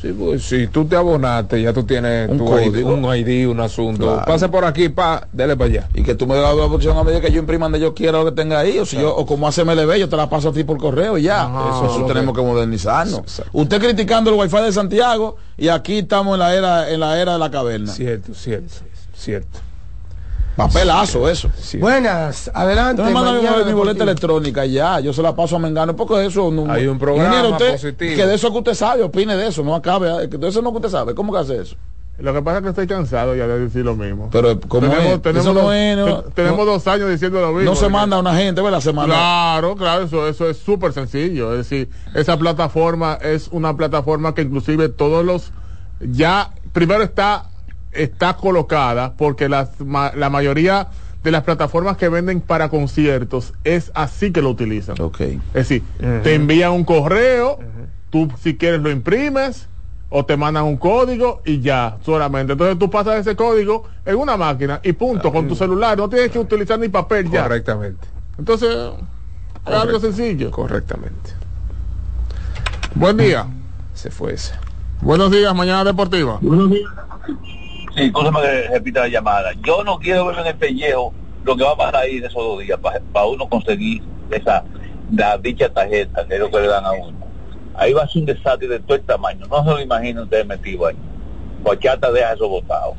Sí, 0.00 0.14
pues 0.16 0.44
si 0.44 0.68
tú 0.68 0.84
te 0.84 0.94
abonaste, 0.94 1.60
ya 1.60 1.72
tú 1.72 1.82
tienes 1.82 2.30
Un 2.30 2.38
tu 2.38 2.44
código. 2.44 2.76
ID, 2.76 2.84
un 2.84 3.16
ID, 3.16 3.48
un 3.48 3.58
asunto. 3.58 4.04
Claro. 4.06 4.24
Pase 4.26 4.48
por 4.48 4.64
aquí, 4.64 4.88
pa, 4.88 5.26
dele 5.32 5.56
para 5.56 5.70
allá. 5.70 5.88
Y 5.92 6.04
que 6.04 6.14
tú 6.14 6.24
me 6.26 6.36
das 6.36 6.54
la 6.54 6.64
opción 6.66 6.96
a 6.96 7.02
medida 7.02 7.20
que 7.20 7.32
yo 7.32 7.40
imprima 7.40 7.66
donde 7.66 7.80
yo 7.80 7.94
quiera 7.94 8.18
lo 8.18 8.26
que 8.26 8.32
tenga 8.32 8.60
ahí, 8.60 8.78
o 8.78 8.86
si 8.86 8.96
yo, 8.96 9.14
o 9.14 9.26
como 9.26 9.48
hace 9.48 9.64
MLB, 9.64 9.96
yo 9.96 10.08
te 10.08 10.16
la 10.16 10.30
paso 10.30 10.50
a 10.50 10.52
ti 10.52 10.62
por 10.62 10.78
correo 10.78 11.18
y 11.18 11.22
ya. 11.22 11.42
Ajá. 11.46 11.86
eso 11.86 12.04
tenemos 12.06 12.32
que 12.36 12.42
modernizarnos. 12.42 13.42
Usted 13.52 13.80
criticando 13.80 14.30
el 14.30 14.36
wifi 14.38 14.58
de 14.58 14.72
Santiago 14.72 15.36
y 15.56 15.66
aquí 15.66 15.98
estamos 15.98 16.34
en 16.34 16.40
la 16.40 16.54
era, 16.54 16.90
en 16.90 17.00
la 17.00 17.20
era 17.20 17.32
de 17.32 17.38
la 17.40 17.50
caverna. 17.50 17.92
Cierto, 17.92 18.34
cierto, 18.34 18.74
cierto. 19.16 19.58
Papelazo 20.58 21.28
eso. 21.28 21.48
Buenas, 21.78 22.50
adelante. 22.52 23.00
Usted 23.02 23.14
me 23.14 23.20
manda 23.20 23.32
mi- 23.58 23.64
mi, 23.64 23.72
boleta 23.72 24.02
electrónica 24.02 24.66
ya, 24.66 24.98
yo 24.98 25.12
se 25.12 25.22
la 25.22 25.34
paso 25.34 25.54
a 25.54 25.58
Mengano, 25.60 25.94
porque 25.94 26.26
eso 26.26 26.50
no. 26.50 26.70
Hay 26.70 26.88
un 26.88 26.98
programa 26.98 27.28
Ingeniero, 27.28 27.52
usted, 27.56 27.72
positivo. 27.72 28.16
Que 28.16 28.26
de 28.26 28.34
eso 28.34 28.50
que 28.50 28.58
usted 28.58 28.74
sabe, 28.74 29.02
opine 29.04 29.36
de 29.36 29.46
eso, 29.46 29.62
no 29.62 29.74
acabe, 29.74 30.24
eh, 30.24 30.28
que 30.28 30.36
de 30.36 30.48
eso 30.48 30.60
no 30.60 30.70
que 30.72 30.78
usted 30.78 30.90
sabe. 30.90 31.14
¿Cómo 31.14 31.32
que 31.32 31.38
hace 31.38 31.60
eso? 31.62 31.76
Lo 32.18 32.34
que 32.34 32.42
pasa 32.42 32.56
es 32.58 32.62
que 32.64 32.68
estoy 32.70 32.86
cansado 32.88 33.36
ya 33.36 33.46
de 33.46 33.60
decir 33.60 33.84
lo 33.84 33.94
mismo. 33.94 34.28
Pero, 34.32 34.58
¿cómo 34.66 34.88
tenemos, 34.88 35.12
es? 35.12 35.22
tenemos 35.22 35.44
Eso 35.46 35.54
no 35.54 35.60
dos, 35.60 35.74
es, 35.74 35.96
no- 35.96 36.22
te- 36.24 36.30
tenemos 36.32 36.58
no- 36.58 36.64
dos 36.72 36.86
años 36.88 37.08
diciendo 37.10 37.40
lo 37.40 37.52
mismo. 37.52 37.70
No 37.70 37.76
se 37.76 37.88
manda 37.88 38.16
a 38.16 38.18
una 38.20 38.34
gente, 38.34 38.60
¿verdad? 38.60 38.80
Se 38.80 38.92
manda. 38.92 39.14
Claro, 39.14 39.76
claro, 39.76 40.02
eso, 40.06 40.26
eso 40.26 40.50
es 40.50 40.56
súper 40.58 40.92
sencillo. 40.92 41.52
Es 41.52 41.58
decir, 41.58 41.88
esa 42.16 42.36
plataforma 42.36 43.16
es 43.22 43.46
una 43.52 43.76
plataforma 43.76 44.34
que 44.34 44.42
inclusive 44.42 44.88
todos 44.88 45.24
los 45.24 45.52
ya 46.00 46.50
primero 46.72 47.04
está 47.04 47.44
está 48.02 48.36
colocada 48.36 49.14
porque 49.16 49.48
las, 49.48 49.80
ma- 49.80 50.12
la 50.14 50.30
mayoría 50.30 50.88
de 51.22 51.30
las 51.30 51.42
plataformas 51.42 51.96
que 51.96 52.08
venden 52.08 52.40
para 52.40 52.68
conciertos 52.68 53.52
es 53.64 53.90
así 53.94 54.30
que 54.32 54.40
lo 54.40 54.50
utilizan. 54.50 55.00
Ok. 55.00 55.20
Es 55.20 55.38
decir, 55.54 55.82
te 56.22 56.34
envían 56.34 56.72
un 56.72 56.84
correo, 56.84 57.58
tú 58.10 58.30
si 58.40 58.56
quieres 58.56 58.80
lo 58.80 58.90
imprimes 58.90 59.68
o 60.10 60.24
te 60.24 60.36
mandan 60.38 60.64
un 60.64 60.76
código 60.78 61.42
y 61.44 61.60
ya, 61.60 61.98
solamente. 62.04 62.52
Entonces 62.52 62.78
tú 62.78 62.88
pasas 62.88 63.16
ese 63.16 63.36
código 63.36 63.84
en 64.06 64.16
una 64.16 64.36
máquina 64.36 64.80
y 64.82 64.92
punto, 64.92 65.32
con 65.32 65.46
tu 65.48 65.54
celular, 65.54 65.98
no 65.98 66.08
tienes 66.08 66.30
que 66.30 66.38
utilizar 66.38 66.78
ni 66.78 66.88
papel 66.88 67.28
ya. 67.30 67.42
Correctamente. 67.42 68.06
Entonces, 68.38 68.70
es 69.66 69.74
algo 69.74 69.98
sencillo. 70.00 70.50
Correctamente. 70.50 71.32
Buen 72.94 73.16
día. 73.18 73.46
Se 73.92 74.10
fue 74.10 74.32
ese. 74.34 74.54
Buenos 75.02 75.30
días, 75.30 75.54
Mañana 75.54 75.84
Deportiva. 75.84 76.38
Sí, 77.98 78.04
escúchame 78.04 78.40
que 78.40 78.68
repita 78.68 79.00
la 79.00 79.08
llamada. 79.08 79.50
Yo 79.64 79.82
no 79.82 79.98
quiero 79.98 80.26
ver 80.26 80.38
en 80.38 80.46
el 80.46 80.56
pellejo 80.56 81.12
lo 81.44 81.56
que 81.56 81.64
va 81.64 81.72
a 81.72 81.76
pasar 81.76 81.96
ahí 81.96 82.18
en 82.18 82.24
esos 82.24 82.42
dos 82.42 82.60
días 82.60 82.78
para 82.80 83.26
uno 83.26 83.48
conseguir 83.48 84.02
esa 84.30 84.64
la 85.14 85.38
dicha 85.38 85.68
tarjeta, 85.68 86.26
que 86.26 86.34
es 86.34 86.40
lo 86.40 86.50
que 86.50 86.60
le 86.60 86.68
dan 86.68 86.84
a 86.84 86.92
uno. 86.92 87.16
Ahí 87.74 87.92
va 87.92 88.02
a 88.02 88.08
ser 88.08 88.20
un 88.20 88.26
desastre 88.26 88.68
de 88.68 88.78
todo 88.80 88.96
el 88.96 89.02
tamaño. 89.02 89.46
No 89.46 89.64
se 89.64 89.70
lo 89.70 89.80
imaginen 89.80 90.18
ustedes 90.18 90.46
metido 90.46 90.86
ahí. 90.86 90.96
Guachata 91.62 92.12
deja 92.12 92.34
eso 92.34 92.48
botado. 92.48 92.94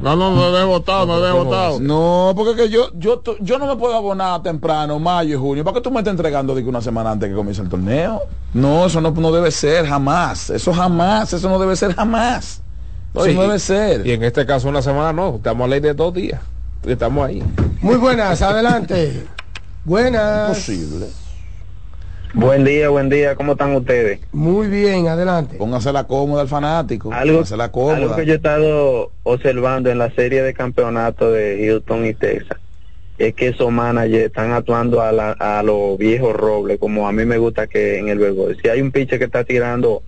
No, 0.00 0.14
no, 0.14 0.34
no 0.34 0.58
he 0.58 0.64
votado, 0.64 1.06
no 1.06 1.26
he 1.26 1.32
votado. 1.32 1.80
No, 1.80 2.32
porque 2.36 2.50
es 2.50 2.56
que 2.56 2.68
yo, 2.68 2.90
yo, 2.94 3.22
yo 3.40 3.58
no 3.58 3.66
me 3.66 3.76
puedo 3.76 3.94
abonar 3.94 4.42
temprano, 4.42 4.98
mayo 4.98 5.36
y 5.36 5.38
junio. 5.38 5.64
¿Para 5.64 5.76
qué 5.76 5.80
tú 5.80 5.90
me 5.90 5.98
estás 5.98 6.12
entregando 6.12 6.54
de 6.54 6.62
que 6.62 6.68
una 6.68 6.82
semana 6.82 7.12
antes 7.12 7.28
que 7.28 7.34
comience 7.34 7.62
el 7.62 7.68
torneo? 7.68 8.22
No, 8.54 8.86
eso 8.86 9.00
no, 9.00 9.10
no 9.12 9.32
debe 9.32 9.50
ser 9.50 9.86
jamás. 9.86 10.50
Eso 10.50 10.72
jamás, 10.72 11.32
eso 11.32 11.48
no 11.48 11.58
debe 11.58 11.76
ser 11.76 11.94
jamás. 11.94 12.62
Sí, 13.24 13.34
no 13.34 13.42
debe 13.42 13.58
ser. 13.58 14.06
Y 14.06 14.12
en 14.12 14.22
este 14.22 14.44
caso 14.46 14.68
una 14.68 14.82
semana 14.82 15.12
no, 15.12 15.36
estamos 15.36 15.64
a 15.64 15.68
ley 15.68 15.80
de 15.80 15.94
dos 15.94 16.12
días. 16.14 16.40
Estamos 16.86 17.26
ahí. 17.26 17.42
Muy 17.80 17.96
buenas, 17.96 18.40
adelante. 18.42 19.24
Buenas. 19.84 20.48
Posible. 20.48 21.06
Buen 22.34 22.64
día, 22.64 22.90
buen 22.90 23.08
día, 23.08 23.34
¿cómo 23.34 23.52
están 23.52 23.74
ustedes? 23.74 24.20
Muy 24.32 24.66
bien, 24.68 25.08
adelante. 25.08 25.56
Póngase 25.56 25.90
la 25.92 26.04
cómoda 26.04 26.42
al 26.42 26.48
fanático. 26.48 27.10
Algo, 27.12 27.42
la 27.56 27.72
cómoda. 27.72 27.96
algo 27.96 28.16
que 28.16 28.26
yo 28.26 28.34
he 28.34 28.36
estado 28.36 29.10
observando 29.22 29.90
en 29.90 29.98
la 29.98 30.10
serie 30.10 30.42
de 30.42 30.52
campeonato 30.52 31.30
de 31.32 31.66
Houston 31.66 32.04
y 32.04 32.12
Texas 32.14 32.58
es 33.16 33.32
que 33.34 33.48
esos 33.48 33.72
managers 33.72 34.26
están 34.26 34.52
actuando 34.52 35.00
a, 35.00 35.10
la- 35.12 35.32
a 35.32 35.62
los 35.62 35.96
viejos 35.96 36.36
robles, 36.36 36.78
como 36.78 37.08
a 37.08 37.12
mí 37.12 37.24
me 37.24 37.38
gusta 37.38 37.66
que 37.66 37.98
en 37.98 38.08
el 38.10 38.18
béisbol. 38.18 38.58
Si 38.60 38.68
hay 38.68 38.82
un 38.82 38.92
pitcher 38.92 39.18
que 39.18 39.24
está 39.24 39.42
tirando 39.44 40.02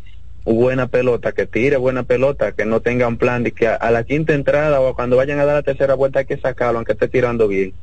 buena 0.54 0.88
pelota, 0.88 1.32
que 1.32 1.46
tire 1.46 1.76
buena 1.76 2.02
pelota, 2.04 2.52
que 2.52 2.64
no 2.64 2.80
tenga 2.80 3.06
un 3.08 3.18
plan 3.18 3.42
de 3.42 3.52
que 3.52 3.66
a, 3.68 3.90
la 3.90 4.04
quinta 4.04 4.34
entrada 4.34 4.80
o 4.80 4.94
cuando 4.94 5.16
vayan 5.16 5.38
a 5.38 5.44
dar 5.44 5.56
la 5.56 5.62
tercera 5.62 5.94
vuelta 5.94 6.20
hay 6.20 6.26
que 6.26 6.38
sacarlo, 6.38 6.78
aunque 6.78 6.92
esté 6.92 7.08
tirando 7.08 7.48
bien. 7.48 7.74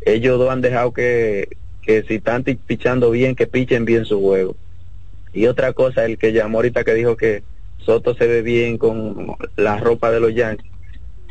Ellos 0.00 0.38
dos 0.38 0.50
han 0.50 0.60
dejado 0.60 0.92
que, 0.92 1.48
que 1.82 2.02
si 2.04 2.16
están 2.16 2.44
pichando 2.44 3.10
bien, 3.10 3.34
que 3.34 3.46
pichen 3.46 3.84
bien 3.84 4.04
su 4.04 4.20
juego. 4.20 4.56
Y 5.32 5.46
otra 5.46 5.72
cosa, 5.72 6.04
el 6.04 6.18
que 6.18 6.32
llamó 6.32 6.58
ahorita 6.58 6.84
que 6.84 6.94
dijo 6.94 7.16
que 7.16 7.44
Soto 7.78 8.14
se 8.14 8.26
ve 8.26 8.42
bien 8.42 8.78
con 8.78 9.36
la 9.56 9.76
ropa 9.78 10.10
de 10.10 10.20
los 10.20 10.34
Yankees. 10.34 10.70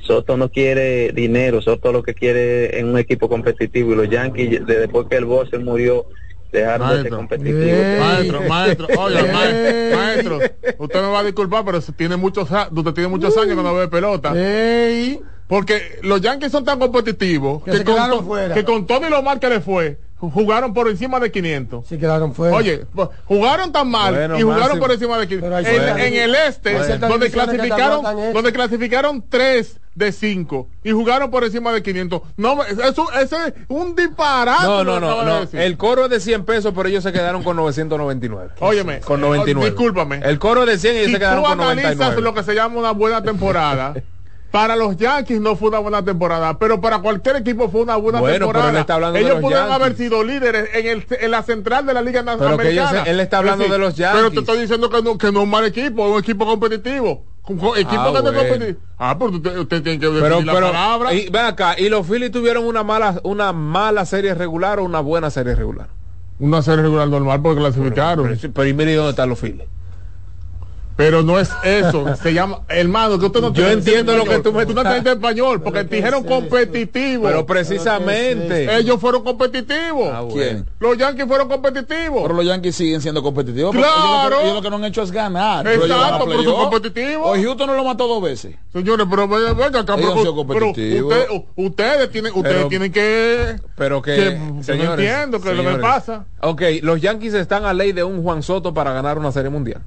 Soto 0.02 0.38
no 0.38 0.50
quiere 0.50 1.12
dinero, 1.14 1.62
Soto 1.62 1.92
lo 1.92 2.04
que 2.04 2.14
quiere 2.14 2.78
es 2.78 2.84
un 2.84 2.98
equipo 2.98 3.28
competitivo 3.28 3.94
y 3.94 3.96
los 3.96 4.10
Yankees, 4.10 4.66
de- 4.66 4.80
después 4.80 5.08
que 5.10 5.18
el 5.18 5.26
boss 5.26 5.50
murió, 5.60 6.06
dejaron 6.60 6.88
de 6.90 6.94
ser 6.96 7.02
Maestro. 7.12 7.18
competitivos. 7.18 8.00
Maestro, 8.00 8.42
maestro, 8.44 8.88
oye, 8.98 9.24
ma- 9.32 9.98
maestro, 9.98 10.40
usted 10.80 11.02
me 11.02 11.08
va 11.08 11.20
a 11.20 11.24
disculpar, 11.24 11.64
pero 11.66 11.82
tiene 11.82 12.16
muchos, 12.18 12.50
usted 12.72 12.94
tiene 12.94 13.08
muchos 13.10 13.36
años 13.38 13.56
que 13.56 13.64
no 13.64 13.74
ve 13.76 13.88
pelota. 13.88 14.34
Porque 15.48 16.00
los 16.02 16.22
Yankees 16.22 16.52
son 16.52 16.66
tan 16.66 16.80
competitivos 16.80 17.64
Que 17.64 17.84
con, 17.84 18.26
fuera. 18.26 18.54
que 18.56 18.64
con 18.66 18.88
todo 18.88 19.06
y 19.08 19.12
lo 19.12 19.22
mal 19.22 19.40
que 19.40 19.48
le 19.50 19.62
fue, 19.62 20.00
jugaron 20.32 20.74
por 20.74 20.88
encima 20.90 21.20
de 21.20 21.32
500. 21.32 21.88
Se 21.88 21.98
quedaron 21.98 22.34
fuera. 22.34 22.56
Oye, 22.56 22.86
pues, 22.94 23.10
jugaron 23.26 23.72
tan 23.72 23.90
mal 23.90 24.14
Bueno, 24.14 24.38
y 24.38 24.42
jugaron 24.42 24.64
Máximo. 24.64 24.82
por 24.84 24.92
encima 24.92 25.18
de 25.18 25.28
500. 25.28 25.50
Pero 25.50 25.56
hay 25.56 25.66
En, 26.06 26.14
en 26.14 26.22
el 26.22 26.36
este, 26.36 26.84
ciertas 26.84 27.10
donde 27.10 27.32
clasificaron, 27.32 28.04
donde 28.34 28.54
clasificaron 28.54 29.24
3 29.28 29.80
de 29.96 30.12
5 30.12 30.68
y 30.84 30.92
jugaron 30.92 31.32
por 31.32 31.44
encima 31.46 31.72
de 31.72 31.82
500. 31.82 32.22
No, 32.38 32.58
me- 32.58 32.64
eso, 32.68 33.08
ese 33.14 33.36
es 33.48 33.54
un 33.70 33.96
disparate. 33.96 34.64
No, 34.64 34.84
no, 34.84 35.00
no, 35.00 35.20
de 35.20 35.48
no. 35.54 35.60
El 35.62 35.78
coro 35.78 36.06
es 36.06 36.12
de 36.12 36.20
100 36.20 36.44
pesos, 36.46 36.74
pero 36.76 36.90
ellos 36.90 37.04
se 37.04 37.14
quedaron 37.14 37.44
con 37.44 37.56
999. 37.56 38.54
Óyeme, 38.60 39.00
con 39.00 39.20
eh, 39.20 39.24
99. 39.24 39.70
discúlpame. 39.70 40.20
El 40.24 40.38
coro 40.40 40.64
es 40.64 40.68
de 40.68 40.78
100 40.80 40.94
y 40.94 40.98
ellos 40.98 41.08
si 41.08 41.14
se 41.14 41.20
quedaron 41.20 41.44
tú 41.44 41.50
con 41.50 41.62
analizas 41.62 41.96
99. 41.98 42.22
lo 42.22 42.34
que 42.34 42.44
se 42.44 42.54
llama 42.56 42.78
una 42.80 42.92
buena 42.92 43.22
temporada, 43.24 43.94
para 44.56 44.76
los 44.78 44.96
Yankees 44.96 45.42
no 45.42 45.58
fue 45.58 45.68
una 45.68 45.80
buena 45.80 46.02
temporada, 46.06 46.58
pero 46.58 46.80
para 46.80 47.00
cualquier 47.00 47.36
equipo 47.36 47.68
fue 47.70 47.82
una 47.82 47.98
buena 47.98 48.22
Bueno, 48.22 48.34
pero 48.36 48.46
temporada. 48.48 48.70
él 48.72 48.78
está 48.78 48.94
hablando 48.96 49.14
de 49.16 49.20
ellos 49.20 49.34
los 49.34 49.42
pudieron 49.42 49.68
Yankees. 49.68 49.84
haber 49.86 49.98
sido 49.98 50.24
líderes 50.24 50.70
en, 50.74 50.88
el, 50.88 51.06
en 51.10 51.32
la 51.32 51.44
central 51.44 51.86
de 51.86 51.94
la 51.94 52.02
Liga 52.02 52.22
Na- 52.24 52.38
Pero 52.38 52.62
ellos- 52.62 52.90
él 53.06 53.20
está 53.20 53.40
hablando 53.40 53.64
decir, 53.66 53.74
de 53.74 53.80
los 53.80 53.96
Pero 53.96 54.12
te 54.12 54.18
Yankees. 54.22 54.40
estoy 54.40 54.60
diciendo 54.60 54.90
que 54.90 55.02
no, 55.02 55.18
que 55.18 55.32
no 55.34 55.40
es 55.40 55.44
un 55.44 55.50
mal 55.50 55.66
equipo, 55.66 56.06
es 56.08 56.14
un 56.14 56.20
equipo 56.20 56.46
competitivo. 56.46 57.24
Co- 57.42 57.76
equipo 57.76 58.02
Ah, 58.02 58.14
que 58.14 58.22
bueno. 58.22 58.66
Ah, 58.98 59.16
pero 59.20 59.32
usted, 59.32 59.58
usted 59.60 59.84
tiene 59.84 60.00
que 60.00 60.06
decir 60.08 60.22
Pero, 60.24 60.42
la 60.42 60.54
pero, 60.54 60.68
palabra. 60.72 61.14
y, 61.14 61.30
ven 61.30 61.46
acá, 61.46 61.76
¿y 61.78 61.90
los 61.90 62.08
Phillies 62.08 62.32
tuvieron 62.32 62.64
una 62.66 62.82
mala, 62.84 63.20
una 63.24 63.52
mala 63.52 64.06
serie 64.06 64.34
regular 64.34 64.80
o 64.80 64.84
una 64.86 65.02
buena 65.02 65.30
serie 65.30 65.54
regular? 65.54 65.88
Una 66.40 66.62
serie 66.62 66.82
regular 66.84 67.08
normal 67.10 67.42
porque 67.42 67.60
clasificaron. 67.60 68.26
Pero, 68.40 68.54
pero, 68.54 68.68
¿y 68.70 68.74
mire 68.74 68.96
dónde 68.96 69.12
están 69.12 69.28
los 69.30 69.38
Phillies? 69.40 69.68
Pero 70.98 71.24
no 71.24 71.40
es 71.40 71.50
eso, 71.64 72.16
se 72.24 72.34
llama, 72.34 72.62
hermano, 72.70 73.20
que 73.20 73.26
usted 73.26 73.42
no 73.42 73.52
Yo 73.54 73.70
entiendo 73.70 74.16
lo 74.16 74.24
que 74.24 74.40
tú 74.40 74.54
me 74.54 74.66
Tú 74.66 74.74
no 74.74 74.82
entiendes 74.82 75.14
español, 75.16 75.62
porque 75.62 75.84
te 75.84 75.98
dijeron 75.98 76.24
competitivo. 76.24 77.24
Pero 77.26 77.46
precisamente. 77.46 78.78
Ellos 78.78 79.00
fueron 79.00 79.24
competitivos. 79.24 80.10
Ah, 80.12 80.24
¿Quién? 80.32 80.66
Los 80.80 80.98
Yankees 80.98 81.26
fueron 81.28 81.48
competitivos. 81.50 82.22
Pero 82.24 82.34
los 82.34 82.46
Yankees 82.46 82.76
siguen 82.76 83.02
siendo 83.02 83.22
competitivos. 83.22 83.76
Claro. 83.76 83.96
Ellos, 83.96 84.30
lo 84.30 84.38
que- 84.38 84.44
ellos 84.46 84.56
lo 84.56 84.62
que 84.62 84.70
no 84.70 84.76
han 84.78 84.86
hecho 84.86 85.02
es 85.04 85.12
ganar. 85.12 85.68
Exacto, 85.68 86.26
pero 86.28 86.44
son 86.44 86.56
competitivos. 86.70 87.28
O 87.38 87.42
Houston 87.42 87.68
no 87.68 87.76
lo 87.76 87.84
mató 87.84 88.08
dos 88.08 88.24
veces. 88.24 88.56
Señores, 88.72 89.06
pero 89.10 89.28
venga, 89.28 89.54
venga 89.54 89.80
acá, 89.82 89.94
Ellos 89.96 89.96
pero, 89.98 90.12
han 90.14 90.20
sido 90.20 90.48
pero 90.48 90.60
competitivos. 90.68 91.14
usted- 91.14 91.44
ustedes 91.56 92.12
tienen, 92.12 92.32
ustedes 92.34 92.56
Pero- 92.56 92.68
tienen 92.70 92.92
que, 92.92 93.56
Pero 93.76 94.02
que, 94.02 94.16
que- 94.16 94.32
no 94.40 94.64
señores, 94.64 95.06
entiendo 95.06 95.42
que 95.42 95.50
es 95.52 95.56
lo 95.58 95.62
que 95.64 95.68
señores. 95.70 95.82
pasa. 95.86 96.26
Ok, 96.42 96.62
los 96.82 97.02
Yankees 97.02 97.34
están 97.34 97.66
a 97.66 97.74
ley 97.74 97.92
de 97.92 98.04
un 98.04 98.24
Juan 98.24 98.42
Soto 98.44 98.74
para 98.74 98.94
ganar 98.94 99.18
una 99.18 99.32
serie 99.32 99.50
mundial. 99.50 99.82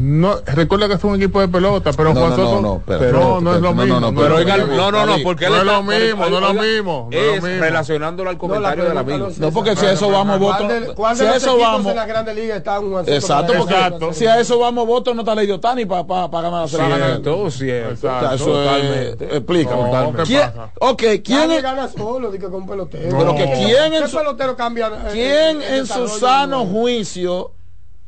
No, 0.00 0.36
recuerda 0.46 0.88
que 0.88 0.94
es 0.94 1.04
un 1.04 1.16
equipo 1.16 1.40
de 1.40 1.48
pelota, 1.48 1.90
pero 1.94 2.14
No, 2.14 2.20
Juan 2.20 2.30
no, 2.30 2.36
Soto. 2.36 2.54
no, 2.54 2.60
no, 2.62 2.76
espera, 2.78 2.98
pero 2.98 3.18
no, 3.20 3.40
no 3.42 3.54
es 3.54 3.60
lo 3.60 3.74
no, 3.74 3.74
no, 3.74 3.82
mismo. 3.84 4.00
no, 4.00 4.08
es 4.08 4.14
Pero 4.14 4.36
oiga, 4.36 4.56
no, 4.56 4.90
no, 4.90 5.06
no, 5.06 5.16
porque 5.22 5.48
no 5.50 5.56
es 5.56 5.64
lo 5.64 5.82
mismo, 5.82 6.26
no 6.30 6.36
es 6.36 6.42
lo 6.42 6.54
mismo. 6.54 7.08
no 7.12 7.18
es 7.18 7.26
lo 7.26 7.32
Es 7.34 7.42
mismo. 7.42 7.60
relacionándolo 7.64 8.30
al 8.30 8.38
comentario 8.38 8.84
del 8.84 8.96
amigo. 8.96 9.28
No, 9.38 9.50
porque 9.52 9.76
si 9.76 9.84
a 9.84 9.92
eso 9.92 10.10
vamos, 10.10 10.38
¿Cuál 10.38 10.84
voto. 10.94 11.14
Si 11.16 11.24
a 11.24 11.36
eso 11.36 11.58
vamos. 11.58 11.86
en 11.86 11.96
la 11.96 12.06
Grande 12.06 12.34
Liga 12.34 12.56
está 12.56 12.80
un 12.80 12.92
Juan 12.92 13.04
Soto 13.04 13.14
Exacto, 13.16 13.52
porque 13.58 14.14
si 14.14 14.26
a 14.26 14.40
eso 14.40 14.58
vamos, 14.58 14.86
voto 14.86 15.12
no 15.14 15.20
está 15.20 15.34
ley 15.34 15.50
Otani 15.50 15.84
para 15.84 16.02
ganar 16.28 16.52
la 16.62 16.68
serie. 16.68 16.86
Cierto, 16.96 17.50
cierto. 17.50 17.92
Es. 17.92 18.40
No, 18.40 20.12
¿qué 20.16 20.22
¿Quién, 20.24 20.40
pasa? 20.40 20.70
ok, 20.80 21.02
¿quién, 21.24 21.62
gana 21.62 21.88
solo, 21.88 22.30
dice 22.30 22.48
con 22.48 22.66
pelotero. 22.66 23.16
Pero 23.18 23.34
que 23.34 23.44
quién 23.52 23.92
en 23.94 24.02
¿Qué 24.02 24.08
su- 24.08 24.18
eh, 24.18 25.08
quién 25.12 25.62
en 25.62 25.86
su 25.86 26.08
sano 26.08 26.64
juicio 26.66 27.52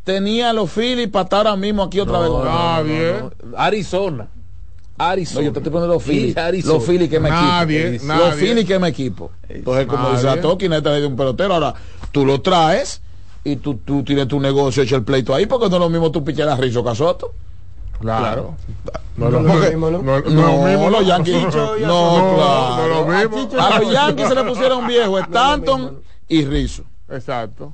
tenía 0.04 0.50
a 0.50 0.52
los 0.52 0.70
Phillies 0.70 1.08
para 1.08 1.24
estar 1.24 1.46
ahora 1.46 1.56
mismo 1.56 1.82
aquí 1.82 2.00
otra 2.00 2.18
vez? 2.20 2.28
No, 2.30 2.44
no, 2.44 2.44
Nadie. 2.44 3.12
no, 3.20 3.32
no. 3.50 3.58
Arizona. 3.58 4.28
No, 4.98 5.04
Arizona. 5.04 5.44
yo 5.46 5.52
te 5.52 5.58
estoy 5.58 5.72
poniendo 5.72 5.94
los 5.94 6.02
Phillies. 6.02 6.64
Los 6.64 6.84
Phillies 6.84 7.08
que 7.10 7.18
me 7.20 7.30
Nadie, 7.30 7.88
equipo. 7.88 8.06
nadie. 8.06 8.24
Los 8.26 8.34
Phillies 8.36 8.64
que 8.66 8.78
me 8.78 8.88
equipo. 8.88 9.30
Entonces, 9.48 9.86
como 9.86 10.10
dice 10.10 10.24
Nadie. 10.24 10.36
la 10.36 10.42
Toki, 10.42 10.68
nadie 10.68 10.82
trae 10.82 11.00
de 11.00 11.06
un 11.06 11.16
pelotero. 11.16 11.54
Ahora, 11.54 11.74
tú 12.12 12.24
lo 12.24 12.40
traes 12.40 13.02
y 13.44 13.56
tú, 13.56 13.76
tú 13.84 14.04
tienes 14.04 14.28
tu 14.28 14.38
negocio 14.38 14.82
hecho 14.82 14.94
el 14.96 15.02
pleito 15.02 15.34
ahí, 15.34 15.46
porque 15.46 15.68
no 15.68 15.76
es 15.76 15.80
lo 15.80 15.90
mismo 15.90 16.10
tú 16.12 16.22
pichar 16.24 16.48
a 16.48 16.56
Rizzo 16.56 16.84
Casoto. 16.84 17.32
Claro. 17.98 18.56
No, 19.16 19.30
No, 19.30 19.40
no, 19.40 19.54
no, 19.54 19.54
no, 19.54 20.02
no, 20.02 20.20
no, 20.22 20.66
mismo, 20.66 20.90
los 20.90 21.02
no. 21.02 21.08
Yankees. 21.08 21.34
A- 21.36 21.48
no, 21.48 21.76
claro. 21.76 22.76
no, 22.76 22.86
lo 22.88 23.06
mismo. 23.06 23.60
A 23.60 23.78
los 23.80 23.92
Yankees 23.92 24.28
se 24.28 24.34
le 24.34 24.44
pusieron 24.44 24.86
viejos 24.86 25.20
Stanton 25.22 26.00
y 26.28 26.44
Rizzo. 26.44 26.82
Exacto. 27.10 27.72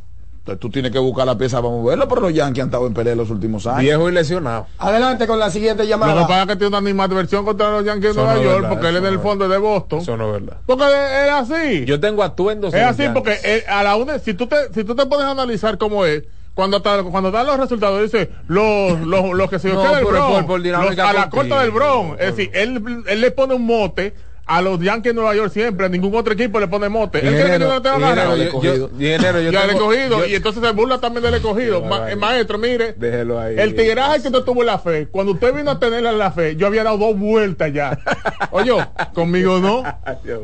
Entonces 0.49 0.61
tú 0.61 0.71
tienes 0.71 0.93
que 0.93 0.99
buscar 0.99 1.27
la 1.27 1.37
pieza 1.37 1.59
para 1.59 1.69
moverlo, 1.69 2.09
pero 2.09 2.23
los 2.23 2.33
Yankees 2.33 2.63
han 2.63 2.69
estado 2.69 2.87
en 2.87 2.95
pelea 2.95 3.15
los 3.15 3.29
últimos 3.29 3.67
años. 3.67 3.81
Viejo 3.83 4.09
y 4.09 4.13
lesionado. 4.13 4.67
Adelante 4.79 5.27
con 5.27 5.39
la 5.39 5.51
siguiente 5.51 5.83
Lo 5.83 5.87
que 5.87 5.91
llamada. 5.91 6.27
pasa 6.27 6.41
es 6.43 6.47
que 6.49 6.57
tiene 6.57 6.69
una 6.69 6.79
animadversión 6.79 7.45
contra 7.45 7.71
los 7.71 7.85
Yankees 7.85 8.15
de 8.15 8.23
Nueva 8.23 8.35
no 8.37 8.43
York 8.43 8.55
verdad, 8.63 8.69
porque 8.71 8.89
él 8.89 8.97
es 8.97 9.03
del 9.03 9.15
no 9.17 9.21
fondo 9.21 9.47
de 9.49 9.59
Boston. 9.59 9.99
Eso 10.01 10.17
no 10.17 10.27
es 10.35 10.41
verdad. 10.43 10.57
Porque 10.65 10.85
es 10.85 11.31
así. 11.33 11.85
Yo 11.85 12.01
tengo 12.01 12.23
atuendos. 12.23 12.73
Es 12.73 12.83
así 12.83 13.05
porque 13.13 13.37
eh, 13.45 13.65
a 13.69 13.83
la 13.83 13.97
una, 13.97 14.19
si 14.21 14.33
tú 14.33 14.47
te, 14.47 14.73
si 14.73 14.85
tú 14.85 14.95
te 14.95 15.05
pones 15.05 15.27
a 15.27 15.33
analizar 15.33 15.77
cómo 15.77 16.07
es, 16.07 16.25
cuando 16.55 16.83
cuando 16.83 17.31
dan 17.31 17.47
los 17.47 17.59
resultados, 17.61 18.01
dice 18.03 18.31
los, 18.49 18.99
los, 19.01 19.31
los 19.33 19.51
que 19.51 19.59
se 19.59 19.69
No, 19.73 19.83
pero 19.93 20.09
Bronx, 20.09 20.33
por- 20.39 20.47
por 20.47 20.63
dinámica 20.63 21.03
los- 21.03 21.11
a 21.11 21.13
la 21.13 21.29
corta 21.31 21.61
del 21.61 21.71
Bronx. 21.73 22.19
Es 22.21 22.35
decir, 22.35 22.51
él, 22.55 22.83
él 23.07 23.21
le 23.21 23.31
pone 23.33 23.55
un 23.55 23.67
mote 23.67 24.15
a 24.49 24.63
los 24.63 24.81
Yankees 24.81 25.11
de 25.11 25.15
Nueva 25.15 25.35
York 25.37 25.53
siempre, 25.53 25.87
a 25.87 25.89
ningún 25.89 26.15
otro 26.15 26.33
equipo 26.33 26.59
le 26.59 26.67
pone 26.69 26.89
mote. 26.89 27.19
Él 27.19 27.35
cree 27.35 27.53
que 27.53 27.59
yo 27.65 27.69
no 27.69 27.83
tengo 27.83 27.99
ganas. 27.99 28.37
yo- 28.39 28.61
yo- 28.63 28.91
yo 29.51 29.61
escogido, 29.71 30.27
y 30.27 30.35
entonces 30.35 30.63
se 30.65 30.73
burla 30.73 30.99
también 30.99 31.23
del 31.23 31.35
escogido. 31.35 31.83
Ma- 31.83 32.07
ahí. 32.07 32.17
maestro, 32.17 32.57
mire, 32.59 32.95
Déjelo 32.97 33.39
ahí. 33.39 33.57
el 33.59 33.75
que 34.23 34.29
usted 34.29 34.41
tuvo 34.43 34.63
en 34.63 34.67
la 34.67 34.79
fe, 34.79 35.07
cuando 35.11 35.33
usted 35.33 35.55
vino 35.55 35.71
a 35.71 35.79
tenerla 35.79 36.11
en 36.11 36.19
la 36.19 36.33
fe, 36.33 36.57
yo 36.57 36.67
había 36.67 36.83
dado 36.83 36.97
dos 36.99 37.19
vueltas 37.19 37.73
ya. 37.73 37.99
Oye, 38.51 38.73
conmigo 39.15 39.59
no. 39.59 39.83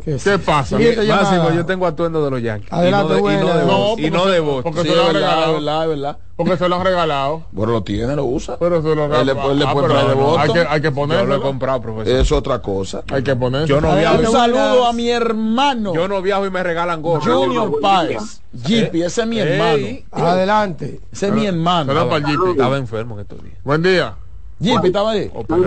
¿Qué, 0.05 0.19
¿Qué 0.23 0.39
pasa? 0.39 0.79
Máximo, 0.79 1.51
yo 1.55 1.65
tengo 1.67 1.87
atuendo 1.87 2.25
de 2.25 2.31
los 2.31 2.43
Yankees. 2.43 2.73
Adelante, 2.73 3.15
y 3.15 3.21
no 3.21 3.27
de, 3.29 3.35
y 3.35 3.37
no 3.39 3.47
de 3.47 3.53
buena. 3.55 3.65
Boston. 3.65 4.05
y 4.05 4.11
no 4.11 4.27
de 4.27 4.41
Boston. 4.41 4.63
porque 4.75 4.83
Sí, 4.83 4.89
se 4.89 4.95
lo 4.97 5.07
han 5.09 5.15
regalado. 5.15 5.53
verdad, 5.55 5.89
verdad. 5.89 6.19
Porque 6.37 6.57
se 6.57 6.69
lo 6.69 6.75
han 6.77 6.85
regalado. 6.85 7.47
Bueno, 7.53 7.73
lo 7.75 7.83
tiene, 7.85 8.17
lo 8.17 8.25
usa. 8.25 8.57
Pero 8.59 8.83
se 8.83 8.93
lo 8.95 9.05
Él 9.05 9.27
le 9.27 9.35
puede- 9.37 9.55
le 9.55 9.65
Ah, 9.67 9.73
puede 9.73 9.87
pero 9.87 10.01
traer 10.01 10.17
de 10.17 10.25
hay 10.39 10.53
que, 10.53 10.61
hay 10.69 10.81
que 10.81 10.89
Yo 10.89 10.91
lo 10.91 10.91
he 10.91 10.93
ponerlo. 10.93 11.43
comprado, 11.43 11.81
profesor. 11.81 12.21
Es 12.21 12.33
otra 12.33 12.59
cosa. 12.59 13.03
Hay 13.13 13.23
que 13.23 13.37
ponerlo. 13.37 13.67
Yo 13.69 13.81
no 13.81 13.94
viajo. 13.95 14.19
Un 14.19 14.27
saludo 14.33 14.87
a 14.87 14.93
mi 14.93 15.11
hermano. 15.11 15.95
Yo 15.95 16.09
no 16.09 16.23
viajo 16.23 16.47
y 16.47 16.51
me 16.51 16.63
regalan 16.63 17.03
gorros. 17.03 17.27
Junior 17.27 17.81
Páez. 17.81 18.41
Jeepy, 18.53 19.03
ese 19.03 19.23
es 19.23 19.27
mi 19.27 19.41
Ey. 19.41 19.49
hermano. 19.49 20.29
Adelante. 20.31 21.01
Ese 21.13 21.29
es 21.29 21.33
mi 21.33 21.47
hermano. 21.47 21.93
Estaba 21.93 22.77
enfermo 22.77 23.15
en 23.15 23.21
estos 23.21 23.43
días. 23.43 23.59
Buen 23.65 23.83
día. 23.83 24.17
Jeepy 24.61 24.87
estaba 24.87 25.11
ahí. 25.11 25.29
¿Por 25.29 25.47
por 25.47 25.59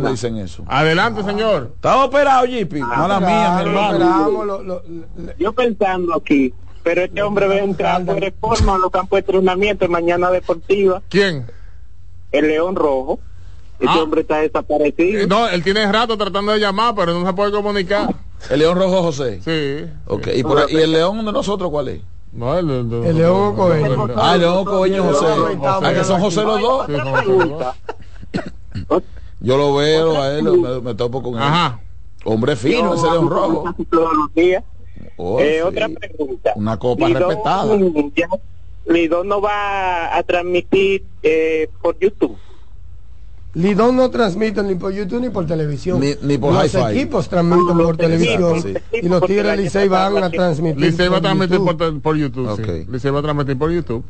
no 0.00 0.10
dicen 0.10 0.36
eso? 0.38 0.64
Adelante, 0.66 1.22
señor. 1.22 1.72
Estaba 1.74 2.04
operado, 2.04 2.46
Jeepy. 2.46 2.80
Mala 2.80 3.20
mía, 3.20 3.54
mi 3.56 3.62
hermano. 3.62 4.82
Yo 5.38 5.52
pensando 5.52 6.14
aquí, 6.14 6.52
pero 6.82 7.02
este 7.02 7.22
hombre 7.22 7.46
ve 7.48 7.62
un 7.62 7.74
campo 7.74 8.14
de 8.14 8.20
reforma, 8.20 8.78
los 8.78 8.90
campos 8.90 9.16
de 9.18 9.20
entrenamiento, 9.20 9.84
en 9.84 9.90
mañana 9.92 10.30
deportiva, 10.30 11.02
¿Quién? 11.08 11.46
el 12.32 12.48
León 12.48 12.74
Rojo. 12.74 13.20
Este 13.80 13.98
Ah. 13.98 14.02
hombre 14.02 14.20
está 14.20 14.38
desaparecido. 14.38 15.20
Eh, 15.22 15.26
No, 15.26 15.48
él 15.48 15.62
tiene 15.64 15.90
rato 15.90 16.16
tratando 16.18 16.52
de 16.52 16.60
llamar, 16.60 16.94
pero 16.94 17.18
no 17.18 17.26
se 17.26 17.32
puede 17.32 17.50
comunicar. 17.50 18.14
El 18.50 18.58
León 18.60 18.76
Rojo 18.78 19.02
José. 19.02 19.40
Sí. 19.42 19.90
Ok, 20.06 20.28
¿y, 20.34 20.42
por 20.42 20.58
ahí- 20.58 20.66
¿y 20.70 20.76
el 20.76 20.92
León 20.92 21.24
de 21.24 21.32
nosotros 21.32 21.70
cuál 21.70 21.88
es? 21.88 22.00
No, 22.32 22.56
el, 22.58 22.70
el, 22.70 22.92
El 23.04 23.16
León 23.18 23.56
Coelho. 23.56 24.08
Ah, 24.16 24.34
el 24.34 24.40
León 24.42 24.64
Coelho 24.64 25.04
José. 25.04 25.26
Ah, 25.64 25.92
que 25.94 26.04
son 26.04 26.20
José 26.20 26.42
los 26.44 26.60
dos. 26.60 26.86
Sí. 26.86 26.92
Yo 29.40 29.56
lo 29.56 29.74
veo 29.74 30.20
a 30.20 30.32
él, 30.36 30.42
me, 30.44 30.80
me 30.80 30.94
topo 30.94 31.22
con 31.22 31.34
él. 31.34 31.42
Ajá. 31.42 31.80
Hombre 32.24 32.54
fino, 32.56 32.94
ese 32.94 33.10
León 33.10 33.30
Rojo. 33.30 33.64
Casi 33.64 33.84
todos 33.86 34.12
los 34.14 34.34
días. 34.34 34.62
Oh, 35.16 35.40
Eh, 35.40 35.56
sí. 35.56 35.60
Otra 35.62 35.88
pregunta. 35.88 36.52
Una 36.56 36.78
copa 36.78 37.08
Lidón, 37.08 37.28
respetada. 37.30 37.76
Lidón 38.86 39.28
no 39.28 39.40
va 39.40 40.14
a 40.16 40.22
transmitir 40.22 41.04
eh, 41.22 41.68
por 41.80 41.98
YouTube. 41.98 42.36
Lidón 43.54 43.96
no 43.96 44.10
transmiten 44.10 44.68
ni 44.68 44.76
por 44.76 44.92
YouTube 44.92 45.20
ni 45.22 45.30
por 45.30 45.44
televisión. 45.46 45.98
Ni- 46.00 46.14
ni 46.22 46.38
por 46.38 46.52
Los 46.54 46.64
Hi-Fi. 46.72 46.78
equipos 46.98 47.28
transmiten 47.28 47.76
por 47.78 47.96
televisión. 47.96 48.62
sí. 48.62 48.74
Y 49.02 49.08
los 49.08 49.22
Tigres 49.22 49.58
Licey 49.58 49.88
van 49.88 50.22
a 50.22 50.30
transmitir. 50.30 50.80
Licey 50.80 51.08
va 51.08 51.16
a 51.16 51.20
por 51.20 51.22
transmitir 51.22 51.58
YouTube. 51.58 51.76
por, 51.78 52.00
por 52.00 52.16
YouTube. 52.16 52.56
Sí. 52.56 52.86
Licey 52.90 53.10
va 53.10 53.18
a 53.18 53.22
transmitir 53.22 53.58
por 53.58 53.70
YouTube. 53.72 54.04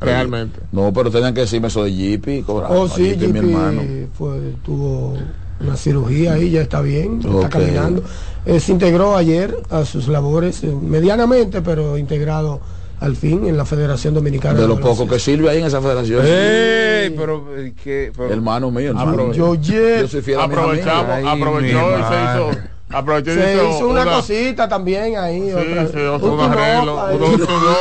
Realmente. 0.00 0.58
No, 0.72 0.92
pero 0.92 1.10
tenían 1.12 1.32
que 1.32 1.42
decirme 1.42 1.68
eso 1.68 1.84
de 1.84 1.92
Jeepy. 1.94 2.44
Oh, 2.48 2.88
sí, 2.88 3.04
Jeepy 3.10 3.24
es 3.26 3.32
mi 3.32 3.38
hermano. 3.38 3.82
JP 3.82 4.08
fue, 4.18 4.54
tuvo 4.64 5.16
una 5.60 5.76
cirugía 5.76 6.32
ahí, 6.32 6.50
ya 6.50 6.62
está 6.62 6.80
bien, 6.80 7.20
está 7.24 7.48
caminando. 7.48 8.02
Eh, 8.44 8.58
se 8.58 8.72
integró 8.72 9.16
ayer 9.16 9.56
a 9.70 9.84
sus 9.84 10.08
labores, 10.08 10.64
eh, 10.64 10.74
medianamente, 10.82 11.62
pero 11.62 11.96
integrado 11.98 12.60
al 13.02 13.16
fin 13.16 13.46
en 13.46 13.56
la 13.56 13.64
Federación 13.64 14.14
Dominicana. 14.14 14.54
De 14.54 14.62
lo 14.66 14.74
Baloncesto. 14.76 15.04
poco 15.04 15.14
que 15.14 15.18
sirve 15.20 15.50
ahí 15.50 15.58
en 15.58 15.66
esa 15.66 15.80
federación. 15.80 16.20
Pero, 16.22 17.46
eh, 17.56 17.72
¿qué? 17.82 18.12
Pero- 18.16 18.32
Hermano 18.32 18.70
mío. 18.70 18.92
Yo, 19.32 19.54
yeah. 19.56 20.00
Yo 20.02 20.08
soy 20.08 20.22
fiel 20.22 20.38
a. 20.40 20.44
Aprovechamos, 20.44 21.06
Ay, 21.10 21.24
aprovechó 21.26 21.62
mi 21.62 21.68
y 21.70 21.72
se 22.04 22.24
hizo. 22.24 22.50
Aprovechó 22.94 23.32
Se 23.34 23.54
hizo 23.54 23.88
una, 23.88 24.02
una- 24.02 24.12
cosita 24.12 24.68
también 24.68 25.16
ahí. 25.16 25.48
Sí, 25.48 25.52
otra, 25.52 25.86
sí, 25.88 25.98
otro 25.98 26.34
un 26.34 26.40
arreglo. 26.40 27.00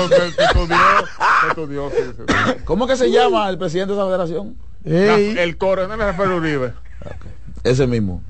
que- 0.10 0.16
sí. 0.26 0.32
¿Cómo 2.66 2.88
que 2.88 2.96
se 2.96 3.12
llama 3.12 3.50
el 3.50 3.58
presidente 3.58 3.94
de 3.94 4.00
esa 4.00 4.06
federación? 4.08 4.56
Ey, 4.86 5.34
La- 5.34 5.44
El 5.44 5.58
coronel 5.58 6.00
Rafael 6.00 6.32
Uribe. 6.32 6.74
Ese 7.64 7.88
mismo. 7.88 8.22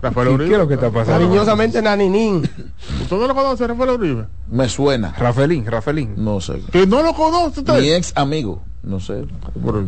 Rafael 0.00 0.28
¿Y 0.28 0.30
Uribe. 0.32 0.48
¿Qué 0.48 0.54
es 0.54 0.60
lo 0.60 0.68
que 0.68 0.74
está 0.74 0.90
pasando? 0.90 1.12
cariñosamente 1.26 1.82
Naninín. 1.82 2.48
¿Usted 3.02 3.16
no 3.16 3.26
lo 3.26 3.34
conoce, 3.34 3.66
Rafael 3.66 3.90
Uribe? 3.90 4.26
Me 4.50 4.68
suena. 4.68 5.12
Rafaelín, 5.18 5.66
Rafaelín. 5.66 6.14
No 6.16 6.40
sé. 6.40 6.62
¿Que 6.72 6.86
no 6.86 7.02
lo 7.02 7.12
conoce 7.14 7.60
usted? 7.60 7.80
Mi 7.80 7.90
ex 7.90 8.12
amigo. 8.16 8.62
No 8.88 8.98
sé. 9.00 9.22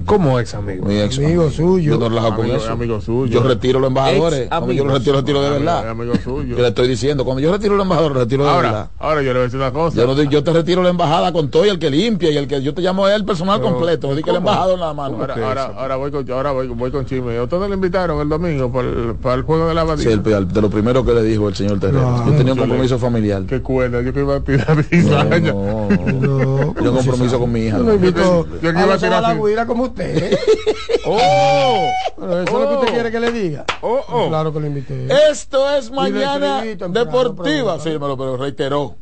¿Cómo 0.04 0.38
ex 0.38 0.52
amigo? 0.54 0.84
Mi 0.84 0.98
ex 1.00 1.16
Amigo 1.18 1.48
suyo. 1.50 1.94
Yo 1.94 1.98
no 1.98 2.10
relajo 2.10 2.36
con 2.36 2.50
eso. 2.50 2.70
amigo 2.70 3.00
suyo. 3.00 3.32
Yo 3.32 3.42
retiro 3.42 3.80
los 3.80 3.88
embajadores. 3.88 4.48
Cuando 4.48 4.72
yo 4.72 4.84
los 4.84 4.92
retiro, 4.98 5.16
retiro 5.16 5.40
de 5.42 5.50
verdad. 5.50 5.88
Amigo 5.88 6.12
suyo. 6.22 6.54
Que 6.54 6.60
le 6.60 6.68
estoy 6.68 6.86
diciendo. 6.86 7.24
Cuando 7.24 7.40
yo 7.40 7.50
retiro 7.50 7.76
los 7.76 7.84
embajadores, 7.84 8.18
retiro 8.18 8.44
de 8.44 8.50
Ahora, 8.50 8.68
verdad. 8.70 8.90
ahora 8.98 9.22
yo 9.22 9.28
le 9.28 9.32
voy 9.32 9.40
a 9.40 9.44
decir 9.44 9.58
una 9.58 9.72
cosa. 9.72 9.96
Yo, 9.96 10.06
no, 10.06 10.14
digo- 10.14 10.30
yo 10.30 10.44
te 10.44 10.52
retiro 10.52 10.82
la 10.82 10.90
embajada 10.90 11.32
con 11.32 11.48
todo 11.50 11.64
y 11.64 11.70
el 11.70 11.78
que 11.78 11.88
limpia 11.88 12.30
y 12.30 12.36
el 12.36 12.46
que 12.46 12.60
yo 12.62 12.74
te 12.74 12.82
llamo 12.82 13.08
el 13.08 13.24
personal 13.24 13.58
Pero, 13.60 13.72
completo. 13.72 14.08
No 14.08 14.14
di 14.16 14.22
que 14.22 14.30
el 14.30 14.36
embajador 14.36 14.78
nada 14.78 14.92
más. 14.92 15.10
Ahora, 15.12 15.34
ahora, 15.34 15.64
ahora 15.78 15.96
voy 15.96 16.10
con, 16.10 16.30
ahora 16.30 16.50
voy, 16.52 16.66
voy 16.68 16.90
con 16.90 17.06
Chisme. 17.06 17.38
¿A 17.38 17.42
¿Ustedes 17.44 17.68
le 17.70 17.74
invitaron 17.76 18.20
el 18.20 18.28
domingo 18.28 18.70
para 18.70 18.86
el, 18.86 19.14
para 19.14 19.34
el 19.36 19.42
juego 19.44 19.66
de 19.66 19.74
la 19.74 19.80
Sí, 19.96 20.08
abadía? 20.12 20.36
el- 20.38 20.48
de 20.52 20.60
lo 20.60 20.68
primero 20.68 21.02
que 21.06 21.14
le 21.14 21.22
dijo 21.22 21.48
el 21.48 21.54
señor 21.54 21.80
Terrero. 21.80 22.22
yo 22.26 22.32
tenía 22.34 22.52
un 22.52 22.58
compromiso 22.58 22.98
familiar. 22.98 23.44
Qué 23.46 23.62
cuerda, 23.62 24.02
yo 24.02 24.12
que 24.12 24.20
iba 24.20 24.36
a 24.36 24.40
tirar 24.40 24.82
cizaña. 24.84 25.52
no, 25.54 25.88
No, 26.20 26.74
Yo 26.82 26.92
compromiso 26.94 27.38
con 27.38 27.50
mi 27.50 27.60
hija. 27.60 27.78
Yo 27.78 28.72
a 28.94 28.98
tirar 28.98 29.22
la 29.22 29.34
guira 29.34 29.66
como 29.66 29.84
usted. 29.84 30.38
¡Oh! 31.06 31.88
Pero 32.18 32.42
eso 32.42 32.42
es 32.42 32.52
lo 32.52 32.68
que 32.68 32.74
usted 32.76 32.94
quiere 32.94 33.10
que 33.10 33.20
le 33.20 33.32
diga. 33.32 33.64
¡Oh, 33.80 34.00
oh! 34.08 34.28
Claro 34.28 34.52
que 34.52 34.60
lo 34.60 34.66
invité. 34.66 35.08
Esto 35.30 35.70
es 35.70 35.90
mañana 35.90 36.62
deportiva. 36.62 37.78
Sí, 37.80 37.90
me 37.90 37.98
lo 38.08 38.16
pero 38.16 38.36
reiteró. 38.36 38.96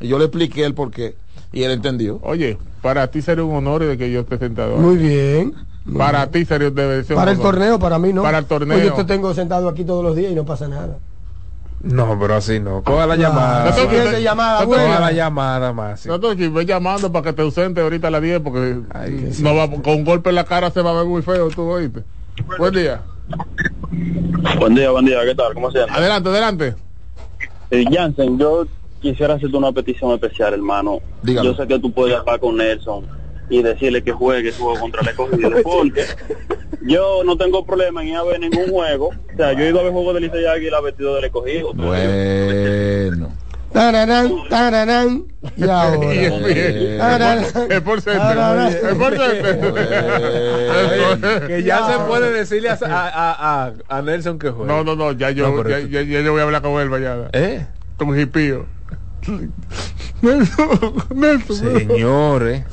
Y 0.00 0.08
yo 0.08 0.18
le 0.18 0.24
expliqué 0.24 0.64
el 0.64 0.74
por 0.74 0.90
qué. 0.90 1.14
Y 1.52 1.64
él 1.64 1.72
entendió. 1.72 2.20
Oye, 2.22 2.58
para 2.80 3.10
ti 3.10 3.22
sería 3.22 3.44
un 3.44 3.54
honor 3.54 3.84
de 3.84 3.98
que 3.98 4.10
yo 4.10 4.20
esté 4.20 4.38
sentado. 4.38 4.76
Muy 4.76 4.96
bien. 4.96 5.54
Para 5.96 6.30
ti 6.30 6.44
sería 6.44 6.68
un 6.68 6.74
Para 6.74 6.94
el 7.32 7.38
honor. 7.38 7.38
torneo, 7.38 7.78
para 7.78 7.98
mí 7.98 8.12
no. 8.12 8.22
Para 8.22 8.38
el 8.38 8.44
torneo. 8.46 8.76
Oye, 8.76 8.86
yo 8.86 8.94
te 8.94 9.04
tengo 9.04 9.34
sentado 9.34 9.68
aquí 9.68 9.84
todos 9.84 10.04
los 10.04 10.14
días 10.14 10.32
y 10.32 10.34
no 10.34 10.44
pasa 10.44 10.68
nada. 10.68 10.98
No, 11.82 12.18
pero 12.20 12.34
así 12.36 12.60
no. 12.60 12.82
Coja 12.82 13.06
la 13.06 13.16
Claro. 13.16 13.30
llamada. 13.32 13.72
Siguiente 13.72 14.22
llamada. 14.22 14.64
Coja 14.66 15.00
la 15.00 15.12
llamada 15.12 15.72
más. 15.72 16.06
Aquí 16.06 16.48
ve 16.48 16.66
llamando 16.66 17.10
para 17.10 17.24
que 17.24 17.32
te 17.32 17.42
ausente 17.42 17.80
ahorita 17.80 18.08
a 18.08 18.10
las 18.10 18.22
10 18.22 18.40
porque 18.40 18.80
Ay, 18.92 19.30
no 19.40 19.54
va, 19.54 19.70
con 19.70 19.94
un 19.94 20.04
golpe 20.04 20.28
en 20.28 20.34
la 20.36 20.44
cara 20.44 20.70
se 20.70 20.82
va 20.82 20.90
a 20.90 20.94
ver 20.94 21.06
muy 21.06 21.22
feo, 21.22 21.48
tú 21.48 21.62
oíste. 21.62 22.02
Buen 22.58 22.74
día. 22.74 23.00
Buen 24.58 24.74
día, 24.74 24.90
buen 24.90 25.04
día, 25.06 25.18
¿qué 25.24 25.34
tal? 25.34 25.54
¿Cómo 25.54 25.70
se 25.70 25.78
llama? 25.78 25.94
Adelante, 25.94 26.28
adelante. 26.28 26.74
Eh, 27.70 27.84
Jansen, 27.90 28.38
yo 28.38 28.66
quisiera 29.00 29.34
hacerte 29.34 29.56
una 29.56 29.72
petición 29.72 30.12
especial, 30.12 30.52
hermano. 30.54 30.98
Dígame. 31.22 31.46
Yo 31.48 31.54
sé 31.54 31.66
que 31.66 31.78
tú 31.78 31.90
puedes 31.92 32.16
hablar 32.16 32.40
con 32.40 32.56
Nelson 32.56 33.06
y 33.50 33.62
decirle 33.62 34.02
que 34.02 34.12
juegue 34.12 34.52
su 34.52 34.62
juego 34.62 34.80
contra 34.80 35.02
el 35.02 35.08
escogido, 35.08 35.50
porque 35.62 36.06
yo 36.82 37.22
no 37.24 37.36
tengo 37.36 37.66
problema 37.66 38.02
en 38.02 38.08
ir 38.08 38.16
a 38.16 38.22
ver 38.22 38.40
ningún 38.40 38.70
juego. 38.70 39.08
O 39.08 39.36
sea, 39.36 39.52
yo 39.52 39.60
he 39.60 39.68
ido 39.68 39.80
a 39.80 39.82
ver 39.82 39.92
juegos 39.92 40.14
de 40.14 40.20
Licey 40.20 40.46
Águila 40.46 40.80
vestido 40.80 41.16
del 41.16 41.24
escogido. 41.24 41.74
Bueno. 41.74 43.32
Tararán, 43.72 44.32
tararán. 44.48 45.24
Y 45.56 45.62
ahora. 45.62 47.36
Es 47.40 47.80
por. 47.80 48.02
Que 51.46 51.62
ya 51.64 51.86
se 51.86 51.98
puede 52.06 52.32
decirle 52.32 52.68
a, 52.70 52.78
a, 52.82 53.66
a, 53.66 53.72
a 53.88 54.02
Nelson 54.02 54.38
que 54.38 54.50
juegue. 54.50 54.70
No, 54.70 54.84
no, 54.84 54.96
no, 54.96 55.12
ya 55.12 55.30
yo, 55.30 55.50
No, 55.50 55.66
ya, 55.68 55.80
ya, 55.80 56.02
ya 56.02 56.20
yo 56.20 56.32
voy 56.32 56.40
a 56.40 56.44
hablar 56.44 56.60
con 56.62 56.80
él 56.80 56.90
mañana. 56.90 57.28
¿Eh? 57.32 57.66
Con. 57.96 58.10
Nelson, 60.22 60.68
Nelson, 61.14 61.56
Señores. 61.56 62.64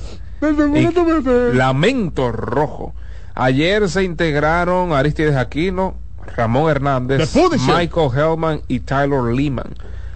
Lamento 1.54 2.32
rojo. 2.32 2.94
Ayer 3.36 3.90
se 3.90 4.04
integraron 4.04 4.94
Aristides 4.94 5.36
Aquino, 5.36 5.96
Ramón 6.36 6.70
Hernández. 6.70 7.36
Michael 7.68 8.10
Hellman 8.16 8.62
y 8.68 8.80
Tyler 8.82 9.24
Lehman 9.34 9.76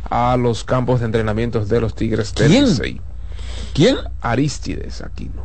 a 0.10 0.36
los 0.38 0.64
campos 0.64 1.00
de 1.00 1.06
entrenamientos 1.06 1.70
de 1.70 1.80
los 1.80 1.96
Tigres 1.96 2.34
del 2.36 2.50
¿Quién? 2.50 2.66
Licey. 2.66 3.02
¿Quién? 3.74 3.98
Aristides 4.22 5.02
Aquino. 5.02 5.44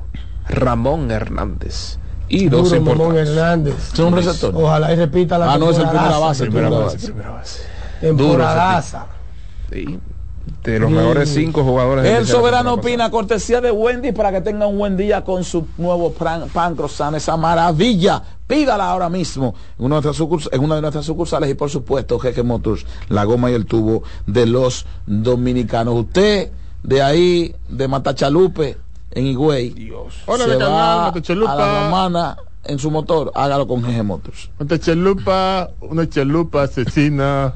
Ramón 0.49 1.11
Hernández. 1.11 1.99
Y 2.29 2.49
dos 2.49 2.73
importantes. 2.73 3.29
Hernández. 3.29 3.75
¿Son 3.93 4.07
un 4.07 4.17
receptor? 4.17 4.53
Ojalá 4.57 4.93
y 4.93 4.97
repita 4.97 5.39
la 5.39 5.53
Ah, 5.53 5.59
no, 5.59 5.71
es 5.71 5.79
el 5.79 5.89
primera 5.89 6.19
base. 6.19 6.45
Primera 6.45 6.69
primera 6.69 6.85
base, 6.85 6.97
base. 6.97 7.07
primera 7.13 7.31
base. 7.31 7.63
Temporadaza. 8.01 9.07
Sí. 9.73 10.01
De 10.63 10.79
los 10.79 10.91
mejores 10.91 11.33
cinco 11.33 11.63
jugadores. 11.65 12.05
de 12.05 12.17
El 12.17 12.27
soberano 12.27 12.75
opina, 12.75 13.11
cortesía 13.11 13.61
de 13.61 13.71
Wendy, 13.71 14.13
para 14.13 14.31
que 14.33 14.41
tenga 14.41 14.67
un 14.67 14.79
buen 14.79 14.97
día 14.97 15.25
con 15.25 15.43
su 15.45 15.67
nuevo 15.79 16.13
pan, 16.13 16.49
pan 16.53 16.75
croissant, 16.77 17.17
esa 17.17 17.37
maravilla. 17.37 18.23
Pídala 18.47 18.89
ahora 18.91 19.09
mismo 19.09 19.55
en 19.79 19.85
una, 19.87 19.97
de 19.97 20.03
nuestras 20.07 20.21
sucurs- 20.21 20.49
en 20.53 20.63
una 20.63 20.77
de 20.77 20.81
nuestras 20.83 21.05
sucursales 21.05 21.51
y 21.51 21.55
por 21.55 21.69
supuesto 21.69 22.19
Jeje 22.21 22.45
Motors, 22.45 22.87
la 23.09 23.25
goma 23.25 23.51
y 23.51 23.55
el 23.55 23.67
tubo 23.67 24.05
de 24.27 24.47
los 24.47 24.87
dominicanos. 25.07 25.95
Usted 25.97 26.51
de 26.85 27.03
ahí, 27.03 27.55
de 27.69 27.89
Matachalupe, 27.89 28.77
en 29.11 29.27
Higüey, 29.27 29.91
Hola, 30.27 30.45
se 30.45 30.51
Canal, 30.53 30.71
va 30.73 31.03
Matachalupa. 31.07 31.53
a 31.53 31.57
la 31.57 31.85
romana 31.87 32.37
en 32.65 32.79
su 32.79 32.91
motor, 32.93 33.33
hágalo 33.35 33.67
con 33.67 33.83
Jeje 33.85 34.03
Motors. 34.05 34.51
Una 34.61 34.79
chalupa, 34.79 35.71
una 35.81 36.09
chalupa 36.09 36.63
asesina. 36.65 37.55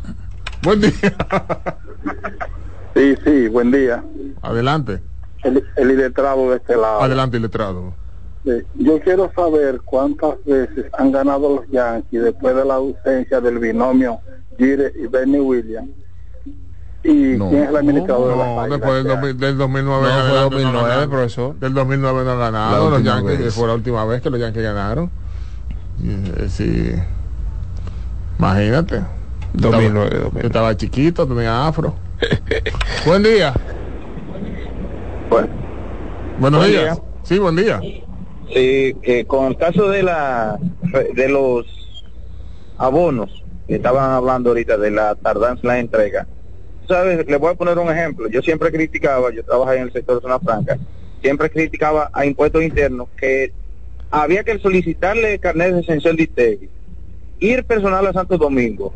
Buen 0.63 0.81
día. 0.81 0.93
Sí, 3.01 3.15
sí, 3.25 3.49
buen 3.49 3.71
día. 3.71 4.05
Adelante, 4.43 5.01
El, 5.43 5.65
el 5.77 5.91
iletrado 5.91 6.51
de 6.51 6.57
este 6.57 6.77
lado. 6.77 7.01
adelante, 7.01 7.41
letrado. 7.41 7.95
Sí, 8.45 8.51
Yo 8.75 9.01
quiero 9.01 9.31
saber 9.35 9.81
cuántas 9.87 10.35
veces 10.45 10.85
han 10.99 11.11
ganado 11.11 11.57
los 11.57 11.69
Yankees 11.71 12.25
después 12.25 12.55
de 12.55 12.65
la 12.67 12.75
ausencia 12.75 13.41
del 13.41 13.59
binomio 13.59 14.19
Gire 14.59 14.93
y 15.03 15.07
Bernie 15.07 15.41
Williams. 15.41 15.89
¿Y 17.03 17.39
quién 17.39 17.55
es 17.55 17.69
el 17.71 17.77
administrador 17.77 18.33
de 18.33 18.37
las 18.37 18.47
No, 18.47 18.61
Águilas? 18.61 18.81
después 18.81 18.95
del, 19.05 19.07
2000 19.09 19.39
del 19.39 19.57
2009. 19.57 20.03
No, 20.03 20.09
fue 20.11 20.13
adelante 20.13 20.35
no 20.37 20.51
2009, 20.51 20.89
ganaron. 20.89 21.11
profesor. 21.11 21.55
Del 21.59 21.73
2009 21.75 22.25
no 22.25 22.31
han 22.33 22.39
La 22.39 22.45
ganado 22.45 22.91
los 22.91 23.03
Yankees. 23.03 23.39
vez. 23.39 23.55
Fue 23.55 23.67
la 23.67 23.75
última 23.75 24.05
vez 24.05 24.21
que 24.21 24.29
los 24.29 24.39
Yankees 24.41 24.63
ganaron. 24.63 25.11
Eh, 26.05 26.47
sí. 26.51 26.93
Imagínate. 28.39 29.03
2009, 29.55 30.11
Yo 30.13 30.19
2009. 30.25 30.47
estaba 30.47 30.77
chiquito, 30.77 31.27
tenía 31.27 31.67
afro. 31.67 31.95
buen 33.07 33.23
día. 33.23 33.53
Bueno, 35.29 35.49
Buenos 36.39 36.61
Buen 36.61 36.71
días. 36.71 36.97
día. 36.97 37.05
Sí, 37.23 37.39
buen 37.39 37.57
día. 37.57 37.81
Sí, 38.53 38.97
que 39.03 39.25
con 39.27 39.47
el 39.47 39.57
caso 39.57 39.89
de 39.89 40.03
la 40.03 40.59
de 41.15 41.29
los 41.29 41.67
abonos 42.79 43.45
que 43.69 43.77
estaban 43.77 44.11
hablando 44.11 44.51
ahorita 44.51 44.77
de 44.77 44.91
la 44.91 45.15
tardanza 45.15 45.61
en 45.63 45.69
la 45.69 45.79
entrega. 45.79 46.27
Sabes, 46.89 47.25
le 47.29 47.37
voy 47.37 47.53
a 47.53 47.55
poner 47.55 47.79
un 47.79 47.89
ejemplo. 47.91 48.29
Yo 48.29 48.43
siempre 48.43 48.73
criticaba, 48.73 49.33
yo 49.33 49.45
trabajé 49.45 49.77
en 49.77 49.83
el 49.85 49.93
sector 49.93 50.17
de 50.17 50.23
zona 50.23 50.41
franca, 50.41 50.77
siempre 51.23 51.49
criticaba 51.51 52.11
a 52.13 52.27
impuestos 52.27 52.63
internos 52.63 53.09
que 53.17 53.53
había 54.11 54.43
que 54.43 54.59
solicitarle 54.59 55.39
carnet 55.39 55.75
de 55.75 55.81
esencial 55.83 56.17
de 56.17 56.23
ITEGI, 56.25 56.69
ir 57.39 57.65
personal 57.65 58.05
a 58.07 58.13
Santo 58.13 58.37
Domingo 58.37 58.93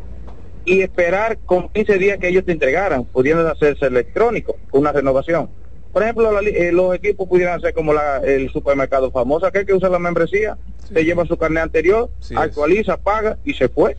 y 0.64 0.80
esperar 0.82 1.38
con 1.44 1.68
15 1.68 1.98
días 1.98 2.18
que 2.18 2.28
ellos 2.28 2.44
te 2.44 2.52
entregaran, 2.52 3.04
pudiendo 3.04 3.46
hacerse 3.48 3.86
electrónico, 3.86 4.56
una 4.72 4.92
renovación. 4.92 5.50
Por 5.92 6.02
ejemplo, 6.02 6.32
la 6.32 6.40
eh, 6.48 6.72
los 6.72 6.94
equipos 6.94 7.28
pudieran 7.28 7.60
ser 7.60 7.72
como 7.74 7.92
la- 7.92 8.18
el 8.18 8.50
supermercado 8.50 9.10
famoso, 9.12 9.46
aquel 9.46 9.64
que 9.66 9.74
usa 9.74 9.88
la 9.88 9.98
membresía, 9.98 10.56
te 10.92 11.04
lleva 11.04 11.24
su 11.24 11.36
carnet 11.36 11.62
anterior, 11.64 12.10
Sí, 12.20 12.34
es. 12.34 12.40
actualiza, 12.40 12.96
paga 12.96 13.38
y 13.44 13.54
se 13.54 13.68
fue. 13.68 13.96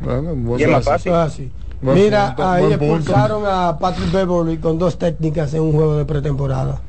Bueno, 0.00 0.34
buen 0.34 0.60
Y 0.60 0.64
es 0.64 0.70
más 0.70 0.84
fácil. 0.84 1.12
Mira, 1.80 2.28
punto, 2.28 2.48
ahí 2.50 2.72
expulsaron 2.72 3.42
a 3.46 3.78
Patrick 3.78 4.10
Beverly 4.12 4.56
con 4.58 4.78
dos 4.78 4.98
técnicas 4.98 5.52
en 5.54 5.60
un 5.62 5.72
juego 5.72 5.96
de 5.96 6.04
pretemporada. 6.04 6.80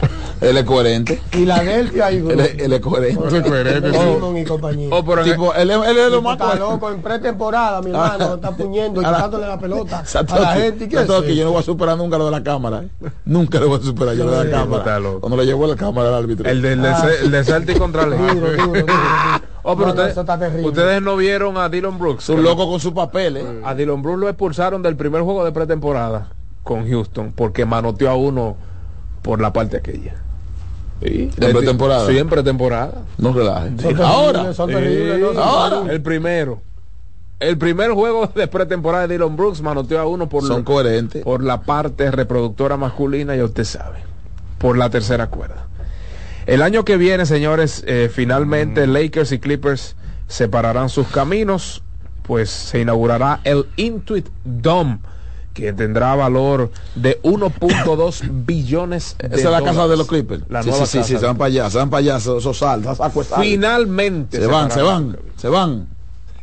Él 0.40 0.56
es 0.56 0.64
coherente. 0.64 1.20
Filadelfia 1.30 2.10
y 2.12 2.16
Él 2.16 2.40
es, 2.40 2.58
él 2.58 2.72
es 2.72 2.80
coherente. 2.80 3.28
Él 3.28 3.34
es 3.36 3.42
coherente, 3.42 4.40
y 4.40 4.44
compañía. 4.44 4.88
Oh, 4.90 5.04
pero 5.04 5.22
Tipo, 5.22 5.54
él, 5.54 5.70
él 5.70 5.98
es 5.98 6.10
lo 6.10 6.22
más 6.22 6.40
Está 6.40 6.54
loco 6.54 6.90
en 6.90 7.02
pretemporada, 7.02 7.82
mi 7.82 7.90
hermano, 7.90 8.28
lo 8.28 8.34
está 8.36 8.50
puñendo 8.52 9.02
y 9.02 9.04
quitándole 9.04 9.46
la 9.46 9.58
pelota 9.58 10.02
a 10.14 10.38
la 10.40 10.52
gente. 10.54 10.84
¿Y 10.84 10.88
qué 10.88 10.96
es 10.96 11.02
eso? 11.02 11.24
yo 11.24 11.44
no 11.44 11.50
voy 11.52 11.60
a 11.60 11.62
superar 11.64 11.98
nunca 11.98 12.16
lo 12.16 12.24
de 12.24 12.30
la 12.30 12.42
cámara. 12.42 12.84
¿eh? 12.84 13.10
Nunca 13.26 13.60
lo 13.60 13.68
voy 13.68 13.80
a 13.80 13.82
superar 13.82 14.14
yo 14.14 14.24
lo 14.24 14.30
de 14.32 14.44
la 14.44 14.50
cámara. 14.50 15.00
Cuando 15.20 15.36
le 15.36 15.44
llevó 15.44 15.66
la 15.66 15.76
cámara 15.76 16.08
al 16.08 16.14
árbitro. 16.14 16.48
El 16.48 16.62
de, 16.62 16.72
el 16.72 16.82
de, 16.82 16.88
Ah. 16.88 17.08
el 17.22 17.30
de 17.30 17.44
Celtic 17.44 17.78
contra 17.78 18.04
Duro, 18.04 18.16
León. 18.16 18.40
duro, 18.40 18.50
duro, 18.56 18.80
duro. 18.80 18.94
Oh, 19.62 19.76
pero 19.76 19.92
No, 19.92 20.68
ustedes, 20.68 21.02
no 21.02 21.16
vieron 21.16 21.58
a 21.58 21.68
Dylan 21.68 21.98
Brooks. 21.98 22.30
Un 22.30 22.42
loco 22.42 22.66
con 22.66 22.80
su 22.80 22.94
papel, 22.94 23.36
¿eh? 23.36 23.44
A 23.62 23.74
Dylan 23.74 24.00
Brooks 24.00 24.18
lo 24.20 24.28
expulsaron 24.30 24.82
del 24.82 24.96
primer 24.96 25.20
juego 25.20 25.44
de 25.44 25.52
pretemporada 25.52 26.28
con 26.62 26.88
Houston 26.88 27.32
porque 27.36 27.66
manoteó 27.66 28.10
a 28.10 28.14
uno 28.14 28.56
por 29.22 29.40
la 29.40 29.52
parte 29.52 29.76
aquella. 29.78 30.14
Sí, 31.02 31.30
¿De 31.36 31.48
pretemporada? 31.54 32.06
Sí, 32.06 32.18
en 32.18 32.28
pretemporada. 32.28 33.02
No 33.18 33.32
relaje. 33.32 33.70
Terribles, 33.70 34.06
Ahora. 34.06 34.52
Son 34.54 34.70
ahora. 35.38 35.92
El 35.92 36.02
primero. 36.02 36.60
El 37.38 37.56
primer 37.56 37.90
juego 37.92 38.26
de 38.34 38.46
pretemporada 38.48 39.06
de 39.06 39.14
Dylan 39.16 39.34
Brooks 39.34 39.62
manoteó 39.62 39.98
a 39.98 40.06
uno 40.06 40.28
por, 40.28 40.42
Son 40.46 40.58
lo- 40.58 40.64
coherentes. 40.64 41.24
por 41.24 41.42
la 41.42 41.62
parte 41.62 42.10
reproductora 42.10 42.76
masculina, 42.76 43.34
ya 43.34 43.44
usted 43.44 43.64
sabe, 43.64 44.00
por 44.58 44.76
la 44.76 44.90
tercera 44.90 45.28
cuerda. 45.28 45.66
El 46.44 46.60
año 46.60 46.84
que 46.84 46.98
viene, 46.98 47.24
señores, 47.24 47.82
eh, 47.86 48.10
finalmente 48.12 48.86
Lakers 48.86 49.32
y 49.32 49.38
Clippers 49.38 49.96
separarán 50.28 50.90
sus 50.90 51.06
caminos, 51.08 51.82
pues 52.24 52.50
se 52.50 52.80
inaugurará 52.80 53.40
el 53.44 53.66
Intuit 53.76 54.28
Dome, 54.44 54.98
que 55.54 55.72
tendrá 55.72 56.14
valor 56.14 56.70
de 56.94 57.20
1.2 57.22 58.28
billones 58.46 59.16
de 59.18 59.26
Esa 59.26 59.36
es 59.36 59.44
la 59.44 59.62
casa 59.62 59.88
de 59.88 59.96
los 59.96 60.06
Clippers. 60.06 60.44
La 60.48 60.62
sí, 60.62 60.70
nueva 60.70 60.86
sí, 60.86 61.02
sí, 61.02 61.18
se 61.18 61.26
van 61.26 61.36
para 61.36 61.46
allá, 61.48 61.70
se 61.70 61.78
van 61.78 61.90
para 61.90 61.98
allá, 61.98 62.16
esos, 62.16 62.38
esos 62.38 62.58
saltos, 62.58 62.92
esos 62.92 62.98
sacos 62.98 63.28
de 63.28 63.34
sal. 63.34 63.44
Finalmente 63.44 64.38
Se 64.38 64.46
van, 64.46 64.70
se 64.70 64.82
van, 64.82 65.16
se 65.36 65.48
van. 65.48 65.88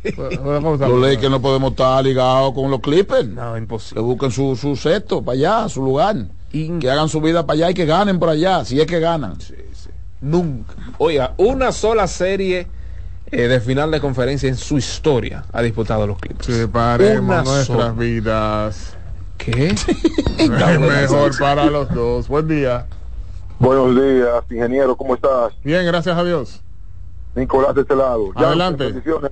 Los 0.04 1.00
Lakers 1.00 1.30
no 1.30 1.42
podemos 1.42 1.72
estar 1.72 2.02
ligados 2.04 2.52
con 2.54 2.70
los 2.70 2.80
Clippers. 2.80 3.28
No, 3.28 3.52
Que 3.54 3.58
imposible. 3.58 4.02
busquen 4.02 4.30
su, 4.30 4.56
su 4.56 4.76
sexto 4.76 5.22
para 5.22 5.36
allá, 5.36 5.68
su 5.68 5.82
lugar. 5.82 6.16
In- 6.52 6.78
Que 6.78 6.90
hagan 6.90 7.08
su 7.08 7.20
vida 7.20 7.44
para 7.46 7.56
allá 7.58 7.70
y 7.70 7.74
que 7.74 7.84
ganen 7.84 8.18
por 8.18 8.28
allá, 8.28 8.64
si 8.64 8.80
es 8.80 8.86
que 8.86 9.00
ganan. 9.00 9.40
Sí, 9.40 9.54
sí. 9.74 9.90
Nunca. 10.20 10.74
Oiga, 10.98 11.34
una 11.36 11.72
sola 11.72 12.06
serie 12.06 12.66
eh, 13.30 13.48
de 13.48 13.60
final 13.60 13.90
de 13.90 14.00
conferencia 14.00 14.48
en 14.48 14.56
su 14.56 14.78
historia 14.78 15.44
ha 15.52 15.60
disputado 15.62 16.06
los 16.06 16.18
Clippers. 16.18 16.46
Separemos 16.56 17.44
nuestras 17.44 17.66
sola. 17.66 17.90
vidas. 17.90 18.94
¿Qué? 19.38 19.68
Es 20.38 20.78
mejor 20.80 21.38
para 21.38 21.66
los 21.66 21.92
dos. 21.92 22.28
Buen 22.28 22.48
día. 22.48 22.86
Buenos 23.58 23.94
días, 23.94 24.44
ingeniero, 24.50 24.96
¿cómo 24.96 25.14
estás? 25.16 25.52
Bien, 25.64 25.84
gracias 25.84 26.16
a 26.16 26.22
Dios. 26.22 26.62
Nicolás 27.34 27.74
de 27.74 27.80
este 27.82 27.96
lado. 27.96 28.30
Adelante. 28.36 28.84
bendiciones. 28.84 29.30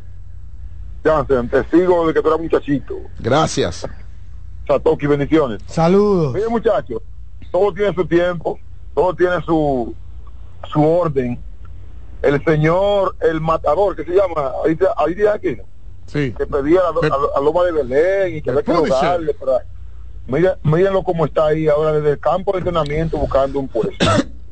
Jansen, 1.04 1.48
te 1.48 1.62
sigo 1.70 2.08
de 2.08 2.14
que 2.14 2.20
tú 2.20 2.28
eras 2.28 2.40
muchachito. 2.40 2.94
Gracias. 3.20 3.86
Satoki, 4.66 5.06
bendiciones. 5.06 5.62
Saludos. 5.66 6.34
Mire, 6.34 6.48
muchachos, 6.48 7.00
todo 7.52 7.72
tiene 7.72 7.94
su 7.94 8.04
tiempo, 8.06 8.58
todo 8.94 9.14
tiene 9.14 9.40
su, 9.44 9.94
su 10.72 10.84
orden. 10.84 11.38
El 12.22 12.42
señor, 12.44 13.14
el 13.20 13.40
matador, 13.40 13.94
que 13.94 14.04
se 14.04 14.10
llama, 14.10 14.50
ahí 14.64 14.76
ahí 14.96 15.14
dice 15.14 15.28
aquí, 15.28 15.56
Sí. 16.06 16.32
que 16.36 16.46
pedía 16.46 16.80
a, 16.80 17.00
The- 17.00 17.06
a- 17.08 17.38
a 17.38 17.40
Loma 17.40 17.64
de 17.64 17.72
Belén 17.72 18.36
y 18.36 18.42
que 18.42 18.50
había 18.50 18.62
que 18.62 18.72
rogarle 18.72 19.34
para... 19.34 19.64
Mira, 20.26 20.58
mírenlo 20.62 21.02
cómo 21.02 21.24
está 21.26 21.46
ahí 21.46 21.68
ahora 21.68 21.92
desde 21.92 22.12
el 22.12 22.18
campo 22.18 22.52
de 22.52 22.58
entrenamiento 22.58 23.16
buscando 23.16 23.60
un 23.60 23.68
puesto. 23.68 24.04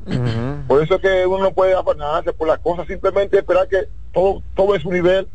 Por 0.69 0.83
eso 0.83 0.97
es 0.97 1.01
que 1.01 1.27
uno 1.27 1.45
no 1.45 1.53
puede 1.53 1.75
afanarse 1.75 2.33
por 2.33 2.47
las 2.47 2.59
cosas, 2.59 2.87
simplemente 2.87 3.39
esperar 3.39 3.67
que 3.69 3.89
todo, 4.13 4.43
todo 4.55 4.75
es 4.75 4.83
su 4.83 4.91
nivel 4.91 5.27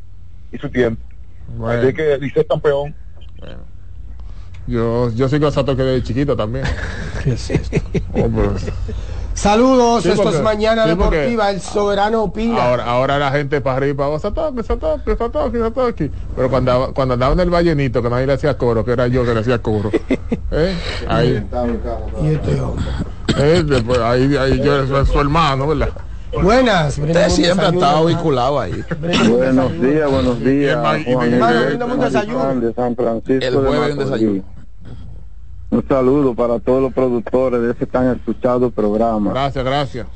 y 0.52 0.58
su 0.58 0.70
tiempo. 0.70 1.02
Bueno, 1.48 1.82
Así 1.82 1.94
que 1.94 2.18
dice 2.18 2.46
campeón. 2.46 2.96
bueno. 3.40 3.60
Yo, 4.68 5.10
yo 5.12 5.28
sigo 5.28 5.48
a 5.48 5.52
Satoshi 5.52 5.82
desde 5.82 6.04
chiquito 6.04 6.36
también. 6.38 6.66
Oh, 8.14 8.54
Saludos, 9.40 10.04
Sí, 10.04 10.10
esto 10.10 10.24
porque- 10.24 10.38
es 10.38 10.44
Mañana 10.44 10.84
sí, 10.84 10.90
Deportiva, 10.90 11.50
el 11.50 11.62
soberano 11.62 12.24
opina. 12.24 12.62
Ahora, 12.62 12.84
ahora 12.86 13.18
la 13.20 13.32
gente 13.32 13.62
para 13.62 13.78
arriba, 13.78 14.10
oh, 14.10 14.20
Satoshi, 14.20 14.64
Satoshi, 14.64 15.16
Satoshi, 15.18 15.58
Satoshi. 15.60 16.12
Pero 16.36 16.50
cuando, 16.50 16.92
cuando 16.94 17.14
andaba 17.14 17.32
en 17.34 17.40
el 17.40 17.50
vallenito, 17.50 18.02
que 18.04 18.10
nadie 18.10 18.28
le 18.28 18.34
hacía 18.34 18.58
coro, 18.58 18.84
que 18.84 18.92
era 18.92 19.08
yo 19.08 19.24
que 19.24 19.34
le 19.34 19.40
hacía 19.40 19.60
coro. 19.62 19.92
¿eh? 20.52 20.76
Ahí, 21.08 21.42
Y 22.22 22.28
este 22.28 22.60
hombre. 22.60 22.86
¿eh? 23.38 23.64
Después, 23.66 24.00
ahí, 24.00 24.36
ahí 24.36 24.62
yo 24.62 24.76
era 24.84 25.06
su 25.06 25.20
hermano, 25.22 25.68
¿verdad? 25.68 25.90
Buenas, 26.44 26.98
Usted 26.98 27.30
siempre 27.30 27.66
ha 27.66 27.70
estado 27.70 28.06
vinculado 28.08 28.60
ahí. 28.60 28.84
Buenos 29.30 29.72
días, 29.82 30.12
buenos 30.12 30.40
días. 30.42 30.78
Y 31.08 31.12
el- 31.14 31.40
jueves 33.56 33.94
un 33.94 34.00
desayuno. 34.00 34.44
Un 35.72 35.88
saludo 35.88 36.34
para 36.34 36.60
todos 36.60 36.82
los 36.82 36.94
productores 36.94 37.62
de 37.62 37.72
ese 37.72 37.86
tan 37.86 38.16
escuchado 38.16 38.72
programa. 38.72 39.32
Gracias, 39.32 39.64
gracias. 39.64 40.08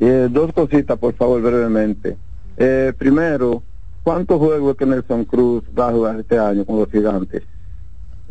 Eh, 0.00 0.28
dos 0.30 0.52
cositas, 0.52 0.98
por 0.98 1.14
favor, 1.14 1.40
brevemente. 1.40 2.16
Eh, 2.56 2.92
primero, 2.98 3.62
¿cuántos 4.02 4.38
juegos 4.38 4.72
es 4.72 4.76
que 4.76 4.86
Nelson 4.86 5.24
Cruz 5.24 5.62
va 5.78 5.88
a 5.88 5.92
jugar 5.92 6.18
este 6.18 6.38
año 6.38 6.64
con 6.64 6.78
los 6.78 6.90
gigantes? 6.90 7.42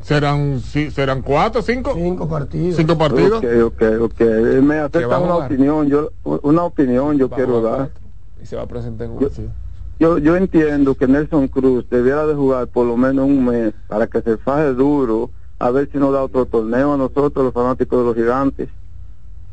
serán 0.02 0.60
sí, 0.62 0.92
serán 0.92 1.22
cuatro, 1.22 1.62
cinco, 1.62 1.94
cinco 1.94 2.28
partidos, 2.28 2.78
cinco 2.78 2.98
partidos. 2.98 3.44
Ok, 3.44 3.74
ok, 3.74 3.84
ok. 4.02 4.22
Me 4.62 4.80
va 4.80 4.86
acepta 4.86 5.20
una 5.20 5.36
opinión, 5.36 5.88
yo 5.88 6.12
una 6.24 6.64
opinión 6.64 7.18
yo 7.18 7.30
quiero 7.30 7.62
dar. 7.62 7.90
Y 8.42 8.46
se 8.46 8.56
va 8.56 8.64
a 8.64 8.68
presentar 8.68 9.08
en 9.08 9.20
Yo, 9.20 9.30
yo, 10.00 10.18
yo 10.18 10.36
entiendo 10.36 10.96
que 10.96 11.08
Nelson 11.08 11.48
Cruz 11.50 11.86
debiera 11.90 12.26
de 12.26 12.34
jugar 12.34 12.68
por 12.68 12.86
lo 12.88 12.96
menos 12.96 13.26
un 13.26 13.46
mes 13.46 13.74
para 13.88 14.08
que 14.08 14.22
se 14.22 14.38
faje 14.38 14.74
duro, 14.74 15.30
a 15.60 15.70
ver 15.72 15.90
si 15.92 15.98
nos 15.98 16.14
da 16.14 16.24
otro 16.24 16.46
torneo 16.46 16.94
a 16.94 16.98
nosotros, 16.98 17.44
los 17.46 17.54
fanáticos 17.54 18.00
de 18.00 18.06
los 18.06 18.16
gigantes. 18.16 18.70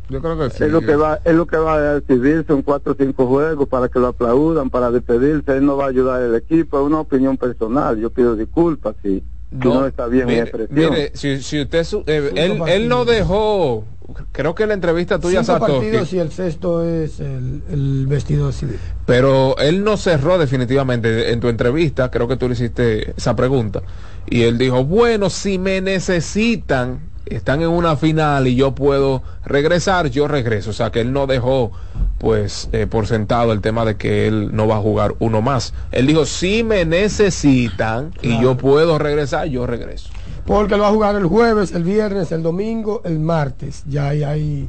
Yo 0.08 0.20
creo 0.22 0.38
que 0.38 0.50
sí. 0.50 0.62
Es 0.62 0.70
lo 0.70 0.80
que 0.82 0.94
va, 0.94 1.18
es 1.24 1.34
lo 1.34 1.46
que 1.46 1.56
va 1.56 1.74
a 1.74 1.94
recibir, 1.94 2.44
son 2.46 2.62
cuatro 2.62 2.92
o 2.92 2.96
cinco 2.98 3.26
juegos 3.26 3.68
para 3.68 3.88
que 3.88 3.98
lo 3.98 4.06
aplaudan, 4.06 4.70
para 4.70 4.90
despedirse, 4.92 5.56
él 5.56 5.66
no 5.66 5.76
va 5.76 5.86
a 5.86 5.88
ayudar 5.88 6.22
al 6.22 6.34
equipo, 6.36 6.78
es 6.80 6.86
una 6.86 7.00
opinión 7.00 7.36
personal, 7.36 7.98
yo 7.98 8.10
pido 8.10 8.36
disculpas 8.36 8.94
si 9.02 9.22
si 9.48 9.56
no, 9.68 9.86
está 9.86 10.06
bien 10.08 10.26
mi 10.26 10.32
mire, 10.32 10.42
expresión. 10.42 10.90
mire, 10.90 11.10
si, 11.14 11.40
si 11.40 11.62
usted 11.62 11.84
su- 11.84 12.02
eh, 12.06 12.32
él, 12.34 12.60
él 12.66 12.88
no 12.88 13.04
dejó 13.04 13.84
creo 14.32 14.54
que 14.54 14.64
en 14.64 14.68
la 14.70 14.74
entrevista 14.74 15.18
tuya 15.20 15.42
cinco 15.44 15.58
partidos 15.60 16.12
y 16.12 16.18
el 16.18 16.30
sexto 16.32 16.84
es 16.84 17.20
el, 17.20 17.62
el 17.70 18.06
vestido 18.08 18.50
civil. 18.52 18.78
pero 19.06 19.56
él 19.58 19.82
no 19.84 19.96
cerró 19.96 20.36
definitivamente 20.38 21.32
en 21.32 21.40
tu 21.40 21.48
entrevista 21.48 22.10
creo 22.10 22.26
que 22.28 22.36
tú 22.36 22.48
le 22.48 22.54
hiciste 22.54 23.12
esa 23.16 23.34
pregunta 23.36 23.82
y 24.28 24.42
él 24.42 24.58
dijo 24.58 24.84
bueno 24.84 25.30
si 25.30 25.58
me 25.58 25.80
necesitan 25.80 27.00
están 27.26 27.60
en 27.62 27.68
una 27.68 27.96
final 27.96 28.46
y 28.46 28.54
yo 28.54 28.74
puedo 28.74 29.22
regresar 29.44 30.08
yo 30.10 30.28
regreso 30.28 30.70
o 30.70 30.72
sea 30.72 30.90
que 30.90 31.00
él 31.00 31.12
no 31.12 31.26
dejó 31.26 31.72
pues 32.18 32.68
eh, 32.72 32.86
por 32.86 33.06
sentado 33.06 33.52
el 33.52 33.60
tema 33.60 33.84
de 33.84 33.96
que 33.96 34.26
él 34.28 34.54
no 34.54 34.66
va 34.68 34.76
a 34.76 34.80
jugar 34.80 35.14
uno 35.18 35.42
más 35.42 35.74
él 35.92 36.06
dijo 36.06 36.24
si 36.24 36.62
me 36.62 36.84
necesitan 36.84 38.12
y 38.22 38.40
yo 38.40 38.56
puedo 38.56 38.98
regresar 38.98 39.48
yo 39.48 39.66
regreso 39.66 40.10
Porque 40.46 40.76
lo 40.76 40.82
va 40.84 40.88
a 40.88 40.92
jugar 40.92 41.16
el 41.16 41.26
jueves, 41.26 41.72
el 41.72 41.82
viernes, 41.82 42.30
el 42.30 42.40
domingo, 42.44 43.02
el 43.04 43.18
martes. 43.18 43.82
Ya 43.88 44.08
ahí 44.10 44.22
hay 44.22 44.68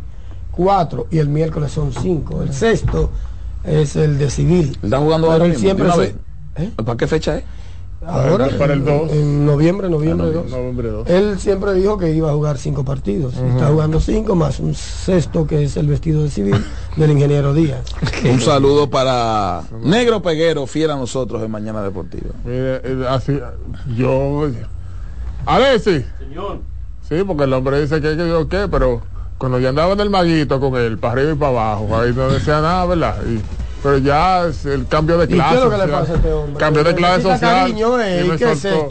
cuatro 0.52 1.06
y 1.12 1.20
el 1.20 1.30
miércoles 1.30 1.72
son 1.72 1.94
cinco. 1.94 2.42
El 2.42 2.52
sexto 2.52 3.12
es 3.64 3.96
el 3.96 4.18
de 4.18 4.32
civil. 4.32 4.76
¿Está 4.82 4.98
jugando 4.98 5.32
ahora 5.32 5.46
mismo, 5.46 5.60
siempre 5.60 5.86
de 5.86 5.92
una 5.94 6.04
se- 6.04 6.16
vez? 6.58 6.72
¿Para 6.84 6.98
qué 6.98 7.06
fecha 7.06 7.38
es? 7.38 7.44
Ahora, 8.06 8.48
Para 8.60 8.74
el 8.74 8.80
en- 8.80 8.86
dos. 8.86 9.12
en 9.12 9.46
noviembre, 9.46 9.90
noviembre 9.90 10.28
Ah, 10.30 10.34
2. 10.34 10.52
noviembre 10.52 10.90
dos. 10.90 11.10
Él 11.10 11.40
siempre 11.40 11.74
dijo 11.74 11.98
que 11.98 12.12
iba 12.14 12.30
a 12.30 12.34
jugar 12.34 12.58
cinco 12.60 12.86
partidos. 12.86 13.36
Está 13.36 13.68
jugando 13.68 14.00
cinco 14.00 14.36
más 14.36 14.60
un 14.60 14.76
sexto 14.76 15.48
que 15.48 15.64
es 15.64 15.76
el 15.78 15.88
vestido 15.88 16.24
de 16.24 16.30
civil 16.30 16.64
del 16.96 17.12
ingeniero 17.12 17.54
Díaz. 17.54 17.82
Un 18.24 18.40
saludo 18.40 18.90
para 18.90 19.64
Negro 19.84 20.22
Peguero, 20.22 20.68
fiel 20.68 20.92
a 20.92 20.96
nosotros 20.96 21.42
en 21.44 21.50
Mañana 21.50 21.82
Deportiva. 21.82 22.30
Mire, 22.46 22.82
eh, 22.84 23.06
así, 23.10 23.40
yo. 23.96 24.48
Alexi. 25.46 26.06
Señor. 26.20 26.60
Sí, 27.08 27.16
porque 27.26 27.44
el 27.46 27.54
hombre 27.54 27.82
dice 27.82 28.00
que, 28.02 28.16
que 28.16 28.28
yo 28.28 28.48
qué, 28.48 28.68
pero 28.70 29.02
cuando 29.38 29.60
yo 29.60 29.70
andaba 29.70 29.94
en 29.94 30.02
el 30.02 30.10
maguito 30.10 30.60
con 30.60 30.76
él, 30.76 30.98
para 30.98 31.14
arriba 31.14 31.32
y 31.32 31.36
para 31.36 31.52
abajo, 31.52 31.98
ahí 31.98 32.14
no 32.14 32.28
decía 32.30 32.62
nada, 32.62 32.86
¿verdad? 32.86 33.16
Y- 33.26 33.42
pero 33.88 34.00
ya 34.00 34.48
es 34.48 34.66
el 34.66 34.86
cambio 34.86 35.18
de 35.18 35.24
¿Y 35.24 35.28
qué 35.30 35.36
clase. 35.36 35.56
es 35.56 35.64
lo 35.64 35.70
que 35.70 35.78
le 35.78 35.84
social. 35.84 36.00
pasa 36.02 36.12
a 36.12 36.16
este 36.18 36.34
hombre? 36.34 36.58
Cambio 36.60 36.84
de 36.84 36.96
clase 36.96 37.22
social. 37.22 37.40
cariño, 37.40 38.02
eh. 38.02 38.38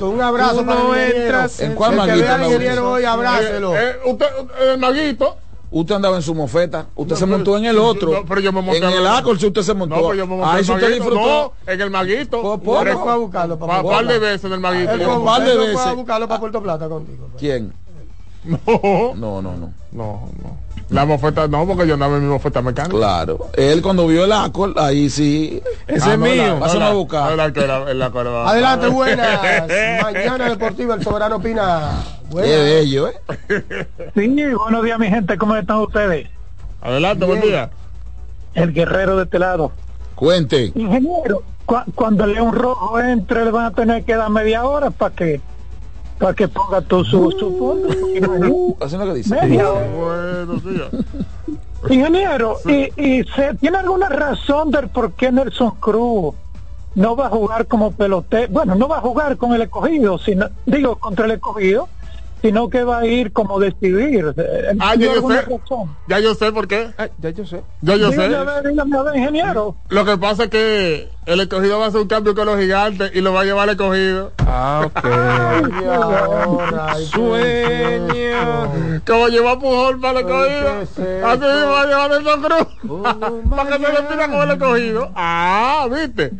Un 0.00 0.22
abrazo 0.22 0.64
para 0.64 0.80
no 0.80 0.94
el 0.94 1.00
ingeniero. 1.02 1.22
entras 1.26 1.60
¿En 1.60 1.74
cuál 1.74 1.92
El 1.92 1.96
que 2.00 2.06
maguito 2.06 2.24
vea 2.24 2.28
al 2.34 2.40
anda 2.40 2.46
ingeniero 2.54 2.82
usted? 2.82 2.94
hoy, 2.94 3.04
abrácelo. 3.04 3.76
Eh, 3.76 3.80
eh, 3.90 3.96
usted, 4.06 4.26
eh, 4.26 4.72
el 4.72 4.78
maguito. 4.78 5.36
Usted 5.70 5.94
andaba 5.96 6.16
en 6.16 6.22
su 6.22 6.34
mofeta, 6.34 6.86
usted 6.94 7.12
No, 7.14 7.18
se 7.18 7.24
pero- 7.26 7.36
montó 7.36 7.58
en 7.58 7.64
el 7.66 7.78
otro. 7.78 8.10
no, 8.12 8.24
pero 8.24 8.40
yo 8.40 8.52
me 8.52 8.62
monté 8.62 8.78
en 8.78 8.84
en 8.84 8.92
el 9.00 9.06
Acol, 9.06 9.38
si 9.38 9.46
usted 9.48 9.60
se 9.62 9.74
montó. 9.74 9.96
No, 9.96 10.02
pero 10.02 10.14
yo 10.14 10.26
me 10.26 10.36
monté 10.36 10.50
Ahí 10.50 10.58
en 10.60 10.64
si 10.64 10.70
el 10.72 10.76
usted 10.78 10.88
maguito. 10.88 11.04
disfrutó. 11.10 11.54
No, 11.66 11.72
en 11.72 11.80
el 11.82 11.90
maguito. 11.90 12.40
Pues, 12.40 12.60
Por 12.60 12.84
pues, 12.84 12.94
fue 12.96 13.12
a 13.12 13.16
buscarlo 13.16 13.58
para 13.58 13.72
pa- 13.74 13.82
Puerto 13.82 13.98
par 13.98 14.06
de 14.14 14.18
veces 14.18 14.44
en 14.44 14.52
el 14.54 14.60
maguito. 14.60 14.92
Fue 14.92 15.82
a 15.82 15.92
buscarlo 15.92 16.28
para 16.28 16.40
Puerto 16.40 16.62
Plata 16.62 16.88
contigo. 16.88 17.28
¿Quién? 17.38 17.74
No. 18.46 19.14
No, 19.14 19.42
no, 19.42 19.52
no. 19.56 19.72
No, 19.92 20.30
no. 20.42 20.66
La 20.90 21.04
mofeta 21.04 21.48
no, 21.48 21.66
porque 21.66 21.86
yo 21.86 21.94
andaba 21.94 22.16
en 22.16 22.22
mi 22.22 22.28
mofeta 22.28 22.62
mecánica. 22.62 22.96
Claro. 22.96 23.48
Él 23.54 23.82
cuando 23.82 24.06
vio 24.06 24.24
el 24.24 24.30
Acol, 24.32 24.72
ahí 24.76 25.10
sí. 25.10 25.60
Ese 25.88 26.12
es 26.12 26.18
mío. 26.18 26.58
Pásame 26.60 26.84
a 26.84 26.92
buscar. 26.92 27.32
Adelante, 27.32 28.88
buenas. 28.88 29.40
Mañana 30.02 30.48
Deportiva, 30.50 30.94
el 30.94 31.02
soberano 31.02 31.36
opina. 31.36 31.90
Buenas. 32.30 32.50
Qué 32.50 32.56
bello, 32.56 33.08
¿eh? 33.08 33.14
Sí, 34.14 34.44
buenos 34.54 34.84
días 34.84 34.98
mi 34.98 35.08
gente, 35.08 35.36
¿cómo 35.38 35.56
están 35.56 35.78
ustedes? 35.78 36.28
Adelante, 36.82 37.24
buen 37.24 37.40
día. 37.40 37.70
El 38.54 38.72
guerrero 38.72 39.16
de 39.16 39.24
este 39.24 39.38
lado. 39.38 39.72
Cuente. 40.14 40.72
Ingeniero, 40.74 41.42
cu- 41.66 41.82
cuando 41.94 42.24
el 42.24 42.34
León 42.34 42.52
Rojo 42.54 43.00
entre 43.00 43.44
le 43.44 43.50
van 43.50 43.66
a 43.66 43.70
tener 43.72 44.04
que 44.04 44.14
dar 44.16 44.30
media 44.30 44.64
hora 44.64 44.90
para 44.90 45.14
que 45.14 45.40
para 46.18 46.34
que 46.34 46.48
ponga 46.48 46.80
todo 46.80 47.04
su, 47.04 47.30
su 47.32 47.56
fondo. 47.58 47.88
Así 48.80 48.94
es 48.94 49.00
lo 49.00 49.06
que 49.06 49.14
dice. 49.14 49.34
Media 49.34 49.70
hora. 49.70 49.86
Buenos 49.86 50.64
días. 50.64 50.88
Ingeniero, 51.88 52.56
y, 52.66 52.90
y 53.00 53.24
se, 53.24 53.54
¿tiene 53.54 53.78
alguna 53.78 54.08
razón 54.08 54.70
del 54.70 54.88
por 54.88 55.12
qué 55.12 55.30
Nelson 55.30 55.72
Cruz 55.78 56.34
no 56.94 57.14
va 57.14 57.26
a 57.26 57.30
jugar 57.30 57.66
como 57.66 57.92
pelotero? 57.92 58.48
Bueno, 58.50 58.74
no 58.74 58.88
va 58.88 58.98
a 58.98 59.00
jugar 59.02 59.36
con 59.36 59.52
el 59.52 59.62
escogido, 59.62 60.18
sino, 60.18 60.48
digo, 60.64 60.96
contra 60.96 61.26
el 61.26 61.32
escogido, 61.32 61.88
sino 62.42 62.68
que 62.70 62.84
va 62.84 62.98
a 62.98 63.06
ir 63.06 63.32
como 63.32 63.58
decidir. 63.58 64.32
Eh, 64.36 64.76
Ah, 64.78 64.94
ya 64.94 64.98
¿tiene 64.98 65.04
yo 65.06 65.12
alguna 65.12 65.34
sé. 65.36 65.42
razón? 65.42 65.96
Ya 66.06 66.20
yo 66.20 66.34
sé 66.34 66.52
por 66.52 66.68
qué. 66.68 66.90
ya 67.18 67.30
yo 67.30 67.44
sé. 67.46 67.62
Ya 67.80 67.96
yo 67.96 68.10
Dígame, 68.10 68.28
sé. 68.28 68.36
a 68.36 68.42
ver, 68.44 68.68
dígame, 68.68 68.96
a 68.98 69.02
ver, 69.02 69.16
ingeniero. 69.16 69.76
Lo 69.88 70.04
que 70.04 70.16
pasa 70.18 70.44
es 70.44 70.50
que 70.50 71.08
el 71.26 71.40
escogido 71.40 71.78
va 71.78 71.86
a 71.86 71.88
hacer 71.88 72.00
un 72.02 72.08
cambio 72.08 72.34
con 72.34 72.46
los 72.46 72.58
gigantes 72.60 73.10
y 73.14 73.20
lo 73.20 73.32
va 73.32 73.40
a 73.40 73.44
llevar 73.44 73.64
al 73.68 73.70
escogido. 73.74 74.32
Ah, 74.38 74.88
Sueño. 77.10 79.00
Como 79.06 79.28
llevó 79.28 79.48
a 79.50 79.58
Pujol 79.58 80.00
para 80.00 80.20
el 80.20 80.26
escogido. 80.26 80.70
Así 81.26 81.40
mismo 81.40 81.70
va 81.70 81.80
a 81.82 81.86
llevar 81.86 82.10
Nelson 82.10 82.42
Cruz. 82.42 83.42
para 83.50 83.78
que 83.78 83.84
se 83.84 83.92
despida 83.92 84.28
con 84.28 84.42
el 84.42 84.50
escogido. 84.50 85.10
Ah, 85.14 85.88
viste. 85.90 86.32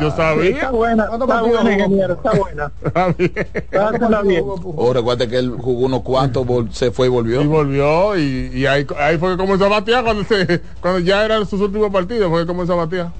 Yo 0.00 0.10
sabía. 0.10 0.50
Está 0.50 0.70
buena, 0.70 1.04
está 1.12 1.42
buena, 1.42 1.72
ingeniero, 1.72 2.14
está 2.14 2.32
buena. 2.32 2.72
Pásala 3.72 4.22
bien. 4.22 4.44
Oh, 4.46 4.92
recuerda 4.92 5.26
que 5.26 5.38
él 5.38 5.54
jugó 5.58 5.86
unos 5.86 6.02
cuantos, 6.02 6.46
se 6.72 6.90
fue 6.90 7.06
y 7.06 7.10
volvió. 7.10 7.40
Y 7.42 7.46
volvió 7.46 8.16
y, 8.18 8.50
y 8.54 8.66
ahí, 8.66 8.86
ahí 8.98 9.18
fue 9.18 9.32
que 9.32 9.36
comenzó 9.36 9.66
a 9.66 9.68
batear 9.68 10.04
cuando, 10.04 10.24
se, 10.24 10.60
cuando 10.80 11.00
ya 11.00 11.24
eran 11.24 11.46
sus 11.46 11.60
últimos 11.60 11.90
partidos, 11.90 12.28
fue 12.30 12.40
que 12.42 12.46
comenzó 12.46 12.74
a 12.74 12.76
batear. 12.76 13.10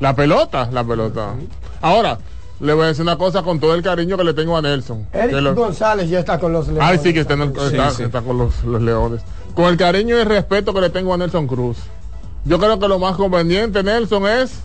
La 0.00 0.14
pelota, 0.14 0.68
la 0.72 0.84
pelota. 0.84 1.34
Ahora, 1.80 2.18
le 2.60 2.72
voy 2.74 2.84
a 2.84 2.86
decir 2.88 3.02
una 3.02 3.18
cosa 3.18 3.42
con 3.42 3.58
todo 3.58 3.74
el 3.74 3.82
cariño 3.82 4.16
que 4.16 4.24
le 4.24 4.34
tengo 4.34 4.56
a 4.56 4.62
Nelson. 4.62 5.06
Eric 5.12 5.32
lo- 5.40 5.54
González 5.54 6.08
ya 6.08 6.20
está 6.20 6.38
con 6.38 6.52
los 6.52 6.68
Leones. 6.68 6.84
Ay, 6.88 6.98
sí, 7.02 7.12
que 7.12 7.20
está, 7.20 7.34
en 7.34 7.42
el- 7.42 7.52
Sí, 7.54 7.60
está- 7.66 7.90
sí. 7.90 8.02
está 8.04 8.20
con 8.22 8.38
los, 8.38 8.62
los 8.64 8.80
leones. 8.80 9.20
Con 9.54 9.64
el 9.66 9.76
cariño 9.76 10.16
y 10.16 10.20
el 10.20 10.26
respeto 10.26 10.72
que 10.72 10.80
le 10.80 10.90
tengo 10.90 11.12
a 11.12 11.16
Nelson 11.16 11.46
Cruz. 11.46 11.76
Yo 12.44 12.58
creo 12.58 12.78
que 12.78 12.88
lo 12.88 12.98
más 12.98 13.16
conveniente, 13.16 13.82
Nelson, 13.82 14.26
es 14.26 14.60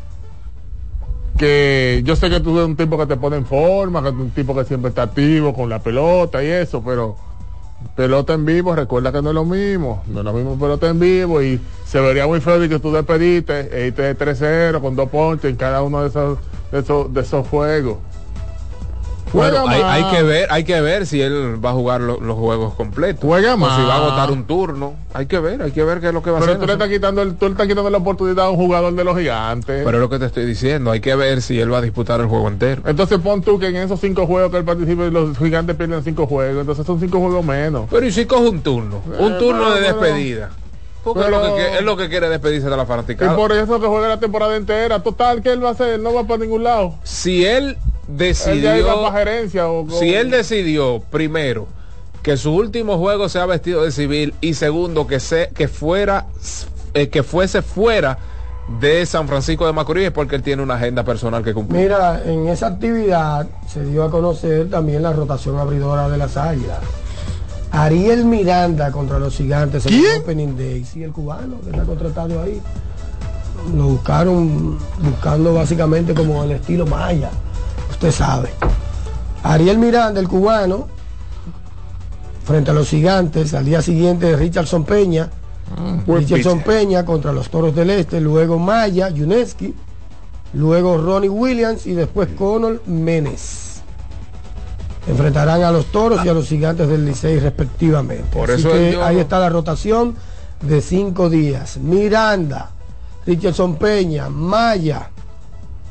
que 1.38 2.02
yo 2.04 2.16
sé 2.16 2.30
que 2.30 2.40
tú 2.40 2.58
eres 2.58 2.68
un 2.68 2.76
tipo 2.76 2.98
que 2.98 3.06
te 3.06 3.16
pone 3.16 3.38
en 3.38 3.46
forma, 3.46 4.02
que 4.02 4.10
es 4.10 4.16
un 4.16 4.32
tipo 4.32 4.56
que 4.56 4.66
siempre 4.66 4.90
está 4.90 5.04
activo 5.04 5.54
con 5.54 5.70
la 5.70 5.80
pelota 5.80 6.44
y 6.44 6.48
eso, 6.48 6.84
pero 6.84 7.16
pelota 7.96 8.34
en 8.34 8.46
vivo, 8.46 8.76
recuerda 8.76 9.12
que 9.12 9.22
no 9.22 9.30
es 9.30 9.36
lo 9.36 9.46
mismo, 9.46 10.04
no 10.08 10.20
es 10.20 10.26
lo 10.26 10.34
mismo 10.34 10.60
pelota 10.60 10.88
en 10.90 11.00
vivo 11.00 11.42
y 11.42 11.60
se 11.86 12.00
vería 12.00 12.28
muy 12.28 12.42
feo 12.42 12.60
de 12.60 12.68
que 12.68 12.80
tú 12.80 12.92
despediste 12.92 13.70
e 13.72 13.88
irte 13.88 14.02
de 14.02 14.18
3-0 14.18 14.82
con 14.82 14.96
dos 14.96 15.10
ponches 15.10 15.52
en 15.52 15.58
cada 15.58 15.82
uno 15.84 16.02
de 16.02 16.08
esos, 16.08 17.14
de 17.14 17.22
esos 17.22 17.48
juegos. 17.48 17.98
Bueno, 19.34 19.66
hay, 19.68 20.04
que 20.06 20.24
ver, 20.24 20.48
hay 20.52 20.64
que 20.64 20.80
ver 20.82 21.06
si 21.06 21.22
él 21.22 21.64
va 21.64 21.72
a 21.72 21.74
jugar 21.74 22.02
lo- 22.02 22.20
los 22.20 22.38
juegos 22.38 22.74
completos. 22.76 23.22
Juega 23.24 23.54
o 23.56 23.58
más. 23.58 23.78
si 23.80 23.86
va 23.86 23.96
a 23.96 23.98
agotar 23.98 24.32
un 24.32 24.46
turno. 24.46 24.96
Hay 25.14 25.26
que 25.26 25.40
ver, 25.40 25.62
hay 25.62 25.72
que 25.72 25.84
ver 25.84 26.00
qué 26.00 26.08
es 26.08 26.14
lo 26.14 26.22
que 26.24 26.32
va 26.32 26.38
a 26.38 26.40
Pero 26.42 26.54
hacer. 26.54 26.62
tú 26.62 26.68
le 26.68 26.74
estás 26.74 26.90
quitando, 26.90 27.22
el- 27.22 27.36
tú 27.36 27.46
le 27.46 27.52
estás 27.52 27.68
quitando 27.68 27.90
la 27.90 27.98
oportunidad 27.98 28.46
a 28.46 28.50
un 28.50 28.58
jugador 28.58 28.94
de 28.94 29.04
los 29.04 29.18
gigantes. 29.18 29.82
Pero 29.84 29.98
es 29.98 30.02
lo 30.02 30.10
que 30.10 30.20
te 30.20 30.26
estoy 30.26 30.46
diciendo, 30.46 30.92
hay 30.92 31.00
que 31.02 31.16
ver 31.16 31.42
si 31.42 31.60
él 31.60 31.72
va 31.72 31.80
a 31.80 31.82
disputar 31.82 32.20
el 32.22 32.28
juego 32.28 32.48
entero. 32.48 32.82
Entonces 32.86 33.20
pon 33.20 33.42
tú 33.42 33.60
que 33.60 33.68
en 33.68 33.76
esos 33.78 34.00
cinco 34.00 34.26
juegos 34.28 34.52
que 34.52 34.58
él 34.58 34.64
participe, 34.66 35.12
los 35.12 35.38
gigantes 35.38 35.76
pierden 35.76 36.04
cinco 36.04 36.26
juegos. 36.28 36.62
Entonces 36.62 36.86
son 36.86 37.00
cinco 37.00 37.20
juegos 37.20 37.44
menos. 37.44 37.88
Pero 37.90 38.06
y 38.06 38.12
si 38.12 38.26
coge 38.26 38.50
un 38.50 38.62
turno, 38.62 39.02
un 39.20 39.34
Eh, 39.34 39.38
turno 39.40 39.64
pero- 39.64 39.74
de 39.76 39.82
despedida. 39.82 40.50
Porque 41.04 41.22
pero- 41.22 41.38
es, 41.38 41.42
lo 41.42 41.56
que, 41.56 41.62
quiere- 41.62 41.78
es 41.78 41.84
lo 41.86 41.98
que 41.98 42.10
quiere 42.10 42.30
despedirse 42.30 42.70
de 42.70 42.76
la 42.78 42.84
Y 42.84 42.86
fanaticada. 42.86 43.36
por 43.36 43.52
eso 43.54 43.80
que 43.80 43.88
juega 43.88 44.10
la 44.10 44.20
temporada 44.20 44.56
entera. 44.58 45.02
Total, 45.02 45.42
¿qué 45.42 45.54
él 45.54 45.64
va 45.64 45.70
a 45.70 45.72
hacer? 45.72 45.94
Él 45.94 46.04
no 46.04 46.14
va 46.14 46.24
para 46.26 46.40
ningún 46.44 46.64
lado. 46.64 46.96
Si 47.04 47.46
él 47.46 47.78
decidió, 48.08 49.12
gerencia 49.12 49.68
o, 49.68 49.86
o- 49.86 50.00
si 50.00 50.14
él 50.14 50.30
decidió 50.32 51.02
primero 51.12 51.68
que 52.24 52.38
su 52.38 52.54
último 52.54 52.98
juego 52.98 53.30
sea 53.30 53.46
vestido 53.46 53.84
de 53.84 53.92
civil 53.92 54.34
y 54.42 54.54
segundo 54.54 55.08
que 55.08 55.20
se 55.20 55.50
que 55.54 55.68
fuera 55.68 56.26
eh, 56.94 57.10
que 57.10 57.24
fuese 57.24 57.62
fuera 57.62 58.18
de 58.82 59.06
San 59.06 59.28
Francisco 59.30 59.66
de 59.66 59.72
Macorís 59.72 60.06
es 60.08 60.12
porque 60.12 60.36
él 60.36 60.44
tiene 60.44 60.62
una 60.62 60.74
agenda 60.76 61.04
personal 61.06 61.42
que 61.44 61.54
cumplir. 61.54 61.84
Mira, 61.84 62.22
en 62.26 62.48
esa 62.50 62.68
actividad 62.68 63.48
se 63.72 63.86
dio 63.86 64.04
a 64.04 64.12
conocer 64.12 64.70
también 64.70 65.04
la 65.04 65.14
rotación 65.14 65.58
abridora 65.58 66.10
de 66.10 66.18
las 66.18 66.36
águilas. 66.36 66.80
Ariel 67.72 68.26
Miranda 68.26 68.92
contra 68.92 69.20
los 69.20 69.36
gigantes 69.36 69.86
en 69.86 69.94
el 69.94 70.22
Opening 70.22 70.58
Day. 70.58 70.84
Sí, 70.84 71.02
el 71.04 71.12
cubano 71.14 71.62
que 71.64 71.70
está 71.70 71.84
contratado 71.84 72.42
ahí. 72.42 72.62
Lo 73.76 73.84
buscaron 73.88 74.78
buscando 75.02 75.54
básicamente 75.54 76.14
como 76.14 76.44
el 76.44 76.52
estilo 76.52 76.86
maya. 76.86 77.30
Usted 77.98 78.12
sabe. 78.12 78.50
Ariel 79.44 79.80
Miranda, 79.80 80.20
el 80.20 80.28
cubano, 80.28 80.88
frente 82.46 82.70
a 82.70 82.74
los 82.76 82.88
gigantes. 82.90 83.54
Al 83.56 83.66
día 83.66 83.82
siguiente 83.82 84.36
Richardson 84.36 84.84
Peña. 84.86 85.30
buen 86.06 86.20
Richardson. 86.22 86.62
Peña 86.62 87.04
contra 87.06 87.32
los 87.34 87.50
Toros 87.50 87.74
del 87.76 87.90
Este. 87.90 88.22
Luego 88.22 88.60
Maya, 88.60 89.10
Yuneski. 89.10 89.74
Luego 90.54 90.98
Ronnie 91.00 91.30
Williams 91.30 91.88
y 91.88 91.94
después 91.94 92.30
Conor 92.38 92.84
Menes. 92.86 93.82
Enfrentarán 95.08 95.64
a 95.64 95.72
los 95.72 95.88
Toros 95.88 96.24
y 96.24 96.30
a 96.30 96.34
los 96.34 96.48
Gigantes 96.48 96.88
del 96.88 97.04
Licey 97.06 97.40
respectivamente. 97.40 98.26
Por 98.32 98.52
Así 98.52 98.60
eso 98.62 98.72
que 98.74 98.92
yo- 98.94 99.04
ahí 99.04 99.18
está 99.18 99.40
la 99.40 99.50
rotación 99.50 100.16
de 100.62 100.82
cinco 100.82 101.30
días. 101.30 101.78
Miranda, 101.78 102.70
Richardson 103.26 103.76
Peña, 103.78 104.30
Maya, 104.30 105.10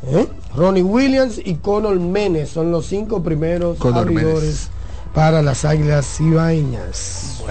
¿eh? 0.04 0.26
Ronnie 0.54 0.82
Williams 0.82 1.38
y 1.44 1.54
Conor 1.56 1.98
Menes 2.00 2.50
son 2.50 2.70
los 2.70 2.86
cinco 2.86 3.22
primeros 3.22 3.78
Conor 3.78 4.02
abridores 4.02 4.42
Menes. 4.42 4.70
para 5.14 5.42
las 5.42 5.64
Águilas 5.64 6.06
Cibaeñas. 6.16 7.42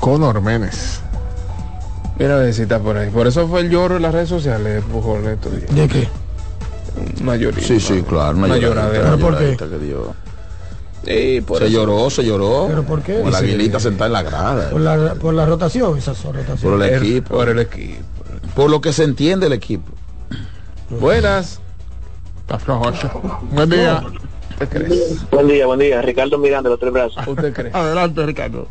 Conor 0.00 0.40
Menes. 0.42 1.00
Mira 2.18 2.34
a 2.36 2.38
ver 2.38 2.54
si 2.54 2.62
está 2.62 2.78
por 2.78 2.96
ahí. 2.96 3.10
Por 3.10 3.26
eso 3.26 3.48
fue 3.48 3.60
el 3.60 3.70
lloro 3.70 3.96
en 3.96 4.02
las 4.02 4.12
redes 4.12 4.28
sociales, 4.28 4.84
Pujol, 4.90 5.26
estos 5.26 5.56
días. 5.56 5.74
¿De 5.74 5.88
qué? 5.88 6.08
Llorita. 7.24 7.60
Sí, 7.66 7.80
sí, 7.80 8.02
claro, 8.08 8.36
lloradera. 8.56 9.14
una 9.14 9.16
¿Por 9.18 9.38
qué? 9.38 9.56
que 9.56 9.78
dio. 9.78 10.14
Sí, 11.04 11.40
por 11.46 11.58
Se 11.58 11.64
eso. 11.66 11.72
lloró, 11.74 12.08
se 12.10 12.24
lloró. 12.24 12.66
¿Pero 12.68 12.82
por 12.84 13.02
qué? 13.02 13.22
La 13.24 13.40
Sí. 13.40 13.46
aguilita 13.46 13.80
sentada 13.80 14.06
en 14.06 14.12
la 14.12 14.22
grada. 14.22 14.70
Por 14.70 14.80
la, 14.80 15.14
por 15.14 15.34
la 15.34 15.44
rotación, 15.44 15.98
esa 15.98 16.14
son 16.14 16.32
Por 16.32 16.36
rotación. 16.46 16.82
el 16.82 16.88
Er- 16.88 17.02
equipo. 17.02 17.34
Por 17.34 17.48
el 17.48 17.58
equipo. 17.58 18.00
Por 18.54 18.70
lo 18.70 18.80
que 18.80 18.92
se 18.92 19.02
entiende 19.04 19.46
el 19.46 19.52
equipo. 19.54 19.90
Buenas. 20.90 21.60
Está 22.40 22.58
flojo 22.58 22.90
eso. 22.90 23.10
Buen 23.50 23.70
día. 23.70 24.02
¿Usted 24.52 24.68
cree? 24.68 24.88
Buen 25.30 25.48
día, 25.48 25.66
buen 25.66 25.80
día. 25.80 26.02
Ricardo 26.02 26.38
Miranda, 26.38 26.70
los 26.70 26.78
tres 26.78 26.92
brazos. 26.92 27.26
¿Usted 27.26 27.52
cree? 27.52 27.70
Adelante, 27.72 28.24
Ricardo. 28.24 28.68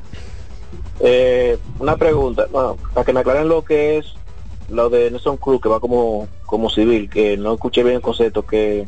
Eh, 0.99 1.57
una 1.79 1.97
pregunta, 1.97 2.45
bueno, 2.51 2.77
para 2.93 3.05
que 3.05 3.13
me 3.13 3.19
aclaren 3.21 3.49
lo 3.49 3.63
que 3.65 3.97
es 3.97 4.05
lo 4.69 4.89
de 4.89 5.11
Nelson 5.11 5.37
Cruz, 5.37 5.59
que 5.61 5.67
va 5.69 5.79
como, 5.79 6.27
como 6.45 6.69
civil, 6.69 7.09
que 7.09 7.35
no 7.35 7.53
escuché 7.55 7.83
bien 7.83 7.95
el 7.97 8.01
concepto, 8.01 8.45
que 8.45 8.87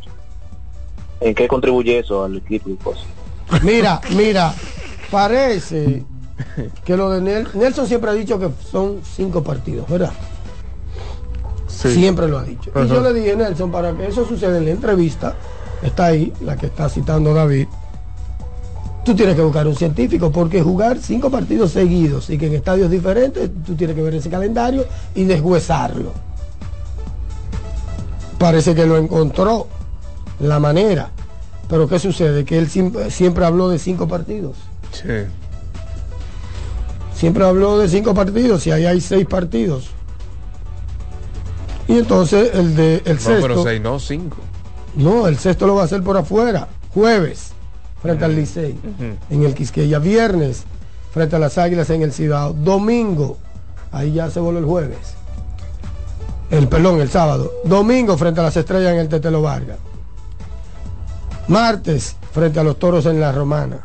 en 1.19 1.35
qué 1.35 1.47
contribuye 1.47 1.99
eso 1.99 2.23
al 2.23 2.37
equipo 2.37 2.69
y 2.69 2.75
cosas. 2.75 3.03
Mira, 3.63 3.99
mira, 4.15 4.53
parece 5.11 6.05
que 6.85 6.95
lo 6.95 7.09
de 7.09 7.21
Nel- 7.21 7.53
Nelson 7.53 7.87
siempre 7.87 8.11
ha 8.11 8.13
dicho 8.13 8.39
que 8.39 8.49
son 8.71 9.01
cinco 9.03 9.43
partidos, 9.43 9.87
¿verdad? 9.89 10.13
Sí. 11.75 11.93
Siempre 11.93 12.27
lo 12.27 12.37
ha 12.37 12.43
dicho. 12.43 12.71
Y 12.73 12.87
yo 12.87 13.01
le 13.01 13.13
dije, 13.13 13.35
Nelson, 13.35 13.71
para 13.71 13.93
que 13.93 14.07
eso 14.07 14.25
suceda 14.25 14.57
en 14.57 14.65
la 14.65 14.71
entrevista, 14.71 15.35
está 15.83 16.05
ahí, 16.05 16.31
la 16.41 16.55
que 16.55 16.67
está 16.67 16.87
citando 16.87 17.33
David, 17.33 17.67
tú 19.03 19.13
tienes 19.13 19.35
que 19.35 19.41
buscar 19.41 19.67
un 19.67 19.75
científico, 19.75 20.31
porque 20.31 20.61
jugar 20.61 20.97
cinco 20.99 21.29
partidos 21.29 21.71
seguidos 21.71 22.29
y 22.29 22.37
que 22.37 22.47
en 22.47 22.55
estadios 22.55 22.89
diferentes, 22.89 23.49
tú 23.65 23.75
tienes 23.75 23.95
que 23.95 24.01
ver 24.01 24.15
ese 24.15 24.29
calendario 24.29 24.85
y 25.13 25.25
deshuesarlo. 25.25 26.11
Parece 28.37 28.73
que 28.73 28.85
lo 28.85 28.97
encontró 28.97 29.67
la 30.39 30.59
manera. 30.59 31.09
Pero 31.67 31.87
¿qué 31.87 31.99
sucede? 31.99 32.45
Que 32.45 32.57
él 32.57 32.69
siempre, 32.69 33.09
siempre 33.11 33.45
habló 33.45 33.69
de 33.69 33.79
cinco 33.79 34.07
partidos. 34.07 34.55
Sí. 34.91 35.25
Siempre 37.13 37.45
habló 37.45 37.77
de 37.79 37.89
cinco 37.89 38.13
partidos 38.13 38.65
y 38.67 38.71
ahí 38.71 38.85
hay 38.85 39.01
seis 39.01 39.25
partidos. 39.25 39.94
Y 41.87 41.97
entonces 41.99 42.51
el 42.53 42.75
de 42.75 43.01
el 43.05 43.15
No, 43.15 43.21
sexto. 43.21 43.41
pero 43.47 43.63
seis, 43.63 43.81
no, 43.81 43.99
cinco. 43.99 44.37
No, 44.95 45.27
el 45.27 45.37
sexto 45.37 45.67
lo 45.67 45.75
va 45.75 45.81
a 45.83 45.85
hacer 45.85 46.01
por 46.03 46.17
afuera. 46.17 46.67
Jueves, 46.93 47.51
frente 48.01 48.25
al 48.25 48.35
Licey, 48.35 48.79
en 49.29 49.43
el 49.43 49.53
Quisqueya. 49.53 49.99
Viernes, 49.99 50.63
frente 51.11 51.35
a 51.35 51.39
las 51.39 51.57
Águilas 51.57 51.89
en 51.89 52.01
el 52.01 52.13
Cibao. 52.13 52.53
Domingo, 52.53 53.37
ahí 53.91 54.13
ya 54.13 54.29
se 54.29 54.39
voló 54.39 54.59
el 54.59 54.65
jueves. 54.65 55.15
El 56.49 56.67
perdón, 56.69 57.01
el 57.01 57.09
sábado. 57.09 57.51
Domingo, 57.65 58.17
frente 58.17 58.39
a 58.39 58.43
las 58.43 58.55
Estrellas 58.55 58.93
en 58.93 58.99
el 58.99 59.09
Tetelo 59.09 59.41
Vargas. 59.41 59.77
Martes, 61.47 62.15
frente 62.31 62.59
a 62.59 62.63
los 62.63 62.79
Toros 62.79 63.05
en 63.05 63.19
la 63.19 63.31
Romana. 63.31 63.79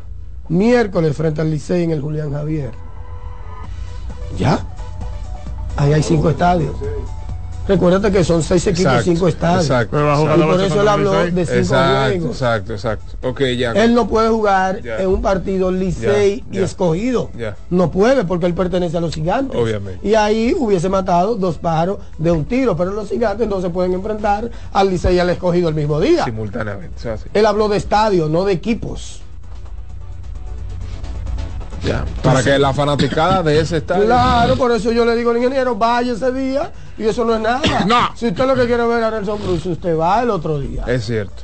Miércoles, 0.48 1.16
frente 1.16 1.40
al 1.40 1.50
Licey 1.50 1.84
en 1.84 1.90
el 1.90 2.00
Julián 2.00 2.32
Javier. 2.32 2.70
¿Ya? 4.38 4.64
Ahí 5.76 5.92
hay 5.92 6.02
cinco 6.02 6.30
estadios. 6.30 6.74
Recuérdate 7.70 8.10
que 8.10 8.24
son 8.24 8.42
seis 8.42 8.66
equipos, 8.66 8.92
Exacto, 8.92 9.10
cinco 9.12 9.28
estadios. 9.28 9.64
exacto. 9.64 9.96
Y 9.98 10.40
por 10.42 10.60
eso 10.60 10.74
él 10.74 10.80
el 10.80 10.88
habló 10.88 11.12
de 11.12 11.30
cinco 11.46 11.52
Exacto, 11.58 12.08
juegos. 12.18 12.30
exacto, 12.36 12.72
exacto. 12.72 13.28
Ok, 13.28 13.40
ya. 13.56 13.72
Él 13.72 13.94
no 13.94 14.08
puede 14.08 14.28
jugar 14.28 14.82
Ya. 14.82 14.98
en 15.00 15.06
un 15.08 15.22
partido 15.22 15.70
Licey 15.70 16.44
y 16.50 16.56
ya. 16.56 16.64
escogido. 16.64 17.30
Ya. 17.38 17.56
No 17.70 17.90
puede 17.92 18.24
porque 18.24 18.46
él 18.46 18.54
pertenece 18.54 18.96
a 18.96 19.00
los 19.00 19.14
gigantes. 19.14 19.58
Obviamente. 19.60 20.06
Y 20.06 20.14
ahí 20.14 20.52
hubiese 20.58 20.88
matado 20.88 21.36
dos 21.36 21.58
pájaros 21.58 21.98
de 22.18 22.32
un 22.32 22.44
tiro, 22.44 22.76
pero 22.76 22.90
los 22.92 23.08
gigantes 23.08 23.46
no 23.48 23.60
se 23.60 23.70
pueden 23.70 23.92
enfrentar 23.92 24.50
al 24.72 24.90
Licey 24.90 25.14
y 25.14 25.18
al 25.20 25.30
escogido 25.30 25.68
el 25.68 25.74
mismo 25.76 26.00
día. 26.00 26.24
Simultáneamente. 26.24 26.94
o 26.96 27.00
sea, 27.00 27.16
sí. 27.18 27.24
Él 27.32 27.46
habló 27.46 27.68
de 27.68 27.76
estadio, 27.76 28.28
no 28.28 28.44
de 28.44 28.52
equipos. 28.52 29.22
Ya. 31.84 32.04
Para 32.22 32.42
que 32.42 32.58
la 32.58 32.72
fanaticada 32.74 33.42
de 33.42 33.58
ese 33.60 33.78
estadio. 33.78 34.04
Claro, 34.04 34.56
por 34.56 34.70
eso 34.72 34.92
yo 34.92 35.04
le 35.04 35.16
digo 35.16 35.30
al 35.30 35.38
ingeniero, 35.38 35.76
vaya 35.76 36.12
ese 36.12 36.30
día 36.32 36.70
y 36.98 37.04
eso 37.04 37.24
no 37.24 37.34
es 37.34 37.40
nada. 37.40 37.84
No. 37.86 38.10
Si 38.14 38.26
usted 38.28 38.46
lo 38.46 38.54
que 38.54 38.66
quiere 38.66 38.84
ver 38.86 39.02
a 39.02 39.10
Nelson 39.10 39.38
Cruz, 39.38 39.64
usted 39.66 39.96
va 39.96 40.22
el 40.22 40.30
otro 40.30 40.58
día. 40.60 40.84
Es 40.86 41.06
cierto. 41.06 41.42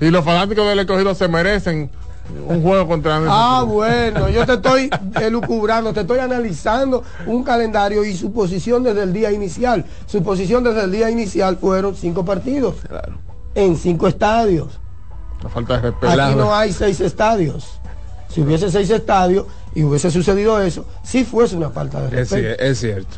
Y 0.00 0.10
los 0.10 0.24
fanáticos 0.24 0.66
del 0.66 0.80
escogido 0.80 1.14
se 1.14 1.28
merecen 1.28 1.90
un 2.46 2.62
juego 2.62 2.86
contra 2.88 3.18
Nelson 3.20 3.34
Ah, 3.38 3.60
Cruz. 3.62 3.74
bueno, 3.74 4.28
yo 4.28 4.44
te 4.44 4.54
estoy 4.54 4.90
elucubrando, 5.20 5.92
te 5.92 6.00
estoy 6.00 6.18
analizando 6.18 7.04
un 7.26 7.42
calendario 7.44 8.04
y 8.04 8.16
su 8.16 8.32
posición 8.32 8.82
desde 8.82 9.04
el 9.04 9.12
día 9.12 9.30
inicial. 9.30 9.84
Su 10.06 10.22
posición 10.22 10.64
desde 10.64 10.82
el 10.84 10.90
día 10.92 11.08
inicial 11.10 11.56
fueron 11.56 11.94
cinco 11.94 12.24
partidos 12.24 12.74
Claro. 12.88 13.14
en 13.54 13.76
cinco 13.76 14.08
estadios. 14.08 14.78
La 15.42 15.48
falta 15.48 15.74
de 15.76 15.82
respeto. 15.90 16.20
Aquí 16.20 16.34
no 16.34 16.52
hay 16.54 16.72
seis 16.72 17.00
estadios. 17.00 17.78
Si 18.28 18.42
hubiese 18.42 18.70
seis 18.70 18.90
estadios 18.90 19.46
y 19.74 19.82
hubiese 19.84 20.10
sucedido 20.10 20.60
eso, 20.60 20.84
sí 21.02 21.24
fuese 21.24 21.56
una 21.56 21.70
falta 21.70 22.00
de 22.00 22.06
Es, 22.22 22.30
respeto. 22.30 22.62
es 22.62 22.78
cierto. 22.80 23.16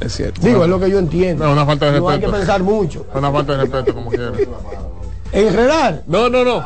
Es 0.00 0.12
cierto. 0.14 0.40
Digo, 0.42 0.64
es 0.64 0.68
lo 0.70 0.80
que 0.80 0.90
yo 0.90 0.98
entiendo. 0.98 1.44
No, 1.44 1.52
una 1.52 1.64
falta 1.64 1.90
de 1.92 2.00
No 2.00 2.08
hay 2.08 2.18
que 2.18 2.26
respeto. 2.26 2.38
pensar 2.40 2.62
mucho. 2.62 3.06
Una 3.14 3.30
falta 3.30 3.52
de 3.52 3.58
respeto, 3.62 3.94
como 3.94 4.10
quiera. 4.10 4.32
Enredar. 5.32 6.02
No, 6.06 6.28
no, 6.28 6.44
no. 6.44 6.62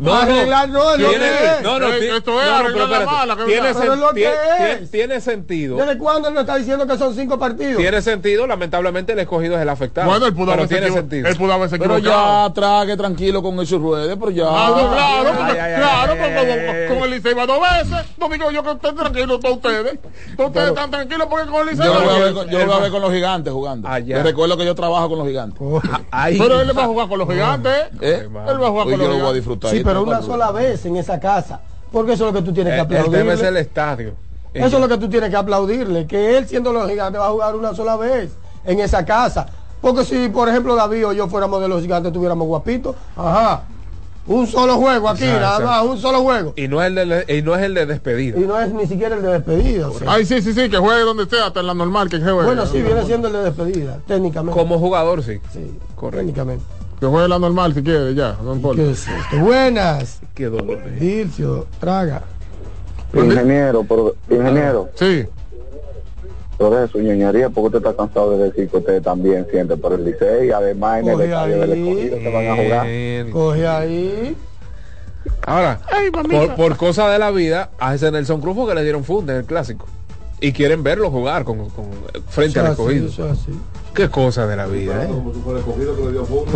No, 0.00 0.14
Arreglar 0.14 0.68
no, 0.68 0.94
es. 0.94 1.62
no, 1.62 1.78
no, 1.78 1.88
Eh, 1.92 2.00
ti- 2.00 2.06
esto 2.06 2.40
es 2.40 2.46
no, 2.46 2.50
no, 2.52 2.56
arreglar 2.56 2.88
pero 2.88 2.98
la 3.00 3.06
mala, 3.06 3.36
que 3.36 3.44
Tiene, 3.44 3.74
sen- 3.74 4.90
tiene 4.90 5.20
sentido. 5.20 5.76
¿Desde 5.76 5.98
cuándo 5.98 6.28
él 6.28 6.34
no 6.34 6.40
está 6.40 6.56
diciendo 6.56 6.86
que 6.86 6.98
son 6.98 7.14
cinco 7.14 7.38
partidos? 7.38 7.76
Tiene 7.78 8.02
sentido, 8.02 8.46
lamentablemente 8.46 9.12
el 9.12 9.20
escogido 9.20 9.54
es 9.56 9.62
el 9.62 9.68
afectado. 9.68 10.08
Bueno, 10.08 10.26
él 10.26 10.34
pudo 10.34 10.46
pero 10.46 10.62
haberse 10.62 10.74
tiene 10.80 10.92
sentido. 10.92 11.28
Él 11.28 11.36
pudo 11.36 11.52
haberse 11.52 11.78
Pero 11.78 11.96
equivocado. 11.96 12.48
ya 12.48 12.54
trague 12.54 12.96
tranquilo 12.96 13.42
con 13.42 13.58
esos 13.60 13.80
ruedes, 13.80 14.16
pero 14.18 14.30
ya. 14.30 14.44
No, 14.44 14.50
claro, 14.50 15.28
Ay, 15.28 15.34
porque- 15.36 15.60
ay, 15.60 15.72
ay, 15.74 15.80
claro, 15.80 16.12
con- 16.12 16.24
ay, 16.24 16.88
con 16.88 16.98
el 17.04 17.10
Licey 17.10 17.34
va 17.34 17.46
dos 17.46 17.60
veces. 17.60 18.06
No 18.18 18.28
digo 18.28 18.50
yo 18.50 18.62
que 18.62 18.70
estén 18.72 18.96
tranquilos 18.96 19.40
todos 19.40 19.56
ustedes. 19.56 19.98
Todos 20.36 20.50
ustedes 20.50 20.68
están 20.70 20.90
tranquilos 20.90 21.26
porque 21.30 21.46
con 21.50 21.60
el 21.60 21.66
Licey 21.74 21.86
Yo 21.86 21.94
lo 21.94 22.00
voy 22.00 22.14
a 22.14 22.18
ver, 22.18 22.34
con- 22.34 22.46
yo 22.46 22.52
lo 22.52 22.58
veces. 22.58 22.66
voy 22.66 22.76
a 22.76 22.80
ver 22.80 22.90
con 22.90 23.00
los 23.02 23.12
gigantes 23.12 23.52
jugando. 23.52 23.88
Ah. 23.88 23.98
Yo 24.00 24.22
recuerdo 24.22 24.56
que 24.56 24.64
yo 24.64 24.74
trabajo 24.74 25.08
con 25.08 25.18
los 25.18 25.26
gigantes. 25.28 25.60
Ahí. 26.10 26.36
Pero 26.38 26.60
él 26.60 26.76
va 26.76 26.82
a 26.82 26.86
jugar 26.86 27.08
con 27.08 27.18
los 27.18 27.28
gigantes. 27.28 27.63
¿Eh? 27.68 28.28
Él 28.28 28.28
va 28.36 28.44
a 28.66 28.70
jugar 28.70 28.86
Hoy 28.86 28.92
con 28.94 29.00
yo 29.02 29.08
lo 29.08 29.18
voy 29.18 29.30
a 29.30 29.32
disfrutar. 29.32 29.70
Sí, 29.70 29.82
pero 29.84 30.02
una 30.02 30.22
sola 30.22 30.50
vez 30.52 30.84
en 30.86 30.96
esa 30.96 31.18
casa. 31.20 31.60
Porque 31.92 32.12
eso 32.14 32.26
es 32.28 32.34
lo 32.34 32.40
que 32.40 32.44
tú 32.44 32.52
tienes 32.52 32.74
que 32.74 32.94
El, 32.96 33.04
el 33.04 33.10
tema 33.10 33.32
es 33.34 33.40
el 33.40 33.56
aplaudirle. 33.56 33.60
estadio. 33.60 34.12
Eso 34.52 34.66
es 34.76 34.80
lo 34.80 34.88
que 34.88 34.98
tú 34.98 35.08
tienes 35.08 35.30
que 35.30 35.36
aplaudirle. 35.36 36.06
Que 36.06 36.36
él 36.36 36.46
siendo 36.48 36.72
los 36.72 36.88
gigantes 36.88 37.20
va 37.20 37.26
a 37.26 37.30
jugar 37.30 37.54
una 37.56 37.74
sola 37.74 37.96
vez 37.96 38.30
en 38.64 38.80
esa 38.80 39.04
casa. 39.04 39.46
Porque 39.80 40.04
si, 40.04 40.28
por 40.28 40.48
ejemplo, 40.48 40.74
David 40.74 41.06
o 41.08 41.12
yo 41.12 41.28
fuéramos 41.28 41.60
de 41.60 41.68
los 41.68 41.82
gigantes, 41.82 42.12
tuviéramos 42.12 42.46
guapitos. 42.46 42.96
Ajá. 43.16 43.64
Un 44.26 44.46
solo 44.46 44.76
juego 44.78 45.10
aquí, 45.10 45.24
Exacto, 45.24 45.40
nada 45.42 45.56
exacto. 45.58 45.84
más, 45.84 45.94
un 45.96 46.00
solo 46.00 46.22
juego. 46.22 46.54
Y 46.56 46.66
no 46.66 46.82
es 46.82 46.86
el 46.86 46.94
de, 47.08 47.36
y 47.38 47.42
no 47.42 47.54
es 47.54 47.62
el 47.62 47.74
de 47.74 47.84
despedida. 47.84 48.38
Y 48.40 48.44
no 48.44 48.58
es 48.58 48.72
ni 48.72 48.86
siquiera 48.86 49.16
el 49.16 49.22
de 49.22 49.28
despedida. 49.32 49.88
o 49.88 49.92
sea. 49.98 50.10
Ay, 50.10 50.24
sí, 50.24 50.40
sí, 50.40 50.54
sí, 50.54 50.70
que 50.70 50.78
juegue 50.78 51.02
donde 51.02 51.26
sea, 51.26 51.48
hasta 51.48 51.60
en 51.60 51.66
la 51.66 51.74
normal 51.74 52.08
que 52.08 52.18
juegue. 52.18 52.32
Bueno, 52.32 52.64
sí, 52.64 52.80
viene 52.80 53.04
siendo 53.04 53.28
el 53.28 53.34
de 53.34 53.42
despedida, 53.42 53.98
técnicamente. 54.06 54.58
Como 54.58 54.78
jugador, 54.78 55.22
sí. 55.22 55.40
Sí, 55.52 55.78
Correcto. 55.94 56.20
técnicamente. 56.20 56.64
Que 57.04 57.10
juegue 57.10 57.28
la 57.28 57.38
normal 57.38 57.74
si 57.74 57.82
quiere, 57.82 58.14
ya, 58.14 58.34
no 58.42 58.54
importa. 58.54 58.80
¿Qué 58.82 58.90
es 58.92 59.06
esto? 59.06 59.38
Buenas, 59.44 60.20
Qué 60.34 60.46
dolor. 60.46 60.78
Dilcio, 60.98 61.66
traga. 61.78 62.22
Ingeniero, 63.12 63.84
por, 63.84 64.16
ingeniero, 64.30 64.88
Sí. 64.94 65.26
por 66.56 66.82
eso, 66.82 66.96
ñoñería, 66.98 67.50
porque 67.50 67.76
usted 67.76 67.78
está 67.90 67.94
cansado 67.94 68.38
de 68.38 68.44
decir 68.44 68.70
que 68.70 68.78
usted 68.78 69.02
también 69.02 69.46
siente 69.50 69.76
por 69.76 69.92
el 69.92 70.02
liceo 70.02 70.44
y 70.44 70.50
además 70.50 71.00
en 71.00 71.08
el 71.10 71.20
estadio 71.20 71.60
del 71.60 71.72
escogido 71.72 72.18
que 72.18 72.32
van 72.32 72.46
a 72.48 72.62
jugar. 72.64 72.86
Bien. 72.86 73.30
Coge 73.30 73.66
ahí. 73.66 74.36
Ahora, 75.46 75.80
por, 76.30 76.54
por 76.54 76.76
cosa 76.78 77.10
de 77.10 77.18
la 77.18 77.30
vida, 77.30 77.68
a 77.78 77.94
ese 77.94 78.10
Nelson 78.10 78.40
Cruz 78.40 78.66
que 78.66 78.74
le 78.74 78.82
dieron 78.82 79.04
funda 79.04 79.34
en 79.34 79.40
el 79.40 79.44
clásico. 79.44 79.84
Y 80.40 80.52
quieren 80.52 80.82
verlo 80.82 81.10
jugar 81.10 81.44
con, 81.44 81.68
con- 81.68 81.84
frente 82.28 82.60
al 82.60 82.72
Eso 82.72 82.88
es 82.90 82.98
así, 82.98 83.20
escogido. 83.20 83.58
Qué 83.94 84.10
cosa 84.10 84.44
de 84.48 84.56
la 84.56 84.66
vida, 84.66 85.04
¿eh? 85.04 85.08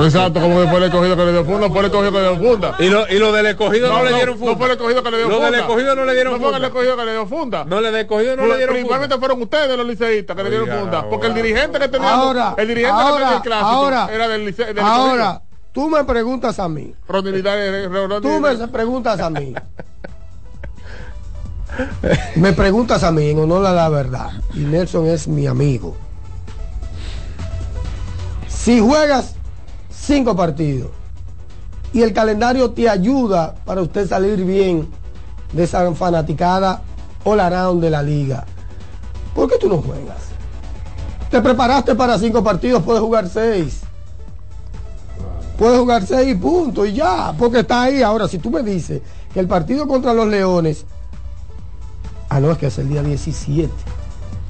Exacto, 0.02 0.40
como 0.40 0.60
después 0.60 0.78
el 0.82 0.88
escogido 0.88 1.16
que 1.16 1.24
le 1.24 1.30
dio 1.32 1.44
funda, 1.44 1.68
fue 1.68 1.78
el 1.80 1.84
escogido 1.86 2.10
que 2.12 2.18
le 2.18 2.28
dio 2.30 2.36
funda. 2.36 2.74
Y 2.80 2.88
lo, 2.88 3.08
y 3.08 3.18
lo 3.20 3.30
del 3.32 3.46
escogido 3.46 3.88
no, 3.88 4.02
le 4.02 4.12
dieron 4.12 4.36
funda. 4.38 4.52
No 4.52 4.58
fue 4.58 4.66
el 4.66 4.72
escogido 4.72 5.02
que 5.04 5.10
le 5.12 5.16
dio 5.18 5.28
Lo 5.28 5.34
funda. 5.36 5.50
del 5.52 5.60
escogido 5.60 5.94
no 5.94 6.04
le 6.04 6.14
dieron 6.14 6.32
No 6.32 6.38
fue 6.40 6.48
el 6.48 6.52
funda. 6.54 6.66
escogido 6.66 6.96
que 6.96 7.04
le 7.04 7.12
dio 7.12 7.26
funda. 7.26 7.64
No, 7.64 7.80
le 7.80 7.90
del 7.92 8.00
escogido 8.00 8.36
no 8.36 8.46
le 8.46 8.56
dieron 8.56 8.74
Principalmente 8.74 9.14
funda. 9.14 9.26
fueron 9.26 9.42
ustedes 9.42 9.76
los 9.76 9.86
liceístas 9.86 10.36
que 10.36 10.42
le 10.42 10.50
dieron 10.50 10.68
funda. 10.68 11.08
Porque 11.08 11.26
el 11.28 11.34
dirigente 11.34 11.78
que 11.78 11.88
tenía 11.88 12.12
Ahora, 12.12 12.54
el 12.58 12.68
dirigente 12.68 12.96
que 12.96 13.02
ahora, 13.02 13.18
tenía 13.20 13.36
el 13.36 13.42
clásico 13.42 13.68
ahora, 13.68 14.08
era 14.12 14.28
del 14.28 14.44
liceo. 14.44 14.66
del 14.66 14.78
Ahora, 14.80 15.42
tú 15.72 15.88
me 15.88 16.02
preguntas 16.04 16.58
a 16.58 16.68
mí. 16.68 16.92
Ronnie 17.06 17.42
Tú 18.20 18.40
me 18.40 18.68
preguntas 18.68 19.20
a 19.20 19.30
mí. 19.30 19.54
me 22.34 22.52
preguntas 22.52 23.04
a 23.04 23.12
mí 23.12 23.30
en 23.30 23.38
honor 23.38 23.64
a 23.64 23.72
la 23.72 23.88
verdad. 23.88 24.30
Y 24.54 24.58
Nelson 24.60 25.06
es 25.06 25.28
mi 25.28 25.46
amigo. 25.46 25.96
Si 28.68 28.80
juegas 28.80 29.32
cinco 29.90 30.36
partidos 30.36 30.90
y 31.90 32.02
el 32.02 32.12
calendario 32.12 32.70
te 32.72 32.86
ayuda 32.86 33.54
para 33.64 33.80
usted 33.80 34.06
salir 34.06 34.44
bien 34.44 34.86
de 35.54 35.64
esa 35.64 35.90
fanaticada 35.94 36.82
all 37.24 37.40
around 37.40 37.82
de 37.82 37.88
la 37.88 38.02
liga, 38.02 38.44
¿por 39.34 39.48
qué 39.48 39.56
tú 39.56 39.70
no 39.70 39.78
juegas? 39.78 40.18
Te 41.30 41.40
preparaste 41.40 41.94
para 41.94 42.18
cinco 42.18 42.44
partidos, 42.44 42.82
puedes 42.82 43.00
jugar 43.00 43.30
seis. 43.30 43.80
Puedes 45.56 45.78
jugar 45.78 46.04
seis 46.04 46.36
puntos 46.36 46.88
y 46.88 46.92
ya, 46.92 47.34
porque 47.38 47.60
está 47.60 47.84
ahí. 47.84 48.02
Ahora, 48.02 48.28
si 48.28 48.36
tú 48.36 48.50
me 48.50 48.62
dices 48.62 49.00
que 49.32 49.40
el 49.40 49.48
partido 49.48 49.88
contra 49.88 50.12
los 50.12 50.28
Leones, 50.28 50.84
ah, 52.28 52.38
no, 52.38 52.50
es 52.50 52.58
que 52.58 52.66
es 52.66 52.76
el 52.76 52.90
día 52.90 53.02
17. 53.02 53.72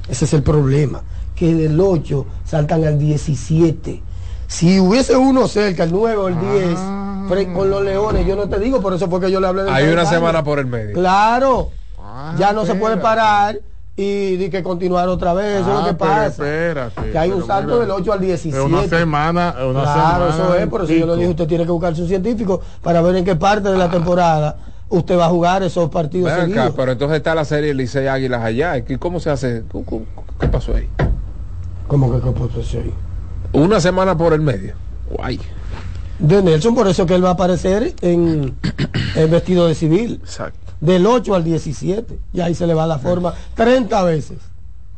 Ese 0.08 0.24
es 0.24 0.32
el 0.32 0.42
problema, 0.42 1.02
que 1.36 1.54
del 1.54 1.80
8 1.80 2.26
saltan 2.44 2.84
al 2.84 2.98
17. 2.98 4.07
Si 4.48 4.80
hubiese 4.80 5.16
uno 5.16 5.46
cerca, 5.46 5.84
el 5.84 5.92
9 5.92 6.16
o 6.16 6.28
el 6.28 6.40
10, 6.40 6.78
fre- 7.28 7.52
con 7.52 7.70
los 7.70 7.84
Leones, 7.84 8.26
yo 8.26 8.34
no 8.34 8.48
te 8.48 8.58
digo, 8.58 8.80
por 8.80 8.94
eso 8.94 9.08
porque 9.08 9.30
yo 9.30 9.40
le 9.40 9.46
hablé 9.46 9.62
de 9.64 9.70
Hay 9.70 9.86
una 9.88 10.04
semana 10.06 10.42
por 10.42 10.58
el 10.58 10.66
medio. 10.66 10.94
Claro, 10.94 11.70
ya 12.36 12.52
no 12.52 12.64
se 12.66 12.74
puede 12.74 12.96
parar 12.96 13.60
y 13.94 14.36
de 14.36 14.48
que 14.48 14.62
continuar 14.62 15.08
otra 15.08 15.34
vez, 15.34 15.60
eso 15.60 15.68
es 15.68 15.74
lo 15.74 15.80
Ah, 15.80 15.88
que 15.88 15.94
pasa. 15.94 16.26
espérate, 16.28 17.10
que 17.10 17.18
hay 17.18 17.30
un 17.30 17.46
salto 17.46 17.74
mira, 17.74 17.80
del 17.80 17.90
8 17.90 18.12
al 18.12 18.20
17. 18.20 18.56
Es 18.56 18.64
una 18.64 18.88
semana, 18.88 19.54
una 19.68 19.82
claro, 19.82 20.32
semana 20.32 20.34
eso 20.44 20.54
es, 20.54 20.66
por 20.68 20.84
eso 20.84 20.92
yo 20.94 21.06
le 21.06 21.16
dije, 21.16 21.28
usted 21.28 21.46
tiene 21.46 21.64
que 21.64 21.70
buscar 21.72 21.94
su 21.94 22.06
científico 22.06 22.60
para 22.82 23.02
ver 23.02 23.16
en 23.16 23.24
qué 23.24 23.36
parte 23.36 23.68
de 23.68 23.76
la 23.76 23.90
temporada 23.90 24.56
usted 24.88 25.18
va 25.18 25.26
a 25.26 25.28
jugar 25.28 25.62
esos 25.62 25.90
partidos 25.90 26.30
Ven 26.30 26.34
acá, 26.40 26.46
seguidos. 26.46 26.72
pero 26.74 26.92
entonces 26.92 27.18
está 27.18 27.34
la 27.34 27.44
serie 27.44 27.74
Licey 27.74 28.06
Águilas 28.06 28.42
allá. 28.42 28.78
¿Y 28.78 28.96
¿Cómo 28.96 29.20
se 29.20 29.28
hace? 29.30 29.64
¿Cómo- 29.70 29.84
cómo- 29.84 30.06
¿Qué 30.40 30.48
pasó 30.48 30.74
ahí? 30.74 30.88
¿Cómo 31.88 32.10
que 32.12 32.24
qué 32.24 32.30
puede 32.30 32.64
ser? 32.64 32.84
Una 33.52 33.80
semana 33.80 34.16
por 34.16 34.32
el 34.32 34.40
medio. 34.40 34.74
Guay. 35.10 35.40
De 36.18 36.42
Nelson, 36.42 36.74
por 36.74 36.88
eso 36.88 37.06
que 37.06 37.14
él 37.14 37.24
va 37.24 37.30
a 37.30 37.32
aparecer 37.32 37.94
en, 38.00 38.54
en 39.14 39.30
vestido 39.30 39.66
de 39.68 39.74
civil. 39.74 40.20
Exacto. 40.22 40.58
Del 40.80 41.06
8 41.06 41.34
al 41.34 41.44
17. 41.44 42.18
Y 42.32 42.40
ahí 42.40 42.54
se 42.54 42.66
le 42.66 42.74
va 42.74 42.86
la 42.86 42.98
forma 42.98 43.34
30 43.54 44.02
veces. 44.02 44.38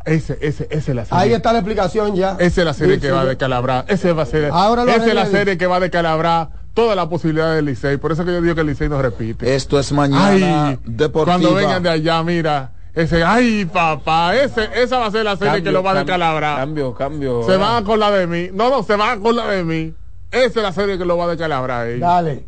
Ese, 0.04 0.38
ese, 0.40 0.66
ese 0.70 0.90
es 0.90 0.96
la 0.96 1.04
serie. 1.04 1.22
Ahí 1.22 1.32
está 1.32 1.52
la 1.52 1.58
explicación 1.58 2.14
ya. 2.14 2.36
Esa 2.38 2.62
es 2.62 2.64
la 2.64 2.74
serie 2.74 2.94
Sí, 2.94 3.00
que 3.02 3.08
sí, 3.08 3.12
va 3.12 3.20
a 3.20 3.26
descalabrar. 3.26 3.84
Ese 3.88 4.12
va 4.12 4.22
a 4.22 4.26
ser, 4.26 4.50
Ahora 4.50 4.84
lo 4.84 4.90
esa 4.90 5.06
es 5.06 5.14
la 5.14 5.26
serie 5.26 5.58
que 5.58 5.66
va 5.66 5.76
a 5.76 5.80
descalabrar 5.80 6.50
toda 6.72 6.94
la 6.94 7.08
posibilidad 7.08 7.54
del 7.54 7.66
Licey. 7.66 7.98
Por 7.98 8.12
eso 8.12 8.24
que 8.24 8.32
yo 8.32 8.40
digo 8.40 8.54
que 8.54 8.62
el 8.62 8.68
Licey 8.68 8.88
no 8.88 9.00
repite. 9.00 9.54
Esto 9.54 9.78
es 9.78 9.92
mañana 9.92 10.68
Ay, 10.68 10.78
deportiva. 10.84 11.38
Cuando 11.38 11.54
vengan 11.54 11.82
de 11.82 11.90
allá, 11.90 12.22
mira. 12.22 12.72
Ese, 12.94 13.22
ay, 13.22 13.64
papá, 13.66 14.34
ese, 14.34 14.68
esa 14.74 14.98
va 14.98 15.06
a 15.06 15.10
ser 15.10 15.24
la 15.24 15.36
serie 15.36 15.52
Cambio, 15.52 15.64
que 15.64 15.72
lo 15.72 15.82
va 15.82 15.92
a 15.92 15.94
descalabrar. 15.94 16.56
Cambio, 16.56 16.94
cambio. 16.94 17.42
Se 17.44 17.56
van 17.56 17.84
con 17.84 18.00
la 18.00 18.10
de 18.10 18.26
mí. 18.26 18.50
No, 18.52 18.68
no, 18.68 18.82
se 18.82 18.96
van 18.96 19.20
con 19.20 19.36
la 19.36 19.46
de 19.46 19.62
mí. 19.62 19.94
Esa 20.32 20.46
es 20.46 20.56
la 20.56 20.72
serie 20.72 20.98
que 20.98 21.04
lo 21.04 21.16
va 21.16 21.24
a 21.24 21.28
descalabrar. 21.28 21.86
ellos. 21.86 22.00
Dale. 22.00 22.44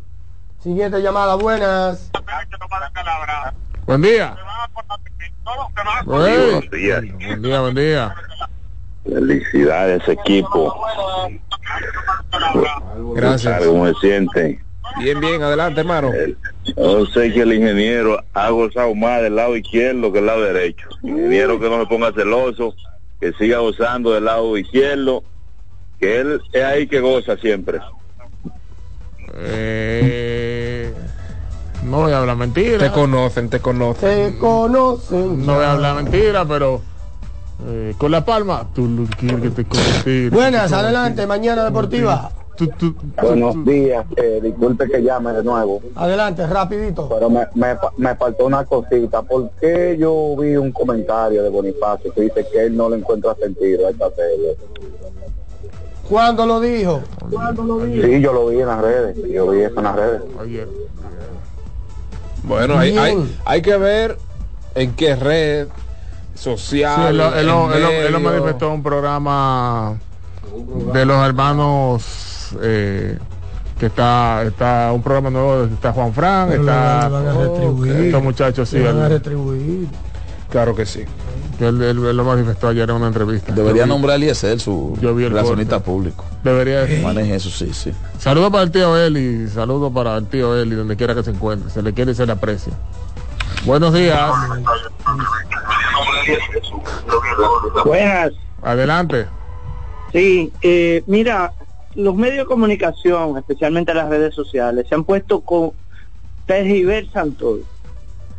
Siguiente 0.61 1.01
llamada, 1.01 1.37
buenas. 1.37 2.11
Buen 3.87 4.03
día. 4.03 4.37
Buenos 6.05 6.71
días. 6.71 7.03
Buen 7.19 7.43
día, 7.43 7.61
buen 7.61 7.75
día. 7.75 8.15
Felicidades, 9.05 10.09
equipo. 10.09 10.75
Gracias. 13.15 13.65
¿Cómo 13.65 13.87
se 13.87 13.95
sienten? 14.01 14.72
Bien, 14.97 15.21
bien, 15.21 15.43
adelante, 15.43 15.81
hermano. 15.81 16.13
Yo 16.77 17.07
sé 17.07 17.33
que 17.33 17.43
el 17.43 17.55
ingeniero 17.55 18.23
ha 18.35 18.51
gozado 18.51 18.95
más 18.95 19.23
del 19.23 19.37
lado 19.37 19.57
izquierdo 19.57 20.13
que 20.13 20.19
del 20.19 20.27
lado 20.27 20.43
derecho. 20.43 20.89
Ingeniero 21.03 21.59
que 21.59 21.69
no 21.69 21.81
se 21.81 21.87
ponga 21.87 22.13
celoso, 22.13 22.75
que 23.21 23.33
siga 23.33 23.59
gozando 23.59 24.13
del 24.13 24.25
lado 24.25 24.57
izquierdo, 24.57 25.25
que 25.99 26.21
él 26.21 26.41
es 26.53 26.65
ahí 26.65 26.87
que 26.87 27.01
goza 27.01 27.37
siempre. 27.37 27.81
Eh, 29.35 30.93
no 31.85 32.01
voy 32.01 32.13
a 32.13 32.19
hablar 32.19 32.37
mentira. 32.37 32.79
Te 32.79 32.91
conocen, 32.91 33.49
te 33.49 33.61
conocen. 33.61 34.33
Te 34.33 34.39
conocen. 34.39 35.45
No 35.45 35.55
voy 35.55 35.65
a 35.65 35.73
hablar 35.73 35.97
mentira, 35.97 36.45
pero 36.45 36.83
eh, 37.67 37.95
con 37.97 38.11
la 38.11 38.25
palma, 38.25 38.67
tú 38.75 38.89
lo 38.89 39.05
quieres 39.17 39.41
que 39.41 39.51
te 39.51 39.65
conocí. 39.65 40.29
Buenas, 40.29 40.73
adelante, 40.73 41.27
mañana 41.27 41.65
deportiva. 41.65 42.31
Buenos 43.21 43.65
días, 43.65 44.05
eh, 44.17 44.41
disculpe 44.43 44.87
que 44.89 45.03
llame 45.03 45.33
de 45.33 45.43
nuevo, 45.43 45.81
Adelante, 45.95 46.47
rapidito. 46.47 47.09
pero 47.09 47.31
me, 47.31 47.47
me, 47.55 47.77
me 47.97 48.15
faltó 48.15 48.47
una 48.47 48.65
cosita. 48.65 49.23
porque 49.23 49.97
yo 49.99 50.37
vi 50.39 50.57
un 50.57 50.71
comentario 50.71 51.43
de 51.43 51.49
Bonifacio 51.49 52.13
que 52.13 52.23
dice 52.23 52.47
que 52.53 52.67
él 52.67 52.77
no 52.77 52.91
le 52.91 52.99
encuentra 52.99 53.35
sentido 53.37 53.87
a 53.87 53.91
esta 53.91 54.11
serie? 54.11 54.57
¿Cuándo 56.09 56.45
lo 56.45 56.61
dijo? 56.61 57.01
Sí, 58.03 58.21
yo 58.21 58.33
lo 58.33 58.47
vi 58.49 58.61
en 58.61 58.67
las 58.67 58.81
redes, 58.83 59.17
yo 59.33 59.49
vi 59.51 59.61
eso 59.63 59.79
en 59.79 59.85
las 59.85 59.97
redes. 59.97 60.23
Bueno, 62.45 62.77
hay, 62.79 62.97
hay, 62.99 63.37
hay 63.45 63.63
que 63.63 63.77
ver 63.77 64.19
en 64.75 64.93
qué 64.95 65.17
red 65.17 65.69
social. 66.35 66.97
Sí, 66.97 67.09
él, 67.09 67.17
lo- 67.19 67.35
él 67.35 67.47
lo- 67.47 67.73
él 67.73 67.83
lo- 67.83 67.91
él 67.91 68.13
lo 68.13 68.21
manifestó 68.21 68.67
en 68.67 68.73
un 68.75 68.83
programa 68.83 69.97
de 70.93 71.05
los 71.07 71.25
hermanos 71.25 72.42
eh, 72.61 73.19
que 73.79 73.87
está 73.87 74.43
está 74.45 74.93
un 74.93 75.03
programa 75.03 75.31
nuevo 75.31 75.65
está 75.65 75.93
Juan 75.93 76.13
Fran 76.13 76.49
Pero 76.51 76.61
está 76.63 77.09
van 77.09 77.27
a 77.27 77.33
retribuir. 77.33 77.93
estos 77.93 78.23
muchachos 78.23 78.69
sí 78.69 78.79
van 78.81 79.01
a 79.01 79.09
retribuir. 79.09 79.89
Claro 80.51 80.75
que 80.75 80.85
sí. 80.87 81.05
que 81.59 81.69
él- 81.69 81.83
él- 81.83 82.05
él 82.07 82.17
lo 82.17 82.25
manifestó 82.25 82.69
ayer 82.69 82.89
en 82.91 82.97
una 82.97 83.07
entrevista 83.09 83.53
Debería 83.53 83.83
Yo 83.83 83.87
vi- 83.87 83.91
nombrar 83.91 84.13
a 84.15 84.17
Eliezer 84.17 84.59
su 84.61 84.97
relacionista 85.01 85.81
público. 85.81 86.25
debería 86.45 86.87
Maneje 87.03 87.37
eso, 87.37 87.51
sí, 87.51 87.71
sí. 87.73 87.93
saludos 88.19 88.51
para 88.51 88.65
el 88.65 88.71
tío 88.71 88.97
Eli 88.97 89.49
saludos 89.49 89.93
para 89.93 90.17
el 90.17 90.27
tío 90.27 90.57
Eli 90.57 90.75
donde 90.75 90.97
quiera 90.97 91.15
que 91.15 91.23
se 91.23 91.31
encuentre 91.31 91.71
se 91.71 91.83
le 91.83 91.93
quiere 91.93 92.13
y 92.13 92.15
se 92.15 92.27
le 92.27 92.33
aprecia 92.33 92.73
buenos 93.65 93.93
días 93.95 94.31
Buenas. 97.85 98.33
adelante 98.63 99.27
Sí, 100.13 100.53
eh, 100.61 101.03
mira, 101.07 101.53
los 101.95 102.15
medios 102.15 102.39
de 102.39 102.45
comunicación, 102.47 103.37
especialmente 103.37 103.95
las 103.95 104.09
redes 104.09 104.35
sociales, 104.35 104.87
se 104.89 104.95
han 104.95 105.05
puesto 105.05 105.41
con 105.41 105.73
tergiversan 106.47 107.33
todo. 107.33 107.61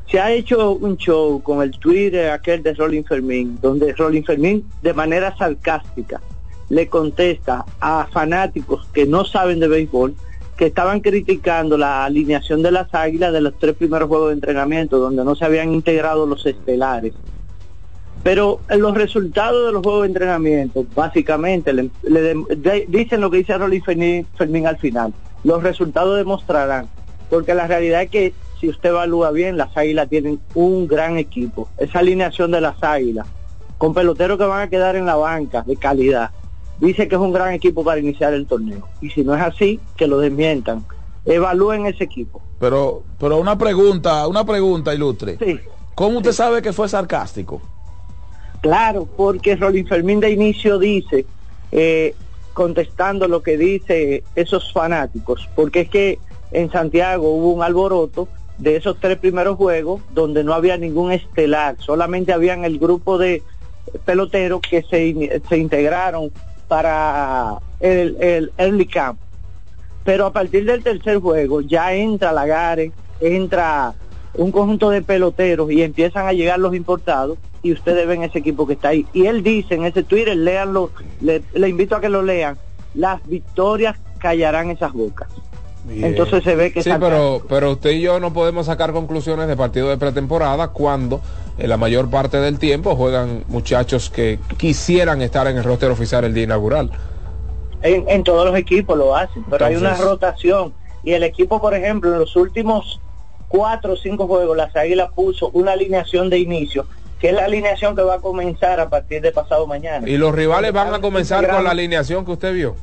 Se 0.10 0.20
ha 0.20 0.32
hecho 0.32 0.74
un 0.74 0.98
show 0.98 1.42
con 1.42 1.62
el 1.62 1.72
Twitter 1.72 2.30
aquel 2.30 2.62
de 2.62 2.74
Rolling 2.74 3.04
Fermín, 3.04 3.58
donde 3.62 3.94
Rolling 3.94 4.24
Fermín 4.24 4.66
de 4.82 4.94
manera 4.94 5.36
sarcástica 5.36 6.22
le 6.70 6.88
contesta 6.88 7.66
a 7.80 8.08
fanáticos 8.12 8.88
que 8.94 9.06
no 9.06 9.26
saben 9.26 9.60
de 9.60 9.68
béisbol 9.68 10.16
que 10.58 10.68
estaban 10.68 11.00
criticando 11.00 11.78
la 11.78 12.06
alineación 12.06 12.62
de 12.62 12.72
las 12.72 12.94
águilas 12.94 13.34
de 13.34 13.42
los 13.42 13.58
tres 13.58 13.76
primeros 13.76 14.08
juegos 14.08 14.30
de 14.30 14.36
entrenamiento 14.36 15.00
donde 15.00 15.24
no 15.24 15.36
se 15.36 15.46
habían 15.46 15.74
integrado 15.74 16.28
los 16.28 16.46
estelares. 16.46 17.14
Pero 18.24 18.62
en 18.70 18.82
los 18.82 18.94
resultados 18.94 19.66
de 19.66 19.72
los 19.74 19.84
juegos 19.84 20.04
de 20.04 20.08
entrenamiento, 20.08 20.86
básicamente, 20.96 21.74
le, 21.74 21.90
le 22.04 22.22
de- 22.56 22.86
dicen 22.88 23.20
lo 23.22 23.30
que 23.30 23.38
dice 23.38 23.58
Rolly 23.58 23.82
Fermín, 23.82 24.26
Fermín 24.38 24.66
al 24.66 24.78
final. 24.78 25.14
Los 25.44 25.62
resultados 25.62 26.18
demostrarán. 26.18 26.88
Porque 27.30 27.54
la 27.54 27.68
realidad 27.68 28.04
es 28.04 28.10
que 28.10 28.34
si 28.62 28.70
usted 28.70 28.90
evalúa 28.90 29.32
bien, 29.32 29.58
las 29.58 29.76
águilas 29.76 30.08
tienen 30.08 30.40
un 30.54 30.88
gran 30.88 31.18
equipo. 31.18 31.68
Esa 31.78 32.00
alineación 32.00 32.52
de 32.52 32.62
las 32.62 32.82
águilas, 32.82 33.28
con 33.78 33.94
peloteros 33.94 34.38
que 34.38 34.46
van 34.46 34.62
a 34.62 34.70
quedar 34.70 34.96
en 34.96 35.06
la 35.06 35.16
banca 35.18 35.64
de 35.64 35.76
calidad, 35.76 36.30
dice 36.80 37.10
que 37.10 37.16
es 37.16 37.22
un 37.22 37.34
gran 37.34 37.52
equipo 37.54 37.84
para 37.84 38.00
iniciar 38.00 38.34
el 38.34 38.46
torneo. 38.46 38.88
Y 39.02 39.10
si 39.10 39.24
no 39.26 39.36
es 39.36 39.42
así, 39.42 39.82
que 39.98 40.08
lo 40.08 40.20
desmientan. 40.20 40.86
Evalúen 41.26 41.88
ese 41.88 42.06
equipo. 42.06 42.42
Pero, 42.60 43.04
pero 43.20 43.38
una 43.38 43.58
pregunta, 43.58 44.26
una 44.28 44.46
pregunta 44.46 44.94
ilustre. 44.94 45.38
Sí. 45.44 45.60
¿Cómo 45.96 46.18
usted 46.20 46.32
sabe 46.32 46.62
que 46.62 46.72
fue 46.72 46.88
sarcástico? 46.88 47.62
Claro, 48.64 49.06
porque 49.18 49.58
Rolín 49.58 49.86
Fermín 49.86 50.22
de 50.22 50.32
inicio 50.32 50.80
dice, 50.80 51.26
eh, 51.74 52.16
contestando 52.54 53.28
lo 53.28 53.44
que 53.44 53.58
dice 53.58 54.24
esos 54.36 54.72
fanáticos, 54.72 55.50
porque 55.54 55.82
es 55.82 55.90
que 55.90 56.20
en 56.52 56.72
Santiago 56.72 57.30
hubo 57.30 57.52
un 57.52 57.62
alboroto 57.62 58.30
de 58.58 58.78
esos 58.78 58.98
tres 59.02 59.18
primeros 59.18 59.58
juegos 59.58 60.02
donde 60.14 60.46
no 60.46 60.54
había 60.54 60.78
ningún 60.78 61.12
estelar, 61.12 61.76
solamente 61.80 62.32
habían 62.32 62.64
el 62.64 62.80
grupo 62.80 63.18
de 63.18 63.44
peloteros 64.06 64.62
que 64.62 64.82
se, 64.84 65.42
se 65.50 65.58
integraron 65.58 66.32
para 66.70 67.58
el, 67.82 68.16
el 68.22 68.54
early 68.58 68.86
camp. 68.86 69.20
Pero 70.06 70.26
a 70.26 70.32
partir 70.32 70.64
del 70.64 70.82
tercer 70.82 71.20
juego 71.20 71.60
ya 71.60 71.94
entra 71.94 72.32
Lagares, 72.32 72.94
entra 73.20 73.94
un 74.36 74.54
conjunto 74.54 74.90
de 74.90 75.02
peloteros 75.02 75.70
y 75.70 75.82
empiezan 75.82 76.28
a 76.28 76.32
llegar 76.32 76.60
los 76.60 76.74
importados 76.74 77.38
y 77.64 77.72
ustedes 77.72 78.06
ven 78.06 78.24
ese 78.24 78.40
equipo 78.40 78.68
que 78.68 78.74
está 78.74 78.90
ahí. 78.90 79.08
Y 79.14 79.26
él 79.26 79.42
dice 79.42 79.76
en 79.76 79.86
ese 79.86 80.04
Twitter, 80.04 80.36
léanlo, 80.36 80.92
le, 81.22 81.42
le 81.54 81.70
invito 81.70 81.96
a 81.96 82.02
que 82.02 82.10
lo 82.10 82.22
lean, 82.22 82.58
las 82.94 83.26
victorias 83.28 83.98
callarán 84.20 84.70
esas 84.70 84.94
bocas. 84.94 85.30
Bien. 85.86 86.06
Entonces 86.06 86.44
se 86.44 86.56
ve 86.56 86.72
que 86.72 86.82
Sí, 86.84 86.92
pero, 87.00 87.42
pero 87.50 87.72
usted 87.72 87.92
y 87.92 88.02
yo 88.02 88.20
no 88.20 88.32
podemos 88.32 88.68
sacar 88.68 88.94
conclusiones 88.94 89.48
de 89.48 89.58
partido 89.58 89.90
de 89.90 89.98
pretemporada 89.98 90.70
cuando 90.70 91.20
en 91.58 91.70
la 91.70 91.76
mayor 91.78 92.10
parte 92.10 92.38
del 92.38 92.58
tiempo 92.60 92.96
juegan 92.96 93.44
muchachos 93.48 94.10
que 94.10 94.40
quisieran 94.58 95.22
estar 95.22 95.48
en 95.48 95.58
el 95.58 95.64
roster 95.64 95.92
oficial 95.92 96.24
el 96.24 96.34
día 96.34 96.44
inaugural. 96.46 96.90
en, 97.82 98.08
en 98.08 98.24
todos 98.24 98.46
los 98.46 98.56
equipos 98.58 98.98
lo 98.98 99.16
hacen, 99.16 99.44
pero 99.50 99.66
hay 99.66 99.76
una 99.76 99.96
rotación. 99.96 100.74
Y 101.04 101.12
el 101.12 101.24
equipo, 101.24 101.60
por 101.60 101.74
ejemplo, 101.74 102.14
en 102.14 102.20
los 102.20 102.36
últimos 102.38 103.02
cuatro 103.50 103.94
o 103.94 103.98
cinco 103.98 104.26
juegos, 104.26 104.56
las 104.56 104.74
Águilas 104.76 105.12
puso 105.14 105.50
una 105.50 105.74
alineación 105.74 106.30
de 106.30 106.40
inicio, 106.40 106.86
que 107.24 107.30
es 107.30 107.36
la 107.36 107.46
alineación 107.46 107.96
que 107.96 108.02
va 108.02 108.16
a 108.16 108.20
comenzar 108.20 108.82
a 108.82 108.90
partir 108.90 109.22
de 109.22 109.32
pasado 109.32 109.66
mañana. 109.66 110.10
Y 110.10 110.18
los 110.18 110.36
rivales 110.36 110.74
van 110.74 110.94
a 110.94 111.00
comenzar 111.00 111.50
con 111.50 111.64
la 111.64 111.70
alineación 111.72 112.26
que 112.26 112.32
usted 112.32 112.54
vio. 112.54 112.76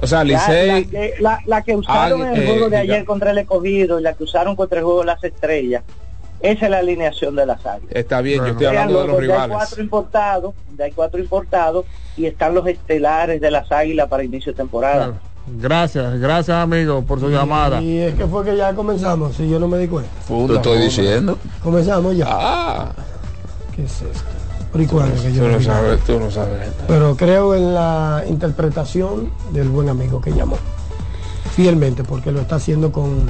O 0.00 0.06
sea, 0.08 0.24
Licey, 0.24 0.66
La, 0.66 0.74
la 0.80 0.82
que, 0.90 1.14
la- 1.20 1.40
la 1.46 1.62
que 1.62 1.76
usaron 1.76 2.22
en 2.22 2.34
el 2.34 2.42
eh, 2.42 2.46
juego 2.46 2.68
de 2.70 2.80
diga. 2.80 2.94
ayer 2.94 3.04
contra 3.04 3.30
el 3.30 3.38
escogido 3.38 4.00
y 4.00 4.02
la 4.02 4.14
que 4.14 4.24
usaron 4.24 4.56
contra 4.56 4.80
el 4.80 4.84
juego 4.84 4.98
de 5.00 5.06
las 5.06 5.22
estrellas, 5.22 5.84
esa 6.40 6.64
es 6.64 6.70
la 6.72 6.78
alineación 6.78 7.36
de 7.36 7.46
las 7.46 7.64
águilas. 7.64 7.94
está 7.94 8.20
bien, 8.20 8.38
yo 8.38 8.46
estoy 8.48 8.66
hablando 8.66 8.94
de 9.00 9.06
los 9.06 9.16
donde 9.16 9.22
Hay 9.26 9.28
rivales. 9.32 9.56
cuatro 9.56 9.80
importados, 9.80 10.54
hay 10.82 10.90
cuatro 10.90 11.20
importados 11.20 11.84
y 12.16 12.26
están 12.26 12.52
los 12.52 12.66
estelares 12.66 13.40
de 13.40 13.50
las 13.52 13.70
águilas 13.70 14.08
para 14.08 14.24
inicio 14.24 14.50
de 14.50 14.56
temporada. 14.56 15.12
Gracias, 15.46 16.18
gracias 16.20 16.56
amigo 16.56 17.02
por 17.02 17.18
su 17.20 17.28
llamada. 17.28 17.82
Y 17.82 17.98
es 17.98 18.14
que 18.14 18.26
fue 18.26 18.44
que 18.44 18.56
ya 18.56 18.74
comenzamos, 18.74 19.34
si 19.36 19.48
yo 19.48 19.58
no 19.58 19.68
me 19.68 19.78
di 19.78 19.88
cuenta. 19.88 20.10
Te 20.28 20.54
estoy 20.54 20.78
diciendo. 20.78 21.38
Comenzamos 21.62 22.16
ya. 22.16 22.26
Ah. 22.28 22.92
¿Qué 23.74 23.84
es 23.84 24.02
esto? 24.02 24.20
Por 24.70 24.80
igual 24.80 25.12
que 25.12 25.32
yo 25.32 25.44
Tú 25.44 25.48
no 25.50 25.60
sabes, 25.60 26.04
tú 26.04 26.18
no 26.18 26.30
sabes. 26.30 26.70
Pero 26.88 27.14
creo 27.16 27.54
en 27.54 27.74
la 27.74 28.24
interpretación 28.26 29.30
del 29.52 29.68
buen 29.68 29.88
amigo 29.88 30.20
que 30.20 30.32
llamó. 30.32 30.56
Fielmente, 31.54 32.04
porque 32.04 32.32
lo 32.32 32.40
está 32.40 32.56
haciendo 32.56 32.90
con 32.90 33.26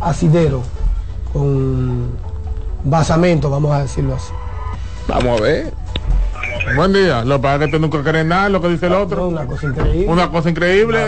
asidero, 0.00 0.62
con 1.32 2.10
basamento, 2.84 3.48
vamos 3.48 3.72
a 3.72 3.82
decirlo 3.82 4.16
así. 4.16 4.32
Vamos 5.08 5.40
a 5.40 5.42
ver. 5.42 5.81
Buen 6.76 6.92
día. 6.92 7.24
Lo 7.24 7.36
que 7.36 7.42
pasa 7.42 7.54
es 7.56 7.60
que 7.70 7.76
tú 7.76 7.78
nunca 7.80 8.02
crees 8.02 8.24
nada 8.24 8.48
lo 8.48 8.60
que 8.62 8.68
dice 8.68 8.86
el 8.86 8.92
otro. 8.94 9.28
una 9.28 9.46
cosa 9.46 9.66
increíble. 9.66 10.06
Una 10.08 10.30
cosa 10.30 10.50
increíble. 10.50 10.98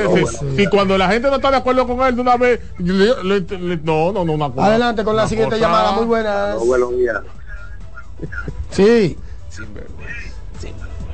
Si, 0.57 0.67
cuando 0.67 0.99
la 0.99 1.09
gente 1.09 1.29
no 1.29 1.37
está 1.37 1.51
de 1.51 1.57
acuerdo 1.59 1.87
con 1.87 2.01
él 2.07 2.15
de 2.17 2.21
una 2.21 2.37
vez, 2.37 2.61
le- 2.79 3.23
le- 3.23 3.41
le- 3.59 3.77
no, 3.79 4.13
no, 4.13 4.25
no, 4.25 4.33
una 4.33 4.51
cosa. 4.51 4.67
Adelante 4.67 5.05
con 5.05 5.17
la 5.17 5.27
siguiente 5.29 5.57
cosa- 5.57 5.67
llamada, 5.67 5.93
muy 5.93 6.05
buenas. 6.07 6.59
buenos 6.67 6.91
días. 6.97 7.19
Sí. 8.71 9.17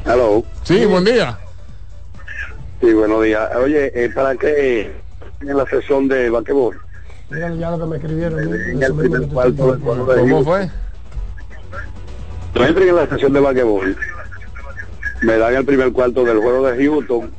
Hello. 0.05 0.43
Sí, 0.65 0.85
buen 0.87 1.05
día. 1.05 1.39
Sí, 2.81 2.93
buenos 2.95 3.23
días. 3.23 3.49
Oye, 3.57 3.93
eh, 3.95 4.09
¿para 4.11 4.35
qué 4.37 4.91
en 5.43 5.57
la 5.57 5.67
sesión 5.67 6.09
de 6.09 6.31
basquetbol? 6.31 6.81
Mira 7.31 7.55
ya 7.55 7.71
lo 7.71 7.79
que 7.79 7.85
me 7.87 7.97
escribieron. 7.99 8.45
¿no? 8.51 8.55
En 8.57 8.83
el 8.83 8.95
primer 8.95 9.29
cuarto 9.29 9.79
¿Cómo 9.85 10.45
fue? 10.45 10.71
Entren 12.55 12.89
en 12.89 12.97
la 12.97 13.07
sesión 13.07 13.33
de 13.33 13.41
basquetbol. 13.41 13.97
Me 15.23 15.37
dan 15.39 15.55
el 15.55 15.65
primer 15.65 15.93
cuarto 15.93 16.25
del 16.25 16.39
juego 16.39 16.67
de 16.67 16.85
Houston 16.85 17.31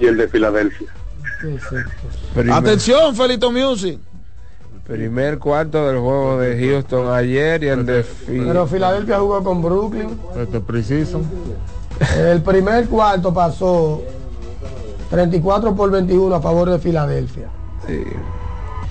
y 0.00 0.06
el 0.06 0.16
de 0.16 0.28
Filadelfia. 0.28 0.88
Atención, 2.52 3.14
Felito 3.14 3.50
Music. 3.52 3.98
primer 4.86 5.38
cuarto 5.38 5.86
del 5.88 5.98
juego 5.98 6.38
de 6.38 6.58
Houston 6.64 7.12
ayer 7.12 7.62
y 7.64 7.68
el 7.68 7.84
de 7.86 8.04
Phil- 8.04 8.44
Pero 8.46 8.66
Filadelfia 8.66 9.18
jugó 9.18 9.42
con 9.42 9.60
Brooklyn. 9.62 10.18
Este 10.38 10.58
es 10.58 10.62
preciso. 10.62 11.20
El 12.16 12.42
primer 12.42 12.86
cuarto 12.88 13.32
pasó 13.34 14.02
34 15.10 15.74
por 15.74 15.90
21 15.90 16.34
a 16.34 16.40
favor 16.40 16.70
de 16.70 16.78
Filadelfia. 16.78 17.48
Sí. 17.86 18.02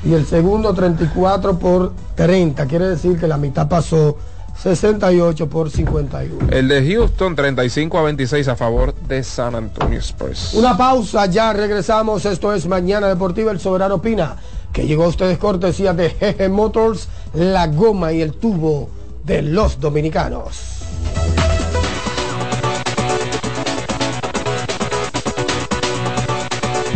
Y 0.03 0.13
el 0.13 0.25
segundo 0.25 0.73
34 0.73 1.57
por 1.59 1.93
30. 2.15 2.65
Quiere 2.67 2.87
decir 2.89 3.17
que 3.19 3.27
la 3.27 3.37
mitad 3.37 3.67
pasó 3.69 4.17
68 4.61 5.49
por 5.49 5.69
51. 5.69 6.49
El 6.49 6.67
de 6.67 6.93
Houston 6.93 7.35
35 7.35 7.97
a 7.97 8.03
26 8.03 8.47
a 8.47 8.55
favor 8.55 8.95
de 8.95 9.23
San 9.23 9.55
Antonio 9.55 9.99
Spurs. 9.99 10.53
Una 10.53 10.75
pausa, 10.77 11.25
ya 11.27 11.53
regresamos. 11.53 12.25
Esto 12.25 12.53
es 12.53 12.67
Mañana 12.67 13.07
Deportiva, 13.07 13.51
el 13.51 13.59
Soberano 13.59 13.95
Opina, 13.95 14.37
que 14.71 14.87
llegó 14.87 15.05
a 15.05 15.07
ustedes 15.09 15.37
cortesía 15.37 15.93
de 15.93 16.09
GG 16.09 16.49
Motors, 16.49 17.09
la 17.33 17.67
goma 17.67 18.11
y 18.13 18.21
el 18.21 18.33
tubo 18.33 18.89
de 19.23 19.41
los 19.41 19.79
dominicanos. 19.79 20.75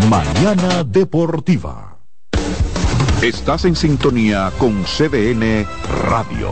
Mañana 0.10 0.84
Deportiva. 0.84 1.98
Estás 3.22 3.66
en 3.66 3.76
sintonía 3.76 4.52
con 4.58 4.84
CDN 4.86 5.68
Radio. 6.10 6.52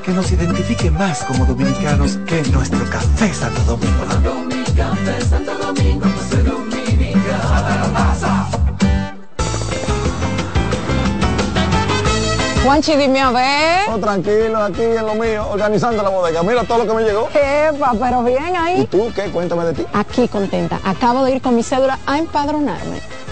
que 0.00 0.12
nos 0.12 0.32
identifique 0.32 0.90
más 0.90 1.22
como 1.24 1.44
dominicanos 1.44 2.16
que 2.26 2.42
nuestro 2.44 2.84
café 2.88 3.32
Santo 3.34 3.60
Domingo. 3.62 4.44
Mi 4.46 4.64
café 4.74 5.20
Santo 5.20 5.58
Domingo, 5.58 6.06
Juanchi, 12.64 12.94
dime 12.94 13.20
a 13.20 13.30
ver. 13.32 13.90
Oh, 13.90 13.98
tranquilo, 13.98 14.62
aquí 14.62 14.82
en 14.82 15.04
lo 15.04 15.14
mío, 15.16 15.48
organizando 15.50 16.00
la 16.00 16.08
bodega. 16.08 16.44
Mira 16.44 16.62
todo 16.62 16.78
lo 16.78 16.86
que 16.86 16.94
me 16.94 17.02
llegó. 17.02 17.28
Epa, 17.34 17.92
pero 18.00 18.22
bien 18.22 18.56
ahí. 18.56 18.82
¿Y 18.82 18.86
tú 18.86 19.12
qué? 19.14 19.24
Cuéntame 19.30 19.64
de 19.64 19.72
ti. 19.72 19.86
Aquí 19.92 20.28
contenta. 20.28 20.78
Acabo 20.84 21.24
de 21.24 21.32
ir 21.32 21.42
con 21.42 21.56
mi 21.56 21.64
cédula 21.64 21.98
a 22.06 22.18
empadronarme. 22.18 23.00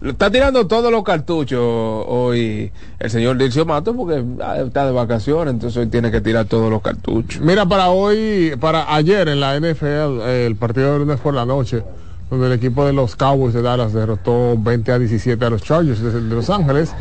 Está 0.00 0.30
tirando 0.30 0.68
todos 0.68 0.92
los 0.92 1.02
cartuchos 1.02 1.60
hoy 1.60 2.70
el 3.00 3.10
señor 3.10 3.36
Dircio 3.36 3.66
Mato 3.66 3.96
porque 3.96 4.22
ah, 4.40 4.58
está 4.58 4.86
de 4.86 4.92
vacaciones, 4.92 5.54
entonces 5.54 5.76
hoy 5.76 5.88
tiene 5.88 6.12
que 6.12 6.20
tirar 6.20 6.44
todos 6.44 6.70
los 6.70 6.82
cartuchos. 6.82 7.40
Mira, 7.40 7.66
para 7.66 7.88
hoy, 7.88 8.54
para 8.60 8.94
ayer 8.94 9.26
en 9.26 9.40
la 9.40 9.58
NFL, 9.58 10.22
el 10.22 10.54
partido 10.54 10.92
de 10.92 10.98
lunes 11.00 11.18
por 11.18 11.34
la 11.34 11.44
noche, 11.44 11.82
donde 12.30 12.46
el 12.46 12.52
equipo 12.52 12.86
de 12.86 12.92
los 12.92 13.16
Cowboys 13.16 13.54
de 13.54 13.62
Dallas 13.62 13.92
derrotó 13.92 14.56
20 14.56 14.92
a 14.92 14.98
17 15.00 15.44
a 15.44 15.50
los 15.50 15.62
Chargers 15.62 16.00
de, 16.00 16.12
de 16.12 16.34
Los 16.34 16.48
Ángeles. 16.48 16.92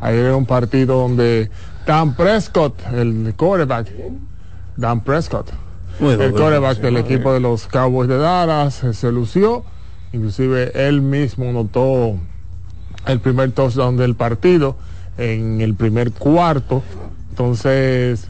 Ayer 0.00 0.24
era 0.24 0.36
un 0.36 0.46
partido 0.46 0.98
donde 0.98 1.50
Dan 1.86 2.14
Prescott, 2.14 2.74
el 2.94 3.34
quarterback, 3.36 3.88
Dan 4.76 5.02
Prescott, 5.02 5.50
Bueno, 6.00 6.22
el 6.22 6.32
quarterback 6.32 6.78
del 6.78 6.96
equipo 6.96 7.34
de 7.34 7.40
los 7.40 7.66
Cowboys 7.66 8.08
de 8.08 8.16
Dallas, 8.16 8.82
se 8.92 9.12
lució. 9.12 9.62
Inclusive 10.14 10.72
él 10.74 11.02
mismo 11.02 11.52
notó 11.52 12.16
el 13.06 13.20
primer 13.20 13.52
touchdown 13.52 13.96
del 13.96 14.14
partido 14.14 14.76
en 15.18 15.60
el 15.60 15.74
primer 15.74 16.12
cuarto. 16.12 16.82
Entonces, 17.30 18.28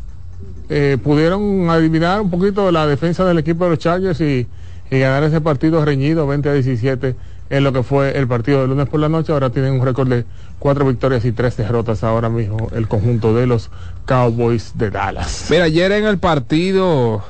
eh, 0.69 0.99
pudieron 1.03 1.71
adivinar 1.71 2.21
un 2.21 2.31
poquito 2.31 2.71
la 2.73 2.87
defensa 2.87 3.25
del 3.25 3.39
equipo 3.39 3.65
de 3.65 3.71
los 3.71 3.79
Chargers 3.79 4.21
y, 4.21 4.47
y 4.91 4.99
ganar 4.99 5.23
ese 5.25 5.41
partido 5.41 5.85
reñido 5.85 6.27
20 6.27 6.49
a 6.49 6.53
17 6.53 7.17
en 7.49 7.65
lo 7.65 7.73
que 7.73 7.83
fue 7.83 8.19
el 8.19 8.27
partido 8.27 8.63
de 8.63 8.69
lunes 8.69 8.89
por 8.89 9.01
la 9.01 9.09
noche. 9.09 9.33
Ahora 9.33 9.51
tienen 9.51 9.75
un 9.75 9.85
récord 9.85 10.09
de 10.09 10.25
cuatro 10.59 10.87
victorias 10.87 11.25
y 11.25 11.33
tres 11.33 11.57
derrotas 11.57 12.03
ahora 12.03 12.29
mismo 12.29 12.69
el 12.75 12.89
conjunto 12.89 13.35
de 13.35 13.47
los 13.47 13.71
Cowboys 14.05 14.73
de 14.75 14.91
Dallas. 14.91 15.47
Mira, 15.51 15.65
ayer 15.65 15.93
en 15.93 16.05
el 16.05 16.19
partido, 16.19 17.23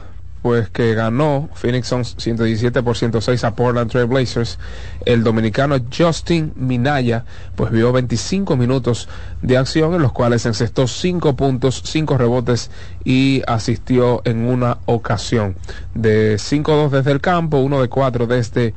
pues 0.46 0.70
que 0.70 0.94
ganó 0.94 1.48
Phoenix 1.54 1.88
Suns 1.88 2.14
117 2.18 2.80
por 2.84 2.96
106 2.96 3.42
a 3.42 3.56
Portland 3.56 3.90
Trail 3.90 4.06
Blazers, 4.06 4.60
el 5.04 5.24
dominicano 5.24 5.74
Justin 5.92 6.52
Minaya, 6.54 7.24
pues 7.56 7.72
vio 7.72 7.90
25 7.90 8.56
minutos 8.56 9.08
de 9.42 9.56
acción 9.56 9.94
en 9.94 10.02
los 10.02 10.12
cuales 10.12 10.46
encestó 10.46 10.86
5 10.86 11.34
puntos, 11.34 11.82
5 11.84 12.16
rebotes 12.16 12.70
y 13.04 13.42
asistió 13.48 14.22
en 14.24 14.46
una 14.46 14.78
ocasión. 14.86 15.56
De 15.94 16.36
5-2 16.36 16.90
desde 16.90 17.10
el 17.10 17.20
campo, 17.20 17.58
1 17.58 17.82
de 17.82 17.88
4 17.88 18.28
desde 18.28 18.72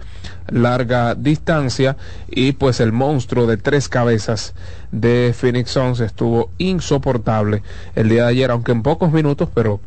larga 0.47 1.13
distancia 1.13 1.97
y 2.31 2.53
pues 2.53 2.79
el 2.79 2.91
monstruo 2.91 3.45
de 3.45 3.57
tres 3.57 3.89
cabezas 3.89 4.55
de 4.91 5.35
Phoenix 5.37 5.69
Suns 5.69 5.99
estuvo 5.99 6.49
insoportable 6.57 7.61
el 7.93 8.09
día 8.09 8.23
de 8.23 8.29
ayer, 8.29 8.49
aunque 8.49 8.71
en 8.71 8.81
pocos 8.81 9.11
minutos, 9.11 9.49
pero 9.53 9.79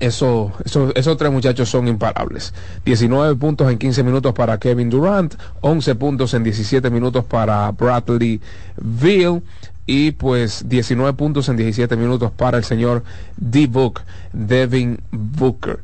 eso, 0.00 0.52
eso- 0.64 0.92
esos 0.94 1.16
tres 1.16 1.30
muchachos 1.32 1.68
son 1.68 1.88
imparables. 1.88 2.52
19 2.84 3.34
puntos 3.36 3.70
en 3.70 3.78
15 3.78 4.02
minutos 4.02 4.32
para 4.34 4.58
Kevin 4.58 4.90
Durant, 4.90 5.34
11 5.60 5.94
puntos 5.94 6.34
en 6.34 6.42
17 6.44 6.90
minutos 6.90 7.24
para 7.24 7.70
Bradley 7.72 8.40
Veal 8.76 9.42
y 9.86 10.10
pues 10.12 10.68
19 10.68 11.12
puntos 11.14 11.48
en 11.48 11.56
17 11.56 11.96
minutos 11.96 12.30
para 12.32 12.58
el 12.58 12.64
señor 12.64 13.04
D-Book, 13.36 14.00
Devin 14.32 15.00
Booker. 15.12 15.78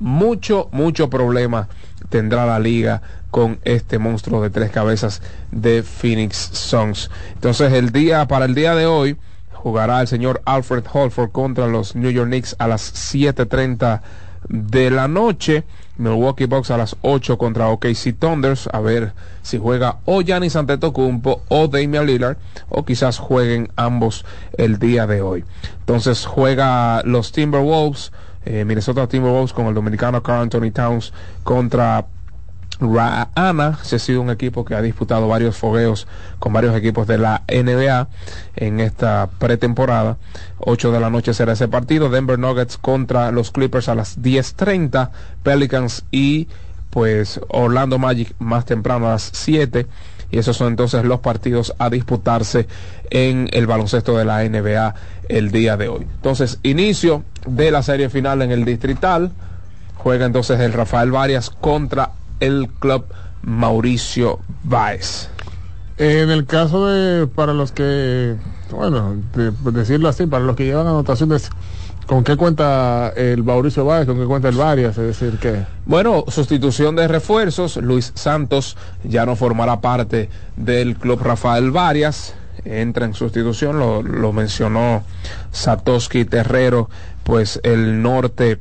Mucho, 0.00 0.68
mucho 0.70 1.10
problema 1.10 1.68
tendrá 2.08 2.46
la 2.46 2.58
liga 2.60 3.02
con 3.30 3.58
este 3.64 3.98
monstruo 3.98 4.40
de 4.42 4.50
tres 4.50 4.70
cabezas 4.70 5.20
de 5.50 5.82
Phoenix 5.82 6.36
Suns. 6.52 7.10
Entonces 7.34 7.72
el 7.72 7.90
día, 7.90 8.26
para 8.28 8.44
el 8.44 8.54
día 8.54 8.74
de 8.74 8.86
hoy, 8.86 9.16
jugará 9.62 10.00
el 10.00 10.06
señor 10.06 10.40
Alfred 10.44 10.84
Holford 10.90 11.30
contra 11.30 11.66
los 11.66 11.96
New 11.96 12.10
York 12.10 12.28
Knicks 12.28 12.54
a 12.58 12.68
las 12.68 13.12
7.30 13.12 14.00
de 14.48 14.90
la 14.90 15.08
noche. 15.08 15.64
Milwaukee 15.96 16.46
Bucks 16.46 16.70
a 16.70 16.76
las 16.76 16.96
8 17.02 17.36
contra 17.38 17.68
OKC 17.70 18.16
Thunders. 18.16 18.68
A 18.72 18.80
ver 18.80 19.12
si 19.42 19.58
juega 19.58 19.98
o 20.04 20.22
Giannis 20.22 20.54
Antetokounmpo 20.54 21.42
o 21.48 21.66
Damian 21.66 22.06
Lillard 22.06 22.36
o 22.68 22.84
quizás 22.84 23.18
jueguen 23.18 23.70
ambos 23.74 24.24
el 24.56 24.78
día 24.78 25.06
de 25.08 25.22
hoy. 25.22 25.44
Entonces 25.80 26.24
juega 26.24 27.02
los 27.02 27.32
Timberwolves, 27.32 28.12
eh, 28.44 28.64
Minnesota 28.64 29.08
Timberwolves 29.08 29.52
con 29.52 29.66
el 29.66 29.74
dominicano 29.74 30.22
Carl 30.22 30.42
Anthony 30.42 30.70
Towns 30.70 31.12
contra 31.42 32.06
Raana, 32.80 33.78
se 33.82 33.96
ha 33.96 33.98
sido 33.98 34.20
un 34.20 34.30
equipo 34.30 34.64
que 34.64 34.74
ha 34.74 34.82
disputado 34.82 35.26
varios 35.28 35.56
fogueos 35.56 36.06
con 36.38 36.52
varios 36.52 36.76
equipos 36.76 37.06
de 37.06 37.18
la 37.18 37.42
NBA 37.48 38.08
en 38.56 38.80
esta 38.80 39.28
pretemporada. 39.38 40.16
8 40.58 40.92
de 40.92 41.00
la 41.00 41.10
noche 41.10 41.34
será 41.34 41.52
ese 41.52 41.68
partido. 41.68 42.08
Denver 42.08 42.38
Nuggets 42.38 42.78
contra 42.78 43.32
los 43.32 43.50
Clippers 43.50 43.88
a 43.88 43.94
las 43.94 44.20
10.30. 44.20 45.10
Pelicans 45.42 46.04
y 46.10 46.48
pues 46.90 47.40
Orlando 47.48 47.98
Magic 47.98 48.34
más 48.38 48.64
temprano 48.64 49.06
a 49.08 49.12
las 49.12 49.30
7. 49.32 49.86
Y 50.30 50.38
esos 50.38 50.56
son 50.56 50.68
entonces 50.68 51.04
los 51.04 51.20
partidos 51.20 51.74
a 51.78 51.88
disputarse 51.90 52.68
en 53.10 53.48
el 53.52 53.66
baloncesto 53.66 54.16
de 54.16 54.24
la 54.24 54.44
NBA 54.44 54.94
el 55.28 55.50
día 55.50 55.76
de 55.76 55.88
hoy. 55.88 56.02
Entonces, 56.02 56.58
inicio 56.62 57.24
de 57.46 57.70
la 57.70 57.82
serie 57.82 58.10
final 58.10 58.42
en 58.42 58.50
el 58.50 58.64
distrital. 58.64 59.32
Juega 59.96 60.26
entonces 60.26 60.60
el 60.60 60.74
Rafael 60.74 61.10
Varias 61.10 61.50
contra 61.50 62.12
el 62.40 62.68
club 62.78 63.04
Mauricio 63.42 64.40
Báez. 64.64 65.28
En 65.96 66.30
el 66.30 66.46
caso 66.46 66.86
de, 66.86 67.26
para 67.26 67.52
los 67.54 67.72
que, 67.72 68.36
bueno, 68.70 69.16
de- 69.34 69.52
decirlo 69.72 70.08
así, 70.08 70.26
para 70.26 70.44
los 70.44 70.54
que 70.54 70.64
llevan 70.64 70.86
anotaciones, 70.86 71.50
¿con 72.06 72.22
qué 72.22 72.36
cuenta 72.36 73.12
el 73.16 73.42
Mauricio 73.42 73.84
Báez? 73.84 74.06
¿Con 74.06 74.16
qué 74.18 74.24
cuenta 74.24 74.48
el 74.48 74.56
Varias? 74.56 74.96
Es 74.96 75.18
decir, 75.18 75.38
que... 75.40 75.66
Bueno, 75.86 76.24
sustitución 76.28 76.94
de 76.94 77.08
refuerzos. 77.08 77.76
Luis 77.78 78.12
Santos 78.14 78.76
ya 79.02 79.26
no 79.26 79.34
formará 79.34 79.80
parte 79.80 80.30
del 80.56 80.96
club 80.96 81.20
Rafael 81.20 81.72
Varias. 81.72 82.34
Entra 82.64 83.04
en 83.04 83.14
sustitución, 83.14 83.78
lo, 83.78 84.02
lo 84.02 84.32
mencionó 84.32 85.02
Satoshi 85.52 86.24
Terrero, 86.24 86.90
pues 87.24 87.60
el 87.62 88.02
norte 88.02 88.60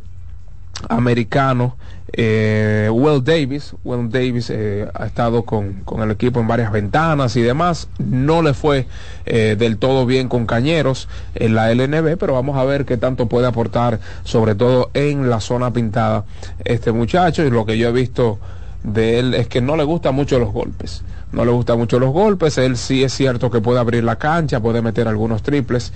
americano. 0.89 1.77
Eh, 2.13 2.89
Will 2.91 3.23
Davis, 3.23 3.73
Will 3.83 4.09
Davis 4.09 4.49
eh, 4.49 4.87
ha 4.93 5.05
estado 5.05 5.43
con, 5.43 5.81
con 5.83 6.01
el 6.01 6.11
equipo 6.11 6.39
en 6.39 6.47
varias 6.47 6.71
ventanas 6.71 7.35
y 7.35 7.41
demás. 7.41 7.89
No 7.99 8.41
le 8.41 8.53
fue 8.53 8.87
eh, 9.25 9.55
del 9.57 9.77
todo 9.77 10.05
bien 10.05 10.29
con 10.29 10.45
Cañeros 10.45 11.09
en 11.35 11.55
la 11.55 11.73
LNB, 11.73 12.17
pero 12.17 12.33
vamos 12.33 12.57
a 12.57 12.63
ver 12.63 12.85
qué 12.85 12.97
tanto 12.97 13.27
puede 13.27 13.47
aportar, 13.47 13.99
sobre 14.23 14.55
todo 14.55 14.89
en 14.93 15.29
la 15.29 15.41
zona 15.41 15.71
pintada, 15.73 16.23
este 16.63 16.91
muchacho. 16.91 17.43
Y 17.43 17.49
lo 17.49 17.65
que 17.65 17.77
yo 17.77 17.89
he 17.89 17.93
visto 17.93 18.39
de 18.83 19.19
él 19.19 19.33
es 19.33 19.47
que 19.47 19.61
no 19.61 19.75
le 19.75 19.83
gustan 19.83 20.15
mucho 20.15 20.39
los 20.39 20.53
golpes. 20.53 21.03
No 21.33 21.43
le 21.43 21.51
gustan 21.51 21.77
mucho 21.77 21.99
los 21.99 22.11
golpes. 22.11 22.57
Él 22.57 22.77
sí 22.77 23.03
es 23.03 23.13
cierto 23.13 23.51
que 23.51 23.59
puede 23.59 23.79
abrir 23.79 24.03
la 24.05 24.15
cancha, 24.15 24.61
puede 24.61 24.81
meter 24.81 25.09
algunos 25.09 25.43
triples 25.43 25.91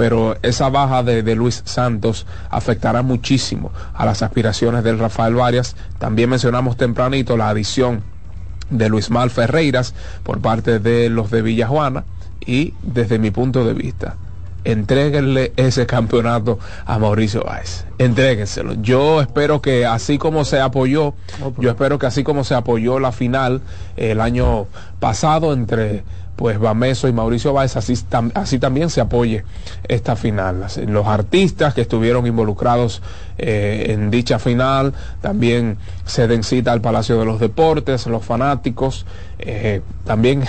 pero 0.00 0.38
esa 0.40 0.70
baja 0.70 1.02
de, 1.02 1.22
de 1.22 1.34
Luis 1.34 1.60
Santos 1.66 2.24
afectará 2.48 3.02
muchísimo 3.02 3.70
a 3.92 4.06
las 4.06 4.22
aspiraciones 4.22 4.82
del 4.82 4.98
Rafael 4.98 5.34
Varias. 5.34 5.76
También 5.98 6.30
mencionamos 6.30 6.78
tempranito 6.78 7.36
la 7.36 7.50
adición 7.50 8.02
de 8.70 8.88
Luis 8.88 9.10
Mal 9.10 9.28
Ferreiras 9.28 9.94
por 10.22 10.40
parte 10.40 10.78
de 10.78 11.10
los 11.10 11.30
de 11.30 11.42
Villajuana 11.42 12.04
y 12.46 12.72
desde 12.82 13.18
mi 13.18 13.30
punto 13.30 13.62
de 13.66 13.74
vista 13.74 14.16
entréguenle 14.64 15.52
ese 15.56 15.84
campeonato 15.84 16.58
a 16.86 16.98
Mauricio 16.98 17.42
Báez. 17.42 17.84
Entréguenselo. 17.98 18.74
Yo 18.80 19.20
espero 19.20 19.60
que 19.60 19.84
así 19.84 20.16
como 20.16 20.46
se 20.46 20.60
apoyó, 20.60 21.12
yo 21.58 21.68
espero 21.68 21.98
que 21.98 22.06
así 22.06 22.24
como 22.24 22.44
se 22.44 22.54
apoyó 22.54 22.98
la 22.98 23.12
final 23.12 23.60
el 23.96 24.20
año 24.22 24.66
pasado 24.98 25.52
entre 25.52 26.04
pues 26.40 26.58
Bameso 26.58 27.06
y 27.06 27.12
Mauricio 27.12 27.52
Báez, 27.52 27.76
así, 27.76 27.92
tam- 27.92 28.32
así 28.34 28.58
también 28.58 28.88
se 28.88 29.02
apoye 29.02 29.44
esta 29.86 30.16
final. 30.16 30.64
Los 30.86 31.06
artistas 31.06 31.74
que 31.74 31.82
estuvieron 31.82 32.26
involucrados 32.26 33.02
eh, 33.36 33.88
en 33.90 34.10
dicha 34.10 34.38
final, 34.38 34.94
también 35.20 35.76
se 36.06 36.26
den 36.28 36.42
cita 36.42 36.72
al 36.72 36.80
Palacio 36.80 37.18
de 37.18 37.26
los 37.26 37.40
Deportes, 37.40 38.06
los 38.06 38.24
fanáticos, 38.24 39.04
eh, 39.38 39.82
también 40.06 40.42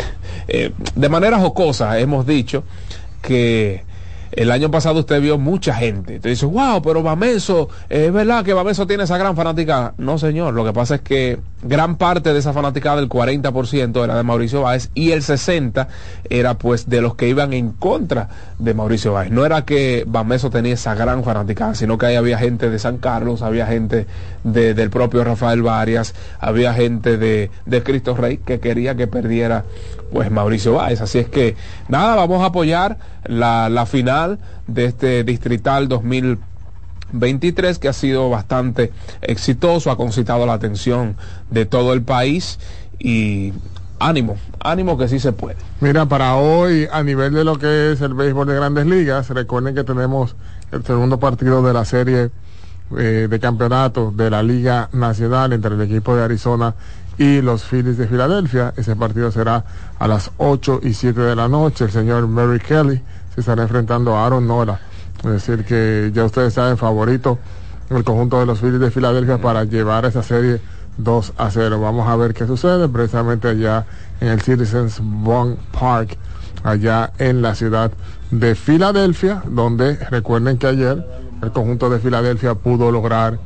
eh, 0.47 0.71
de 0.95 1.09
manera 1.09 1.39
jocosa 1.39 1.99
hemos 1.99 2.25
dicho 2.25 2.63
que 3.21 3.83
el 4.31 4.51
año 4.51 4.71
pasado 4.71 4.99
usted 4.99 5.21
vio 5.21 5.37
mucha 5.37 5.73
gente. 5.73 6.19
Te 6.19 6.29
dice, 6.29 6.45
wow, 6.45 6.81
pero 6.81 7.03
Bameso, 7.03 7.69
eh, 7.89 8.05
es 8.07 8.13
verdad 8.13 8.43
que 8.43 8.53
Bameso 8.53 8.87
tiene 8.87 9.03
esa 9.03 9.17
gran 9.17 9.35
fanática. 9.35 9.93
No, 9.97 10.17
señor, 10.17 10.53
lo 10.53 10.63
que 10.65 10.73
pasa 10.73 10.95
es 10.95 11.01
que 11.01 11.39
gran 11.63 11.95
parte 11.97 12.33
de 12.33 12.39
esa 12.39 12.53
fanaticada, 12.53 12.99
el 12.99 13.09
40% 13.09 14.03
era 14.03 14.15
de 14.15 14.23
Mauricio 14.23 14.61
Báez 14.61 14.89
y 14.93 15.11
el 15.11 15.21
60% 15.21 15.87
era 16.29 16.55
pues 16.55 16.89
de 16.89 17.01
los 17.01 17.15
que 17.15 17.27
iban 17.27 17.53
en 17.53 17.71
contra 17.71 18.29
de 18.57 18.73
Mauricio 18.73 19.13
Báez. 19.13 19.31
No 19.31 19.45
era 19.45 19.65
que 19.65 20.05
Bameso 20.07 20.49
tenía 20.49 20.73
esa 20.73 20.95
gran 20.95 21.23
fanaticada, 21.23 21.75
sino 21.75 21.97
que 21.97 22.07
ahí 22.07 22.15
había 22.15 22.37
gente 22.37 22.69
de 22.69 22.79
San 22.79 22.97
Carlos, 22.97 23.41
había 23.41 23.67
gente 23.67 24.07
de- 24.43 24.73
del 24.73 24.89
propio 24.89 25.23
Rafael 25.23 25.61
Varias, 25.61 26.13
había 26.39 26.73
gente 26.73 27.17
de, 27.17 27.51
de 27.65 27.83
Cristo 27.83 28.15
Rey 28.15 28.37
que 28.37 28.59
quería 28.59 28.95
que 28.95 29.07
perdiera 29.07 29.65
pues 30.11 30.29
Mauricio 30.31 30.73
Báez. 30.73 31.01
Así 31.01 31.19
es 31.19 31.27
que 31.29 31.55
nada, 31.87 32.15
vamos 32.15 32.41
a 32.41 32.47
apoyar 32.47 32.97
la, 33.25 33.69
la 33.69 33.85
final 33.85 34.39
de 34.67 34.85
este 34.85 35.23
Distrital 35.23 35.87
2023 35.87 37.79
que 37.79 37.87
ha 37.87 37.93
sido 37.93 38.29
bastante 38.29 38.91
exitoso, 39.21 39.91
ha 39.91 39.97
concitado 39.97 40.45
la 40.45 40.53
atención 40.53 41.15
de 41.49 41.65
todo 41.65 41.93
el 41.93 42.01
país 42.01 42.59
y 42.99 43.53
ánimo, 43.99 44.37
ánimo 44.59 44.97
que 44.97 45.07
sí 45.07 45.19
se 45.19 45.31
puede. 45.31 45.57
Mira, 45.79 46.05
para 46.07 46.35
hoy, 46.35 46.87
a 46.91 47.03
nivel 47.03 47.33
de 47.33 47.43
lo 47.43 47.57
que 47.57 47.91
es 47.91 48.01
el 48.01 48.13
béisbol 48.13 48.47
de 48.47 48.55
grandes 48.55 48.85
ligas, 48.85 49.29
recuerden 49.29 49.75
que 49.75 49.83
tenemos 49.83 50.35
el 50.71 50.83
segundo 50.83 51.19
partido 51.19 51.61
de 51.63 51.73
la 51.73 51.85
serie 51.85 52.29
eh, 52.97 53.27
de 53.29 53.39
campeonato 53.39 54.11
de 54.15 54.29
la 54.29 54.43
Liga 54.43 54.89
Nacional 54.93 55.53
entre 55.53 55.75
el 55.75 55.81
equipo 55.81 56.15
de 56.15 56.23
Arizona 56.23 56.75
y 57.17 57.41
los 57.41 57.63
Phillies 57.63 57.97
de 57.97 58.07
Filadelfia. 58.07 58.73
Ese 58.77 58.95
partido 58.95 59.31
será 59.31 59.63
a 59.99 60.07
las 60.07 60.31
8 60.37 60.81
y 60.83 60.93
7 60.93 61.19
de 61.19 61.35
la 61.35 61.47
noche. 61.47 61.85
El 61.85 61.91
señor 61.91 62.27
Mary 62.27 62.59
Kelly 62.59 63.01
se 63.33 63.41
estará 63.41 63.63
enfrentando 63.63 64.15
a 64.15 64.25
Aaron 64.25 64.47
Nola. 64.47 64.79
Es 65.23 65.31
decir, 65.31 65.65
que 65.65 66.11
ya 66.13 66.25
ustedes 66.25 66.53
saben, 66.53 66.77
favorito 66.77 67.37
el 67.89 68.03
conjunto 68.03 68.39
de 68.39 68.45
los 68.45 68.59
Phillies 68.59 68.79
de 68.79 68.91
Filadelfia 68.91 69.39
para 69.39 69.65
llevar 69.65 70.05
esa 70.05 70.23
serie 70.23 70.61
2 70.97 71.33
a 71.37 71.51
0. 71.51 71.79
Vamos 71.79 72.07
a 72.07 72.15
ver 72.15 72.33
qué 72.33 72.47
sucede 72.47 72.87
precisamente 72.87 73.49
allá 73.49 73.85
en 74.19 74.29
el 74.29 74.41
Citizens 74.41 74.99
Bank 75.01 75.57
Park, 75.77 76.17
allá 76.63 77.11
en 77.17 77.41
la 77.41 77.55
ciudad 77.55 77.91
de 78.31 78.55
Filadelfia, 78.55 79.43
donde 79.45 79.95
recuerden 80.09 80.57
que 80.57 80.67
ayer 80.67 81.05
el 81.41 81.51
conjunto 81.51 81.89
de 81.89 81.99
Filadelfia 81.99 82.55
pudo 82.55 82.91
lograr 82.91 83.39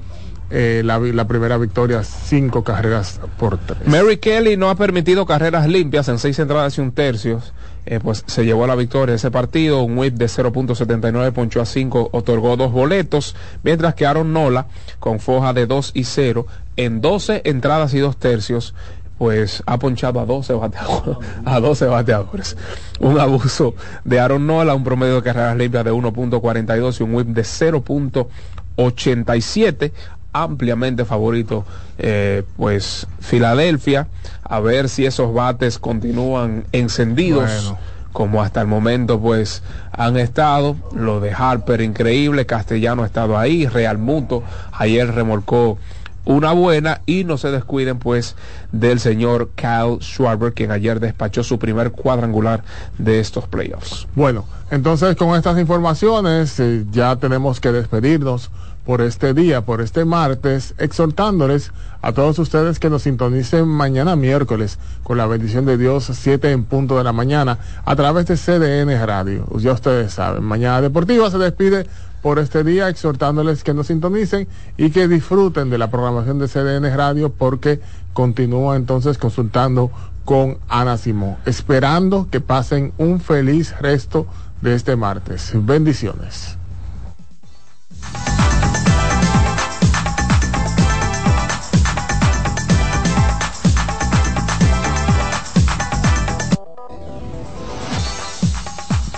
eh, 0.51 0.83
la, 0.85 1.27
primera 1.27 1.57
victoria, 1.57 2.03
cinco 2.03 2.63
carreras 2.63 3.19
por 3.39 3.57
tres. 3.57 3.87
Mary 3.87 4.17
Kelly 4.17 4.57
no 4.57 4.69
ha 4.69 4.75
permitido 4.75 5.25
carreras 5.25 5.67
limpias 5.67 6.07
en 6.07 6.19
seis 6.19 6.37
entradas 6.37 6.77
y 6.77 6.81
un 6.81 6.91
tercio. 6.91 7.41
Eh, 7.87 7.99
pues 8.01 8.23
se 8.25 8.45
llevó 8.45 8.65
la 8.65 8.75
victoria 8.75 9.13
ese 9.13 9.29
partido, 9.29 9.83
un 9.83 9.95
whip 9.97 10.15
de 10.15 10.25
0.79 10.25 11.31
ponchó 11.33 11.61
a 11.61 11.65
5, 11.65 12.09
otorgó 12.13 12.57
dos 12.57 12.71
boletos, 12.71 13.35
mientras 13.61 13.93
que 13.93 14.07
Aaron 14.07 14.33
Nola, 14.33 14.65
con 14.97 15.19
foja 15.19 15.53
de 15.53 15.67
2 15.67 15.91
y 15.93 16.03
0, 16.03 16.47
en 16.77 16.99
12 16.99 17.43
entradas 17.45 17.93
y 17.93 17.99
dos 17.99 18.17
tercios, 18.17 18.73
pues 19.17 19.63
ha 19.65 19.79
ponchado 19.79 20.19
a 20.19 20.25
12 20.25 20.53
bateadores, 20.53 21.17
a 21.45 21.59
12 21.59 21.85
bateadores. 21.85 22.55
Un 22.99 23.19
abuso 23.19 23.73
de 24.03 24.19
Aaron 24.19 24.45
Nola, 24.47 24.73
un 24.75 24.83
promedio 24.83 25.15
de 25.15 25.23
carreras 25.23 25.55
limpias 25.57 25.85
de 25.85 25.91
1.42 25.91 26.99
y 26.99 27.03
un 27.03 27.15
whip 27.15 27.27
de 27.27 27.41
0.87 27.43 29.91
ampliamente 30.33 31.05
favorito 31.05 31.63
eh, 31.97 32.43
pues 32.57 33.07
Filadelfia 33.21 34.07
a 34.43 34.59
ver 34.59 34.89
si 34.89 35.05
esos 35.05 35.33
bates 35.33 35.79
continúan 35.79 36.65
encendidos 36.73 37.67
Bueno. 37.67 37.77
como 38.11 38.43
hasta 38.43 38.59
el 38.59 38.67
momento 38.67 39.17
pues 39.21 39.63
han 39.93 40.17
estado 40.17 40.75
lo 40.93 41.21
de 41.21 41.31
Harper 41.31 41.79
increíble 41.79 42.45
Castellano 42.45 43.03
ha 43.03 43.05
estado 43.05 43.37
ahí 43.37 43.65
Real 43.65 43.97
Muto 43.97 44.43
ayer 44.73 45.15
remolcó 45.15 45.77
una 46.25 46.51
buena 46.51 47.01
y 47.05 47.23
no 47.23 47.37
se 47.37 47.51
descuiden 47.51 47.99
pues 47.99 48.35
del 48.71 48.99
señor 48.99 49.51
Kyle 49.55 49.99
Schwarber 50.01 50.53
quien 50.53 50.71
ayer 50.71 50.99
despachó 50.99 51.43
su 51.43 51.59
primer 51.59 51.91
cuadrangular 51.91 52.63
de 52.97 53.19
estos 53.19 53.47
playoffs 53.47 54.07
Bueno, 54.15 54.45
entonces 54.71 55.15
con 55.15 55.35
estas 55.35 55.59
informaciones 55.59 56.59
eh, 56.59 56.85
ya 56.91 57.15
tenemos 57.15 57.59
que 57.59 57.71
despedirnos. 57.71 58.49
por 58.85 59.01
este 59.01 59.33
día, 59.33 59.61
por 59.61 59.81
este 59.81 60.05
martes, 60.05 60.75
exhortándoles 60.77 61.71
a 62.01 62.13
todos 62.13 62.37
ustedes 62.37 62.79
que 62.79 62.89
nos 62.89 63.01
sintonicen 63.01 63.67
mañana 63.67 64.15
miércoles 64.15 64.77
con 65.03 65.17
la 65.17 65.25
bendición 65.25 65.65
de 65.65 65.77
Dios, 65.77 66.09
7 66.13 66.51
en 66.51 66.63
punto 66.65 66.97
de 66.97 67.03
la 67.03 67.11
mañana, 67.11 67.57
a 67.83 67.95
través 67.95 68.27
de 68.27 68.37
CDN 68.37 69.05
Radio. 69.05 69.47
Ya 69.57 69.73
ustedes 69.73 70.13
saben, 70.13 70.43
Mañana 70.43 70.81
Deportiva 70.81 71.31
se 71.31 71.39
despide 71.39 71.87
por 72.25 72.39
este 72.39 72.63
día, 72.63 72.89
exhortándoles 72.89 73.63
que 73.63 73.75
nos 73.75 73.85
sintonicen 73.85 74.47
y 74.77 74.89
que 74.89 75.07
disfruten 75.07 75.69
de 75.69 75.77
la 75.77 75.91
programación 75.91 76.39
de 76.39 76.47
CDN 76.47 76.97
Radio 76.97 77.31
porque 77.31 77.79
continúa 78.13 78.77
entonces 78.77 79.19
consultando 79.19 79.91
con 80.23 80.57
Ana 80.67 80.97
Simón, 80.97 81.35
esperando 81.45 82.27
que 82.31 82.41
pasen 82.41 82.93
un 82.97 83.19
feliz 83.19 83.77
resto 83.79 84.25
de 84.61 84.73
este 84.73 84.95
martes. 84.95 85.51
Bendiciones. 85.53 86.57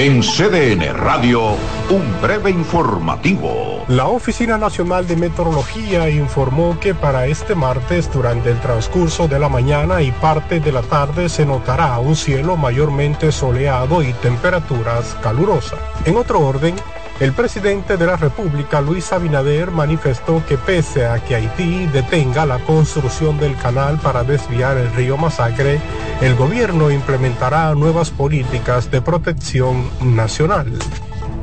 En 0.00 0.22
CDN 0.22 0.94
Radio, 0.94 1.56
un 1.90 2.20
breve 2.22 2.52
informativo. 2.52 3.84
La 3.88 4.06
Oficina 4.06 4.56
Nacional 4.56 5.08
de 5.08 5.16
Meteorología 5.16 6.08
informó 6.08 6.78
que 6.78 6.94
para 6.94 7.26
este 7.26 7.56
martes, 7.56 8.08
durante 8.12 8.52
el 8.52 8.60
transcurso 8.60 9.26
de 9.26 9.40
la 9.40 9.48
mañana 9.48 10.00
y 10.00 10.12
parte 10.12 10.60
de 10.60 10.70
la 10.70 10.82
tarde, 10.82 11.28
se 11.28 11.44
notará 11.44 11.98
un 11.98 12.14
cielo 12.14 12.56
mayormente 12.56 13.32
soleado 13.32 14.04
y 14.04 14.12
temperaturas 14.12 15.16
calurosas. 15.20 15.80
En 16.04 16.16
otro 16.16 16.42
orden, 16.42 16.76
el 17.20 17.32
presidente 17.32 17.96
de 17.96 18.06
la 18.06 18.16
República, 18.16 18.80
Luis 18.80 19.12
Abinader, 19.12 19.72
manifestó 19.72 20.44
que 20.46 20.56
pese 20.56 21.06
a 21.06 21.18
que 21.18 21.34
Haití 21.34 21.86
detenga 21.86 22.46
la 22.46 22.60
construcción 22.60 23.38
del 23.40 23.56
canal 23.56 23.98
para 23.98 24.22
desviar 24.22 24.76
el 24.76 24.92
río 24.94 25.16
Masacre, 25.16 25.80
el 26.20 26.36
gobierno 26.36 26.92
implementará 26.92 27.74
nuevas 27.74 28.10
políticas 28.10 28.90
de 28.90 29.02
protección 29.02 29.90
nacional. 30.00 30.72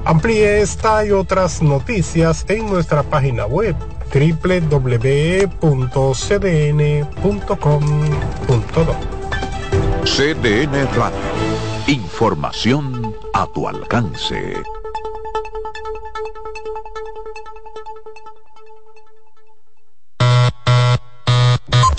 Amplíe 0.06 0.62
esta 0.62 1.06
y 1.06 1.12
otras 1.12 1.62
noticias 1.62 2.46
en 2.48 2.68
nuestra 2.68 3.04
página 3.04 3.46
web 3.46 3.76
www.cdn.com.do. 4.14 5.16
CDN 10.06 10.88
Radio. 10.96 11.18
Información 11.88 13.14
a 13.34 13.48
tu 13.48 13.68
alcance. 13.68 14.54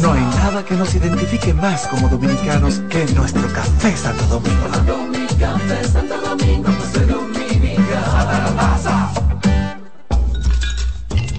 No 0.00 0.12
hay 0.12 0.20
nada 0.20 0.64
que 0.64 0.74
nos 0.74 0.94
identifique 0.94 1.52
más 1.52 1.86
como 1.86 2.08
dominicanos 2.08 2.80
que 2.88 3.04
nuestro 3.14 3.46
café 3.52 3.96
Santo 3.96 4.24
Domingo. 4.26 4.62
Tomando 4.64 4.96
mi 5.06 5.26
café 5.38 5.84
Santo 5.88 6.20
Domingo, 6.20 6.70
pues. 6.76 6.92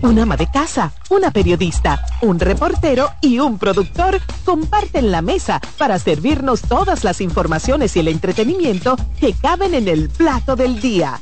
Un 0.04 0.20
ama 0.20 0.36
de 0.36 0.48
casa, 0.52 0.92
una 1.10 1.32
periodista, 1.32 2.06
un 2.22 2.38
reportero 2.38 3.10
y 3.22 3.40
un 3.40 3.58
productor 3.58 4.20
comparten 4.44 5.12
la 5.12 5.22
mesa 5.22 5.62
para 5.78 5.98
servirnos 5.98 6.62
todas 6.62 7.06
las 7.06 7.22
informaciones 7.22 7.96
y 7.96 8.02
el 8.02 8.10
entretenimiento 8.10 8.98
que 9.22 9.34
caben 9.34 9.74
en 9.74 9.88
el 9.88 10.10
plato 10.10 10.58
del 10.58 10.82
día. 10.82 11.22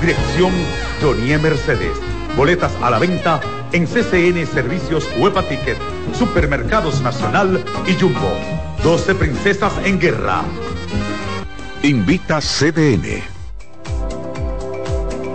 Dirección 0.00 0.52
Jonie 1.02 1.38
Mercedes. 1.38 1.98
Boletas 2.36 2.72
a 2.80 2.90
la 2.90 3.00
venta 3.00 3.40
en 3.72 3.84
CCN 3.84 4.46
Servicios 4.46 5.08
Huepa 5.18 5.42
Ticket, 5.42 5.76
Supermercados 6.14 7.02
Nacional 7.02 7.64
y 7.84 7.94
Jumbo. 8.00 8.32
12 8.84 9.14
Princesas 9.16 9.72
en 9.84 9.98
Guerra. 9.98 10.42
Invita 11.82 12.40
CDN. 12.40 13.22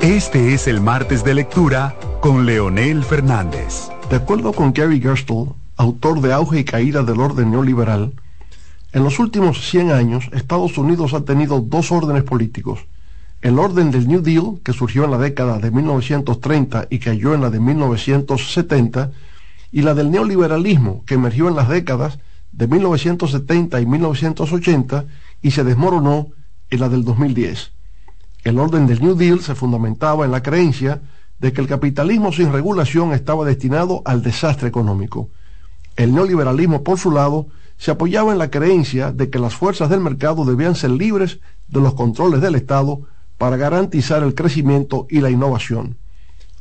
Este 0.02 0.54
es 0.54 0.68
el 0.68 0.80
martes 0.80 1.26
de 1.26 1.34
lectura 1.34 1.96
con 2.22 2.46
Leonel 2.46 3.04
Fernández. 3.04 3.90
De 4.10 4.16
acuerdo 4.16 4.54
con 4.54 4.72
Gary 4.72 5.02
Gerstle, 5.02 5.48
autor 5.76 6.22
de 6.22 6.32
Auge 6.32 6.60
y 6.60 6.64
Caída 6.64 7.04
del 7.04 7.20
Orden 7.20 7.52
Neoliberal, 7.52 8.14
en 8.94 9.04
los 9.04 9.20
últimos 9.20 9.70
100 9.70 9.92
años 9.92 10.30
Estados 10.32 10.78
Unidos 10.78 11.14
ha 11.14 11.26
tenido 11.26 11.60
dos 11.60 11.92
órdenes 11.92 12.24
políticos. 12.24 12.86
El 13.44 13.60
orden 13.60 13.92
del 13.92 14.08
New 14.08 14.22
Deal, 14.22 14.62
que 14.64 14.72
surgió 14.72 15.04
en 15.04 15.12
la 15.12 15.18
década 15.18 15.60
de 15.60 15.70
1930 15.70 16.88
y 16.90 17.00
cayó 17.00 17.34
en 17.34 17.42
la 17.42 17.50
de 17.50 17.60
1970, 17.60 19.12
y 19.70 19.82
la 19.82 19.94
del 19.94 20.12
neoliberalismo, 20.12 21.04
que 21.06 21.16
emergió 21.16 21.50
en 21.50 21.58
las 21.58 21.68
décadas 21.68 22.20
de 22.54 22.68
1970 22.68 23.82
y 23.82 23.86
1980 23.86 25.06
y 25.42 25.52
se 25.52 25.66
desmoronó 25.66 26.30
en 26.70 26.80
la 26.80 26.88
del 26.88 27.04
2010. 27.04 27.74
El 28.46 28.60
orden 28.60 28.88
del 28.88 29.02
New 29.02 29.16
Deal 29.16 29.42
se 29.42 29.56
fundamentaba 29.56 30.24
en 30.24 30.32
la 30.32 30.42
creencia 30.42 31.02
de 31.38 31.52
que 31.52 31.60
el 31.60 31.68
capitalismo 31.68 32.32
sin 32.32 32.54
regulación 32.54 33.12
estaba 33.12 33.44
destinado 33.44 34.04
al 34.06 34.24
desastre 34.24 34.70
económico. 34.70 35.32
El 35.98 36.16
neoliberalismo, 36.16 36.82
por 36.82 36.98
su 36.98 37.12
lado, 37.12 37.48
se 37.78 37.92
apoyaba 37.92 38.32
en 38.32 38.38
la 38.38 38.50
creencia 38.50 39.12
de 39.12 39.30
que 39.30 39.40
las 39.40 39.54
fuerzas 39.54 39.90
del 39.90 40.00
mercado 40.00 40.46
debían 40.46 40.76
ser 40.76 40.92
libres 40.92 41.42
de 41.68 41.82
los 41.82 41.94
controles 41.94 42.40
del 42.40 42.56
Estado 42.56 43.02
para 43.44 43.58
garantizar 43.58 44.24
el 44.24 44.36
crecimiento 44.36 45.06
y 45.10 45.20
la 45.20 45.30
innovación. 45.30 45.98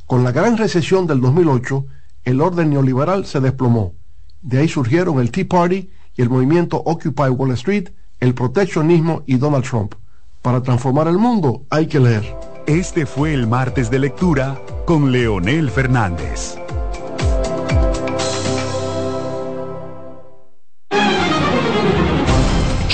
Con 0.05 0.25
la 0.25 0.33
gran 0.33 0.57
recesión 0.57 1.07
del 1.07 1.21
2008, 1.21 1.85
el 2.25 2.41
orden 2.41 2.71
neoliberal 2.71 3.25
se 3.25 3.39
desplomó. 3.39 3.93
De 4.41 4.57
ahí 4.57 4.67
surgieron 4.67 5.21
el 5.21 5.31
Tea 5.31 5.47
Party 5.47 5.89
y 6.13 6.21
el 6.21 6.29
movimiento 6.29 6.83
Occupy 6.85 7.29
Wall 7.29 7.51
Street, 7.51 7.87
el 8.19 8.33
proteccionismo 8.33 9.23
y 9.25 9.37
Donald 9.37 9.63
Trump. 9.63 9.93
Para 10.41 10.61
transformar 10.61 11.07
el 11.07 11.17
mundo 11.17 11.63
hay 11.69 11.87
que 11.87 12.01
leer. 12.01 12.35
Este 12.67 13.05
fue 13.05 13.33
el 13.33 13.47
martes 13.47 13.89
de 13.89 13.99
lectura 13.99 14.59
con 14.85 15.09
Leonel 15.09 15.69
Fernández. 15.69 16.57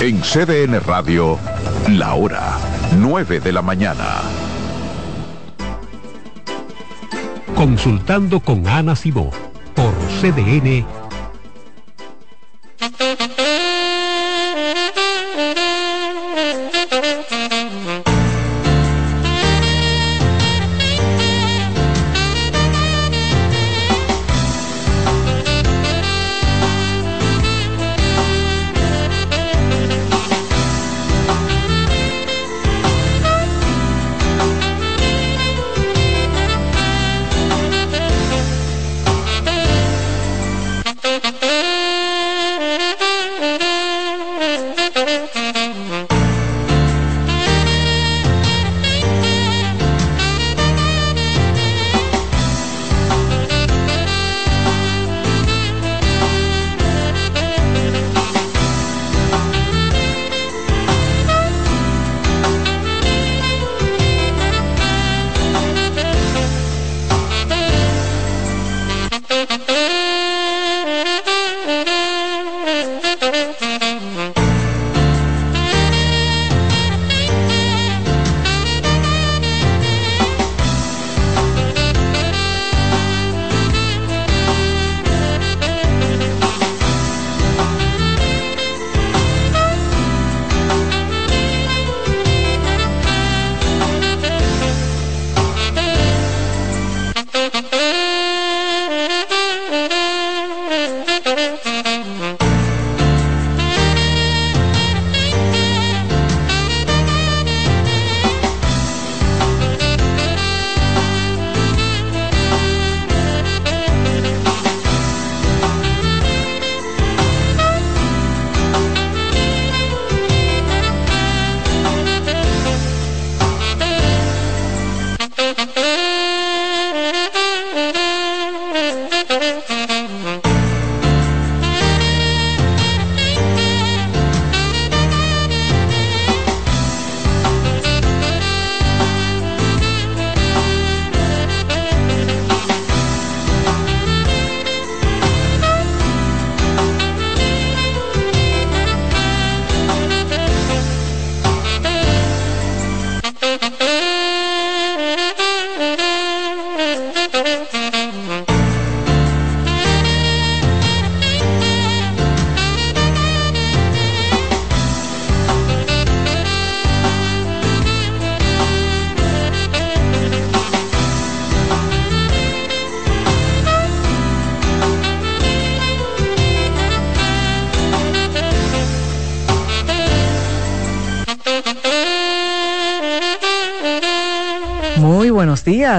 En 0.00 0.18
CDN 0.22 0.80
Radio, 0.80 1.38
la 1.90 2.14
hora 2.14 2.56
9 2.96 3.38
de 3.38 3.52
la 3.52 3.60
mañana. 3.60 4.22
Consultando 7.54 8.40
con 8.40 8.66
Ana 8.66 8.96
Simó 8.96 9.30
por 9.74 9.92
CDN. 10.22 10.99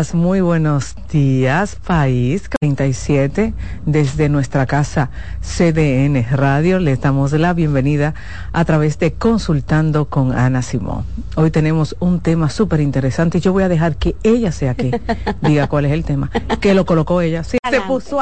Días, 0.02 0.16
muy 0.16 0.42
buenos 0.42 0.96
días, 1.12 1.76
país 1.76 2.50
37 2.60 3.54
desde 3.86 4.30
nuestra 4.30 4.66
casa 4.66 5.12
CDN 5.42 6.26
Radio. 6.32 6.80
Le 6.80 6.96
damos 6.96 7.34
la 7.34 7.54
bienvenida 7.54 8.16
a 8.52 8.66
través 8.66 8.98
de 8.98 9.14
Consultando 9.14 10.06
con 10.06 10.32
Ana 10.32 10.64
Simón. 10.64 11.06
Hoy 11.36 11.52
tenemos 11.52 11.96
un 12.00 12.20
tema 12.20 12.50
súper 12.50 12.80
interesante 12.80 13.38
y 13.38 13.42
yo 13.42 13.54
voy 13.54 13.62
a 13.62 13.70
dejar 13.70 13.96
que 13.96 14.16
ella 14.24 14.52
sea 14.52 14.74
que 14.74 15.00
diga 15.42 15.68
cuál 15.68 15.86
es 15.86 15.92
el 15.92 16.04
tema, 16.04 16.32
que 16.60 16.74
lo 16.74 16.88
colocó 16.88 17.22
ella. 17.22 17.44
Sí, 17.44 17.60
se 17.70 17.82
puso 17.82 18.20